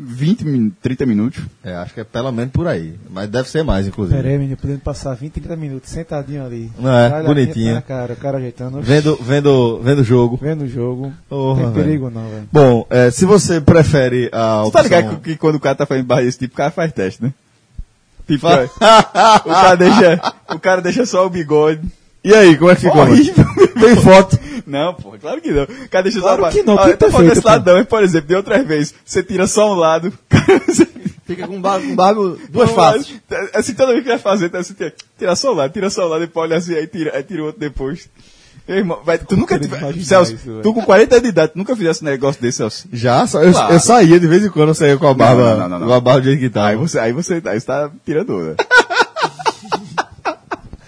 20, 0.00 0.44
min- 0.44 0.70
30 0.82 1.04
minutos. 1.06 1.42
É, 1.62 1.74
acho 1.76 1.92
que 1.92 2.00
é 2.00 2.04
pelo 2.04 2.32
menos 2.32 2.52
por 2.52 2.66
aí. 2.66 2.94
Mas 3.10 3.28
deve 3.28 3.48
ser 3.50 3.62
mais, 3.62 3.86
inclusive. 3.86 4.16
Pera 4.16 4.28
aí, 4.28 4.38
menino, 4.38 4.56
podendo 4.56 4.80
passar 4.80 5.14
20, 5.14 5.32
30 5.32 5.56
minutos 5.56 5.90
sentadinho 5.90 6.44
ali. 6.44 6.70
Não 6.78 6.90
é? 6.90 7.22
Bonitinho. 7.22 7.82
Cara, 7.82 8.12
o 8.12 8.16
cara 8.16 8.38
ajeitando. 8.38 8.80
Vendo, 8.80 9.16
vendo, 9.20 9.80
vendo 9.82 9.98
o 10.00 10.04
jogo. 10.04 10.38
Vendo 10.40 10.64
o 10.64 10.68
jogo. 10.68 11.12
Porra, 11.28 11.62
não 11.62 11.64
tem 11.66 11.72
velho. 11.74 11.84
perigo 11.84 12.10
não, 12.10 12.28
velho. 12.28 12.48
Bom, 12.52 12.86
é, 12.88 13.10
se 13.10 13.24
você 13.26 13.60
prefere 13.60 14.30
a 14.32 14.62
Você 14.62 14.72
tá 14.72 14.80
opção... 14.80 14.82
ligado 15.00 15.16
que, 15.20 15.32
que 15.32 15.36
quando 15.36 15.56
o 15.56 15.60
cara 15.60 15.74
tá 15.74 15.84
fazendo 15.86 16.06
barra 16.06 16.22
desse 16.22 16.38
tipo, 16.38 16.54
o 16.54 16.56
cara 16.56 16.70
faz 16.70 16.92
teste, 16.92 17.22
né? 17.22 17.32
Tipo, 18.26 18.46
o, 18.48 19.50
cara 19.50 19.74
deixa, 19.74 20.20
o 20.54 20.58
cara 20.58 20.80
deixa 20.82 21.04
só 21.06 21.26
o 21.26 21.30
bigode. 21.30 21.80
E 22.24 22.34
aí, 22.34 22.56
como 22.56 22.70
é 22.70 22.74
que 22.74 22.80
ficou? 22.82 23.00
Horrível. 23.02 23.44
Tem 23.80 23.96
foto. 23.96 24.38
Não, 24.66 24.92
pô, 24.94 25.14
claro 25.20 25.40
que 25.40 25.50
não. 25.50 25.66
Cara 25.88 26.02
deixa 26.02 26.20
Claro 26.20 26.42
só 26.42 26.50
que 26.50 26.62
não, 26.62 26.74
Ah, 26.78 26.82
tem 26.82 26.90
eu 26.92 26.96
tô 26.98 27.06
que 27.06 27.06
ter 27.06 27.12
falando 27.12 27.26
feito, 27.26 27.28
desse 27.36 27.42
pô. 27.42 27.48
lado 27.48 27.66
não, 27.70 27.78
mas, 27.78 27.86
por 27.86 28.02
exemplo, 28.02 28.28
de 28.28 28.34
outras 28.34 28.66
vezes, 28.66 28.94
você 29.04 29.22
tira 29.22 29.46
só 29.46 29.72
um 29.72 29.76
lado. 29.76 30.12
Fica 31.26 31.46
com 31.46 31.54
com 31.54 31.60
barba 31.60 32.36
duas 32.50 32.70
Um 32.70 32.74
faces. 32.74 33.14
lado. 33.30 33.50
Assim, 33.54 33.74
toda 33.74 33.92
vez 33.92 34.02
que 34.02 34.08
vai 34.08 34.18
fazer, 34.18 34.46
então, 34.46 34.62
você 34.62 34.74
tira, 34.74 34.92
tira 35.18 35.36
só 35.36 35.52
um 35.52 35.56
lado, 35.56 35.72
tira 35.72 35.90
só 35.90 36.06
um 36.06 36.08
lado, 36.08 36.20
depois 36.20 36.50
olha 36.50 36.56
assim, 36.58 36.74
aí 36.74 36.86
tira, 36.86 37.14
aí 37.16 37.22
tira 37.22 37.42
o 37.42 37.46
outro 37.46 37.60
depois. 37.60 38.08
Meu 38.66 38.76
irmão, 38.78 39.00
vai, 39.04 39.16
tu 39.18 39.34
nunca 39.36 39.58
querendo 39.58 39.70
tive, 39.70 39.78
imaginar 39.82 40.04
Celso, 40.04 40.34
isso, 40.34 40.60
tu 40.62 40.74
com 40.74 40.82
40 40.82 41.14
anos 41.14 41.22
de 41.22 41.28
idade, 41.30 41.52
tu 41.52 41.58
nunca 41.58 41.74
fizesse 41.76 42.02
um 42.02 42.06
negócio 42.06 42.40
desse, 42.42 42.58
Celso. 42.58 42.86
Já, 42.92 43.24
eu, 43.42 43.52
Claro. 43.52 43.72
eu 43.74 43.80
saía 43.80 44.20
de 44.20 44.26
vez 44.26 44.44
em 44.44 44.50
quando, 44.50 44.68
eu 44.68 44.74
saía 44.74 44.96
com 44.98 45.06
a 45.06 45.14
barba, 45.14 45.54
não, 45.56 45.68
não, 45.68 45.78
não. 45.78 45.86
com 45.86 45.92
a 45.94 46.00
barba 46.00 46.22
que 46.36 46.50
tá. 46.50 46.66
Aí 46.66 46.76
você, 46.76 46.98
aí 46.98 47.12
você, 47.12 47.40
aí 47.46 47.58
você 47.60 47.66
tá 47.66 47.90
tirando, 48.04 48.38
né? 48.38 48.54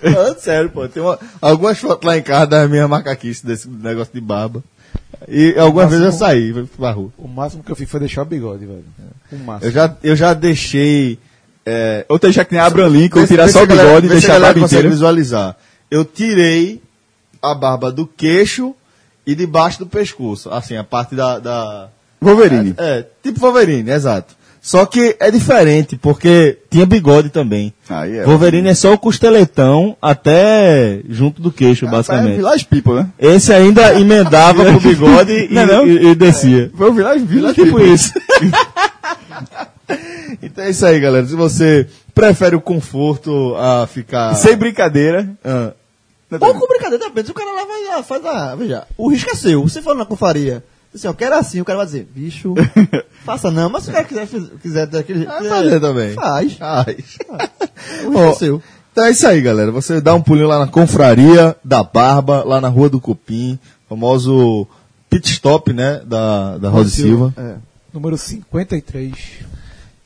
Falando 0.00 0.38
sério, 0.38 0.70
pô. 0.70 0.88
Tem 0.88 1.02
uma- 1.02 1.18
algumas 1.40 1.78
fotos 1.78 2.06
lá 2.06 2.16
em 2.16 2.22
casa 2.22 2.46
das 2.46 2.70
minhas 2.70 2.88
macaquices 2.88 3.42
desse 3.42 3.68
negócio 3.68 4.12
de 4.12 4.20
barba. 4.20 4.62
E 5.28 5.54
algumas 5.58 5.90
vezes 5.90 6.04
eu 6.06 6.12
saí 6.12 6.52
pra 6.76 6.90
rua. 6.92 7.10
O 7.18 7.28
máximo 7.28 7.62
que 7.62 7.70
eu 7.70 7.76
fiz 7.76 7.88
foi 7.90 8.00
deixar 8.00 8.22
o 8.22 8.24
bigode, 8.24 8.64
velho. 8.66 8.84
O 9.32 9.36
máximo. 9.36 9.68
Eu 9.68 9.72
já, 9.72 9.96
eu 10.02 10.16
já 10.16 10.34
deixei. 10.34 11.18
É, 11.66 12.04
Ou 12.08 12.18
deixar 12.18 12.44
que 12.44 12.52
nem 12.54 12.60
Abraham 12.60 12.88
Lincoln, 12.88 13.26
tirar 13.26 13.48
só 13.48 13.60
o 13.60 13.62
a 13.62 13.66
galera- 13.66 13.88
bigode 13.88 14.06
e 14.06 14.10
deixar 14.10 14.32
a 14.32 14.34
galera 14.36 14.54
barba 14.54 14.66
inteira. 14.66 14.88
visualizar. 14.88 15.56
Eu 15.90 16.04
tirei 16.04 16.82
a 17.42 17.54
barba 17.54 17.92
do 17.92 18.06
queixo 18.06 18.74
e 19.26 19.34
debaixo 19.34 19.78
do 19.78 19.86
pescoço. 19.86 20.48
Assim, 20.50 20.76
a 20.76 20.82
parte 20.84 21.14
da. 21.14 21.38
da 21.38 21.88
Wolverine. 22.20 22.74
é, 22.78 23.04
tipo 23.22 23.38
Wolverine, 23.40 23.90
exato. 23.90 24.34
Só 24.62 24.84
que 24.84 25.16
é 25.18 25.30
diferente, 25.30 25.96
porque 25.96 26.58
tinha 26.70 26.84
bigode 26.84 27.30
também. 27.30 27.72
Aí 27.88 28.18
é. 28.18 28.24
Wolverine 28.24 28.68
é 28.68 28.74
só 28.74 28.92
o 28.92 28.98
costeletão 28.98 29.96
até 30.02 31.00
junto 31.08 31.40
do 31.40 31.50
queixo, 31.50 31.86
É 31.86 31.90
basicamente. 31.90 32.36
Village 32.36 32.66
People, 32.66 32.94
né? 32.94 33.08
Esse 33.18 33.54
ainda 33.54 33.98
emendava 33.98 34.62
pro 34.64 34.80
bigode 34.80 35.32
e, 35.50 35.54
Não 35.54 35.62
é 35.62 35.66
não? 35.66 35.86
e- 35.86 36.06
e 36.08 36.14
descia. 36.14 36.70
Foi 36.76 36.90
o 36.90 36.92
Village, 36.92 37.24
Village 37.24 37.54
Tipo 37.54 37.76
People. 37.78 37.94
isso. 37.94 38.12
então 40.42 40.64
é 40.64 40.70
isso 40.70 40.86
aí, 40.86 41.00
galera. 41.00 41.26
Se 41.26 41.34
você 41.34 41.86
prefere 42.14 42.56
o 42.56 42.60
conforto 42.60 43.54
a 43.56 43.86
ficar. 43.86 44.34
Sem 44.34 44.56
brincadeira. 44.56 45.28
Ah, 45.44 45.72
Ou 46.40 46.54
com 46.54 46.66
brincadeira, 46.68 47.04
depende. 47.06 47.26
Se 47.26 47.32
o 47.32 47.34
cara 47.34 47.50
lá 47.52 47.64
vai, 47.64 47.98
ah, 47.98 48.02
faz 48.02 48.24
a. 48.24 48.54
Veja, 48.54 48.84
o 48.96 49.08
risco 49.10 49.30
é 49.30 49.34
seu. 49.34 49.66
Se 49.68 49.82
for 49.82 49.96
na 49.96 50.04
confraria, 50.04 50.62
assim, 50.94 51.06
eu 51.06 51.14
quero 51.14 51.34
assim, 51.36 51.60
o 51.60 51.64
cara 51.64 51.78
vai 51.78 51.86
dizer, 51.86 52.08
bicho, 52.14 52.54
faça 53.24 53.50
não. 53.50 53.70
Mas 53.70 53.84
se 53.84 53.90
o 53.90 53.92
cara 53.92 54.04
quiser, 54.04 54.28
quiser 54.60 54.86
daquele 54.86 55.20
jeito. 55.20 55.32
vai 55.32 55.46
é, 55.46 55.48
fazer 55.48 55.80
também. 55.80 56.12
Faz. 56.14 56.52
Faz. 56.54 57.18
O 58.06 58.16
Ó, 58.18 58.30
é 58.30 58.34
seu. 58.34 58.62
Então 58.92 59.04
é 59.04 59.10
isso 59.10 59.26
aí, 59.26 59.40
galera. 59.40 59.70
Você 59.70 60.00
dá 60.00 60.14
um 60.14 60.22
pulinho 60.22 60.48
lá 60.48 60.58
na 60.58 60.66
Confraria 60.66 61.56
da 61.64 61.82
Barba, 61.82 62.42
lá 62.44 62.60
na 62.60 62.68
Rua 62.68 62.88
do 62.88 63.00
Cupim, 63.00 63.58
famoso 63.88 64.66
pit 65.08 65.30
stop, 65.30 65.72
né, 65.72 66.00
da, 66.04 66.58
da 66.58 66.70
Rosa 66.70 66.88
e 66.88 66.92
Silva. 66.92 67.34
É. 67.36 67.56
Número 67.92 68.16
53 68.16 69.12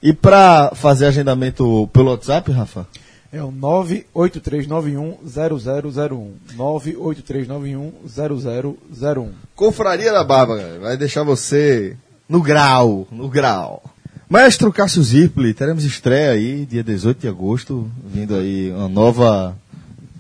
E 0.03 0.13
pra 0.13 0.73
fazer 0.75 1.07
agendamento 1.07 1.89
pelo 1.93 2.11
WhatsApp, 2.11 2.51
Rafa? 2.51 2.87
É 3.35 3.43
o 3.43 3.53
983910001. 3.53 6.31
983910001. 6.57 9.29
Confraria 9.55 10.13
da 10.13 10.25
Barba, 10.25 10.57
galera. 10.57 10.79
Vai 10.81 10.97
deixar 10.97 11.23
você 11.25 11.97
no 12.29 12.41
grau, 12.43 13.07
no 13.11 13.29
grau. 13.29 13.83
Maestro 14.29 14.73
Cássio 14.73 15.03
Zirpli, 15.03 15.53
teremos 15.53 15.85
estreia 15.85 16.31
aí, 16.31 16.65
dia 16.67 16.83
18 16.83 17.21
de 17.21 17.29
agosto, 17.29 17.91
vindo 18.07 18.35
aí 18.35 18.71
uma 18.73 18.89
nova 18.89 19.55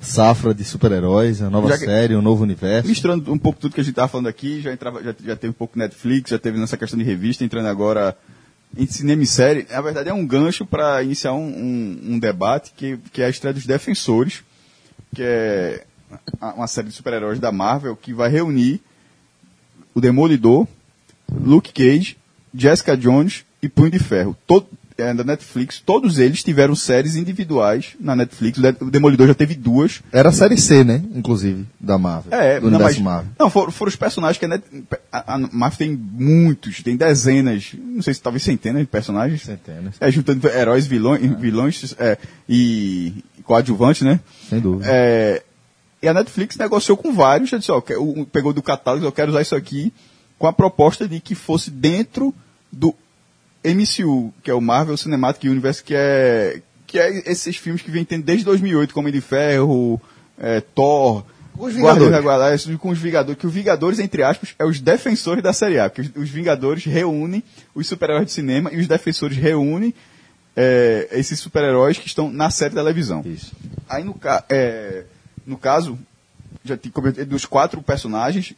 safra 0.00 0.52
de 0.54 0.62
super-heróis, 0.62 1.40
uma 1.40 1.48
nova 1.50 1.76
que- 1.78 1.84
série, 1.86 2.14
um 2.14 2.20
novo 2.22 2.42
universo. 2.42 2.86
Misturando 2.88 3.32
um 3.32 3.38
pouco 3.38 3.58
tudo 3.58 3.74
que 3.74 3.80
a 3.80 3.84
gente 3.84 3.94
tava 3.94 4.08
falando 4.08 4.26
aqui, 4.26 4.60
já, 4.60 4.72
entrava, 4.72 5.02
já, 5.02 5.14
já 5.24 5.34
teve 5.34 5.50
um 5.50 5.54
pouco 5.54 5.78
Netflix, 5.78 6.30
já 6.30 6.38
teve 6.38 6.58
nessa 6.58 6.76
questão 6.76 6.98
de 6.98 7.04
revista, 7.04 7.42
entrando 7.42 7.66
agora 7.66 8.14
em 8.76 8.86
cinema 8.86 9.22
e 9.22 9.26
série. 9.26 9.66
Na 9.70 9.80
verdade, 9.80 10.08
é 10.08 10.14
um 10.14 10.26
gancho 10.26 10.66
para 10.66 11.02
iniciar 11.02 11.32
um, 11.32 11.46
um, 11.46 12.00
um 12.14 12.18
debate 12.18 12.72
que, 12.76 12.98
que 13.12 13.22
é 13.22 13.26
a 13.26 13.30
estreia 13.30 13.54
dos 13.54 13.66
Defensores, 13.66 14.42
que 15.14 15.22
é 15.22 15.84
uma 16.40 16.66
série 16.66 16.88
de 16.88 16.94
super-heróis 16.94 17.38
da 17.38 17.50
Marvel 17.52 17.96
que 17.96 18.12
vai 18.12 18.28
reunir 18.28 18.80
o 19.94 20.00
Demolidor, 20.00 20.66
Luke 21.32 21.72
Cage, 21.72 22.16
Jessica 22.54 22.96
Jones 22.96 23.44
e 23.62 23.68
Punho 23.68 23.90
de 23.90 23.98
Ferro. 23.98 24.36
Todo, 24.46 24.66
da 24.96 25.24
Netflix, 25.24 25.82
todos 25.84 26.18
eles 26.20 26.42
tiveram 26.44 26.76
séries 26.76 27.16
individuais 27.16 27.96
na 27.98 28.14
Netflix. 28.14 28.58
O 28.58 28.62
De- 28.62 28.76
O 28.84 28.90
Demolidor 28.90 29.26
já 29.26 29.34
teve 29.34 29.54
duas. 29.56 30.00
Era 30.12 30.28
a 30.28 30.32
série 30.32 30.56
C, 30.56 30.84
né? 30.84 31.02
Inclusive, 31.14 31.66
da 31.80 31.98
Marvel. 31.98 32.32
É, 32.32 32.60
do 32.60 32.70
não, 32.70 32.78
mas, 32.78 32.96
Marvel. 32.98 33.30
não 33.38 33.50
foram, 33.50 33.72
foram 33.72 33.88
os 33.88 33.96
personagens 33.96 34.38
que 34.38 34.44
a, 34.44 34.48
Net, 34.48 34.62
a, 35.10 35.34
a 35.34 35.38
Marvel 35.38 35.78
tem 35.78 35.90
muitos, 35.96 36.80
tem 36.82 36.96
dezenas, 36.96 37.72
não 37.76 38.02
sei 38.02 38.14
se 38.14 38.22
talvez 38.22 38.44
centenas 38.44 38.82
de 38.82 38.86
personagens. 38.86 39.42
Centenas. 39.42 39.96
É, 40.00 40.10
juntando 40.12 40.46
heróis, 40.46 40.86
vilões, 40.86 41.20
vilões 41.40 41.94
é, 41.98 42.16
e 42.48 43.14
coadjuvantes, 43.42 44.02
né? 44.02 44.20
Sem 44.48 44.60
dúvida. 44.60 44.86
É, 44.88 45.42
e 46.00 46.06
a 46.06 46.14
Netflix 46.14 46.56
negociou 46.56 46.96
com 46.96 47.12
vários, 47.12 47.50
já 47.50 47.58
disse, 47.58 47.72
ó, 47.72 47.82
pegou 48.30 48.52
do 48.52 48.62
catálogo, 48.62 49.04
eu 49.04 49.10
quero 49.12 49.30
usar 49.32 49.42
isso 49.42 49.56
aqui, 49.56 49.92
com 50.38 50.46
a 50.46 50.52
proposta 50.52 51.08
de 51.08 51.18
que 51.18 51.34
fosse 51.34 51.70
dentro 51.70 52.32
do 52.70 52.94
MCU, 53.64 54.32
que 54.42 54.50
é 54.50 54.54
o 54.54 54.60
Marvel 54.60 54.96
Cinematic 54.96 55.44
Universe, 55.44 55.82
que 55.82 55.94
é, 55.96 56.60
que 56.86 56.98
é 56.98 57.30
esses 57.30 57.56
filmes 57.56 57.82
que 57.82 57.90
vem 57.90 58.04
tendo 58.04 58.24
desde 58.24 58.44
2008, 58.44 58.92
como 58.92 59.08
Homem 59.08 59.12
de 59.12 59.20
Ferro, 59.20 60.00
é, 60.38 60.60
Thor, 60.60 61.24
Os 61.58 61.74
Vingadores. 61.74 62.10
da 62.10 62.20
Galáxia, 62.20 62.76
com 62.78 62.90
os 62.90 62.98
Vingadores, 62.98 63.40
que 63.40 63.46
os 63.46 63.52
Vingadores, 63.52 63.98
entre 63.98 64.22
aspas, 64.22 64.54
é 64.58 64.64
os 64.64 64.80
defensores 64.80 65.42
da 65.42 65.52
série 65.52 65.78
A, 65.78 65.88
porque 65.88 66.10
os, 66.18 66.28
Vingadores 66.28 66.84
reúnem 66.84 67.42
os 67.74 67.86
super-heróis 67.86 68.26
de 68.26 68.32
cinema 68.32 68.70
e 68.72 68.78
os 68.78 68.86
defensores 68.86 69.36
reúnem 69.36 69.94
é, 70.54 71.08
esses 71.12 71.38
super-heróis 71.40 71.98
que 71.98 72.06
estão 72.06 72.30
na 72.30 72.50
série 72.50 72.70
de 72.70 72.76
televisão. 72.76 73.22
Isso. 73.24 73.52
Aí 73.88 74.04
no, 74.04 74.14
é, 74.48 75.04
no 75.46 75.56
caso, 75.56 75.98
já 76.64 76.76
dos 77.26 77.46
quatro 77.46 77.82
personagens, 77.82 78.52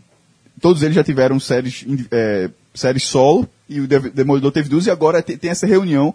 todos 0.60 0.82
eles 0.82 0.94
já 0.94 1.04
tiveram 1.04 1.38
séries, 1.38 1.84
é, 2.10 2.50
séries 2.76 3.04
solo, 3.04 3.48
e 3.68 3.80
o 3.80 3.86
De- 3.88 4.10
Demolidor 4.10 4.52
teve 4.52 4.68
duas, 4.68 4.86
e 4.86 4.90
agora 4.90 5.20
te- 5.22 5.36
tem 5.36 5.50
essa 5.50 5.66
reunião, 5.66 6.14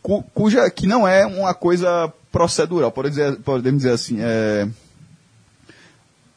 cu- 0.00 0.22
cuja, 0.34 0.68
que 0.70 0.86
não 0.86 1.06
é 1.08 1.26
uma 1.26 1.52
coisa 1.54 2.12
procedural, 2.30 2.90
pode 2.92 3.10
dizer, 3.10 3.36
podemos 3.38 3.82
dizer 3.82 3.94
assim, 3.94 4.18
é, 4.20 4.66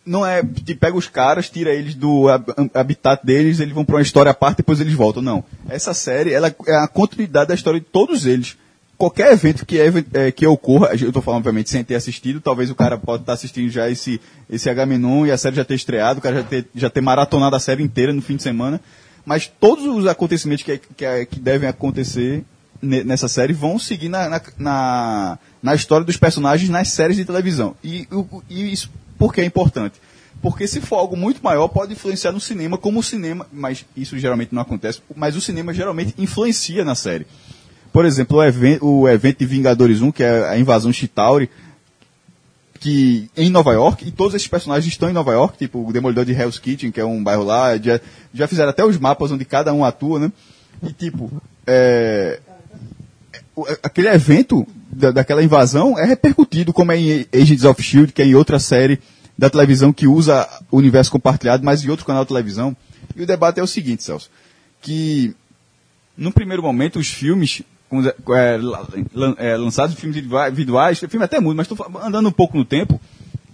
não 0.06 0.26
é, 0.26 0.44
te 0.44 0.76
pega 0.76 0.96
os 0.96 1.08
caras, 1.08 1.50
tira 1.50 1.74
eles 1.74 1.96
do 1.96 2.28
hab- 2.28 2.54
habitat 2.74 3.26
deles, 3.26 3.60
eles 3.60 3.74
vão 3.74 3.84
para 3.84 3.96
uma 3.96 4.02
história 4.02 4.30
à 4.32 4.36
parte, 4.36 4.58
depois 4.58 4.80
eles 4.80 4.94
voltam, 4.94 5.22
não. 5.22 5.44
Essa 5.68 5.94
série, 5.94 6.32
ela 6.32 6.54
é 6.68 6.76
a 6.76 6.88
continuidade 6.88 7.48
da 7.48 7.56
história 7.56 7.80
de 7.80 7.86
todos 7.86 8.26
eles. 8.26 8.56
qualquer 8.98 9.34
evento 9.34 9.66
que, 9.66 9.78
é- 9.78 9.92
é, 10.14 10.32
que 10.32 10.48
ocorra, 10.48 10.92
eu 10.96 11.08
estou 11.10 11.22
falando 11.22 11.40
obviamente 11.40 11.70
sem 11.70 11.84
ter 11.84 11.96
assistido, 11.96 12.40
talvez 12.40 12.70
o 12.70 12.76
cara 12.76 12.98
pode 12.98 13.24
estar 13.24 13.34
assistindo 13.34 13.70
já 13.70 13.90
esse, 13.90 14.22
esse 14.50 14.70
H-Menon 14.70 15.26
e 15.26 15.32
a 15.32 15.38
série 15.38 15.54
já 15.58 15.66
ter 15.66 15.76
estreado, 15.76 16.20
o 16.20 16.22
cara 16.22 16.38
já 16.38 16.44
ter, 16.44 16.66
já 16.74 16.90
ter 16.90 17.02
maratonado 17.02 17.58
a 17.58 17.60
série 17.60 17.84
inteira 17.84 18.14
no 18.14 18.22
fim 18.22 18.38
de 18.38 18.44
semana, 18.44 18.80
mas 19.26 19.48
todos 19.60 19.86
os 19.86 20.06
acontecimentos 20.08 20.64
que, 20.64 20.78
que, 20.78 21.26
que 21.26 21.40
devem 21.40 21.68
acontecer 21.68 22.44
ne- 22.82 23.04
nessa 23.04 23.28
série 23.28 23.54
vão 23.54 23.80
seguir 23.80 24.10
na, 24.10 24.30
na, 24.30 24.42
na, 24.58 25.40
na 25.64 25.76
história 25.76 26.06
dos 26.06 26.18
personagens 26.18 26.70
nas 26.70 26.90
séries 26.90 27.18
de 27.18 27.26
televisão. 27.26 27.76
E, 27.84 28.08
e 28.50 28.72
isso 28.72 28.90
por 29.18 29.34
que 29.34 29.42
é 29.42 29.46
importante? 29.46 29.96
Porque 30.42 30.68
se 30.68 30.80
for 30.82 30.98
algo 30.98 31.16
muito 31.18 31.42
maior, 31.42 31.68
pode 31.70 31.94
influenciar 31.94 32.32
no 32.32 32.40
cinema, 32.40 32.78
como 32.78 33.00
o 33.00 33.04
cinema, 33.04 33.48
mas 33.52 33.86
isso 33.98 34.20
geralmente 34.20 34.54
não 34.54 34.62
acontece, 34.62 35.02
mas 35.16 35.36
o 35.36 35.42
cinema 35.42 35.74
geralmente 35.74 36.14
influencia 36.18 36.84
na 36.86 36.94
série. 36.94 37.26
Por 37.92 38.06
exemplo, 38.06 38.38
o, 38.38 38.44
even- 38.44 38.78
o 38.82 39.08
evento 39.08 39.40
de 39.40 39.46
Vingadores 39.46 40.02
1, 40.02 40.12
que 40.12 40.22
é 40.22 40.50
a 40.50 40.60
invasão 40.60 40.92
Chitauri, 40.92 41.50
que 42.86 43.32
em 43.36 43.50
Nova 43.50 43.74
York, 43.74 44.08
e 44.08 44.12
todos 44.12 44.36
esses 44.36 44.48
personagens 44.48 44.86
estão 44.94 45.10
em 45.10 45.14
Nova 45.14 45.32
York, 45.34 45.58
tipo 45.58 45.90
o 45.90 45.92
Demolidor 45.92 46.24
de 46.24 46.34
Hell's 46.34 46.60
Kitchen, 46.60 46.92
que 46.92 47.00
é 47.00 47.04
um 47.06 47.24
bairro 47.24 47.44
lá, 47.44 47.76
já, 47.78 48.00
já 48.32 48.48
fizeram 48.48 48.70
até 48.70 48.86
os 48.86 48.96
mapas 49.00 49.32
onde 49.32 49.44
cada 49.44 49.74
um 49.74 49.84
atua, 49.84 50.20
né? 50.20 50.32
E 50.84 50.94
tipo, 50.94 51.32
é, 51.66 52.40
aquele 53.82 54.10
evento 54.10 54.68
da- 54.92 55.10
daquela 55.10 55.44
invasão 55.44 55.98
é 55.98 56.06
repercutido, 56.06 56.72
como 56.72 56.92
é 56.92 56.98
em 57.00 57.26
Agents 57.34 57.64
of 57.64 57.82
S.H.I.E.L.D., 57.82 58.12
que 58.14 58.22
é 58.22 58.26
em 58.26 58.36
outra 58.36 58.60
série 58.60 59.00
da 59.36 59.50
televisão 59.50 59.92
que 59.92 60.06
usa 60.06 60.48
o 60.70 60.78
universo 60.78 61.10
compartilhado, 61.12 61.66
mas 61.66 61.84
em 61.84 61.90
outro 61.90 62.06
canal 62.06 62.24
de 62.24 62.28
televisão. 62.28 62.78
E 63.16 63.24
o 63.24 63.26
debate 63.26 63.60
é 63.60 63.64
o 63.64 63.68
seguinte, 63.68 64.04
Celso, 64.04 64.30
que 64.80 65.34
no 66.16 66.32
primeiro 66.32 66.62
momento 66.62 67.00
os 67.00 67.08
filmes 67.08 67.64
é, 68.36 68.60
é, 69.38 69.58
lançados 69.58 69.96
filmes 69.96 70.18
individua- 70.18 70.48
individuais, 70.50 71.00
filme 71.00 71.24
até 71.26 71.40
muito, 71.40 71.58
mas 71.58 71.68
fa- 71.68 71.90
andando 72.06 72.28
um 72.30 72.32
pouco 72.32 72.58
no 72.58 72.66
tempo, 72.66 73.00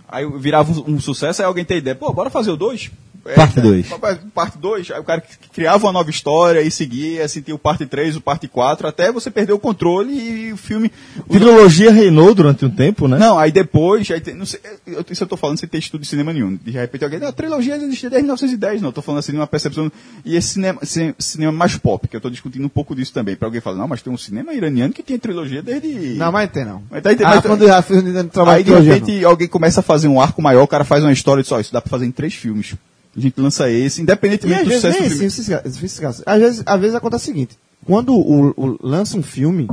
aí 0.08 0.26
virava 0.38 0.72
um, 0.72 0.96
um 0.96 1.00
sucesso, 1.00 1.42
aí 1.42 1.46
alguém 1.46 1.66
tem 1.66 1.78
ideia, 1.78 1.96
pô, 1.96 2.12
bora 2.14 2.30
fazer 2.30 2.52
o 2.52 2.58
2? 2.58 2.92
Parte 3.36 3.60
dois. 3.62 3.88
Parte 4.34 4.58
2, 4.58 4.92
aí 4.92 5.00
o 5.00 5.04
cara 5.04 5.22
criava 5.54 5.86
uma 5.86 5.92
nova 5.94 6.10
história 6.10 6.62
e 6.62 6.72
seguia, 6.72 7.24
assim, 7.24 7.42
tinha 7.42 7.54
o 7.54 7.60
parte 7.60 7.86
3, 7.86 8.16
o 8.16 8.22
parte 8.22 8.48
4, 8.48 8.88
até 8.88 9.12
você 9.12 9.30
perder 9.30 9.54
o 9.54 9.60
controle 9.60 10.12
e 10.14 10.54
o 10.54 10.58
filme... 10.58 10.92
o- 11.28 11.32
Trilogia 11.32 11.92
reinou 11.92 12.34
durante 12.34 12.66
um 12.66 12.70
tempo, 12.70 13.08
né? 13.08 13.18
não, 13.20 13.38
aí 13.38 13.52
depois, 13.52 14.10
aí 14.10 14.20
tem- 14.22 14.34
não 14.34 14.46
sei, 14.46 14.60
eu, 14.88 15.06
isso 15.10 15.24
eu 15.24 15.28
tô 15.28 15.38
falando 15.38 15.58
sem 15.60 15.70
ter 15.70 15.78
estudo 15.78 16.02
de 16.02 16.08
cinema 16.08 16.34
nenhum. 16.34 16.56
De 16.56 16.72
repente 16.72 17.04
alguém, 17.04 17.20
não, 17.20 17.28
a 17.28 17.32
trilogia 17.32 17.76
existe 17.76 18.10
desde 18.10 18.24
1910, 18.24 18.82
não, 18.82 18.90
eu 18.90 18.94
tô 18.94 19.02
falando 19.02 19.20
assim, 19.20 19.32
numa 19.34 19.46
percepção, 19.48 19.92
e 20.26 20.36
esse 20.36 20.50
cinema, 20.54 20.80
ci- 20.84 21.14
cinema 21.20 21.52
mais 21.52 21.76
pop, 21.78 22.08
que 22.08 22.16
eu 22.16 22.22
tô 22.22 22.30
discutindo 22.30 22.66
um 22.66 22.70
pouco 22.70 22.96
disso 22.96 23.14
também, 23.14 23.36
pra 23.36 23.48
alguém 23.48 23.62
falar, 23.62 23.78
não, 23.78 23.88
mas 23.88 24.02
tem 24.02 24.12
um 24.12 24.18
cinema 24.18 24.54
iraniano 24.54 24.94
que 24.94 25.04
tem 25.04 25.20
trilogia 25.20 25.62
desde... 25.62 26.16
Não, 26.16 26.32
mas 26.32 26.50
tem 26.52 26.66
não. 26.66 26.82
Mas 26.90 27.04
tá 27.04 27.12
entendendo? 27.14 27.32
Ah, 27.34 27.36
Mas- 27.36 27.46
quando 27.46 27.68
já 27.68 27.82
fiz 27.82 28.02
trabalho 28.32 28.58
Aí 28.58 28.64
de 28.64 28.72
repente 28.72 29.24
alguém 29.26 29.48
começa 29.48 29.80
a 29.82 29.84
fazer 29.84 30.08
um 30.08 30.20
arco 30.20 30.42
maior, 30.42 30.64
o 30.64 30.68
cara 30.68 30.84
faz 30.84 31.04
uma 31.04 31.12
história 31.14 31.42
e 31.42 31.44
diz, 31.44 31.52
ó, 31.52 31.60
isso 31.60 31.72
dá 31.74 31.82
pra 31.82 31.90
fazer 31.90 32.06
em 32.06 32.12
três 32.12 32.34
filmes. 32.34 32.74
A 33.16 33.20
gente 33.20 33.40
lança 33.42 33.70
esse, 33.70 34.02
independentemente 34.02 34.64
do 34.66 34.72
sucesso 34.74 35.00
nem 35.00 35.10
do 35.10 35.16
filme. 35.16 36.00
casos. 36.00 36.24
às 36.26 36.40
vezes, 36.40 36.64
às 36.66 36.80
vezes 36.80 36.96
acontece 36.96 37.24
o 37.24 37.26
seguinte: 37.26 37.58
quando 37.86 38.14
o, 38.16 38.50
o- 38.56 38.80
lança 38.82 39.18
um 39.18 39.24
filme, 39.24 39.68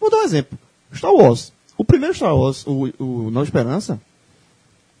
vou 0.00 0.10
dar 0.10 0.18
um 0.18 0.22
exemplo: 0.24 0.58
Star 0.94 1.12
Wars. 1.12 1.52
O 1.76 1.84
primeiro 1.84 2.14
Star 2.14 2.34
Wars, 2.36 2.64
o, 2.66 2.88
o 2.98 3.30
Nova 3.30 3.44
Esperança, 3.44 4.00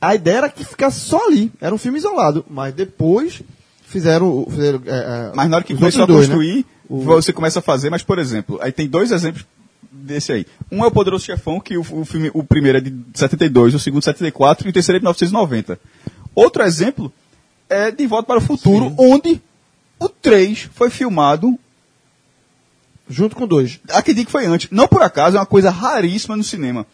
a 0.00 0.14
ideia 0.14 0.36
era 0.38 0.48
que 0.50 0.64
ficasse 0.64 1.00
só 1.00 1.26
ali, 1.28 1.50
era 1.60 1.74
um 1.74 1.78
filme 1.78 1.98
isolado, 1.98 2.44
mas 2.50 2.74
depois 2.74 3.42
fizeram. 3.86 4.46
fizeram 4.50 4.82
é, 4.86 4.90
é, 4.90 5.32
Mas 5.34 5.48
na 5.48 5.56
hora 5.56 5.64
que 5.64 5.74
começou 5.74 6.04
a 6.04 6.06
né? 6.06 6.14
construir, 6.14 6.66
O- 6.88 7.00
você 7.02 7.32
começa 7.32 7.60
a 7.60 7.62
fazer, 7.62 7.88
mas 7.90 8.02
por 8.02 8.18
exemplo, 8.18 8.58
aí 8.60 8.72
tem 8.72 8.88
dois 8.88 9.10
exemplos 9.12 9.46
desse 9.90 10.32
aí. 10.32 10.46
Um 10.70 10.82
é 10.84 10.86
o 10.86 10.90
Poderoso 10.90 11.24
Chefão, 11.24 11.60
que 11.60 11.76
o, 11.76 11.80
o 11.80 12.04
filme, 12.04 12.30
o 12.34 12.42
primeiro 12.42 12.78
é 12.78 12.80
de 12.80 12.94
72, 13.14 13.74
o 13.74 13.78
segundo 13.78 14.00
de 14.00 14.06
74 14.06 14.66
e 14.66 14.70
o 14.70 14.72
terceiro 14.72 14.96
é 14.96 14.98
de 14.98 15.04
1990. 15.04 15.78
Outro 16.34 16.62
exemplo 16.62 17.12
é 17.72 17.90
De 17.90 18.06
Volta 18.06 18.26
para 18.26 18.38
o 18.38 18.42
Futuro, 18.42 18.92
onde 18.98 19.40
o 19.98 20.08
3 20.08 20.68
foi 20.74 20.90
filmado, 20.90 21.58
Junto 23.08 23.36
com 23.36 23.46
dois. 23.46 23.78
acredito 23.90 24.26
que 24.26 24.32
foi 24.32 24.46
antes. 24.46 24.68
Não 24.70 24.88
por 24.88 25.02
acaso, 25.02 25.36
é 25.36 25.40
uma 25.40 25.46
coisa 25.46 25.70
raríssima 25.70 26.36
no 26.36 26.42
cinema. 26.44 26.86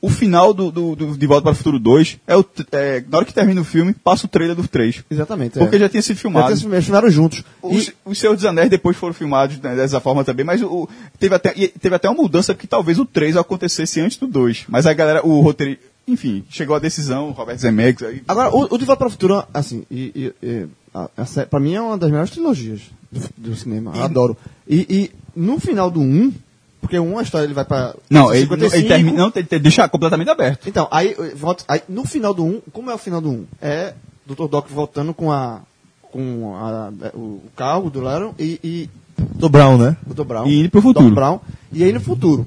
O 0.00 0.10
final 0.10 0.52
do, 0.52 0.70
do- 0.72 0.96
do 0.96 1.16
De 1.16 1.26
Volta 1.28 1.44
para 1.44 1.52
o 1.52 1.54
Futuro 1.54 1.78
2, 1.78 2.18
é 2.26 2.36
o, 2.36 2.44
é, 2.72 3.04
na 3.08 3.18
hora 3.18 3.24
que 3.24 3.32
termina 3.32 3.60
o 3.60 3.64
filme, 3.64 3.92
passa 3.94 4.26
o 4.26 4.28
trailer 4.28 4.56
do 4.56 4.66
3. 4.66 5.04
Exatamente. 5.08 5.58
Porque 5.60 5.76
é. 5.76 5.78
já 5.78 5.88
tinha 5.88 6.02
sido 6.02 6.16
filmado. 6.18 6.50
Já 6.54 6.60
tinha- 6.68 6.82
filmaram 6.82 7.08
juntos. 7.08 7.44
Os, 7.62 7.86
E, 7.88 7.94
os 8.04 8.18
Senhor 8.18 8.34
dos 8.34 8.44
Anéis 8.44 8.68
depois 8.68 8.96
foram 8.96 9.14
filmados 9.14 9.58
né, 9.60 9.76
dessa 9.76 10.00
forma 10.00 10.24
também, 10.24 10.44
mas 10.44 10.60
o, 10.60 10.88
teve, 11.20 11.36
até, 11.36 11.50
teve 11.52 11.94
até 11.94 12.10
uma 12.10 12.20
mudança 12.20 12.52
porque 12.52 12.66
talvez 12.66 12.98
o 12.98 13.04
3 13.06 13.36
acontecesse 13.36 14.00
antes 14.00 14.16
do 14.16 14.26
2. 14.26 14.64
Mas 14.68 14.86
a 14.86 14.92
galera, 14.92 15.24
o 15.24 15.40
roteiro, 15.40 15.78
enfim, 16.06 16.44
chegou 16.50 16.74
a 16.76 16.78
decisão, 16.78 17.28
o 17.28 17.32
Robert 17.32 17.58
Zemeckis, 17.58 18.06
aí, 18.06 18.22
Agora, 18.26 18.50
o, 18.54 18.74
o 18.74 18.78
De 18.78 18.84
Volta 18.84 18.98
para 18.98 19.06
o 19.08 19.10
Futuro, 19.10 19.44
assim, 19.54 19.84
e, 19.90 20.12
e, 20.42 20.46
e, 20.46 20.66
a, 20.94 21.08
a 21.16 21.24
sé- 21.26 21.46
pra 21.46 21.60
mim 21.60 21.74
é 21.74 21.80
uma 21.80 21.96
das 21.96 22.10
melhores 22.10 22.30
trilogias 22.30 22.80
do, 23.10 23.20
do 23.50 23.56
cinema. 23.56 23.92
Eu 23.94 24.02
adoro. 24.02 24.36
E, 24.68 24.86
e 24.88 25.10
no 25.34 25.58
final 25.60 25.90
do 25.90 26.00
1, 26.00 26.32
porque 26.80 26.98
o 26.98 27.02
1 27.04 27.18
a 27.18 27.22
história 27.22 27.44
ele 27.46 27.54
vai 27.54 27.64
pra. 27.64 27.94
não, 28.10 28.32
ele, 28.32 28.42
55. 28.42 28.76
ele 28.76 28.88
termina, 28.88 29.18
não, 29.18 29.32
ele, 29.34 29.46
ele 29.50 29.60
deixa 29.60 29.88
completamente 29.88 30.28
aberto. 30.30 30.68
Então, 30.68 30.88
aí, 30.90 31.14
eu 31.16 31.36
volto- 31.36 31.64
aí 31.68 31.80
no 31.88 32.04
final 32.04 32.34
do 32.34 32.44
1, 32.44 32.60
como 32.72 32.90
é 32.90 32.94
o 32.94 32.98
final 32.98 33.20
do 33.20 33.30
1? 33.30 33.44
É 33.60 33.94
Dr. 34.26 34.46
Doc 34.48 34.68
voltando 34.70 35.14
com 35.14 35.30
a. 35.30 35.60
com 36.02 36.54
a, 36.56 36.90
o, 37.14 37.40
carro 37.56 37.88
do 37.90 38.00
Laron 38.00 38.34
e, 38.38 38.58
e 38.62 38.90
Do 39.36 39.48
Brown, 39.48 39.78
né? 39.78 39.96
Dr. 40.06 40.24
Brown. 40.24 40.46
E 40.46 40.60
indo 40.60 40.70
pro 40.70 40.82
futuro. 40.82 41.06
Doc 41.06 41.14
Brown, 41.14 41.40
e 41.72 41.84
aí 41.84 41.92
no 41.92 42.00
futuro. 42.00 42.46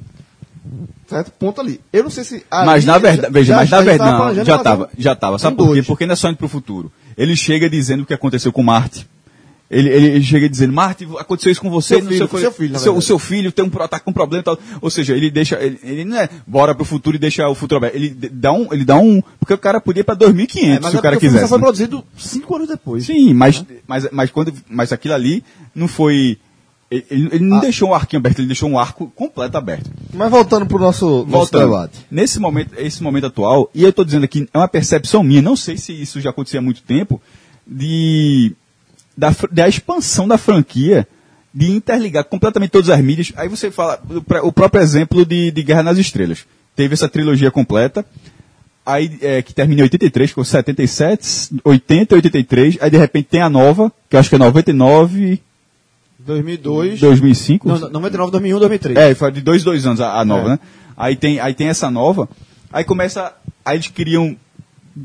Certo? 1.07 1.31
Ponto 1.31 1.61
ali. 1.61 1.79
Eu 1.93 2.03
não 2.03 2.09
sei 2.09 2.23
se. 2.23 2.43
Mas 2.51 2.85
na 2.85 2.97
verdade, 2.97 3.21
já- 3.23 3.29
veja, 3.29 3.45
já- 3.53 3.55
mas 3.57 3.69
na 3.69 3.81
verdade, 3.81 4.11
não, 4.37 4.45
já 4.45 4.55
estava, 4.55 4.89
já 4.97 5.13
estava. 5.13 5.37
Sabe 5.39 5.57
por 5.57 5.73
quê? 5.73 5.83
Porque 5.83 6.05
não 6.05 6.13
é 6.13 6.15
só 6.15 6.29
indo 6.29 6.37
pro 6.37 6.47
futuro. 6.47 6.91
Ele 7.17 7.35
chega 7.35 7.69
dizendo 7.69 8.03
o 8.03 8.05
que 8.05 8.13
aconteceu 8.13 8.51
com 8.51 8.63
Marte. 8.63 9.07
Ele, 9.69 9.89
ele, 9.89 10.05
ele 10.07 10.23
chega 10.23 10.47
dizendo, 10.47 10.71
Marte, 10.73 11.07
aconteceu 11.17 11.51
isso 11.51 11.59
com 11.61 11.71
você, 11.71 11.95
Seu 11.95 12.05
filho, 12.05 12.25
o 12.25 12.29
que- 12.29 12.37
seu 12.39 12.51
filho, 12.51 12.79
seu, 12.79 12.95
o 12.95 13.01
seu 13.01 13.17
filho 13.17 13.51
tem 13.51 13.65
um, 13.65 13.69
tá 13.69 13.99
com 13.99 14.11
um 14.11 14.13
problema 14.13 14.43
tal. 14.43 14.59
Ou 14.79 14.91
seja, 14.91 15.13
ele 15.15 15.31
deixa, 15.31 15.55
ele, 15.59 15.79
ele 15.83 16.05
não 16.05 16.17
é 16.17 16.29
bora 16.45 16.75
pro 16.75 16.85
futuro 16.85 17.15
e 17.15 17.19
deixa 17.19 17.47
o 17.49 17.55
futuro 17.55 17.77
aberto. 17.77 17.95
Ele 17.95 18.09
dá 18.31 18.53
um, 18.53 18.71
ele 18.71 18.85
dá 18.85 18.95
um, 18.97 19.23
porque 19.39 19.53
o 19.55 19.57
cara 19.57 19.81
podia 19.81 20.01
ir 20.01 20.03
pra 20.03 20.13
2500 20.13 20.77
É, 20.77 20.79
mas 20.79 20.91
se 20.91 20.95
é 20.95 20.99
o 20.99 21.01
cara 21.01 21.17
quisesse. 21.17 21.41
só 21.41 21.47
foi 21.47 21.57
né? 21.57 21.63
produzido 21.63 22.03
cinco 22.15 22.55
anos 22.55 22.67
depois. 22.67 23.05
Sim, 23.05 23.33
mas, 23.33 23.63
mas, 23.87 24.07
mas 24.11 24.29
quando, 24.29 24.53
mas 24.69 24.93
aquilo 24.93 25.15
ali 25.15 25.43
não 25.73 25.87
foi, 25.87 26.37
ele, 26.91 27.05
ele- 27.09 27.25
ele 27.33 27.45
Ah. 27.45 27.47
não 27.47 27.59
deixou 27.59 27.89
um 27.89 27.93
arquinho 27.93 28.19
aberto, 28.19 28.39
ele 28.39 28.47
deixou 28.47 28.69
um 28.69 28.77
arco 28.79 29.11
completo 29.15 29.57
aberto. 29.57 29.89
Mas 30.13 30.29
voltando 30.29 30.65
pro 30.65 30.77
nosso, 30.79 31.05
nosso 31.05 31.25
Voltando, 31.27 31.65
debate. 31.65 32.05
nesse 32.11 32.39
momento, 32.39 32.71
esse 32.77 33.01
momento 33.03 33.25
atual, 33.27 33.69
e 33.73 33.83
eu 33.83 33.89
estou 33.89 34.05
dizendo 34.05 34.23
aqui, 34.25 34.47
é 34.53 34.57
uma 34.57 34.67
percepção 34.67 35.23
minha, 35.23 35.41
não 35.41 35.55
sei 35.55 35.77
se 35.77 35.93
isso 35.93 36.21
já 36.21 36.29
acontecia 36.29 36.59
há 36.59 36.63
muito 36.63 36.81
tempo, 36.83 37.21
de 37.67 38.53
da, 39.17 39.33
da 39.51 39.67
expansão 39.67 40.27
da 40.27 40.37
franquia, 40.37 41.07
de 41.53 41.71
interligar 41.71 42.23
completamente 42.25 42.71
todas 42.71 42.89
as 42.89 42.99
mídias. 43.01 43.31
Aí 43.37 43.47
você 43.47 43.71
fala, 43.71 43.99
o, 44.09 44.47
o 44.47 44.51
próprio 44.51 44.81
exemplo 44.81 45.25
de, 45.25 45.51
de 45.51 45.63
Guerra 45.63 45.83
nas 45.83 45.97
Estrelas. 45.97 46.45
Teve 46.75 46.93
essa 46.93 47.07
trilogia 47.07 47.49
completa, 47.49 48.05
aí 48.85 49.17
é, 49.21 49.41
que 49.41 49.53
termina 49.53 49.79
em 49.81 49.83
83, 49.83 50.33
com 50.33 50.43
77, 50.43 51.55
80, 51.63 52.15
83, 52.15 52.77
aí 52.81 52.89
de 52.91 52.97
repente 52.97 53.29
tem 53.31 53.41
a 53.41 53.49
nova, 53.49 53.89
que 54.09 54.15
eu 54.17 54.19
acho 54.19 54.27
que 54.29 54.35
é 54.35 54.37
99, 54.37 55.41
2002. 56.25 56.99
2005. 56.99 57.67
Não, 57.67 57.77
99, 57.89 58.31
2001, 58.31 58.59
2003. 58.59 58.97
É, 58.97 59.15
foi 59.15 59.31
de 59.31 59.41
dois, 59.41 59.63
dois 59.63 59.85
anos 59.85 60.01
a, 60.01 60.19
a 60.19 60.25
nova, 60.25 60.47
É. 60.47 60.49
né? 60.51 60.59
Aí 60.97 61.15
tem, 61.15 61.39
aí 61.39 61.53
tem 61.53 61.67
essa 61.67 61.91
nova, 61.91 62.27
aí 62.71 62.83
começa, 62.83 63.33
aí 63.65 63.75
eles 63.77 63.87
criam, 63.89 64.35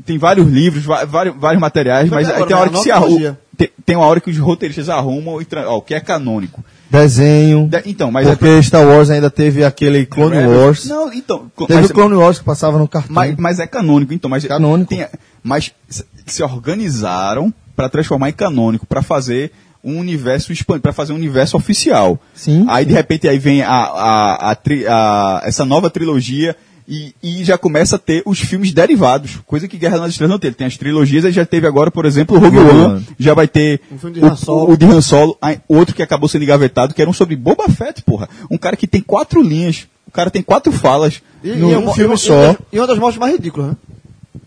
tem 0.05 0.17
vários 0.17 0.47
livros, 0.47 0.85
vários, 0.85 1.35
vários 1.37 1.59
materiais, 1.61 2.07
Foi 2.07 2.17
mas 2.19 2.27
aí 2.29 2.35
agora, 2.35 2.47
tem 2.47 2.55
uma 2.55 2.61
né? 2.65 2.69
hora 2.69 2.77
que 2.77 2.83
se 2.83 2.91
arruma, 2.91 3.37
tem, 3.57 3.69
tem 3.85 3.95
uma 3.97 4.05
hora 4.05 4.21
que 4.21 4.29
os 4.29 4.37
roteiristas 4.37 4.87
arrumam 4.87 5.41
e 5.41 5.47
ó, 5.67 5.77
o 5.77 5.81
que 5.81 5.93
é 5.93 5.99
canônico. 5.99 6.63
Desenho. 6.89 7.67
De- 7.69 7.83
então, 7.85 8.09
mas 8.11 8.27
porque 8.29 8.61
Star 8.63 8.85
Wars 8.85 9.09
ainda 9.09 9.29
teve 9.29 9.63
aquele 9.63 10.05
Clone 10.05 10.35
Rebels- 10.37 10.57
Wars. 10.57 10.85
Não, 10.87 11.13
então, 11.13 11.49
Teve 11.67 11.73
mas, 11.81 11.89
o 11.89 11.93
Clone 11.93 12.15
Wars 12.15 12.39
que 12.39 12.45
passava 12.45 12.77
no 12.77 12.87
cartão. 12.87 13.13
mas, 13.15 13.35
mas 13.37 13.59
é 13.59 13.67
canônico, 13.67 14.13
então, 14.13 14.29
mas 14.29 14.45
Canônico. 14.45 14.89
tem- 14.89 15.05
mas 15.43 15.71
se- 15.89 16.05
se 16.25 16.43
organizaram 16.43 17.53
para 17.75 17.89
transformar 17.89 18.29
em 18.29 18.33
canônico, 18.33 18.85
para 18.85 19.01
fazer 19.01 19.51
um 19.83 19.97
universo 19.99 20.51
expandido, 20.51 20.83
para 20.83 20.93
fazer 20.93 21.13
um 21.13 21.15
universo 21.15 21.57
oficial. 21.57 22.19
Sim, 22.33 22.65
Aí 22.69 22.85
de 22.85 22.93
repente 22.93 23.27
aí 23.27 23.37
vem 23.39 23.61
a, 23.61 23.69
a, 23.69 24.51
a 24.51 24.55
tri- 24.55 24.85
a- 24.87 25.41
essa 25.43 25.65
nova 25.65 25.89
trilogia 25.89 26.55
e, 26.87 27.13
e 27.23 27.43
já 27.43 27.57
começa 27.57 27.95
a 27.95 27.99
ter 27.99 28.21
os 28.25 28.39
filmes 28.39 28.73
derivados, 28.73 29.37
coisa 29.45 29.67
que 29.67 29.77
Guerra 29.77 29.97
nas 29.99 30.09
Estrelas 30.11 30.31
não 30.31 30.39
teve. 30.39 30.55
Tem 30.55 30.67
as 30.67 30.75
trilogias, 30.77 31.23
aí 31.25 31.31
já 31.31 31.45
teve 31.45 31.65
agora, 31.65 31.89
por 31.89 32.05
exemplo, 32.05 32.35
o 32.35 32.39
Rogue 32.39 32.57
One, 32.57 33.07
já 33.17 33.33
vai 33.33 33.47
ter 33.47 33.79
Um 33.91 33.97
filme 33.97 34.15
de 34.19 34.25
o, 34.25 34.27
Han 34.27 34.35
Solo. 34.35 34.71
o 34.73 34.77
de 34.77 34.85
Han 34.85 35.01
Solo, 35.01 35.37
outro 35.69 35.95
que 35.95 36.03
acabou 36.03 36.27
sendo 36.27 36.43
engavetado, 36.43 36.93
que 36.93 37.01
era 37.01 37.09
um 37.09 37.13
sobre 37.13 37.35
Boba 37.35 37.69
Fett, 37.69 38.01
porra. 38.03 38.27
Um 38.49 38.57
cara 38.57 38.75
que 38.75 38.87
tem 38.87 38.99
quatro 39.01 39.41
linhas, 39.41 39.87
o 40.07 40.11
cara 40.11 40.29
tem 40.29 40.41
quatro 40.41 40.71
falas. 40.71 41.21
E, 41.43 41.49
Num 41.51 41.69
e 41.69 41.73
é 41.73 41.77
uma- 41.77 41.93
filme 41.93 42.15
e 42.15 42.17
só. 42.17 42.33
E 42.33 42.37
uma 42.37 42.47
das- 42.53 42.57
e 42.73 42.77
uma 42.79 42.87
das 42.87 42.99
mortes 42.99 43.19
mais 43.19 43.33
ridículas, 43.33 43.69
né? 43.69 43.75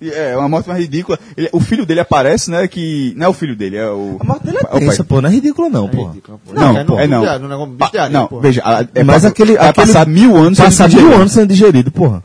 E 0.01 0.11
É, 0.11 0.37
uma 0.37 0.49
morte 0.49 0.69
mais 0.69 0.81
ridícula. 0.81 1.19
Ele- 1.37 1.49
o 1.53 1.61
filho 1.61 1.85
dele 1.85 2.01
aparece, 2.01 2.51
né? 2.51 2.67
Que. 2.67 3.13
Não 3.17 3.27
é 3.27 3.29
o 3.29 3.33
filho 3.35 3.55
dele, 3.55 3.77
é 3.77 3.87
o. 3.89 4.17
A 4.21 4.25
morte 4.25 4.45
dele 4.47 4.59
é 4.59 4.77
é 4.77 4.81
tensa, 4.81 5.05
pô. 5.05 5.21
Não 5.21 5.29
é 5.29 5.33
ridículo, 5.33 5.69
não, 5.69 5.89
pô. 5.89 6.11
Não, 6.53 6.77
é 6.79 6.85
no 6.85 6.99
é 6.99 7.07
não. 7.07 7.21
bestiário, 7.69 8.13
não, 8.13 8.27
pô. 8.27 8.41
veja, 8.41 8.63
a- 8.65 8.87
é 8.95 9.05
Mas 9.05 9.21
pra- 9.23 9.29
aquele- 9.31 9.57
vai 9.57 9.69
aquele- 9.69 9.87
passar 9.87 10.07
mil 10.07 10.37
anos 10.37 10.59
Passar 10.59 10.89
mil 10.89 11.13
anos 11.15 11.33
sendo 11.33 11.49
digerido, 11.49 11.91
porra. 11.91 12.23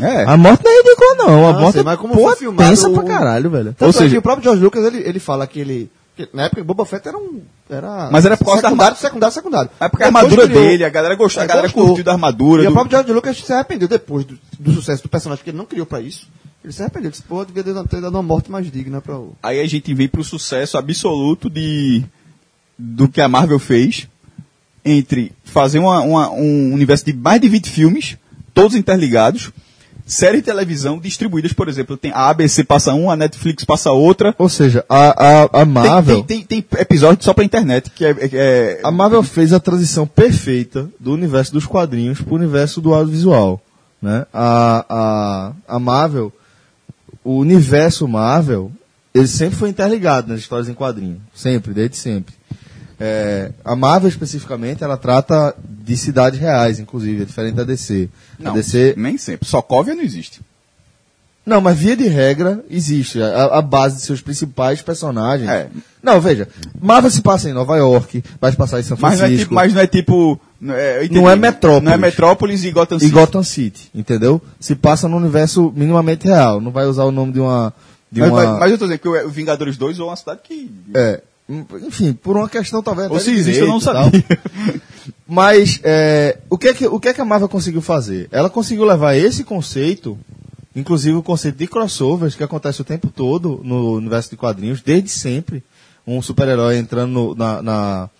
É. 0.00 0.24
A 0.24 0.36
morte 0.36 0.64
não 0.64 0.72
é 0.72 0.76
ridícula, 0.82 1.14
não. 1.18 1.46
A 1.46 1.50
Ah, 1.50 1.52
morte 1.60 1.72
sei, 1.72 1.80
é 1.82 1.84
mas 1.84 1.98
como 1.98 2.14
porra, 2.14 2.30
foi 2.30 2.38
filmado 2.40 2.68
tensa 2.68 2.88
o- 2.88 2.94
pra 2.94 3.02
caralho, 3.04 3.50
velho. 3.50 3.76
Ou 3.80 3.92
seja- 3.92 4.18
o 4.18 4.22
próprio 4.22 4.44
George 4.44 4.62
Lucas, 4.62 4.84
ele, 4.84 4.98
ele 5.06 5.20
fala 5.20 5.46
que 5.46 5.60
ele... 5.60 5.90
na 6.32 6.44
época, 6.44 6.62
Boba 6.64 6.84
Fett 6.84 7.08
era 7.08 7.16
um... 7.16 7.40
Era 7.70 8.08
Mas 8.12 8.24
era 8.26 8.36
por 8.36 8.44
causa 8.44 8.62
da 8.62 8.68
secundário, 8.68 8.96
secundário, 8.98 9.34
secundário. 9.34 9.70
É 9.80 9.88
porque 9.88 10.02
a 10.02 10.06
armadura 10.06 10.46
criou- 10.46 10.62
dele, 10.62 10.84
a 10.84 10.88
galera 10.90 11.14
gostou, 11.14 11.40
a 11.40 11.44
É, 11.44 11.48
galera 11.48 11.66
gostou. 11.68 11.86
curtiu 11.86 12.04
da 12.04 12.12
armadura. 12.12 12.62
E 12.62 12.66
o 12.66 12.68
do- 12.70 12.74
próprio 12.74 12.90
George 12.98 13.12
Lucas 13.12 13.36
se 13.38 13.52
arrependeu 13.52 13.88
depois 13.88 14.24
do, 14.24 14.38
do 14.58 14.72
sucesso 14.72 15.02
do 15.02 15.08
personagem, 15.08 15.42
que 15.42 15.50
ele 15.50 15.56
não 15.56 15.64
criou 15.66 15.86
pra 15.86 16.00
isso. 16.00 16.28
Ele 16.62 16.72
se 16.72 16.82
arrependeu, 16.82 17.10
disse, 17.10 17.22
pô, 17.22 17.44
devia 17.44 17.64
ter 17.64 18.00
dado 18.00 18.14
uma 18.14 18.22
morte 18.22 18.50
mais 18.50 18.70
digna 18.70 19.00
pra 19.00 19.16
o... 19.16 19.34
Aí 19.42 19.58
a 19.60 19.66
gente 19.66 19.92
vem 19.94 20.06
pro 20.06 20.22
sucesso 20.22 20.76
absoluto 20.78 21.48
de 21.50 22.04
do 22.78 23.08
que 23.08 23.20
a 23.20 23.28
Marvel 23.28 23.58
fez 23.58 24.06
entre 24.84 25.32
fazer 25.44 25.78
uma- 25.78 26.00
uma- 26.00 26.30
um 26.30 26.72
universo 26.72 27.04
de 27.04 27.12
mais 27.12 27.40
de 27.40 27.48
20 27.48 27.70
filmes, 27.70 28.16
todos 28.52 28.76
interligados, 28.76 29.50
séries 30.06 30.40
de 30.40 30.46
televisão 30.46 30.98
distribuídas, 30.98 31.52
por 31.52 31.68
exemplo, 31.68 31.96
tem 31.96 32.10
a 32.12 32.28
ABC 32.28 32.64
passa 32.64 32.92
um, 32.94 33.10
a 33.10 33.16
Netflix 33.16 33.64
passa 33.64 33.90
outra. 33.92 34.34
Ou 34.38 34.48
seja, 34.48 34.84
a, 34.88 35.42
a, 35.44 35.62
a 35.62 35.64
Marvel... 35.64 36.22
tem, 36.24 36.42
tem, 36.44 36.62
tem 36.62 36.80
episódio 36.80 37.24
só 37.24 37.32
pra 37.32 37.44
internet, 37.44 37.90
que 37.90 38.04
é, 38.04 38.10
é- 38.10 38.30
é- 38.32 38.80
A 38.82 38.90
Marvel 38.90 39.22
fez 39.22 39.52
a 39.52 39.60
transição 39.60 40.06
perfeita 40.06 40.88
do 40.98 41.12
universo 41.12 41.52
dos 41.52 41.66
quadrinhos 41.66 42.20
para 42.20 42.32
o 42.32 42.36
universo 42.36 42.80
do 42.80 42.92
audiovisual. 42.94 43.60
Né? 44.00 44.26
A, 44.32 44.84
a, 45.68 45.76
a 45.76 45.78
Marvel, 45.78 46.32
o 47.24 47.36
universo 47.36 48.08
Marvel, 48.08 48.72
ele 49.14 49.28
sempre 49.28 49.56
foi 49.56 49.68
interligado 49.68 50.28
nas 50.32 50.40
histórias 50.40 50.68
em 50.68 50.74
quadrinho. 50.74 51.20
Sempre, 51.34 51.72
desde 51.72 51.96
sempre. 51.96 52.34
É, 53.04 53.50
a 53.64 53.74
Marvel, 53.74 54.08
especificamente, 54.08 54.84
ela 54.84 54.96
trata 54.96 55.56
de 55.68 55.96
cidades 55.96 56.38
reais, 56.38 56.78
inclusive, 56.78 57.22
é 57.22 57.24
diferente 57.24 57.54
da 57.56 57.64
DC. 57.64 58.08
Não, 58.38 58.52
a 58.52 58.54
DC. 58.54 58.94
nem 58.96 59.18
sempre. 59.18 59.48
Sokovia 59.48 59.92
não 59.92 60.04
existe. 60.04 60.40
Não, 61.44 61.60
mas 61.60 61.76
via 61.76 61.96
de 61.96 62.06
regra, 62.06 62.64
existe. 62.70 63.20
A, 63.20 63.58
a 63.58 63.60
base 63.60 63.96
de 63.96 64.02
seus 64.02 64.20
principais 64.20 64.80
personagens. 64.80 65.50
É. 65.50 65.68
Não, 66.00 66.20
veja. 66.20 66.46
Marvel 66.80 67.10
se 67.10 67.20
passa 67.20 67.50
em 67.50 67.52
Nova 67.52 67.76
York, 67.76 68.22
vai 68.40 68.52
se 68.52 68.56
passar 68.56 68.78
em 68.78 68.84
São 68.84 68.96
Mas 69.00 69.18
não 69.18 69.26
é 69.26 69.28
Francisco. 69.28 69.42
tipo. 69.46 69.54
Mas 69.56 69.74
não 69.74 69.80
é 69.80 69.86
tipo 69.88 70.40
não 70.60 70.74
é. 70.76 71.08
Não 71.08 71.28
é 71.28 71.34
Metrópolis. 71.34 71.84
Não 71.84 71.92
é 71.92 71.96
Metrópolis 71.96 72.62
e 72.62 72.70
Gotham 72.70 72.98
e 72.98 73.00
City. 73.00 73.12
Gotham 73.12 73.42
City, 73.42 73.90
entendeu? 73.92 74.40
Se 74.60 74.76
passa 74.76 75.08
no 75.08 75.16
universo 75.16 75.72
minimamente 75.74 76.28
real, 76.28 76.60
não 76.60 76.70
vai 76.70 76.86
usar 76.86 77.02
o 77.02 77.10
nome 77.10 77.32
de 77.32 77.40
uma 77.40 77.72
Mas, 78.12 78.30
uma 78.30 78.58
mas- 78.60 78.70
eu 78.70 78.78
tô 78.78 78.84
dizendo 78.84 79.00
que 79.00 79.08
o 79.08 79.26
o 79.26 79.30
Vingadores 79.30 79.76
2 79.76 79.98
ou 79.98 80.08
uma 80.10 80.16
cidade 80.16 80.38
que. 80.44 80.70
é, 80.94 81.20
enfim, 81.86 82.12
por 82.12 82.36
uma 82.36 82.48
questão 82.48 82.82
talvez 82.82 83.10
Ou 83.10 83.18
se 83.20 83.30
existe, 83.32 83.60
eu 83.60 83.66
não 83.66 83.78
direito 83.78 83.94
sabia. 83.94 84.24
Mas 85.26 85.80
é, 85.82 86.38
o 86.50 86.58
que 86.58 86.68
é 86.68 86.74
que 86.74 86.86
o 86.86 87.00
que 87.00 87.08
é 87.08 87.14
que 87.14 87.20
a 87.20 87.24
Marvel 87.24 87.48
conseguiu 87.48 87.80
fazer? 87.82 88.28
Ela 88.30 88.50
conseguiu 88.50 88.84
levar 88.84 89.14
esse 89.16 89.44
conceito, 89.44 90.18
inclusive 90.76 91.16
o 91.16 91.22
conceito 91.22 91.56
de 91.58 91.66
crossovers 91.66 92.34
que 92.34 92.42
acontece 92.44 92.80
o 92.80 92.84
tempo 92.84 93.08
todo 93.08 93.60
no 93.64 93.92
universo 93.94 94.30
de 94.30 94.36
quadrinhos, 94.36 94.80
desde 94.82 95.08
sempre, 95.10 95.62
um 96.06 96.20
super-herói 96.22 96.76
entrando 96.78 97.10
no- 97.10 97.34
na, 97.34 97.62
na 97.62 98.10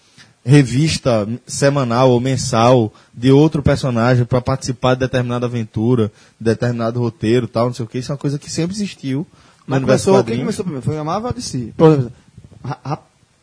revista 0.44 1.28
semanal 1.46 2.10
ou 2.10 2.18
mensal 2.20 2.92
de 3.14 3.30
outro 3.30 3.62
personagem 3.62 4.24
para 4.24 4.40
participar 4.40 4.94
de 4.94 5.00
determinada 5.00 5.46
aventura, 5.46 6.10
de 6.40 6.44
determinado 6.46 6.98
roteiro, 6.98 7.46
tal, 7.46 7.66
não 7.66 7.74
sei 7.74 7.84
o 7.84 7.88
que, 7.88 7.98
isso 7.98 8.10
é 8.10 8.14
uma 8.14 8.18
coisa 8.18 8.38
que 8.38 8.50
sempre 8.50 8.74
existiu 8.74 9.18
no 9.20 9.26
Mas 9.66 9.78
universo 9.78 10.06
começou, 10.06 10.22
de 10.24 10.30
quem 10.32 10.40
começou 10.40 10.64
primeiro? 10.64 10.84
Foi 10.84 10.98
a 10.98 11.04
Marvel 11.04 11.26
ou 11.26 11.30
a 11.30 11.32
DC? 11.32 11.72
Por 11.76 11.92
exemplo, 11.92 12.12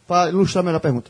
ra- 0.09 0.15
ra- 0.17 0.23
Pra 0.25 0.29
ilustrar 0.29 0.63
melhor 0.63 0.77
a 0.77 0.81
pergunta. 0.81 1.09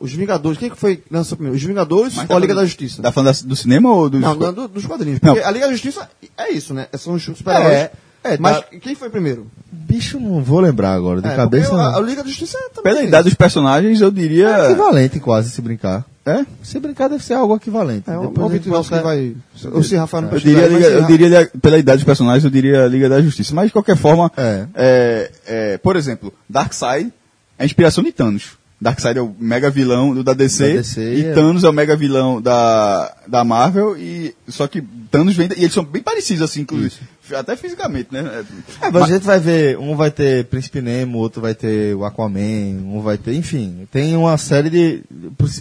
Os 0.00 0.12
Vingadores, 0.12 0.58
quem 0.58 0.68
que 0.70 0.76
foi 0.76 0.96
que 0.96 1.04
lançou 1.10 1.36
primeiro? 1.36 1.56
Os 1.56 1.62
Vingadores 1.62 2.14
Mas 2.16 2.28
ou 2.28 2.36
a 2.36 2.40
Liga 2.40 2.52
falando- 2.52 2.64
da 2.64 2.66
Justiça? 2.66 3.02
Tá 3.02 3.12
falando 3.12 3.34
da- 3.34 3.48
do 3.48 3.56
cinema 3.56 3.90
ou 3.92 4.08
do. 4.10 4.18
Não, 4.20 4.34
não, 4.34 4.52
do- 4.52 4.68
dos 4.68 4.84
quadrinhos. 4.86 5.20
Não. 5.22 5.32
Porque 5.34 5.46
a 5.46 5.50
Liga 5.50 5.66
da 5.66 5.72
Justiça 5.72 6.08
é 6.36 6.50
isso, 6.50 6.74
né? 6.74 6.86
São 6.98 7.14
os 7.14 7.22
super-heróis. 7.22 7.72
É, 7.72 7.90
é, 8.24 8.36
Mas 8.38 8.58
tá- 8.58 8.64
quem 8.80 8.94
foi 8.94 9.08
primeiro? 9.08 9.46
Bicho, 9.72 10.18
não 10.20 10.42
vou 10.42 10.60
lembrar 10.60 10.92
agora, 10.94 11.20
de 11.22 11.28
É, 11.28 11.36
cabeça 11.36 11.70
porque 11.70 11.82
a, 11.82 11.90
não. 11.92 11.98
a 11.98 12.00
Liga 12.00 12.22
da 12.22 12.28
Justiça 12.28 12.58
é 12.58 12.68
também. 12.74 12.82
Pela 12.82 13.02
idade 13.04 13.24
dos 13.24 13.34
personagens, 13.34 14.00
eu 14.00 14.10
diria. 14.10 14.48
É 14.48 14.66
equivalente 14.66 15.20
quase, 15.20 15.50
se 15.50 15.62
brincar. 15.62 16.04
É? 16.26 16.44
Se 16.62 16.78
brincar 16.80 17.08
deve 17.08 17.22
ser 17.22 17.34
algo 17.34 17.54
equivalente. 17.54 18.10
É, 18.10 18.18
o 18.18 18.22
Depois 18.22 18.46
a 18.50 18.54
gente 18.54 18.62
Vitor 18.64 18.78
Nosso 18.78 18.90
que 18.90 18.98
vai. 19.00 19.36
O 19.72 19.82
se 19.84 19.94
Rafael 19.96 20.22
não 20.24 20.32
Eu 20.32 20.40
diria, 20.40 20.66
Liga- 20.66 20.86
eu 20.88 21.04
diria, 21.04 21.28
Liga- 21.28 21.50
pela 21.62 21.78
idade 21.78 21.98
dos 21.98 22.04
personagens, 22.04 22.42
eu 22.44 22.50
diria 22.50 22.86
Liga 22.88 23.08
da 23.08 23.22
Justiça. 23.22 23.54
Mas, 23.54 23.66
de 23.68 23.72
qualquer 23.72 23.96
forma, 23.96 24.30
É. 24.36 24.66
é, 24.74 25.30
é, 25.46 25.78
por 25.78 25.94
exemplo, 25.94 26.32
Darkseid 26.50 27.06
é 27.06 27.12
a 27.58 27.64
inspiração 27.64 28.02
de 28.04 28.12
Thanos. 28.12 28.52
Darkseid 28.78 29.18
é 29.18 29.22
o 29.22 29.34
mega 29.38 29.70
vilão 29.70 30.14
do 30.14 30.22
da 30.22 30.34
DC, 30.34 30.68
Da 30.68 30.74
DC, 30.80 31.14
e 31.14 31.24
é. 31.24 31.32
Thanos 31.32 31.64
é 31.64 31.68
o 31.68 31.72
mega 31.72 31.96
vilão 31.96 32.42
da, 32.42 33.16
da 33.26 33.42
Marvel, 33.42 33.96
e, 33.96 34.34
só 34.48 34.66
que 34.66 34.82
Thanos 35.10 35.34
vem, 35.34 35.48
e 35.56 35.62
eles 35.62 35.72
são 35.72 35.82
bem 35.82 36.02
parecidos, 36.02 36.42
assim, 36.42 36.60
inclusive, 36.60 36.94
até 37.34 37.56
fisicamente, 37.56 38.08
né? 38.12 38.44
É, 38.82 38.90
mas 38.90 39.04
a 39.04 39.06
gente 39.06 39.22
vai 39.22 39.40
ver, 39.40 39.78
um 39.78 39.96
vai 39.96 40.10
ter 40.10 40.44
Príncipe 40.44 40.82
Nemo, 40.82 41.16
outro 41.16 41.40
vai 41.40 41.54
ter 41.54 41.94
o 41.96 42.04
Aquaman, 42.04 42.76
um 42.84 43.00
vai 43.00 43.16
ter, 43.16 43.32
enfim, 43.34 43.88
tem 43.90 44.14
uma 44.14 44.36
série 44.36 44.68
de. 44.68 45.02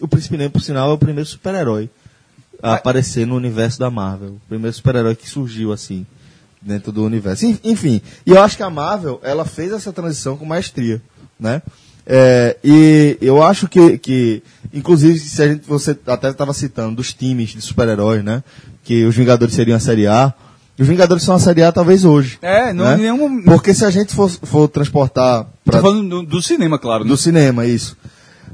O 0.01 0.07
Príncipe 0.09 0.35
Nemo, 0.35 0.51
por 0.51 0.61
sinal, 0.61 0.89
é 0.91 0.93
o 0.93 0.97
primeiro 0.97 1.25
super-herói 1.25 1.89
a 2.61 2.73
aparecer 2.73 3.25
no 3.25 3.35
universo 3.37 3.79
da 3.79 3.89
Marvel. 3.89 4.31
O 4.31 4.41
primeiro 4.49 4.75
super-herói 4.75 5.15
que 5.15 5.29
surgiu 5.29 5.71
assim, 5.71 6.05
dentro 6.61 6.91
do 6.91 7.05
universo. 7.05 7.45
En- 7.45 7.59
Enfim, 7.63 8.01
e 8.25 8.31
eu 8.31 8.41
acho 8.41 8.57
que 8.57 8.63
a 8.63 8.69
Marvel, 8.69 9.21
ela 9.23 9.45
fez 9.45 9.71
essa 9.71 9.93
transição 9.93 10.35
com 10.35 10.43
maestria, 10.45 11.01
né? 11.39 11.61
É, 12.08 12.56
e 12.64 13.18
eu 13.20 13.41
acho 13.41 13.68
que, 13.68 13.97
que, 13.97 14.43
inclusive, 14.74 15.18
se 15.18 15.41
a 15.41 15.47
gente, 15.47 15.68
você 15.68 15.97
até 16.06 16.30
estava 16.30 16.53
citando 16.53 16.95
dos 16.97 17.14
times 17.14 17.49
de 17.49 17.62
super-heróis, 17.62 18.24
né? 18.24 18.43
Que 18.84 19.06
os 19.06 19.16
Vingadores 19.16 19.56
seriam 19.56 19.76
a 19.76 19.80
Série 19.80 20.06
A. 20.06 20.34
Os 20.78 20.88
Vingadores 20.88 21.24
são 21.24 21.36
a 21.36 21.39
Série 21.39 21.64
A 21.64 21.72
talvez 21.72 22.06
hoje. 22.06 22.38
É, 22.41 22.72
não 22.74 22.86
né? 22.86 22.97
nenhum. 22.97 23.43
Porque 23.43 23.74
se 23.74 23.84
a 23.86 23.89
gente 23.89 24.14
for, 24.14 24.30
for 24.30 24.68
transportar 24.68 25.47
pra, 25.64 25.78
Tô 25.80 25.88
falando 25.88 26.08
do, 26.08 26.24
do 26.24 26.41
cinema, 26.41 26.78
claro. 26.78 27.03
do 27.03 27.12
né? 27.12 27.18
cinema, 27.18 27.66
isso. 27.66 27.97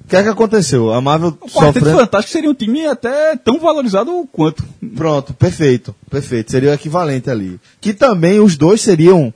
O 0.05 0.07
que 0.07 0.15
é 0.15 0.23
que 0.23 0.29
aconteceu? 0.29 0.93
A 0.93 1.01
Marvel 1.01 1.37
O 1.41 1.49
sofrendo... 1.49 1.91
Fantástico 1.91 2.31
seria 2.33 2.49
um 2.49 2.53
time 2.53 2.85
até 2.85 3.35
tão 3.35 3.59
valorizado 3.59 4.27
quanto. 4.31 4.63
Pronto, 4.95 5.33
perfeito, 5.33 5.95
perfeito. 6.09 6.51
Seria 6.51 6.71
o 6.71 6.73
equivalente 6.73 7.29
ali. 7.29 7.59
Que 7.79 7.93
também 7.93 8.39
os 8.39 8.55
dois 8.55 8.81
seriam 8.81 9.33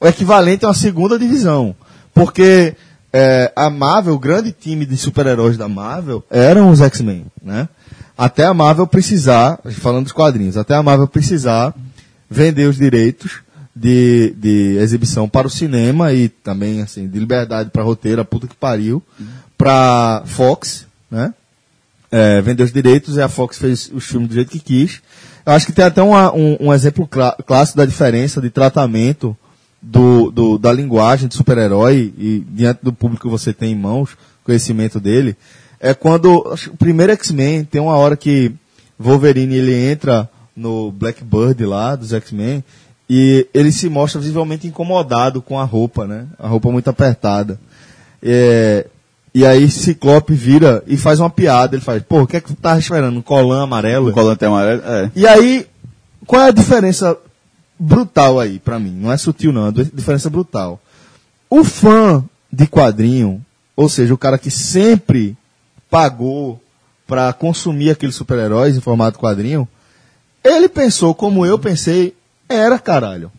o 0.00 0.06
equivalente 0.06 0.64
a 0.64 0.68
uma 0.68 0.74
segunda 0.74 1.18
divisão. 1.18 1.76
Porque 2.14 2.74
é, 3.12 3.52
a 3.56 3.68
Marvel, 3.70 4.14
o 4.14 4.18
grande 4.18 4.52
time 4.52 4.86
de 4.86 4.96
super-heróis 4.96 5.56
da 5.56 5.68
Marvel, 5.68 6.24
eram 6.30 6.70
os 6.70 6.80
X-Men, 6.80 7.26
né? 7.42 7.68
Até 8.16 8.44
a 8.44 8.52
Marvel 8.54 8.86
precisar, 8.86 9.58
falando 9.72 10.04
dos 10.04 10.12
quadrinhos, 10.12 10.56
até 10.56 10.74
a 10.74 10.82
Marvel 10.82 11.08
precisar 11.08 11.74
vender 12.28 12.66
os 12.68 12.76
direitos 12.76 13.40
de, 13.74 14.34
de 14.36 14.76
exibição 14.78 15.28
para 15.28 15.46
o 15.46 15.50
cinema 15.50 16.12
e 16.12 16.28
também, 16.28 16.82
assim, 16.82 17.08
de 17.08 17.18
liberdade 17.18 17.70
para 17.70 17.82
roteiro, 17.82 18.20
a 18.20 18.24
puta 18.24 18.46
que 18.46 18.54
pariu, 18.54 19.02
para 19.56 20.22
Fox, 20.26 20.86
né? 21.10 21.32
é, 22.12 22.40
vendeu 22.42 22.66
os 22.66 22.72
direitos 22.72 23.16
e 23.16 23.22
a 23.22 23.28
Fox 23.28 23.56
fez 23.58 23.90
os 23.92 24.04
filmes 24.04 24.28
do 24.28 24.34
jeito 24.34 24.50
que 24.50 24.58
quis. 24.60 25.00
Eu 25.46 25.52
acho 25.54 25.64
que 25.66 25.72
tem 25.72 25.84
até 25.84 26.02
uma- 26.02 26.32
um, 26.34 26.56
um 26.60 26.74
exemplo 26.74 27.06
clá- 27.06 27.36
clássico 27.46 27.78
da 27.78 27.86
diferença 27.86 28.40
de 28.40 28.50
tratamento 28.50 29.36
do, 29.82 30.30
do- 30.30 30.58
da 30.58 30.72
linguagem 30.72 31.28
de 31.28 31.34
super-herói 31.34 32.12
e 32.18 32.44
diante 32.50 32.80
do 32.82 32.92
público 32.92 33.22
que 33.24 33.30
você 33.30 33.52
tem 33.52 33.72
em 33.72 33.76
mãos, 33.76 34.10
conhecimento 34.44 35.00
dele, 35.00 35.36
é 35.80 35.94
quando 35.94 36.54
o 36.72 36.76
primeiro 36.76 37.12
X-Men 37.12 37.64
tem 37.64 37.80
uma 37.80 37.96
hora 37.96 38.16
que 38.16 38.52
Wolverine 38.98 39.54
ele 39.54 39.74
entra 39.74 40.28
no 40.54 40.90
Blackbird 40.92 41.64
lá 41.64 41.96
dos 41.96 42.12
X-Men 42.12 42.62
e 43.08 43.46
ele 43.54 43.72
se 43.72 43.88
mostra 43.88 44.20
visivelmente 44.20 44.66
incomodado 44.66 45.40
com 45.40 45.58
a 45.58 45.64
roupa, 45.64 46.06
né? 46.06 46.26
A 46.38 46.46
roupa 46.46 46.70
muito 46.70 46.88
apertada. 46.90 47.58
É, 48.22 48.86
e 49.34 49.46
aí 49.46 49.70
Ciclope 49.70 50.34
vira 50.34 50.82
e 50.86 50.96
faz 50.96 51.18
uma 51.18 51.30
piada. 51.30 51.74
Ele 51.74 51.82
faz, 51.82 52.02
pô, 52.02 52.22
o 52.22 52.26
que 52.26 52.36
é 52.36 52.40
que 52.40 52.48
tu 52.48 52.54
tava 52.54 52.78
esperando? 52.78 53.18
Um 53.18 53.22
colã 53.22 53.62
amarelo? 53.62 54.10
O 54.10 54.12
colante 54.12 54.44
amarelo. 54.44 54.82
É. 54.84 55.10
E 55.16 55.26
aí, 55.26 55.66
qual 56.26 56.42
é 56.42 56.48
a 56.48 56.52
diferença 56.52 57.16
brutal 57.80 58.38
aí 58.38 58.58
pra 58.58 58.78
mim? 58.78 58.92
Não 58.92 59.10
é 59.10 59.16
sutil 59.16 59.52
não, 59.52 59.62
é 59.62 59.70
uma 59.70 59.72
diferença 59.72 60.28
brutal. 60.28 60.78
O 61.48 61.64
fã 61.64 62.22
de 62.52 62.66
quadrinho, 62.66 63.44
ou 63.74 63.88
seja, 63.88 64.12
o 64.12 64.18
cara 64.18 64.38
que 64.38 64.50
sempre 64.50 65.36
pagou 65.90 66.62
pra 67.06 67.32
consumir 67.32 67.90
aqueles 67.90 68.14
super-heróis 68.14 68.76
em 68.76 68.80
formato 68.80 69.18
quadrinho, 69.18 69.66
ele 70.44 70.68
pensou 70.68 71.14
como 71.14 71.44
eu 71.46 71.58
pensei, 71.58 72.14
era 72.48 72.78
caralho. 72.78 73.32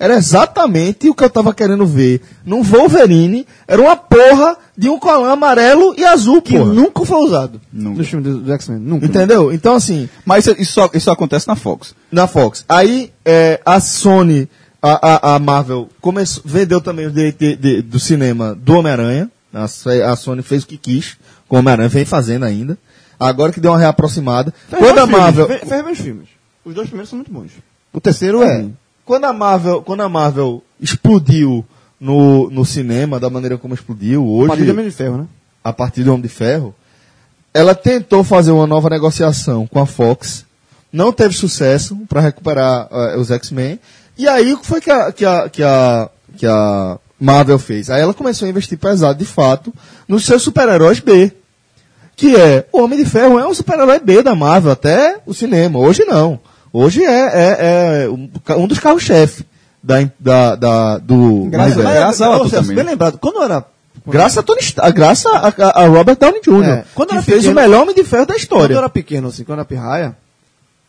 Era 0.00 0.14
exatamente 0.16 1.10
o 1.10 1.14
que 1.14 1.22
eu 1.22 1.28
tava 1.28 1.52
querendo 1.52 1.84
ver. 1.86 2.22
Num 2.44 2.62
Wolverine, 2.62 3.46
era 3.68 3.82
uma 3.82 3.94
porra 3.94 4.56
de 4.76 4.88
um 4.88 4.98
colã 4.98 5.32
amarelo 5.32 5.94
e 5.98 6.02
azul, 6.06 6.40
Que 6.40 6.56
porra. 6.56 6.72
nunca 6.72 7.04
foi 7.04 7.18
usado 7.18 7.60
Nunca. 7.70 7.98
nos 7.98 8.08
filmes 8.08 8.32
do, 8.32 8.40
do 8.40 8.52
X-Men. 8.54 8.78
Nunca. 8.78 9.04
Entendeu? 9.04 9.52
Então, 9.52 9.74
assim, 9.74 10.08
Mas 10.24 10.46
isso, 10.46 10.56
isso, 10.58 10.72
só, 10.72 10.90
isso 10.94 11.04
só 11.04 11.12
acontece 11.12 11.46
na 11.46 11.54
Fox. 11.54 11.94
na 12.10 12.26
Fox. 12.26 12.64
Aí 12.66 13.12
é, 13.26 13.60
a 13.64 13.78
Sony 13.78 14.48
A, 14.82 15.32
a, 15.32 15.34
a 15.34 15.38
Marvel 15.38 15.90
começou, 16.00 16.42
vendeu 16.46 16.80
também 16.80 17.06
o 17.06 17.10
direito 17.10 17.82
do 17.84 18.00
cinema 18.00 18.54
do 18.54 18.72
Homem-Aranha. 18.78 19.30
A, 19.52 19.64
a 19.64 20.16
Sony 20.16 20.42
fez 20.42 20.62
o 20.62 20.66
que 20.66 20.78
quis 20.78 21.18
com 21.46 21.56
o 21.56 21.58
Homem-Aranha, 21.58 21.90
vem 21.90 22.06
fazendo 22.06 22.46
ainda. 22.46 22.78
Agora 23.18 23.52
que 23.52 23.60
deu 23.60 23.70
uma 23.72 23.78
reaproximada. 23.78 24.54
Fez 24.70 24.80
Quando 24.80 24.98
a 24.98 25.04
bons 25.04 25.10
filmes, 25.10 25.20
Marvel. 25.22 25.46
Fez, 25.46 25.68
fez 25.68 25.84
bons 25.84 25.98
filmes. 26.00 26.28
Os 26.64 26.74
dois 26.74 26.86
primeiros 26.88 27.10
são 27.10 27.18
muito 27.18 27.30
bons. 27.30 27.50
O 27.92 28.00
terceiro 28.00 28.42
é. 28.42 28.64
Quando 29.10 29.24
a 29.24 29.32
Marvel, 29.32 29.82
quando 29.82 30.02
a 30.02 30.08
Marvel 30.08 30.62
explodiu 30.80 31.64
no, 31.98 32.48
no 32.48 32.64
cinema, 32.64 33.18
da 33.18 33.28
maneira 33.28 33.58
como 33.58 33.74
explodiu 33.74 34.24
O 34.24 34.46
Partido 34.46 34.62
hoje, 34.62 34.70
Homem 34.70 34.84
de 34.84 34.92
Ferro, 34.92 35.16
né? 35.16 35.26
a 35.64 35.72
partir 35.72 36.04
do 36.04 36.10
Homem 36.10 36.22
de 36.22 36.28
Ferro, 36.28 36.72
ela 37.52 37.74
tentou 37.74 38.22
fazer 38.22 38.52
uma 38.52 38.68
nova 38.68 38.88
negociação 38.88 39.66
com 39.66 39.80
a 39.80 39.84
Fox, 39.84 40.46
não 40.92 41.12
teve 41.12 41.34
sucesso 41.34 41.96
para 42.08 42.20
recuperar 42.20 42.86
eh, 42.88 43.16
os 43.16 43.32
X-Men, 43.32 43.80
e 44.16 44.28
aí 44.28 44.52
o 44.52 44.58
que 44.58 44.66
foi 44.66 44.80
que 44.80 44.92
a, 44.92 45.10
que, 45.10 45.24
a, 45.24 45.48
que, 45.48 45.64
a, 45.64 46.08
que 46.36 46.46
a 46.46 46.96
Marvel 47.18 47.58
fez? 47.58 47.90
Aí 47.90 48.00
ela 48.00 48.14
começou 48.14 48.46
a 48.46 48.48
investir 48.48 48.78
pesado, 48.78 49.18
de 49.18 49.24
fato, 49.24 49.74
nos 50.06 50.24
seus 50.24 50.40
super-heróis 50.40 51.00
B. 51.00 51.32
Que 52.14 52.36
é, 52.36 52.64
o 52.70 52.80
Homem 52.80 53.02
de 53.02 53.10
Ferro 53.10 53.40
é 53.40 53.44
um 53.48 53.54
super-herói 53.54 53.98
B 53.98 54.22
da 54.22 54.36
Marvel, 54.36 54.70
até 54.70 55.18
o 55.26 55.34
cinema. 55.34 55.80
Hoje 55.80 56.04
não. 56.04 56.38
Hoje 56.72 57.04
é, 57.04 57.10
é, 57.10 58.04
é 58.04 58.08
um, 58.56 58.66
dos 58.66 58.78
carros-chefe 58.78 59.44
da, 59.82 60.08
da, 60.18 60.54
da, 60.56 60.98
do 60.98 61.46
Graças- 61.50 61.76
universo. 61.76 61.98
graças 62.00 62.20
ator 62.22 62.38
Celso, 62.48 62.50
também, 62.62 62.76
Bem 62.76 62.84
lembrado. 62.84 63.18
Quando 63.18 63.36
eu 63.36 63.42
era. 63.44 63.64
Graças 64.06 64.38
a 64.38 64.42
Tony 64.42 64.60
Stark, 64.60 64.92
graças 64.92 65.26
a, 65.26 65.48
a- 65.48 65.82
a 65.82 65.86
Robert 65.86 66.16
Downey 66.16 66.40
Jr., 66.42 66.64
É, 66.64 66.84
quando 66.94 67.12
era 67.12 67.22
fez 67.22 67.38
pequeno- 67.38 67.52
o 67.52 67.62
melhor 67.62 67.82
Homem 67.82 67.94
de 67.94 68.04
Ferro 68.04 68.24
da 68.26 68.34
Quando 68.34 68.38
história. 68.40 68.74
eu 68.74 68.78
era 68.78 68.88
pequeno, 68.88 69.28
assim, 69.28 69.44
quando 69.44 69.58
eu 69.58 69.60
era 69.60 69.64
pirraia, 69.64 70.16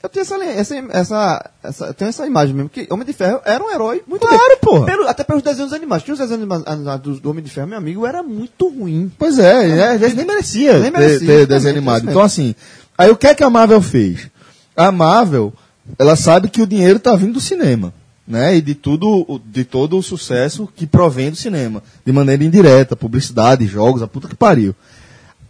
eu 0.01 0.09
tinha 0.09 0.21
essa, 0.21 0.35
essa, 0.43 0.75
essa, 0.91 1.51
essa, 1.63 1.85
eu 1.87 1.93
tenho 1.93 2.09
essa 2.09 2.25
imagem 2.25 2.55
mesmo, 2.55 2.69
que 2.69 2.87
Homem 2.89 3.05
de 3.05 3.13
Ferro 3.13 3.39
era 3.45 3.63
um 3.63 3.69
herói 3.71 4.01
muito 4.07 4.25
Claro, 4.25 4.47
bem. 4.49 4.57
porra. 4.61 4.85
Pelo, 4.85 5.07
até 5.07 5.23
pelos 5.23 5.43
desenhos 5.43 5.73
animados. 5.73 6.03
Tinha 6.05 6.13
os 6.13 6.19
desenhos 6.19 6.41
anima- 6.41 6.63
animados 6.65 7.19
do 7.19 7.29
Homem 7.29 7.43
de 7.43 7.49
Ferro, 7.51 7.67
meu 7.67 7.77
amigo, 7.77 8.05
era 8.05 8.23
muito 8.23 8.69
ruim. 8.69 9.11
Pois 9.17 9.37
é, 9.37 9.67
né, 9.67 9.87
às 9.89 9.99
vezes 9.99 10.15
nem 10.15 10.25
merecia, 10.25 10.73
Nem 10.79 10.91
ter- 10.91 10.97
merecia, 10.97 11.17
ter, 11.19 11.25
exatamente, 11.25 11.47
desenho 11.49 11.75
animado. 11.77 12.09
Então, 12.09 12.21
assim, 12.21 12.55
aí 12.97 13.09
o 13.11 13.15
que 13.15 13.27
é 13.27 13.35
que 13.35 13.43
a 13.43 13.49
Marvel 13.49 13.81
fez? 13.81 14.27
A 14.75 14.91
Marvel, 14.91 15.53
ela 15.97 16.15
sabe 16.15 16.49
que 16.49 16.61
o 16.61 16.67
dinheiro 16.67 16.97
está 16.97 17.15
vindo 17.15 17.33
do 17.33 17.41
cinema, 17.41 17.93
né? 18.27 18.55
E 18.55 18.61
de 18.61 18.75
tudo, 18.75 19.41
de 19.45 19.63
todo 19.63 19.97
o 19.97 20.03
sucesso 20.03 20.67
que 20.75 20.87
provém 20.87 21.29
do 21.29 21.35
cinema, 21.35 21.83
de 22.05 22.11
maneira 22.11 22.43
indireta, 22.43 22.95
publicidade, 22.95 23.67
jogos, 23.67 24.01
a 24.01 24.07
puta 24.07 24.27
que 24.27 24.35
pariu. 24.35 24.75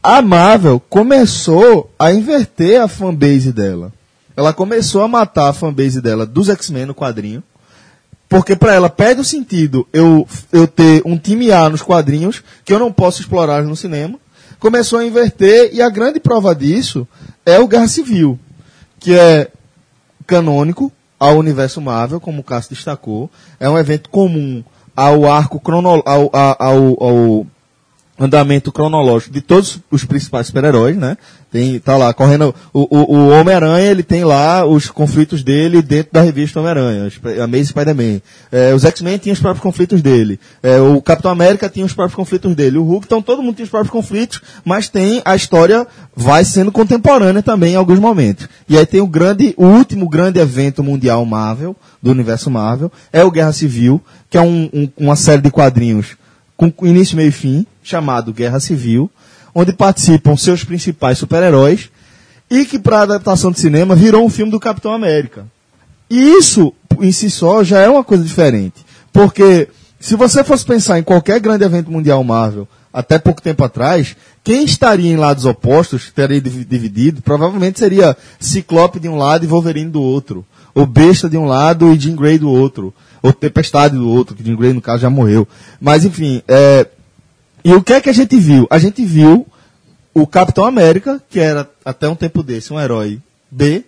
A 0.04 0.22
Marvel 0.22 0.82
começou 0.90 1.94
a 1.98 2.12
inverter 2.12 2.82
a 2.82 2.88
fanbase 2.88 3.52
dela. 3.52 3.94
Ela 4.36 4.54
começou 4.54 5.04
a 5.04 5.08
matar 5.08 5.50
a 5.50 5.54
fanbase 5.54 6.02
dela 6.02 6.26
dos 6.26 6.50
X-Men 6.50 6.88
no 6.88 6.96
quadrinho. 6.96 7.44
Porque 8.28 8.56
pra 8.56 8.74
ela 8.74 8.90
perde 8.90 9.20
o 9.20 9.26
sentido 9.26 9.86
eu, 9.92 10.26
eu 10.54 10.66
ter 10.66 11.02
um 11.06 11.18
time 11.18 11.52
A 11.52 11.70
nos 11.70 11.82
quadrinhos 11.82 12.42
que 12.64 12.74
eu 12.74 12.80
não 12.80 12.92
posso 12.92 13.22
explorar 13.22 13.62
no 13.64 13.76
cinema. 13.76 14.18
Começou 14.58 15.00
a 15.00 15.06
inverter 15.06 15.70
e 15.74 15.82
a 15.82 15.90
grande 15.90 16.20
prova 16.20 16.56
disso 16.56 17.06
é 17.46 17.60
o 17.60 17.68
Guerra 17.68 17.90
Civil, 17.90 18.40
que 19.00 19.14
é 19.14 19.50
canônico 20.26 20.92
ao 21.20 21.38
universo 21.38 21.80
Marvel, 21.82 22.20
como 22.20 22.42
o 22.42 22.44
Cássio 22.44 22.76
destacou. 22.76 23.30
É 23.60 23.70
um 23.70 23.78
evento 23.78 24.10
comum 24.10 24.64
ao 24.96 25.26
arco 25.30 25.60
cronológico, 25.60 26.10
ao, 26.10 26.30
a- 26.34 26.56
ao, 26.60 27.04
ao 27.04 27.46
andamento 28.20 28.72
cronológico 28.72 29.34
de 29.34 29.42
todos 29.42 29.80
os 29.90 30.04
principais 30.06 30.48
super-heróis, 30.48 30.96
né? 30.96 31.18
Tem, 31.52 31.80
tá 31.80 31.98
lá, 31.98 32.14
correndo, 32.14 32.56
o, 32.72 32.88
o, 32.90 33.16
o 33.18 33.30
Homem-Aranha, 33.30 33.92
ele 33.92 34.04
tem 34.04 34.24
lá 34.24 34.66
os 34.66 34.90
conflitos 34.90 35.44
dele 35.44 35.82
dentro 35.82 36.14
da 36.14 36.22
revista 36.22 36.60
Homem-Aranha, 36.60 37.12
a 37.40 37.44
Amazing 37.44 37.66
Spider-Man. 37.66 38.22
É, 38.50 38.74
os 38.74 38.86
X-Men 38.86 39.18
tinham 39.18 39.34
os 39.34 39.40
próprios 39.40 39.62
conflitos 39.62 40.02
dele. 40.02 40.40
É, 40.64 40.80
o 40.80 41.02
Capitão 41.02 41.30
América 41.30 41.68
tinha 41.68 41.86
os 41.86 41.94
próprios 41.94 42.16
conflitos 42.16 42.56
dele. 42.56 42.78
O 42.78 42.84
Hulk, 42.84 43.06
então 43.06 43.22
todo 43.22 43.44
mundo 43.44 43.56
tinha 43.56 43.66
os 43.66 43.70
próprios 43.70 43.92
conflitos, 43.92 44.40
mas 44.64 44.88
tem, 44.88 45.22
a 45.26 45.36
história 45.36 45.86
vai 46.16 46.46
sendo 46.46 46.72
contemporânea 46.72 47.44
também 47.44 47.74
em 47.74 47.78
alguns 47.78 48.00
momentos. 48.00 48.48
E 48.70 48.78
aí 48.78 48.86
tem 48.86 49.02
o 49.02 49.08
grande, 49.08 49.54
o 49.58 49.66
último 49.66 50.08
grande 50.08 50.40
evento 50.40 50.82
mundial 50.82 51.26
Marvel, 51.26 51.76
do 52.02 52.12
universo 52.12 52.50
Marvel, 52.50 52.90
é 53.12 53.26
o 53.26 53.32
Guerra 53.32 53.52
Civil, 53.52 54.02
que 54.30 54.38
é 54.38 54.42
um- 54.42 54.70
um- 54.72 54.90
uma 54.98 55.18
série 55.18 55.42
de 55.42 55.52
quadrinhos 55.52 56.16
com 56.70 56.86
início, 56.86 57.16
meio 57.16 57.30
e 57.30 57.32
fim, 57.32 57.66
chamado 57.82 58.34
Guerra 58.34 58.60
Civil, 58.60 59.10
onde 59.56 59.74
participam 59.74 60.36
seus 60.36 60.64
principais 60.64 61.18
super-heróis 61.18 61.90
e 62.50 62.66
que 62.66 62.78
para 62.78 63.02
adaptação 63.02 63.52
de 63.52 63.60
cinema 63.60 63.96
virou 63.96 64.26
um 64.26 64.30
filme 64.30 64.52
do 64.52 64.60
Capitão 64.60 64.94
América. 64.94 65.46
E 66.10 66.20
isso, 66.38 66.74
em 67.00 67.12
si 67.12 67.30
só, 67.30 67.64
já 67.64 67.80
é 67.80 67.90
uma 67.90 68.04
coisa 68.04 68.24
diferente. 68.24 68.86
Porque 69.14 69.70
se 70.00 70.16
você 70.16 70.44
fosse 70.44 70.66
pensar 70.66 71.00
em 71.00 71.04
qualquer 71.04 71.40
grande 71.40 71.64
evento 71.64 71.90
mundial 71.90 72.22
Marvel, 72.24 72.68
até 72.94 73.18
pouco 73.18 73.42
tempo 73.42 73.64
atrás, 73.64 74.18
quem 74.44 74.66
estaria 74.66 75.10
em 75.10 75.16
lados 75.16 75.46
opostos, 75.46 76.12
divi- 76.16 76.66
dividido, 76.66 77.22
provavelmente 77.22 77.80
seria 77.80 78.18
Ciclope 78.40 79.00
de 79.00 79.08
um 79.08 79.16
lado 79.16 79.46
e 79.46 79.48
Wolverine 79.48 79.90
do 79.90 80.02
outro. 80.02 80.46
Ou 80.76 80.86
Besta 80.86 81.30
de 81.30 81.38
um 81.38 81.46
lado 81.46 81.94
e 81.94 82.00
Jean 82.00 82.16
Grey 82.16 82.38
do 82.38 82.50
outro. 82.50 82.94
Ou 83.22 83.32
Tempestade 83.32 83.96
do 83.96 84.10
outro, 84.10 84.36
que 84.36 84.44
Jean 84.44 84.56
Grey, 84.56 84.74
no 84.74 84.82
caso, 84.82 85.02
já 85.02 85.10
morreu. 85.10 85.48
Mas, 85.80 86.06
enfim, 86.06 86.42
é, 86.48 86.88
e 87.64 87.74
o 87.74 87.82
que 87.84 87.94
é 87.94 88.02
que 88.02 88.10
a 88.10 88.14
gente 88.14 88.36
viu? 88.38 88.66
A 88.70 88.80
gente 88.80 89.06
viu 89.06 89.46
o 90.14 90.26
Capitão 90.26 90.66
América, 90.66 91.22
que 91.30 91.40
era 91.40 91.70
até 91.86 92.10
um 92.10 92.16
tempo 92.16 92.42
desse 92.44 92.74
um 92.74 92.80
herói 92.80 93.20
B, 93.50 93.86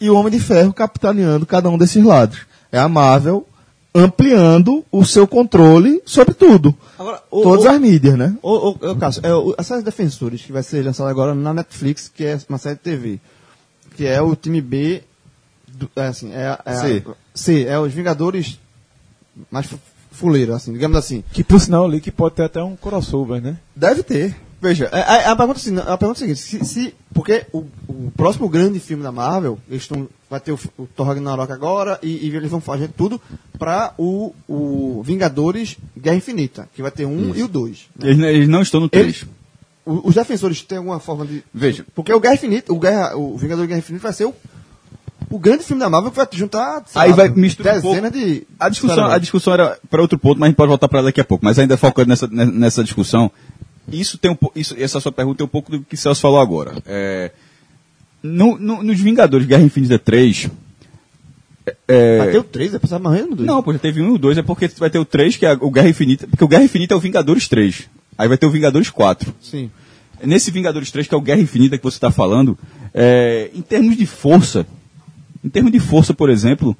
e 0.00 0.10
o 0.10 0.14
Homem 0.16 0.32
de 0.32 0.40
Ferro 0.40 0.72
capitaneando 0.72 1.46
cada 1.46 1.70
um 1.70 1.78
desses 1.78 2.02
lados. 2.04 2.38
É 2.72 2.78
a 2.78 2.88
Marvel 2.88 3.46
ampliando 3.94 4.84
o 4.90 5.04
seu 5.04 5.26
controle 5.26 6.02
sobre 6.04 6.34
tudo. 6.34 6.74
Agora, 6.98 7.22
o- 7.30 7.42
Todas 7.42 7.64
o- 7.64 7.68
as 7.68 7.80
mídias, 7.80 8.18
né? 8.18 8.36
Ô, 8.42 8.70
ô, 8.70 8.96
Cássio, 8.96 9.20
é, 9.24 9.32
o- 9.32 9.54
a 9.56 9.62
série 9.62 9.82
Defensores, 9.82 10.42
que 10.42 10.52
vai 10.52 10.62
ser 10.64 10.84
lançada 10.84 11.08
agora 11.08 11.32
na 11.34 11.54
Netflix, 11.54 12.10
que 12.12 12.24
é 12.24 12.36
uma 12.48 12.58
série 12.58 12.74
de 12.74 12.80
TV, 12.82 13.20
que 13.96 14.04
é 14.06 14.20
o 14.20 14.34
time 14.34 14.60
B, 14.60 15.02
do, 15.68 15.88
é 15.96 16.06
assim, 16.08 16.32
é, 16.32 16.58
é 16.64 16.74
C. 16.74 17.02
A, 17.06 17.12
C, 17.34 17.64
é 17.66 17.78
os 17.78 17.92
Vingadores 17.94 18.58
mais 19.50 19.66
fu- 19.66 19.78
fuleiro, 20.10 20.54
assim, 20.54 20.72
digamos 20.72 20.96
assim. 20.96 21.22
Que 21.32 21.42
por 21.44 21.60
sinal 21.60 21.84
ali 21.84 22.00
que 22.00 22.10
pode 22.10 22.34
ter 22.36 22.44
até 22.44 22.62
um 22.62 22.76
crossover, 22.76 23.40
né? 23.42 23.56
Deve 23.74 24.02
ter. 24.02 24.36
Veja, 24.62 24.88
é, 24.92 24.98
é, 25.00 25.26
a, 25.28 25.36
pergunta, 25.36 25.58
assim, 25.60 25.76
a 25.76 25.96
pergunta 25.98 26.20
é 26.20 26.24
a 26.24 26.34
seguinte, 26.36 26.40
se, 26.40 26.64
se- 26.64 26.94
porque 27.12 27.44
o, 27.52 27.64
o 27.86 28.10
próximo 28.16 28.48
grande 28.48 28.80
filme 28.80 29.02
da 29.02 29.12
Marvel, 29.12 29.58
eles 29.68 29.82
estão, 29.82 30.08
vai 30.30 30.40
ter 30.40 30.52
o, 30.52 30.58
o 30.78 30.86
Thor 30.86 31.06
Ragnarok 31.06 31.52
agora, 31.52 31.98
e, 32.02 32.26
e 32.28 32.34
eles 32.34 32.50
vão 32.50 32.62
fazer 32.62 32.88
tudo 32.88 33.20
para 33.58 33.92
o, 33.98 34.32
o 34.48 35.02
Vingadores 35.04 35.76
Guerra 35.98 36.16
Infinita, 36.16 36.66
que 36.74 36.80
vai 36.80 36.90
ter 36.90 37.04
um 37.04 37.34
e 37.34 37.42
o 37.42 37.48
dois. 37.48 37.88
né? 37.98 38.08
Eles, 38.10 38.24
eles 38.24 38.48
não 38.48 38.62
estão 38.62 38.80
no 38.80 38.88
3. 38.88 39.04
Eles, 39.04 39.26
o- 39.84 40.08
os 40.08 40.14
defensores 40.14 40.62
têm 40.62 40.78
alguma 40.78 40.98
forma 40.98 41.26
de. 41.26 41.44
Veja. 41.52 41.84
Porque 41.94 42.10
o 42.14 42.18
Guerra 42.20 42.36
Infinita, 42.36 42.72
o, 42.72 42.78
Guerra, 42.78 43.14
o 43.18 43.36
Vingador 43.36 43.66
Guerra 43.66 43.80
Infinita 43.80 44.04
vai 44.04 44.12
ser 44.14 44.24
o, 44.24 44.34
o 45.34 45.38
grande 45.38 45.64
filme 45.64 45.80
da 45.80 45.88
Marvel 45.90 46.10
que 46.10 46.16
vai 46.16 46.28
juntar. 46.32 46.84
Aí 46.94 47.10
lá, 47.10 47.16
vai 47.16 47.28
misturar 47.28 47.78
um 47.78 47.80
dezenas 47.80 48.12
de. 48.12 48.46
A 48.58 48.68
discussão, 48.68 49.04
a 49.06 49.18
discussão 49.18 49.52
era 49.54 49.78
para 49.90 50.00
outro 50.02 50.18
ponto, 50.18 50.38
mas 50.38 50.46
a 50.46 50.50
gente 50.50 50.56
pode 50.56 50.68
voltar 50.68 50.88
para 50.88 50.98
ela 51.00 51.08
daqui 51.08 51.20
a 51.20 51.24
pouco. 51.24 51.44
Mas 51.44 51.58
ainda 51.58 51.76
focando 51.76 52.08
nessa, 52.08 52.26
ne- 52.26 52.44
nessa 52.46 52.82
discussão, 52.84 53.30
isso 53.90 54.16
tem 54.18 54.30
um, 54.30 54.36
isso, 54.54 54.74
essa 54.78 55.00
sua 55.00 55.12
pergunta 55.12 55.38
tem 55.38 55.44
um 55.44 55.48
pouco 55.48 55.70
do 55.72 55.80
que 55.80 55.94
o 55.94 55.98
Celso 55.98 56.20
falou 56.20 56.40
agora. 56.40 56.74
É, 56.86 57.30
no, 58.22 58.58
no- 58.58 58.82
nos 58.82 59.00
Vingadores 59.00 59.46
Guerra 59.46 59.62
Infinita 59.62 59.98
3. 59.98 60.50
É, 61.88 62.18
Vai 62.18 62.30
ter 62.30 62.38
o 62.38 62.44
3, 62.44 62.74
é 62.74 62.78
passar 62.78 62.98
morrendo 62.98 63.30
no 63.30 63.36
2. 63.36 63.46
não, 63.48 63.62
pô, 63.62 63.72
já 63.72 63.78
teve 63.78 64.02
um 64.02 64.10
e 64.12 64.14
o 64.14 64.18
2, 64.18 64.36
é 64.38 64.42
porque 64.42 64.68
vai 64.78 64.90
ter 64.90 64.98
o 64.98 65.04
3, 65.04 65.36
que 65.36 65.46
é 65.46 65.52
o 65.54 65.70
Guerra 65.70 65.88
Infinita. 65.88 66.26
Porque 66.26 66.44
o 66.44 66.48
Guerra 66.48 66.64
Infinita 66.64 66.92
é 66.94 66.96
o 66.96 67.00
Vingadores 67.00 67.48
3. 67.48 67.88
Aí 68.18 68.28
vai 68.28 68.36
ter 68.36 68.46
o 68.46 68.50
Vingadores 68.50 68.90
4. 68.90 69.34
Sim. 69.40 69.70
Nesse 70.22 70.50
Vingadores 70.50 70.90
3, 70.90 71.06
que 71.08 71.14
é 71.14 71.16
o 71.18 71.20
Guerra 71.22 71.40
Infinita 71.40 71.76
que 71.78 71.82
você 71.84 71.96
está 71.96 72.10
falando, 72.10 72.58
é, 72.92 73.50
em 73.54 73.62
termos 73.62 73.96
de 73.96 74.04
força, 74.06 74.66
em 75.44 75.48
termos 75.48 75.70
de 75.72 75.78
força, 75.80 76.14
por 76.14 76.30
exemplo, 76.30 76.76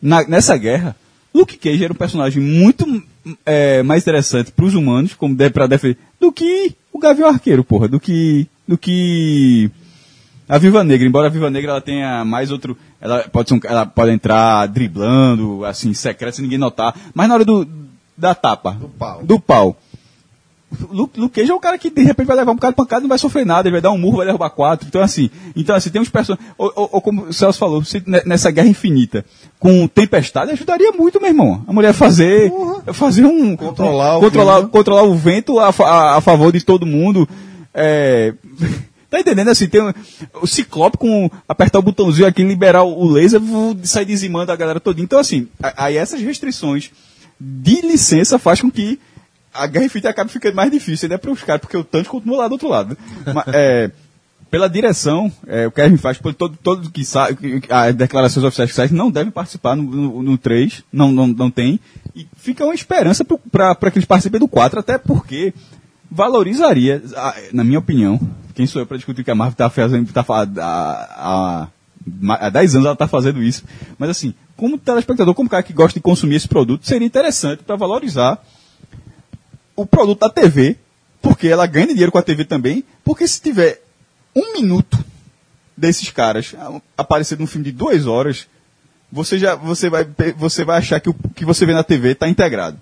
na- 0.00 0.26
nessa 0.26 0.56
guerra, 0.56 0.94
Luke 1.34 1.56
Cage 1.56 1.84
era 1.84 1.92
um 1.92 1.96
personagem 1.96 2.42
muito 2.42 2.86
é, 3.46 3.82
mais 3.84 4.02
interessante 4.02 4.50
para 4.50 4.64
os 4.64 4.74
humanos, 4.74 5.14
como 5.14 5.34
deve 5.34 5.50
para 5.54 5.66
defender, 5.68 5.96
do 6.20 6.32
que 6.32 6.74
o 6.92 6.98
Gavião 6.98 7.28
Arqueiro, 7.28 7.62
porra, 7.62 7.86
do 7.88 8.00
que 8.00 8.46
do 8.66 8.76
que 8.76 9.70
a 10.48 10.58
Viva 10.58 10.82
Negra. 10.82 11.06
Embora 11.06 11.26
a 11.28 11.30
Viva 11.30 11.48
Negra 11.48 11.70
ela 11.72 11.80
tenha 11.80 12.24
mais 12.24 12.50
outro, 12.50 12.76
ela 13.00 13.20
pode 13.28 13.48
ser 13.48 13.54
um- 13.54 13.60
ela 13.64 13.86
pode 13.86 14.10
entrar 14.10 14.66
driblando, 14.66 15.64
assim, 15.64 15.94
secreto, 15.94 16.34
sem 16.36 16.42
ninguém 16.42 16.58
notar, 16.58 16.94
mas 17.14 17.28
na 17.28 17.34
hora 17.34 17.44
do 17.44 17.66
da 18.18 18.34
tapa, 18.34 18.72
do 18.72 18.88
pau. 18.88 19.22
do 19.24 19.38
pau 19.40 19.76
Luke, 20.90 21.18
Luke 21.20 21.34
Cage 21.40 21.50
é 21.50 21.54
o 21.54 21.60
cara 21.60 21.76
que 21.78 21.90
de 21.90 22.02
repente 22.02 22.26
vai 22.26 22.36
levar 22.36 22.52
um 22.52 22.54
bocado 22.54 22.72
de 22.72 22.76
pancada 22.76 23.00
e 23.00 23.02
não 23.04 23.08
vai 23.08 23.18
sofrer 23.18 23.44
nada, 23.46 23.68
ele 23.68 23.72
vai 23.72 23.80
dar 23.80 23.90
um 23.92 23.98
murro, 23.98 24.18
vai 24.18 24.26
derrubar 24.26 24.50
quatro. 24.50 24.86
Então, 24.88 25.00
assim, 25.02 25.30
então, 25.56 25.74
assim 25.76 25.90
tem 25.90 26.00
uns 26.00 26.08
personagens. 26.08 26.48
Ou, 26.58 26.72
ou- 26.74 26.88
ou 26.92 27.00
como 27.00 27.22
o 27.26 27.32
Celso 27.32 27.58
falou, 27.58 27.84
se 27.84 28.02
ne- 28.06 28.22
nessa 28.26 28.50
guerra 28.50 28.68
infinita, 28.68 29.24
com 29.58 29.86
tempestade, 29.86 30.50
ajudaria 30.52 30.92
muito, 30.92 31.20
meu 31.20 31.30
irmão. 31.30 31.64
A 31.66 31.72
mulher 31.72 31.92
fazer. 31.92 32.52
Fazer 32.92 33.24
um. 33.24 33.56
Controlar 33.56 34.18
o 34.18 34.20
controlar, 34.20 34.54
clima. 34.56 34.68
controlar 34.70 35.02
o 35.04 35.14
vento 35.14 35.58
a, 35.58 35.68
a, 35.68 36.16
a 36.16 36.20
favor 36.20 36.52
de 36.52 36.64
todo 36.64 36.86
mundo. 36.86 37.28
É, 37.74 38.34
Tá 39.12 39.20
entendendo? 39.20 39.48
Assim, 39.48 39.68
tem 39.68 39.82
um- 39.82 39.92
o 40.40 40.46
Ciclope 40.46 40.96
com 40.96 41.30
apertar 41.46 41.78
o 41.78 41.82
botãozinho 41.82 42.26
aqui, 42.26 42.42
liberar 42.42 42.82
o 42.82 43.06
laser, 43.06 43.38
vu, 43.38 43.76
sai 43.82 44.06
dizimando 44.06 44.50
a 44.50 44.56
galera 44.56 44.80
toda. 44.80 45.02
Então, 45.02 45.18
assim, 45.18 45.48
aí 45.76 45.98
essas 45.98 46.18
restrições 46.22 46.90
de 47.38 47.82
licença 47.82 48.38
faz 48.38 48.62
com 48.62 48.70
que 48.70 48.98
a 49.52 49.66
Guerra 49.66 49.84
Infinita 49.86 50.10
acabe 50.10 50.30
ficando 50.30 50.54
mais 50.54 50.70
difícil, 50.70 51.06
ainda 51.06 51.18
para 51.18 51.30
os 51.30 51.42
caras, 51.42 51.60
porque 51.60 51.76
o 51.76 51.84
Thanos 51.84 52.08
continua 52.08 52.38
lá 52.38 52.48
do 52.48 52.52
outro 52.52 52.68
lado. 52.68 52.96
né? 53.26 53.32
Mas, 53.34 53.44
é, 53.54 53.90
pela 54.50 54.68
direção, 54.68 55.32
é, 55.46 55.66
o 55.66 55.70
Kevin 55.70 55.96
faz, 55.96 56.18
por 56.18 56.34
todo, 56.34 56.56
todo 56.62 56.90
que 56.90 57.04
sai, 57.04 57.36
as 57.70 57.94
declarações 57.94 58.44
oficiais 58.44 58.70
que 58.70 58.76
saem, 58.76 58.92
não 58.92 59.10
devem 59.10 59.30
participar 59.32 59.74
no, 59.76 59.82
no, 59.82 60.22
no 60.22 60.38
3, 60.38 60.82
não, 60.92 61.10
não, 61.10 61.26
não 61.26 61.50
tem. 61.50 61.80
E 62.14 62.26
fica 62.36 62.64
uma 62.64 62.74
esperança 62.74 63.24
para 63.50 63.90
que 63.90 63.98
eles 63.98 64.06
participem 64.06 64.38
do 64.38 64.46
4, 64.48 64.78
até 64.80 64.98
porque 64.98 65.54
valorizaria, 66.10 67.02
a- 67.16 67.34
na 67.52 67.64
minha 67.64 67.78
opinião, 67.78 68.20
quem 68.54 68.66
sou 68.66 68.82
eu 68.82 68.86
para 68.86 68.98
discutir 68.98 69.24
que 69.24 69.30
a 69.30 69.34
Marvel 69.34 69.52
está 69.52 69.70
fazendo, 69.70 70.12
tá, 70.12 70.22
há, 70.28 71.68
há, 72.28 72.46
há 72.46 72.50
10 72.50 72.74
anos 72.74 72.84
ela 72.84 72.92
está 72.92 73.08
fazendo 73.08 73.42
isso, 73.42 73.64
mas 73.98 74.10
assim, 74.10 74.34
como 74.54 74.76
telespectador, 74.76 75.34
como 75.34 75.48
cara 75.48 75.62
que 75.62 75.72
gosta 75.72 75.98
de 75.98 76.02
consumir 76.02 76.36
esse 76.36 76.46
produto, 76.48 76.86
seria 76.86 77.06
interessante 77.06 77.62
para 77.62 77.76
valorizar 77.76 78.38
o 79.76 79.86
produto 79.86 80.20
da 80.20 80.28
TV, 80.30 80.76
porque 81.20 81.48
ela 81.48 81.66
ganha 81.66 81.86
dinheiro 81.88 82.12
com 82.12 82.18
a 82.18 82.22
TV 82.22 82.44
também, 82.44 82.84
porque 83.04 83.26
se 83.26 83.40
tiver 83.40 83.82
um 84.34 84.52
minuto 84.52 84.98
desses 85.76 86.10
caras 86.10 86.54
aparecer 86.96 87.38
num 87.38 87.46
filme 87.46 87.64
de 87.64 87.72
duas 87.72 88.06
horas, 88.06 88.46
você 89.10 89.38
já 89.38 89.54
você 89.54 89.88
vai 89.90 90.06
você 90.36 90.64
vai 90.64 90.78
achar 90.78 91.00
que 91.00 91.10
o 91.10 91.14
que 91.34 91.44
você 91.44 91.64
vê 91.66 91.72
na 91.74 91.84
TV 91.84 92.12
está 92.12 92.28
integrado. 92.28 92.78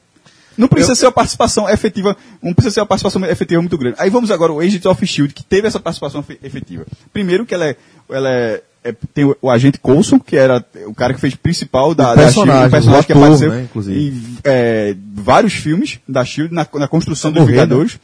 Não 0.57 0.69
precisa 0.69 0.95
ser 0.95 1.07
uma 1.07 1.13
participação 1.13 1.69
efetiva, 1.69 2.17
não 2.43 2.53
precisa 2.53 2.75
ser 2.75 2.81
uma 2.81 2.87
participação 2.87 3.25
efetiva 3.25 3.61
muito 3.63 3.79
grande. 3.79 3.97
Aí 3.99 4.11
vamos 4.11 4.31
agora 4.31 4.53
ao 4.53 4.61
Agents 4.61 4.85
of 4.85 5.07
Shield 5.07 5.33
que 5.33 5.43
teve 5.45 5.67
essa 5.67 5.81
participação 5.81 6.21
efe- 6.21 6.39
efetiva. 6.43 6.85
Primeiro 7.13 7.47
que 7.47 7.55
ela 7.55 7.67
é, 7.67 7.77
ela 8.11 8.31
é, 8.31 8.63
é- 8.85 8.93
tem 9.15 9.25
o, 9.41 9.51
agente 9.51 9.79
Coulson, 9.79 10.19
que 10.19 10.37
era 10.37 10.65
o 10.87 10.95
cara 10.95 11.13
que 11.15 11.21
fez 11.21 11.35
principal 11.35 11.95
da, 11.95 12.13
O 12.13 12.17
da 12.17 12.23
personagem, 12.23 12.55
Shield, 12.55 12.71
personagem 12.71 13.01
o 13.03 13.05
que 13.07 13.13
ator, 13.13 13.23
apareceu 13.25 13.51
né, 13.53 13.69
em 13.97 14.39
é, 14.45 14.97
vários 15.15 15.53
filmes 15.55 15.99
da 16.09 16.25
Shield 16.25 16.55
na, 16.55 16.67
na 16.75 16.89
construção 16.89 17.31
dos. 17.33 17.47
Vingadores. 17.47 17.99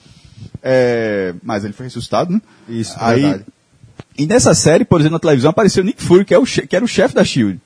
É, 0.63 1.35
mas 1.43 1.65
ele 1.65 1.73
foi 1.73 1.87
ressuscitado, 1.87 2.33
né? 2.33 2.41
Isso, 2.69 2.95
Aí, 2.99 3.23
verdade. 3.23 3.45
e 4.19 4.27
nessa 4.27 4.55
série, 4.55 4.85
por 4.85 5.01
exemplo, 5.01 5.15
na 5.15 5.21
televisão, 5.21 5.51
apareceu 5.51 5.85
Nick 5.85 6.03
Fury, 6.03 6.25
que, 6.25 6.35
é 6.35 6.39
o 6.39 6.45
que 6.45 6.75
era 6.77 6.85
o 6.85 6.89
chefe 6.89 7.15
da 7.15 7.25
SHIELD. 7.25 7.59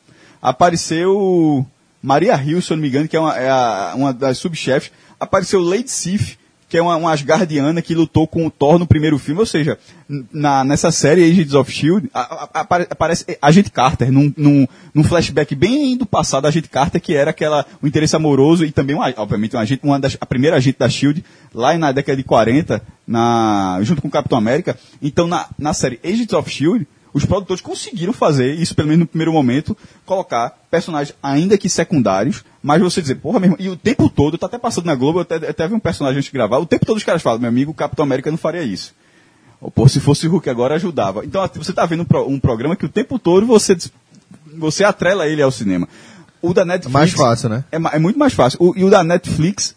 Apareceu 0.60 1.66
Maria 2.02 2.34
Hill, 2.42 2.60
se 2.60 2.72
eu 2.72 2.76
não 2.76 2.82
me 2.82 2.88
engano, 2.88 3.08
que 3.08 3.16
é 3.16 3.20
uma, 3.20 3.36
é 3.36 3.48
a- 3.50 3.92
uma 3.96 4.12
das 4.12 4.38
subchefes. 4.38 4.90
Apareceu 5.18 5.60
Lady 5.60 5.90
Sif, 5.90 6.36
que 6.70 6.78
é 6.78 6.82
uma, 6.82 6.97
uma 6.97 7.12
Asgardiana 7.12 7.82
que 7.82 7.94
lutou 7.97 8.26
com 8.28 8.47
o 8.47 8.51
Thor 8.51 8.78
no 8.78 8.86
primeiro 8.86 9.18
filme. 9.18 9.40
Ou 9.40 9.47
seja, 9.47 9.76
na, 10.32 10.62
nessa 10.64 10.92
série 10.92 11.24
Agents 11.24 11.52
of 11.52 11.70
S.H.I.E.L.D., 11.70 12.09
a- 12.14 12.20
a- 12.20 12.60
apare- 12.60 12.86
aparece 12.88 13.36
Agente 13.42 13.70
Carter, 13.72 14.12
num, 14.12 14.32
num, 14.36 14.66
num 14.94 15.02
flashback 15.05 15.52
bem 15.56 15.97
do 15.97 16.06
passado, 16.06 16.47
Agente 16.47 16.68
Carter, 16.68 17.01
que 17.01 17.12
era 17.14 17.30
aquela, 17.30 17.66
o 17.82 17.86
interesse 17.88 18.14
amoroso 18.14 18.64
e 18.64 18.70
também, 18.70 18.94
um 18.94 19.02
a- 19.02 19.12
obviamente, 19.16 19.56
um 19.56 19.59
agente, 19.59 19.80
uma 19.84 19.98
das, 19.98 20.16
a 20.20 20.24
primeira 20.24 20.56
agente 20.56 20.78
da 20.78 20.86
S.H.I.E.L.D., 20.86 21.24
lá 21.52 21.76
na 21.76 21.90
década 21.90 22.16
de 22.16 22.22
40, 22.22 22.80
na, 23.05 23.80
junto 23.82 24.01
com 24.01 24.06
o 24.06 24.10
Capitão 24.10 24.38
América. 24.38 24.78
Então, 25.02 25.26
na, 25.26 25.48
na 25.59 25.74
série 25.74 25.98
Agents 26.05 26.32
of 26.32 26.48
S.H.I.E.L.D., 26.48 26.86
os 27.12 27.24
produtores 27.24 27.60
conseguiram 27.60 28.12
fazer, 28.12 28.54
isso 28.54 28.74
pelo 28.74 28.88
menos 28.88 29.00
no 29.00 29.06
primeiro 29.06 29.32
momento, 29.32 29.76
colocar 30.06 30.50
personagens 30.70 31.16
ainda 31.22 31.58
que 31.58 31.68
secundários, 31.68 32.44
mas 32.62 32.80
você 32.80 33.00
dizer, 33.02 33.16
porra, 33.16 33.40
meu 33.40 33.46
irmão, 33.48 33.56
e 33.60 33.68
o 33.68 33.76
tempo 33.76 34.08
todo, 34.08 34.38
tá 34.38 34.46
até 34.46 34.58
passando 34.58 34.86
na 34.86 34.94
Globo, 34.94 35.18
eu 35.18 35.22
até, 35.22 35.36
até 35.36 35.66
vi 35.66 35.74
um 35.74 35.80
personagem 35.80 36.18
antes 36.18 36.30
de 36.30 36.32
gravar, 36.32 36.58
o 36.58 36.66
tempo 36.66 36.86
todo 36.86 36.96
os 36.96 37.04
caras 37.04 37.20
falam, 37.22 37.40
meu 37.40 37.48
amigo, 37.48 37.72
o 37.72 37.74
Capitão 37.74 38.04
América 38.04 38.30
não 38.30 38.38
faria 38.38 38.62
isso. 38.62 38.94
Ou, 39.60 39.70
pô, 39.70 39.86
se 39.88 40.00
fosse 40.00 40.26
o 40.26 40.30
Hulk 40.30 40.48
agora, 40.48 40.76
ajudava. 40.76 41.24
Então, 41.24 41.42
assim, 41.42 41.58
você 41.58 41.72
tá 41.72 41.84
vendo 41.84 42.00
um, 42.02 42.06
pro- 42.06 42.26
um 42.28 42.38
programa 42.40 42.74
que 42.76 42.86
o 42.86 42.88
tempo 42.88 43.18
todo 43.18 43.44
você, 43.44 43.76
você 44.56 44.84
atrela 44.84 45.26
ele 45.26 45.42
ao 45.42 45.50
cinema. 45.50 45.86
O 46.40 46.54
da 46.54 46.64
Netflix... 46.64 46.92
mais 46.92 47.10
fácil, 47.12 47.48
né? 47.50 47.64
É, 47.70 47.76
é 47.76 47.98
muito 47.98 48.18
mais 48.18 48.32
fácil. 48.32 48.58
O- 48.62 48.72
e 48.74 48.82
o 48.84 48.88
da 48.88 49.04
Netflix, 49.04 49.76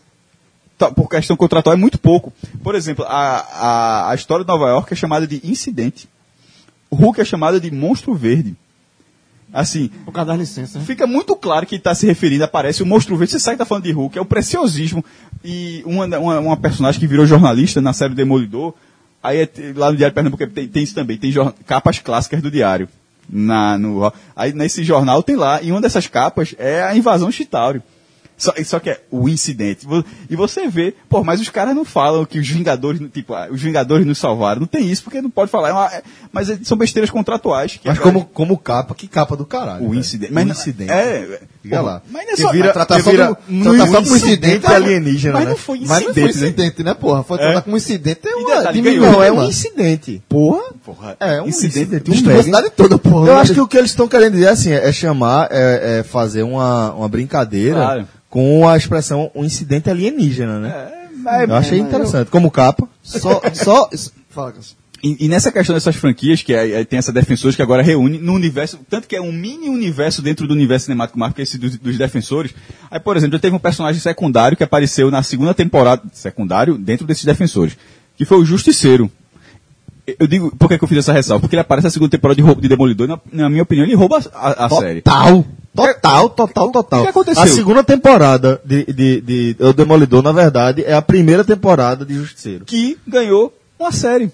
tá, 0.77 0.89
por 0.89 1.09
questão 1.09 1.35
contratual, 1.35 1.73
é 1.73 1.77
muito 1.77 1.97
pouco. 1.97 2.31
Por 2.63 2.75
exemplo, 2.75 3.03
a, 3.05 3.39
a, 3.39 4.11
a 4.11 4.15
história 4.15 4.45
de 4.45 4.51
Nova 4.51 4.69
York 4.69 4.93
é 4.93 4.95
chamada 4.95 5.27
de 5.27 5.41
Incidente. 5.43 6.07
Hulk 6.93 7.21
é 7.21 7.25
chamada 7.25 7.59
de 7.59 7.71
Monstro 7.71 8.13
Verde. 8.13 8.55
Assim, 9.53 9.89
Por 10.03 10.11
causa 10.11 10.31
das 10.31 10.39
licenças, 10.39 10.81
né? 10.81 10.81
fica 10.83 11.05
muito 11.05 11.35
claro 11.35 11.67
que 11.67 11.75
está 11.75 11.93
se 11.93 12.07
referindo, 12.07 12.43
aparece 12.43 12.81
o 12.81 12.85
Monstro 12.87 13.15
Verde, 13.15 13.33
você 13.33 13.39
sabe 13.39 13.55
que 13.55 13.59
tá 13.59 13.65
falando 13.65 13.83
de 13.83 13.91
Hulk, 13.91 14.17
é 14.17 14.21
o 14.21 14.25
preciosismo. 14.25 15.05
E 15.43 15.83
uma, 15.85 16.05
uma, 16.17 16.39
uma 16.39 16.57
personagem 16.57 16.99
que 16.99 17.05
virou 17.05 17.27
jornalista 17.27 17.79
na 17.79 17.93
série 17.93 18.15
Demolidor, 18.15 18.73
aí 19.21 19.41
é 19.41 19.49
lá 19.75 19.91
no 19.91 19.97
Diário 19.97 20.15
Pernambuco 20.15 20.47
tem, 20.47 20.67
tem 20.67 20.83
isso 20.83 20.95
também, 20.95 21.17
tem 21.17 21.31
capas 21.67 21.99
clássicas 21.99 22.41
do 22.41 22.49
Diário. 22.49 22.89
Na, 23.29 23.77
no, 23.77 24.11
aí 24.35 24.53
nesse 24.53 24.83
jornal 24.83 25.21
tem 25.21 25.35
lá, 25.35 25.61
e 25.61 25.71
uma 25.71 25.79
dessas 25.79 26.07
capas 26.07 26.55
é 26.57 26.81
a 26.81 26.95
invasão 26.97 27.31
Chitauri. 27.31 27.81
Só, 28.43 28.53
só 28.65 28.79
que 28.79 28.89
é 28.89 28.99
o 29.09 29.29
incidente. 29.29 29.87
E 30.29 30.35
você 30.35 30.67
vê, 30.67 30.93
pô, 31.07 31.23
mas 31.23 31.39
os 31.39 31.47
caras 31.49 31.73
não 31.73 31.85
falam 31.85 32.25
que 32.25 32.37
os 32.39 32.47
Vingadores, 32.49 32.99
tipo, 33.13 33.33
ah, 33.33 33.47
os 33.49 33.61
Vingadores 33.61 34.05
nos 34.05 34.17
salvaram. 34.17 34.59
Não 34.61 34.67
tem 34.67 34.89
isso, 34.89 35.03
porque 35.03 35.21
não 35.21 35.29
pode 35.29 35.49
falar. 35.49 35.69
É 35.69 35.71
uma- 35.71 35.87
é- 35.93 36.03
mas 36.31 36.49
é- 36.49 36.59
são 36.63 36.77
besteiras 36.77 37.09
contratuais. 37.09 37.79
Mas 37.85 37.97
a- 37.97 38.01
como, 38.01 38.25
como 38.25 38.57
capa, 38.57 38.93
que 38.93 39.07
capa 39.07 39.37
do 39.37 39.45
caralho. 39.45 39.85
o 39.85 39.89
velho. 39.89 39.99
incidente. 39.99 40.31
O 40.31 40.35
Mas 40.35 40.45
não- 40.45 40.51
incidente. 40.53 40.91
É, 40.91 41.39
Diga 41.63 41.81
lá. 41.81 42.01
Mas 42.11 42.25
não 42.25 42.33
é 42.33 42.35
só. 42.35 42.51
vira- 42.51 42.73
mas- 42.75 43.03
só 43.03 43.11
vira 43.11 43.29
no 43.47 43.63
tratar 43.73 43.87
só 43.87 44.01
como 44.03 44.15
incidente, 44.17 44.63
mas- 44.63 44.75
alienígena, 44.75 45.33
Mas 45.35 45.43
né? 45.45 45.49
não 45.51 45.57
foi 45.57 45.79
Mas 45.79 45.87
não 46.05 46.13
foi 46.13 46.23
incidente. 46.29 46.83
né? 46.83 46.93
porra? 46.93 47.23
Foi 47.23 47.37
tratar 47.37 47.61
como 47.61 47.77
incidente. 47.77 48.19
É 48.27 48.35
uma 48.35 48.55
detalhe, 48.57 48.81
ganhou. 48.81 49.11
Não, 49.11 49.23
é 49.23 49.31
um 49.31 49.35
mano. 49.37 49.49
incidente. 49.49 50.21
Porra. 50.27 50.61
Porra, 50.85 51.15
É, 51.19 51.41
um 51.41 51.47
incidente. 51.47 51.79
incidente. 52.09 52.29
Um 52.29 52.39
a 52.39 52.43
cidade 52.43 52.69
toda, 52.71 52.97
porra. 52.97 53.27
Eu 53.27 53.37
acho 53.37 53.53
que 53.53 53.61
o 53.61 53.67
que 53.67 53.77
eles 53.77 53.91
estão 53.91 54.07
querendo 54.07 54.33
dizer 54.33 54.49
assim, 54.49 54.71
é 54.71 54.91
chamar, 54.91 55.47
é, 55.51 55.99
é 55.99 56.03
fazer 56.03 56.43
uma, 56.43 56.91
uma 56.93 57.07
brincadeira 57.07 57.75
Claro. 57.75 58.07
com 58.29 58.67
a 58.67 58.75
expressão 58.75 59.31
um 59.33 59.45
incidente 59.45 59.89
alienígena, 59.89 60.59
né? 60.59 60.73
É, 61.25 61.45
eu 61.45 61.55
achei 61.55 61.79
mas 61.79 61.87
interessante. 61.87 62.29
Como 62.29 62.51
capa. 62.51 62.85
Só, 63.01 63.41
só... 63.53 63.89
Fala, 64.29 64.51
Cássio. 64.51 64.75
E, 65.03 65.25
e 65.25 65.27
nessa 65.27 65.51
questão 65.51 65.73
dessas 65.75 65.95
franquias, 65.97 66.41
que 66.41 66.53
é- 66.53 66.79
é- 66.81 66.85
tem 66.85 66.97
essa 66.97 67.11
defensores 67.11 67.55
que 67.57 67.61
agora 67.61 67.83
reúne 67.83 68.17
no 68.17 68.33
universo, 68.33 68.79
tanto 68.89 69.05
que 69.07 69.15
é 69.17 69.21
um 69.21 69.33
mini 69.33 69.67
universo 69.67 70.21
dentro 70.21 70.47
do 70.47 70.53
universo 70.53 70.85
cinemático 70.85 71.19
Marvel, 71.19 71.35
que 71.35 71.41
é 71.41 71.43
esse 71.43 71.57
dos, 71.57 71.77
dos 71.77 71.97
defensores. 71.97 72.53
Aí, 72.89 72.99
por 73.01 73.17
exemplo, 73.17 73.35
já 73.35 73.39
teve 73.41 73.53
um 73.55 73.59
personagem 73.59 73.99
secundário 74.01 74.55
que 74.55 74.63
apareceu 74.63 75.11
na 75.11 75.21
segunda 75.21 75.53
temporada, 75.53 76.01
secundário, 76.13 76.77
dentro 76.77 77.05
desses 77.05 77.25
defensores, 77.25 77.75
que 78.15 78.23
foi 78.23 78.37
o 78.37 78.45
Justiceiro. 78.45 79.11
Eu 80.19 80.27
digo, 80.27 80.53
por 80.57 80.67
que, 80.67 80.77
que 80.77 80.83
eu 80.83 80.87
fiz 80.87 80.97
essa 80.97 81.13
ressalva? 81.13 81.41
Porque 81.41 81.55
ele 81.55 81.61
aparece 81.61 81.85
na 81.85 81.91
segunda 81.91 82.11
temporada 82.11 82.35
de, 82.35 82.41
roubo- 82.41 82.61
de 82.61 82.67
Demolidor 82.67 83.07
e, 83.07 83.09
na, 83.09 83.19
na 83.43 83.49
minha 83.49 83.63
opinião, 83.63 83.85
ele 83.85 83.95
rouba 83.95 84.19
a, 84.33 84.49
a- 84.49 84.65
a 84.65 84.69
série. 84.69 85.01
Total. 85.01 85.45
Total, 85.75 86.29
total, 86.29 86.71
total. 86.71 86.99
O 86.99 87.03
que 87.03 87.09
aconteceu? 87.09 87.41
A 87.43 87.47
segunda 87.47 87.83
temporada 87.83 88.61
de, 88.65 88.85
de, 88.85 89.21
de, 89.21 89.55
O 89.59 89.73
Demolidor, 89.73 90.21
na 90.21 90.31
verdade, 90.31 90.83
é 90.85 90.93
a 90.93 91.01
primeira 91.01 91.43
temporada 91.43 92.05
de 92.05 92.13
Justiceiro. 92.15 92.63
Que 92.65 92.97
ganhou 93.07 93.53
uma 93.79 93.91
série. 93.91 94.29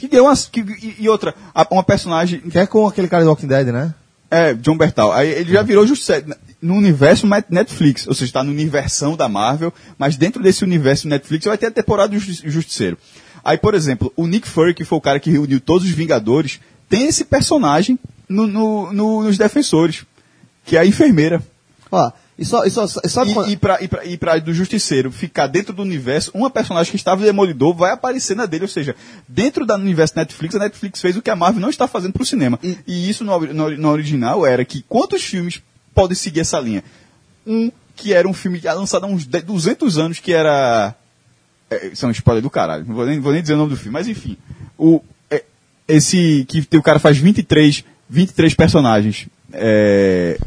Que 0.00 0.08
ganhou 0.08 0.26
uma, 0.26 0.36
que, 0.36 0.60
e, 0.60 0.96
e 1.00 1.08
outra, 1.08 1.34
a- 1.54 1.66
uma 1.70 1.82
personagem 1.84 2.40
Que 2.40 2.58
é 2.58 2.66
com 2.66 2.86
aquele 2.86 3.06
cara 3.08 3.22
do 3.22 3.28
Walking 3.28 3.46
Dead, 3.46 3.66
né? 3.68 3.94
É, 4.30 4.54
John 4.54 4.76
Bertal. 4.76 5.12
Aí 5.12 5.28
ele 5.28 5.52
já 5.52 5.62
virou 5.62 5.86
justiça 5.86 6.24
no 6.62 6.74
universo 6.74 7.26
Net- 7.26 7.46
Netflix, 7.50 8.06
ou 8.06 8.14
seja, 8.14 8.26
está 8.26 8.42
no 8.44 8.50
universão 8.52 9.16
da 9.16 9.28
Marvel, 9.28 9.72
mas 9.98 10.16
dentro 10.16 10.42
desse 10.42 10.62
universo 10.64 11.08
Netflix 11.08 11.46
vai 11.46 11.58
ter 11.58 11.66
a 11.66 11.70
temporada 11.70 12.08
do 12.14 12.18
Justi- 12.18 12.48
Justiceiro. 12.48 12.96
Aí, 13.44 13.58
por 13.58 13.74
exemplo, 13.74 14.12
o 14.16 14.26
Nick 14.26 14.48
Fury, 14.48 14.72
que 14.74 14.84
foi 14.84 14.98
o 14.98 15.00
cara 15.00 15.18
que 15.18 15.30
reuniu 15.30 15.60
todos 15.60 15.84
os 15.86 15.90
Vingadores, 15.92 16.60
tem 16.88 17.06
esse 17.08 17.24
personagem 17.24 17.98
no- 18.28 18.46
no- 18.46 18.92
no- 18.92 19.22
nos 19.24 19.36
Defensores, 19.38 20.04
que 20.64 20.76
é 20.76 20.80
a 20.80 20.86
enfermeira. 20.86 21.42
Ó, 21.90 22.10
e 22.40 22.44
só... 22.44 22.64
E 22.64 22.70
só, 22.70 22.84
e 22.84 23.08
só 23.08 23.24
E, 23.24 23.52
e, 23.52 23.56
pra, 23.56 23.82
e, 23.82 23.86
pra, 23.86 24.04
e 24.04 24.16
pra 24.16 24.38
do 24.38 24.52
Justiceiro 24.52 25.12
ficar 25.12 25.46
dentro 25.46 25.72
do 25.72 25.82
universo, 25.82 26.30
uma 26.34 26.50
personagem 26.50 26.90
que 26.90 26.96
estava 26.96 27.20
no 27.20 27.26
Demolidor 27.26 27.74
vai 27.74 27.92
aparecer 27.92 28.34
na 28.34 28.46
dele. 28.46 28.64
Ou 28.64 28.68
seja, 28.68 28.96
dentro 29.28 29.64
do 29.64 29.74
universo 29.74 30.14
Netflix, 30.16 30.54
a 30.54 30.58
Netflix 30.58 31.00
fez 31.00 31.16
o 31.16 31.22
que 31.22 31.30
a 31.30 31.36
Marvel 31.36 31.60
não 31.60 31.70
está 31.70 31.86
fazendo 31.86 32.14
pro 32.14 32.24
cinema. 32.24 32.58
E, 32.62 33.08
isso 33.08 33.24
no, 33.24 33.38
no, 33.38 33.70
no 33.70 33.88
original 33.90 34.46
era 34.46 34.64
que 34.64 34.82
quantos 34.88 35.22
filmes 35.22 35.62
podem 35.94 36.16
seguir 36.16 36.40
essa 36.40 36.58
linha? 36.58 36.82
Um 37.46 37.70
que 38.00 38.14
era 38.14 38.26
um 38.26 38.32
filme 38.32 38.58
lançado 38.60 39.04
há 39.04 39.06
uns 39.06 39.26
10, 39.26 39.44
200 39.44 39.98
anos, 39.98 40.18
que 40.18 40.32
era. 40.32 40.94
É, 41.70 41.88
isso 41.88 42.04
é 42.04 42.08
um 42.08 42.12
spoiler 42.12 42.42
do 42.42 42.50
caralho, 42.50 42.84
não 42.86 42.94
vou 42.94 43.06
nem, 43.06 43.20
vou 43.20 43.32
nem 43.32 43.42
dizer 43.42 43.54
o 43.54 43.58
nome 43.58 43.70
do 43.70 43.76
filme, 43.76 43.92
mas 43.92 44.08
enfim. 44.08 44.36
O, 44.78 45.02
é, 45.30 45.44
esse 45.86 46.44
que 46.48 46.62
tem, 46.62 46.80
o 46.80 46.82
cara 46.82 46.98
faz 46.98 47.18
23, 47.18 47.84
23 48.08 48.54
personagens. 48.54 49.28
É, 49.52 50.38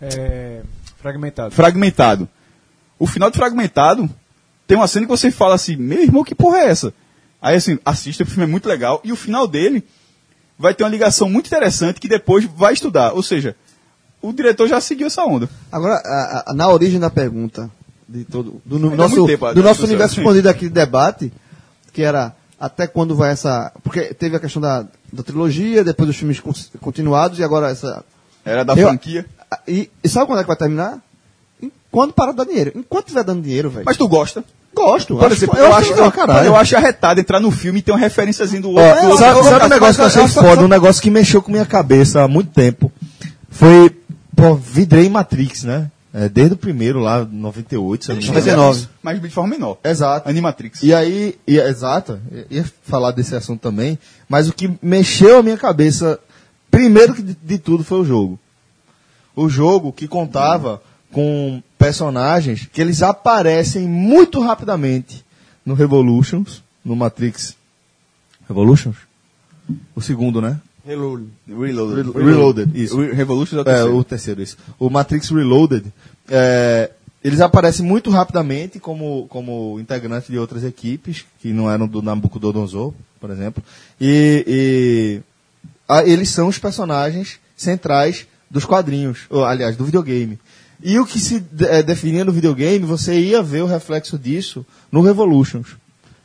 É, 0.00 0.62
fragmentado. 1.02 1.54
fragmentado. 1.54 2.28
O 2.98 3.06
final 3.06 3.30
de 3.30 3.36
fragmentado 3.36 4.08
tem 4.66 4.76
uma 4.76 4.86
cena 4.86 5.04
que 5.06 5.10
você 5.10 5.30
fala 5.30 5.54
assim, 5.54 5.76
meu 5.76 6.02
irmão, 6.02 6.24
que 6.24 6.34
porra 6.34 6.58
é 6.58 6.66
essa? 6.70 6.94
Aí 7.40 7.56
assim, 7.56 7.78
assista, 7.84 8.22
o 8.22 8.26
filme 8.26 8.44
é 8.44 8.46
muito 8.46 8.68
legal. 8.68 9.00
E 9.04 9.12
o 9.12 9.16
final 9.16 9.46
dele 9.48 9.84
vai 10.58 10.72
ter 10.72 10.84
uma 10.84 10.90
ligação 10.90 11.28
muito 11.28 11.46
interessante 11.48 12.00
que 12.00 12.08
depois 12.08 12.44
vai 12.44 12.72
estudar. 12.72 13.12
Ou 13.12 13.22
seja, 13.22 13.56
o 14.20 14.32
diretor 14.32 14.68
já 14.68 14.80
seguiu 14.80 15.08
essa 15.08 15.24
onda. 15.24 15.48
Agora, 15.70 15.94
a- 15.96 16.44
a- 16.50 16.54
na 16.54 16.68
origem 16.68 17.00
da 17.00 17.10
pergunta 17.10 17.68
de 18.08 18.24
todo, 18.24 18.62
do, 18.64 18.78
no- 18.78 18.94
nosso, 18.94 19.26
tempo, 19.26 19.52
do 19.52 19.62
nosso 19.62 19.84
universo 19.84 20.14
sim. 20.14 20.20
expandido 20.20 20.48
aqui 20.48 20.68
de 20.68 20.74
debate, 20.74 21.32
que 21.92 22.02
era 22.02 22.34
Até 22.60 22.86
quando 22.86 23.16
vai 23.16 23.32
essa. 23.32 23.72
Porque 23.82 24.14
teve 24.14 24.36
a 24.36 24.38
questão 24.38 24.62
da, 24.62 24.86
da 25.12 25.24
trilogia, 25.24 25.82
depois 25.82 26.08
os 26.08 26.14
filmes 26.16 26.38
con- 26.38 26.52
continuados 26.80 27.40
e 27.40 27.42
agora 27.42 27.68
essa. 27.70 28.04
Era 28.44 28.64
da 28.64 28.74
Eu- 28.74 28.86
franquia. 28.86 29.26
E, 29.66 29.90
e 30.02 30.08
sabe 30.08 30.26
quando 30.26 30.38
é 30.38 30.42
que 30.42 30.48
vai 30.48 30.56
terminar? 30.56 30.98
Quando 31.90 32.12
parar 32.12 32.32
de 32.32 32.38
dar 32.38 32.44
dinheiro. 32.44 32.72
Enquanto 32.74 33.06
tiver 33.06 33.24
dando 33.24 33.42
dinheiro, 33.42 33.70
velho. 33.70 33.84
Mas 33.84 33.96
tu 33.96 34.08
gosta? 34.08 34.44
gosto. 34.74 35.16
Por 35.16 35.30
exemplo, 35.30 35.58
eu, 35.58 35.74
acho, 35.74 35.92
eu, 35.92 36.12
eu 36.44 36.56
acho 36.56 36.76
arretado 36.76 37.20
entrar 37.20 37.40
no 37.40 37.50
filme 37.50 37.78
e 37.78 37.82
ter 37.82 37.92
uma 37.92 37.98
referênciazinha 37.98 38.60
do 38.60 38.70
outro. 38.70 38.84
Ó, 38.84 39.10
do 39.10 39.18
sabe, 39.18 39.38
do 39.38 39.44
sabe 39.44 39.64
um 39.66 39.68
negócio 39.68 39.94
que 39.96 40.00
eu 40.00 40.06
achei 40.06 40.28
foda? 40.28 40.62
Um 40.62 40.68
negócio 40.68 41.02
que 41.02 41.10
mexeu 41.10 41.42
com 41.42 41.52
minha 41.52 41.66
cabeça 41.66 42.22
há 42.22 42.28
muito 42.28 42.50
tempo. 42.50 42.90
Foi. 43.50 43.90
Pô, 44.34 44.54
vidrei 44.54 45.08
Matrix, 45.08 45.64
né? 45.64 45.90
É, 46.14 46.28
desde 46.28 46.54
o 46.54 46.56
primeiro 46.58 46.98
lá, 46.98 47.24
98, 47.24 48.04
se 48.04 48.10
eu 48.10 48.14
não 48.14 48.22
me 48.22 48.28
engano. 48.28 48.44
99. 48.44 48.88
Mas 49.02 49.22
de 49.22 49.30
forma 49.30 49.50
menor. 49.50 49.78
Exato. 49.82 50.28
Animatrix. 50.28 50.82
E 50.82 50.92
aí, 50.92 51.38
e, 51.46 51.58
exato, 51.58 52.20
eu 52.30 52.44
ia 52.50 52.64
falar 52.82 53.12
desse 53.12 53.34
assunto 53.34 53.60
também, 53.60 53.98
mas 54.28 54.46
o 54.46 54.52
que 54.52 54.70
mexeu 54.82 55.38
a 55.38 55.42
minha 55.42 55.56
cabeça, 55.56 56.18
primeiro 56.70 57.14
que 57.14 57.22
de, 57.22 57.34
de 57.42 57.58
tudo, 57.58 57.82
foi 57.82 58.00
o 58.00 58.04
jogo. 58.04 58.38
O 59.34 59.48
jogo 59.48 59.92
que 59.92 60.06
contava 60.08 60.82
com 61.10 61.62
personagens 61.78 62.68
que 62.72 62.80
eles 62.80 63.02
aparecem 63.02 63.86
muito 63.88 64.40
rapidamente 64.40 65.24
no 65.64 65.74
Revolutions, 65.74 66.62
no 66.84 66.94
Matrix. 66.96 67.56
Revolutions? 68.48 68.96
O 69.94 70.00
segundo, 70.00 70.40
né? 70.40 70.58
Reloaded. 70.84 71.28
Reloaded, 71.48 72.10
Reloaded, 72.12 72.70
isso. 72.82 73.00
Re- 73.00 73.12
Revolution 73.12 73.56
é 73.56 73.58
o 73.58 73.62
É, 73.62 73.64
terceiro. 73.64 73.96
o 73.96 74.04
terceiro, 74.04 74.42
isso. 74.42 74.56
O 74.78 74.90
Matrix 74.90 75.28
Reloaded, 75.30 75.92
é, 76.28 76.90
eles 77.22 77.40
aparecem 77.40 77.86
muito 77.86 78.10
rapidamente 78.10 78.80
como, 78.80 79.26
como 79.28 79.78
integrantes 79.78 80.28
de 80.28 80.36
outras 80.38 80.64
equipes, 80.64 81.24
que 81.40 81.52
não 81.52 81.70
eram 81.70 81.86
do 81.86 82.02
Nabucodonosor, 82.02 82.92
por 83.20 83.30
exemplo. 83.30 83.62
E, 84.00 84.44
e 84.46 85.20
ah, 85.88 86.02
eles 86.04 86.30
são 86.30 86.48
os 86.48 86.58
personagens 86.58 87.38
centrais 87.56 88.26
dos 88.52 88.64
quadrinhos, 88.64 89.20
ou, 89.30 89.44
aliás, 89.44 89.76
do 89.76 89.84
videogame. 89.84 90.38
E 90.84 90.98
o 90.98 91.06
que 91.06 91.18
se 91.18 91.42
eh, 91.60 91.82
definia 91.82 92.24
no 92.24 92.32
videogame, 92.32 92.84
você 92.84 93.18
ia 93.18 93.42
ver 93.42 93.62
o 93.62 93.66
reflexo 93.66 94.18
disso 94.18 94.64
no 94.90 95.00
Revolutions. 95.00 95.68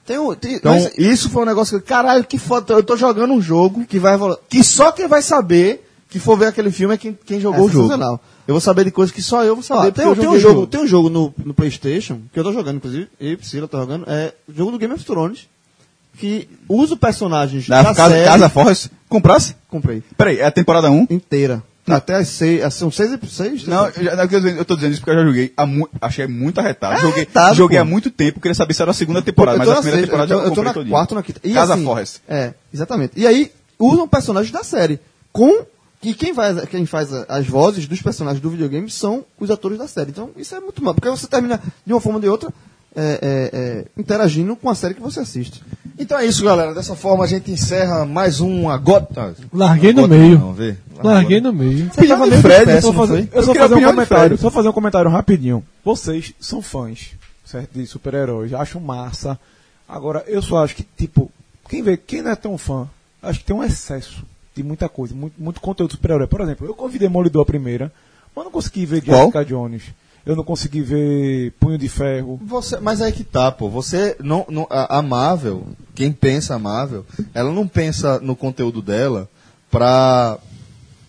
Tem 0.05 0.17
um, 0.19 0.33
tem, 0.35 0.55
Então, 0.55 0.73
mas- 0.73 0.97
isso 0.97 1.29
foi 1.29 1.43
um 1.43 1.45
negócio 1.45 1.79
que, 1.79 1.87
caralho, 1.87 2.23
que 2.23 2.37
foda. 2.37 2.73
Eu 2.73 2.83
tô 2.83 2.95
jogando 2.97 3.33
um 3.33 3.41
jogo 3.41 3.85
que 3.85 3.97
vai 3.99 4.17
que 4.49 4.63
só 4.63 4.91
quem 4.91 5.07
vai 5.07 5.21
saber 5.21 5.83
que 6.09 6.19
for 6.19 6.37
ver 6.37 6.47
aquele 6.47 6.71
filme 6.71 6.95
é 6.95 6.97
quem, 6.97 7.17
quem 7.25 7.39
jogou 7.39 7.59
É 7.59 7.63
o 7.63 7.69
jogo. 7.69 7.93
Eu 8.47 8.53
vou 8.53 8.61
saber 8.61 8.85
de 8.85 8.91
coisas 8.91 9.13
que 9.13 9.21
só 9.21 9.43
eu 9.43 9.55
vou 9.55 9.63
saber. 9.63 9.91
tem, 9.91 10.05
porque 10.05 10.21
eu 10.21 10.29
tem 10.29 10.29
um 10.29 10.33
joguei 10.33 10.37
o 10.37 10.39
jogo, 10.39 10.67
tem 10.67 10.79
um 10.81 10.87
jogo 10.87 11.09
no, 11.09 11.33
no 11.45 11.53
Playstation, 11.53 12.21
que 12.31 12.39
eu 12.39 12.43
tô 12.43 12.53
jogando, 12.53 12.77
inclusive, 12.77 13.09
e 13.19 13.35
Priscila 13.35 13.67
tô 13.67 13.77
jogando, 13.77 14.05
é 14.07 14.33
o 14.47 14.53
jogo 14.53 14.71
do 14.71 14.77
Game 14.79 14.93
of 14.93 15.03
Thrones, 15.03 15.47
que 16.17 16.47
usa 16.69 16.95
personagens 16.95 17.67
Da 17.67 17.83
da 17.83 17.93
casa, 17.93 18.13
série... 18.13 18.25
casa 18.25 18.49
Forrest. 18.49 18.87
Comprasse? 19.09 19.55
Comprei. 19.69 20.01
Peraí, 20.17 20.39
é 20.39 20.45
a 20.45 20.51
temporada 20.51 20.89
1? 20.89 21.07
Inteira. 21.09 21.61
Até 21.87 22.15
as 22.15 22.27
seis, 22.27 22.73
são 22.73 22.91
seis 22.91 23.13
episódios? 23.13 23.65
Não, 23.65 23.85
eu, 23.87 24.03
já- 24.03 24.15
não, 24.15 24.23
eu 24.25 24.65
tô 24.65 24.75
dizendo- 24.75 24.91
isso 24.91 25.01
porque 25.01 25.11
eu 25.11 25.21
já 25.21 25.25
joguei. 25.25 25.53
há 25.55 25.65
mu- 25.65 25.89
achei 26.01 26.27
muito 26.27 26.59
arretado. 26.59 26.95
É 26.95 26.99
joguei 26.99 27.23
arretado, 27.23 27.55
joguei 27.55 27.77
pô. 27.77 27.81
há 27.81 27.85
muito 27.85 28.11
tempo, 28.11 28.41
queria 28.41 28.53
saber 28.55 28.73
se 28.73 28.81
era 28.81 28.91
a 28.91 28.93
segunda 28.93 29.21
temporada, 29.21 29.57
mas 29.57 29.69
a 29.69 29.75
primeira 29.75 29.97
sexta, 29.99 30.07
temporada 30.11 30.33
eu 30.33 30.37
tô, 30.37 30.43
já 30.43 30.49
eu 30.49 30.55
tô 30.55 30.63
na 30.63 30.73
todinha. 30.73 30.91
quarta 30.91 31.13
ou 31.13 31.15
na 31.15 31.23
quinta. 31.23 31.39
E 31.43 31.53
Casa 31.53 31.73
assim, 31.75 31.85
Forrest. 31.85 32.17
É, 32.27 32.53
exatamente. 32.73 33.13
E 33.15 33.25
aí, 33.25 33.51
usam 33.79 34.07
personagens 34.07 34.51
da 34.51 34.63
série. 34.63 34.99
Com. 35.31 35.65
E 36.03 36.13
quem 36.13 36.33
faz, 36.33 36.63
quem 36.69 36.85
faz 36.85 37.09
as 37.27 37.47
vozes 37.47 37.87
dos 37.87 38.01
personagens 38.01 38.41
do 38.41 38.49
videogame 38.49 38.89
são 38.89 39.25
os 39.39 39.49
atores 39.49 39.77
da 39.79 39.87
série. 39.87 40.11
Então, 40.11 40.29
isso 40.37 40.53
é 40.55 40.59
muito 40.59 40.83
mal. 40.83 40.93
Porque 40.93 41.09
você 41.09 41.25
termina, 41.25 41.59
de 41.85 41.91
uma 41.93 41.99
forma 41.99 42.17
ou 42.17 42.21
de 42.21 42.29
outra, 42.29 42.49
é, 42.97 43.19
é, 43.21 43.49
é, 43.53 43.85
interagindo 43.95 44.55
com 44.55 44.67
a 44.69 44.73
série 44.73 44.95
que 44.95 45.01
você 45.01 45.19
assiste. 45.19 45.61
Então 45.99 46.17
é 46.17 46.25
isso, 46.25 46.43
galera. 46.43 46.73
Dessa 46.73 46.95
forma 46.95 47.23
a 47.23 47.27
gente 47.27 47.51
encerra 47.51 48.05
mais 48.05 48.41
um 48.41 48.67
agota. 48.67 49.35
Larguei 49.53 49.93
no 49.93 50.07
meio. 50.07 50.39
Não, 50.39 50.53
vê. 50.53 50.75
Larguei 51.03 51.39
no 51.39 51.53
meio. 51.53 51.91
Você 51.93 52.07
tava 52.07 52.25
meio 52.25 52.41
Fred, 52.41 52.71
Eu 52.71 52.81
só 52.81 52.93
fazer, 52.93 53.29
eu 53.31 53.43
só 53.43 53.51
um 53.51 53.55
comentário, 53.55 54.05
Fred. 54.05 54.41
só 54.41 54.49
fazer 54.49 54.69
um 54.69 54.73
comentário 54.73 55.11
rapidinho. 55.11 55.63
Vocês 55.85 56.33
são 56.39 56.59
fãs, 56.59 57.11
certo, 57.45 57.69
de 57.73 57.85
super-heróis, 57.85 58.51
acham 58.51 58.81
massa. 58.81 59.39
Agora, 59.87 60.23
eu 60.27 60.41
só 60.41 60.63
acho 60.63 60.75
que, 60.75 60.85
tipo, 60.97 61.31
quem 61.69 61.83
vê, 61.83 61.97
quem 61.97 62.23
não 62.23 62.31
é 62.31 62.35
tão 62.35 62.57
fã, 62.57 62.87
acho 63.21 63.39
que 63.39 63.45
tem 63.45 63.55
um 63.55 63.63
excesso 63.63 64.23
de 64.55 64.63
muita 64.63 64.89
coisa, 64.89 65.13
muito, 65.13 65.35
muito 65.37 65.61
conteúdo 65.61 65.91
super-herói. 65.91 66.25
Por 66.25 66.41
exemplo, 66.41 66.65
eu 66.65 66.73
convidei 66.73 67.07
Demolidor 67.07 67.43
a 67.43 67.45
primeira, 67.45 67.91
mas 68.35 68.43
não 68.43 68.51
consegui 68.51 68.87
ver 68.87 69.03
Qual? 69.03 69.19
Jessica 69.19 69.45
Jones. 69.45 69.83
Eu 70.27 70.35
não 70.35 70.43
consegui 70.43 70.81
ver 70.81 71.53
Punho 71.59 71.77
de 71.77 71.87
Ferro. 71.87 72.39
Você, 72.45 72.79
mas 72.79 73.01
aí 73.01 73.11
que 73.11 73.23
tá, 73.23 73.51
pô. 73.51 73.69
Você 73.69 74.15
não, 74.21 74.45
não- 74.49 74.67
a, 74.69 74.97
a 74.97 75.01
Marvel, 75.01 75.67
quem 75.95 76.11
pensa 76.11 76.53
a 76.55 76.59
Marvel, 76.59 77.05
ela 77.33 77.51
não 77.51 77.67
pensa 77.67 78.19
no 78.19 78.35
conteúdo 78.35 78.81
dela 78.81 79.29
pra 79.71 80.37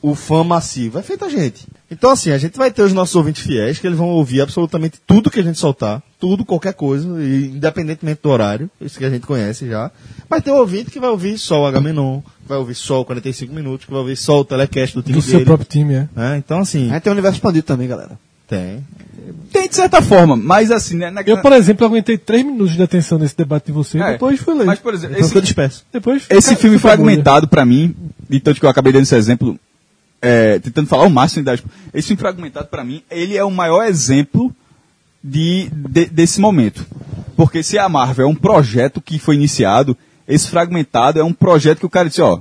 o 0.01 0.15
fã 0.15 0.45
massivo. 0.45 0.99
É 0.99 1.03
feita 1.03 1.27
a 1.27 1.29
gente. 1.29 1.67
Então, 1.91 2.11
assim, 2.11 2.31
a 2.31 2.39
gente 2.39 2.57
vai 2.57 2.71
ter 2.71 2.83
os 2.83 2.93
nossos 2.93 3.17
ouvintes 3.17 3.43
fiéis, 3.43 3.79
que 3.79 3.87
eles 3.87 3.99
vão 3.99 4.11
ouvir 4.11 4.41
absolutamente 4.43 5.01
tudo 5.07 5.31
que 5.31 5.41
a 5.41 5.43
gente 5.43 5.59
soltar, 5.59 6.03
tudo, 6.21 6.45
qualquer 6.45 6.75
coisa, 6.75 7.09
e 7.23 7.47
independentemente 7.49 8.21
do 8.23 8.29
horário, 8.29 8.71
isso 8.81 8.99
que 8.99 9.05
a 9.05 9.11
gente 9.11 9.27
conhece 9.27 9.67
já. 9.67 9.91
Mas 10.29 10.43
tem 10.45 10.53
um 10.53 10.59
ouvinte 10.59 10.91
que 10.91 11.01
vai 11.01 11.09
ouvir 11.11 11.39
só 11.39 11.63
o 11.63 11.67
Agamenon, 11.67 12.21
que 12.21 12.49
vai 12.49 12.59
ouvir 12.59 12.75
só 12.75 13.01
o 13.01 13.05
45 13.07 13.53
minutos, 13.55 13.87
que 13.87 13.91
vai 13.91 14.01
ouvir 14.01 14.17
só 14.17 14.39
o 14.39 14.45
telecast 14.45 14.95
do 14.95 15.03
time 15.03 15.19
Do 15.19 15.25
dele. 15.25 15.37
seu 15.39 15.45
próprio 15.47 15.67
time, 15.69 15.95
é. 15.95 16.09
né? 16.15 16.37
Então, 16.37 16.61
assim, 16.61 16.91
A 16.91 16.95
gente 16.95 17.03
tem 17.05 17.11
o 17.11 17.15
universo 17.15 17.39
expandido 17.39 17.67
também, 17.67 17.89
galera. 17.89 18.19
Tem. 18.49 18.85
Tem 19.53 19.69
de 19.69 19.75
certa 19.75 20.01
forma, 20.01 20.37
mas 20.37 20.71
assim, 20.71 20.97
né? 20.97 21.11
na- 21.11 21.23
Eu, 21.23 21.41
por 21.43 21.53
exemplo, 21.53 21.87
aguentei 21.87 22.17
três 22.17 22.45
minutos 22.45 22.75
de 22.75 22.83
atenção 22.83 23.19
nesse 23.19 23.37
debate 23.37 23.67
de 23.67 23.73
você 23.73 23.99
É, 23.99 24.09
e 24.09 24.13
depois 24.13 24.41
fui 24.41 24.55
ler. 24.55 24.65
Mas, 24.65 24.79
por 24.79 24.95
exemplo, 24.95 25.15
Então 25.15 25.21
esse, 25.21 25.29
fica 25.31 25.43
disperso. 25.43 25.85
depois 25.93 26.25
esse 26.31 26.57
filme 26.57 26.79
fragmentado 26.79 27.47
pra 27.47 27.65
mim, 27.65 27.95
de 28.29 28.41
tanto 28.41 28.59
que 28.59 28.65
eu 28.67 28.71
acabei 28.71 28.93
dando 28.93 29.03
esse 29.03 29.15
exemplo, 29.15 29.59
é, 30.23 30.59
tentando 30.59 30.89
falar 30.89 31.05
o 31.05 31.11
máximo 31.11 31.45
das. 31.45 31.63
Esse 31.93 32.09
filme 32.09 32.21
fragmentado 32.21 32.69
pra 32.69 32.83
mim, 32.85 33.03
ele 33.11 33.37
é 33.37 33.45
o 33.45 33.51
maior 33.51 33.85
exemplo 33.87 34.55
de, 35.23 35.69
de- 35.73 36.07
desse 36.07 36.41
momento. 36.41 36.87
Porque 37.37 37.63
se 37.63 37.79
a 37.79 37.89
Marvel 37.89 38.27
é 38.27 38.29
um 38.31 38.35
projeto 38.35 39.01
que 39.01 39.19
foi 39.19 39.35
iniciado, 39.35 39.97
esse 40.27 40.49
fragmentado 40.49 41.21
é 41.21 41.25
um 41.25 41.33
projeto 41.33 41.79
que 41.81 41.87
o 41.87 41.91
cara 41.91 42.09
disse, 42.09 42.23
ó, 42.23 42.41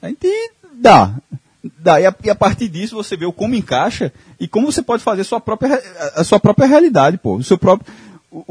a 0.00 0.08
gente 0.08 0.28
dá. 0.74 1.14
E, 1.64 1.88
a, 2.06 2.14
e 2.24 2.30
a 2.30 2.34
partir 2.34 2.68
disso 2.68 2.96
você 2.96 3.16
vê 3.16 3.24
o 3.26 3.32
como 3.32 3.54
encaixa 3.54 4.12
e 4.40 4.48
como 4.48 4.70
você 4.70 4.82
pode 4.82 5.02
fazer 5.02 5.20
a 5.22 5.24
sua 5.24 5.40
própria, 5.40 5.80
a- 6.16 6.24
sua 6.24 6.40
própria 6.40 6.66
realidade, 6.66 7.16
pô. 7.18 7.36
O 7.36 7.44
seu 7.44 7.56
próprio. 7.56 7.92
O, 8.30 8.44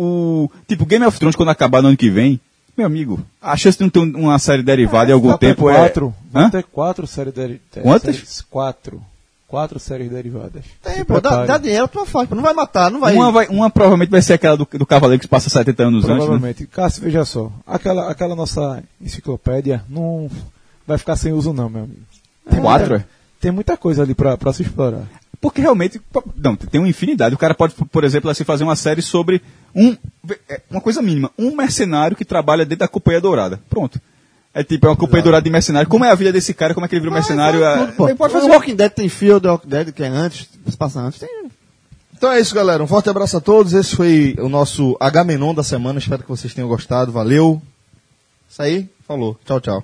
o- 0.46 0.52
tipo, 0.68 0.86
Game 0.86 1.06
of 1.06 1.18
Thrones, 1.20 1.36
quando 1.36 1.50
acabar 1.50 1.82
no 1.82 1.90
ano 1.90 1.98
que 1.98 2.10
vem, 2.10 2.40
meu 2.78 2.86
amigo, 2.86 3.20
a 3.42 3.58
chance 3.58 3.78
de 3.78 3.84
não 3.84 3.90
ter 3.90 4.00
um- 4.00 4.18
uma 4.28 4.40
série 4.40 4.64
derivada 4.64 5.10
em 5.12 5.14
algum 5.14 5.28
tempo 5.38 5.64
quatro, 5.64 6.16
é. 6.34 6.50
Ter 6.50 6.64
quatro 6.64 7.06
séries 7.08 7.34
derivadas. 7.34 7.62
Quantas? 7.84 8.42
Quatro. 8.50 9.02
Quatro 9.48 9.78
séries 9.82 10.10
derivadas. 10.10 10.64
Tem, 10.82 10.96
Se 10.96 11.04
pô, 11.04 11.20
dá, 11.20 11.46
dá 11.46 11.58
dinheiro, 11.58 11.86
tu 11.90 12.06
faz, 12.06 12.30
pô. 12.30 12.36
Não 12.36 12.44
vai 12.44 12.54
matar, 12.54 12.90
não 12.90 13.02
vai. 13.02 13.14
Uma, 13.14 13.30
vai- 13.34 13.48
uma 13.50 13.70
provavelmente 13.70 14.10
vai 14.10 14.22
ser 14.22 14.32
aquela 14.36 14.56
do, 14.56 14.66
do 14.72 14.86
Cavaleiro 14.86 15.20
que 15.22 15.28
passa 15.28 15.50
70 15.50 15.84
anos 15.84 16.06
antes. 16.06 16.10
Né? 16.10 16.16
Provavelmente. 16.16 16.66
Cássio, 16.68 17.04
veja 17.04 17.26
só. 17.26 17.52
Aquela, 17.68 18.10
aquela 18.10 18.34
nossa 18.38 18.82
enciclopédia 19.02 19.84
não 19.90 20.30
vai 20.88 20.98
ficar 20.98 21.18
sem 21.18 21.34
uso, 21.34 21.52
não, 21.52 21.70
meu 21.70 21.84
amigo. 21.84 22.00
Tem 22.50 22.60
Quatro, 22.62 22.90
muita- 22.90 23.06
é? 23.06 23.08
Tem 23.40 23.52
muita 23.52 23.76
coisa 23.78 24.04
ali 24.04 24.14
pra, 24.14 24.38
pra 24.38 24.54
se 24.54 24.62
explorar. 24.64 25.04
Porque 25.40 25.60
realmente, 25.62 26.00
não, 26.38 26.56
tem 26.56 26.80
uma 26.80 26.88
infinidade. 26.90 27.34
O 27.34 27.38
cara 27.38 27.56
pode, 27.56 27.74
por 27.74 28.04
exemplo, 28.04 28.30
assim, 28.30 28.44
fazer 28.44 28.64
uma 28.64 28.76
série 28.76 29.02
sobre 29.02 29.42
um, 29.76 29.98
é, 30.48 30.62
uma 30.70 30.80
coisa 30.82 31.02
mínima, 31.02 31.32
um 31.38 31.56
mercenário 31.56 32.16
que 32.16 32.24
trabalha 32.24 32.64
dentro 32.64 32.80
da 32.82 32.88
Companhia 32.88 33.20
Dourada. 33.20 33.60
Pronto. 33.68 34.00
É 34.54 34.64
tipo, 34.64 34.86
é 34.86 34.90
uma 34.90 34.96
Companhia 34.96 35.24
Dourada 35.24 35.44
de 35.44 35.50
mercenário. 35.50 35.90
Como 35.90 36.06
é 36.06 36.12
a 36.12 36.16
vida 36.16 36.32
desse 36.32 36.54
cara? 36.54 36.74
Como 36.76 36.86
é 36.86 36.90
que 36.90 36.94
ele 36.94 37.00
virou 37.00 37.14
mercenário? 37.14 37.60
Faz 37.62 37.80
É, 37.80 37.86
tudo, 37.86 37.96
pô. 37.96 38.08
ele 38.08 38.16
pode 38.18 38.36
O 38.36 38.40
fazer 38.40 38.52
Walking 38.52 38.76
Dead 38.76 38.92
tem 38.92 39.10
the 39.10 39.50
Walking 39.50 39.68
Dead, 39.70 39.92
que 39.94 40.04
é 40.04 40.08
antes, 40.08 40.48
se 40.68 40.78
passa 40.78 41.00
antes. 41.00 41.20
Tem. 41.20 41.50
Então 42.16 42.32
é 42.32 42.40
isso, 42.40 42.54
galera. 42.54 42.84
Um 42.84 42.88
forte 42.88 43.10
abraço 43.10 43.36
a 43.38 43.42
todos. 43.42 43.74
Esse 43.74 43.96
foi 43.96 44.36
o 44.38 44.48
nosso 44.50 44.96
Agamenon 45.00 45.56
da 45.56 45.64
semana. 45.64 45.98
Espero 45.98 46.22
que 46.22 46.30
vocês 46.30 46.54
tenham 46.54 46.68
gostado. 46.70 47.12
Valeu. 47.12 47.60
Isso 48.48 48.62
aí. 48.62 48.88
Falou. 49.08 49.40
Tchau, 49.44 49.60
tchau. 49.60 49.84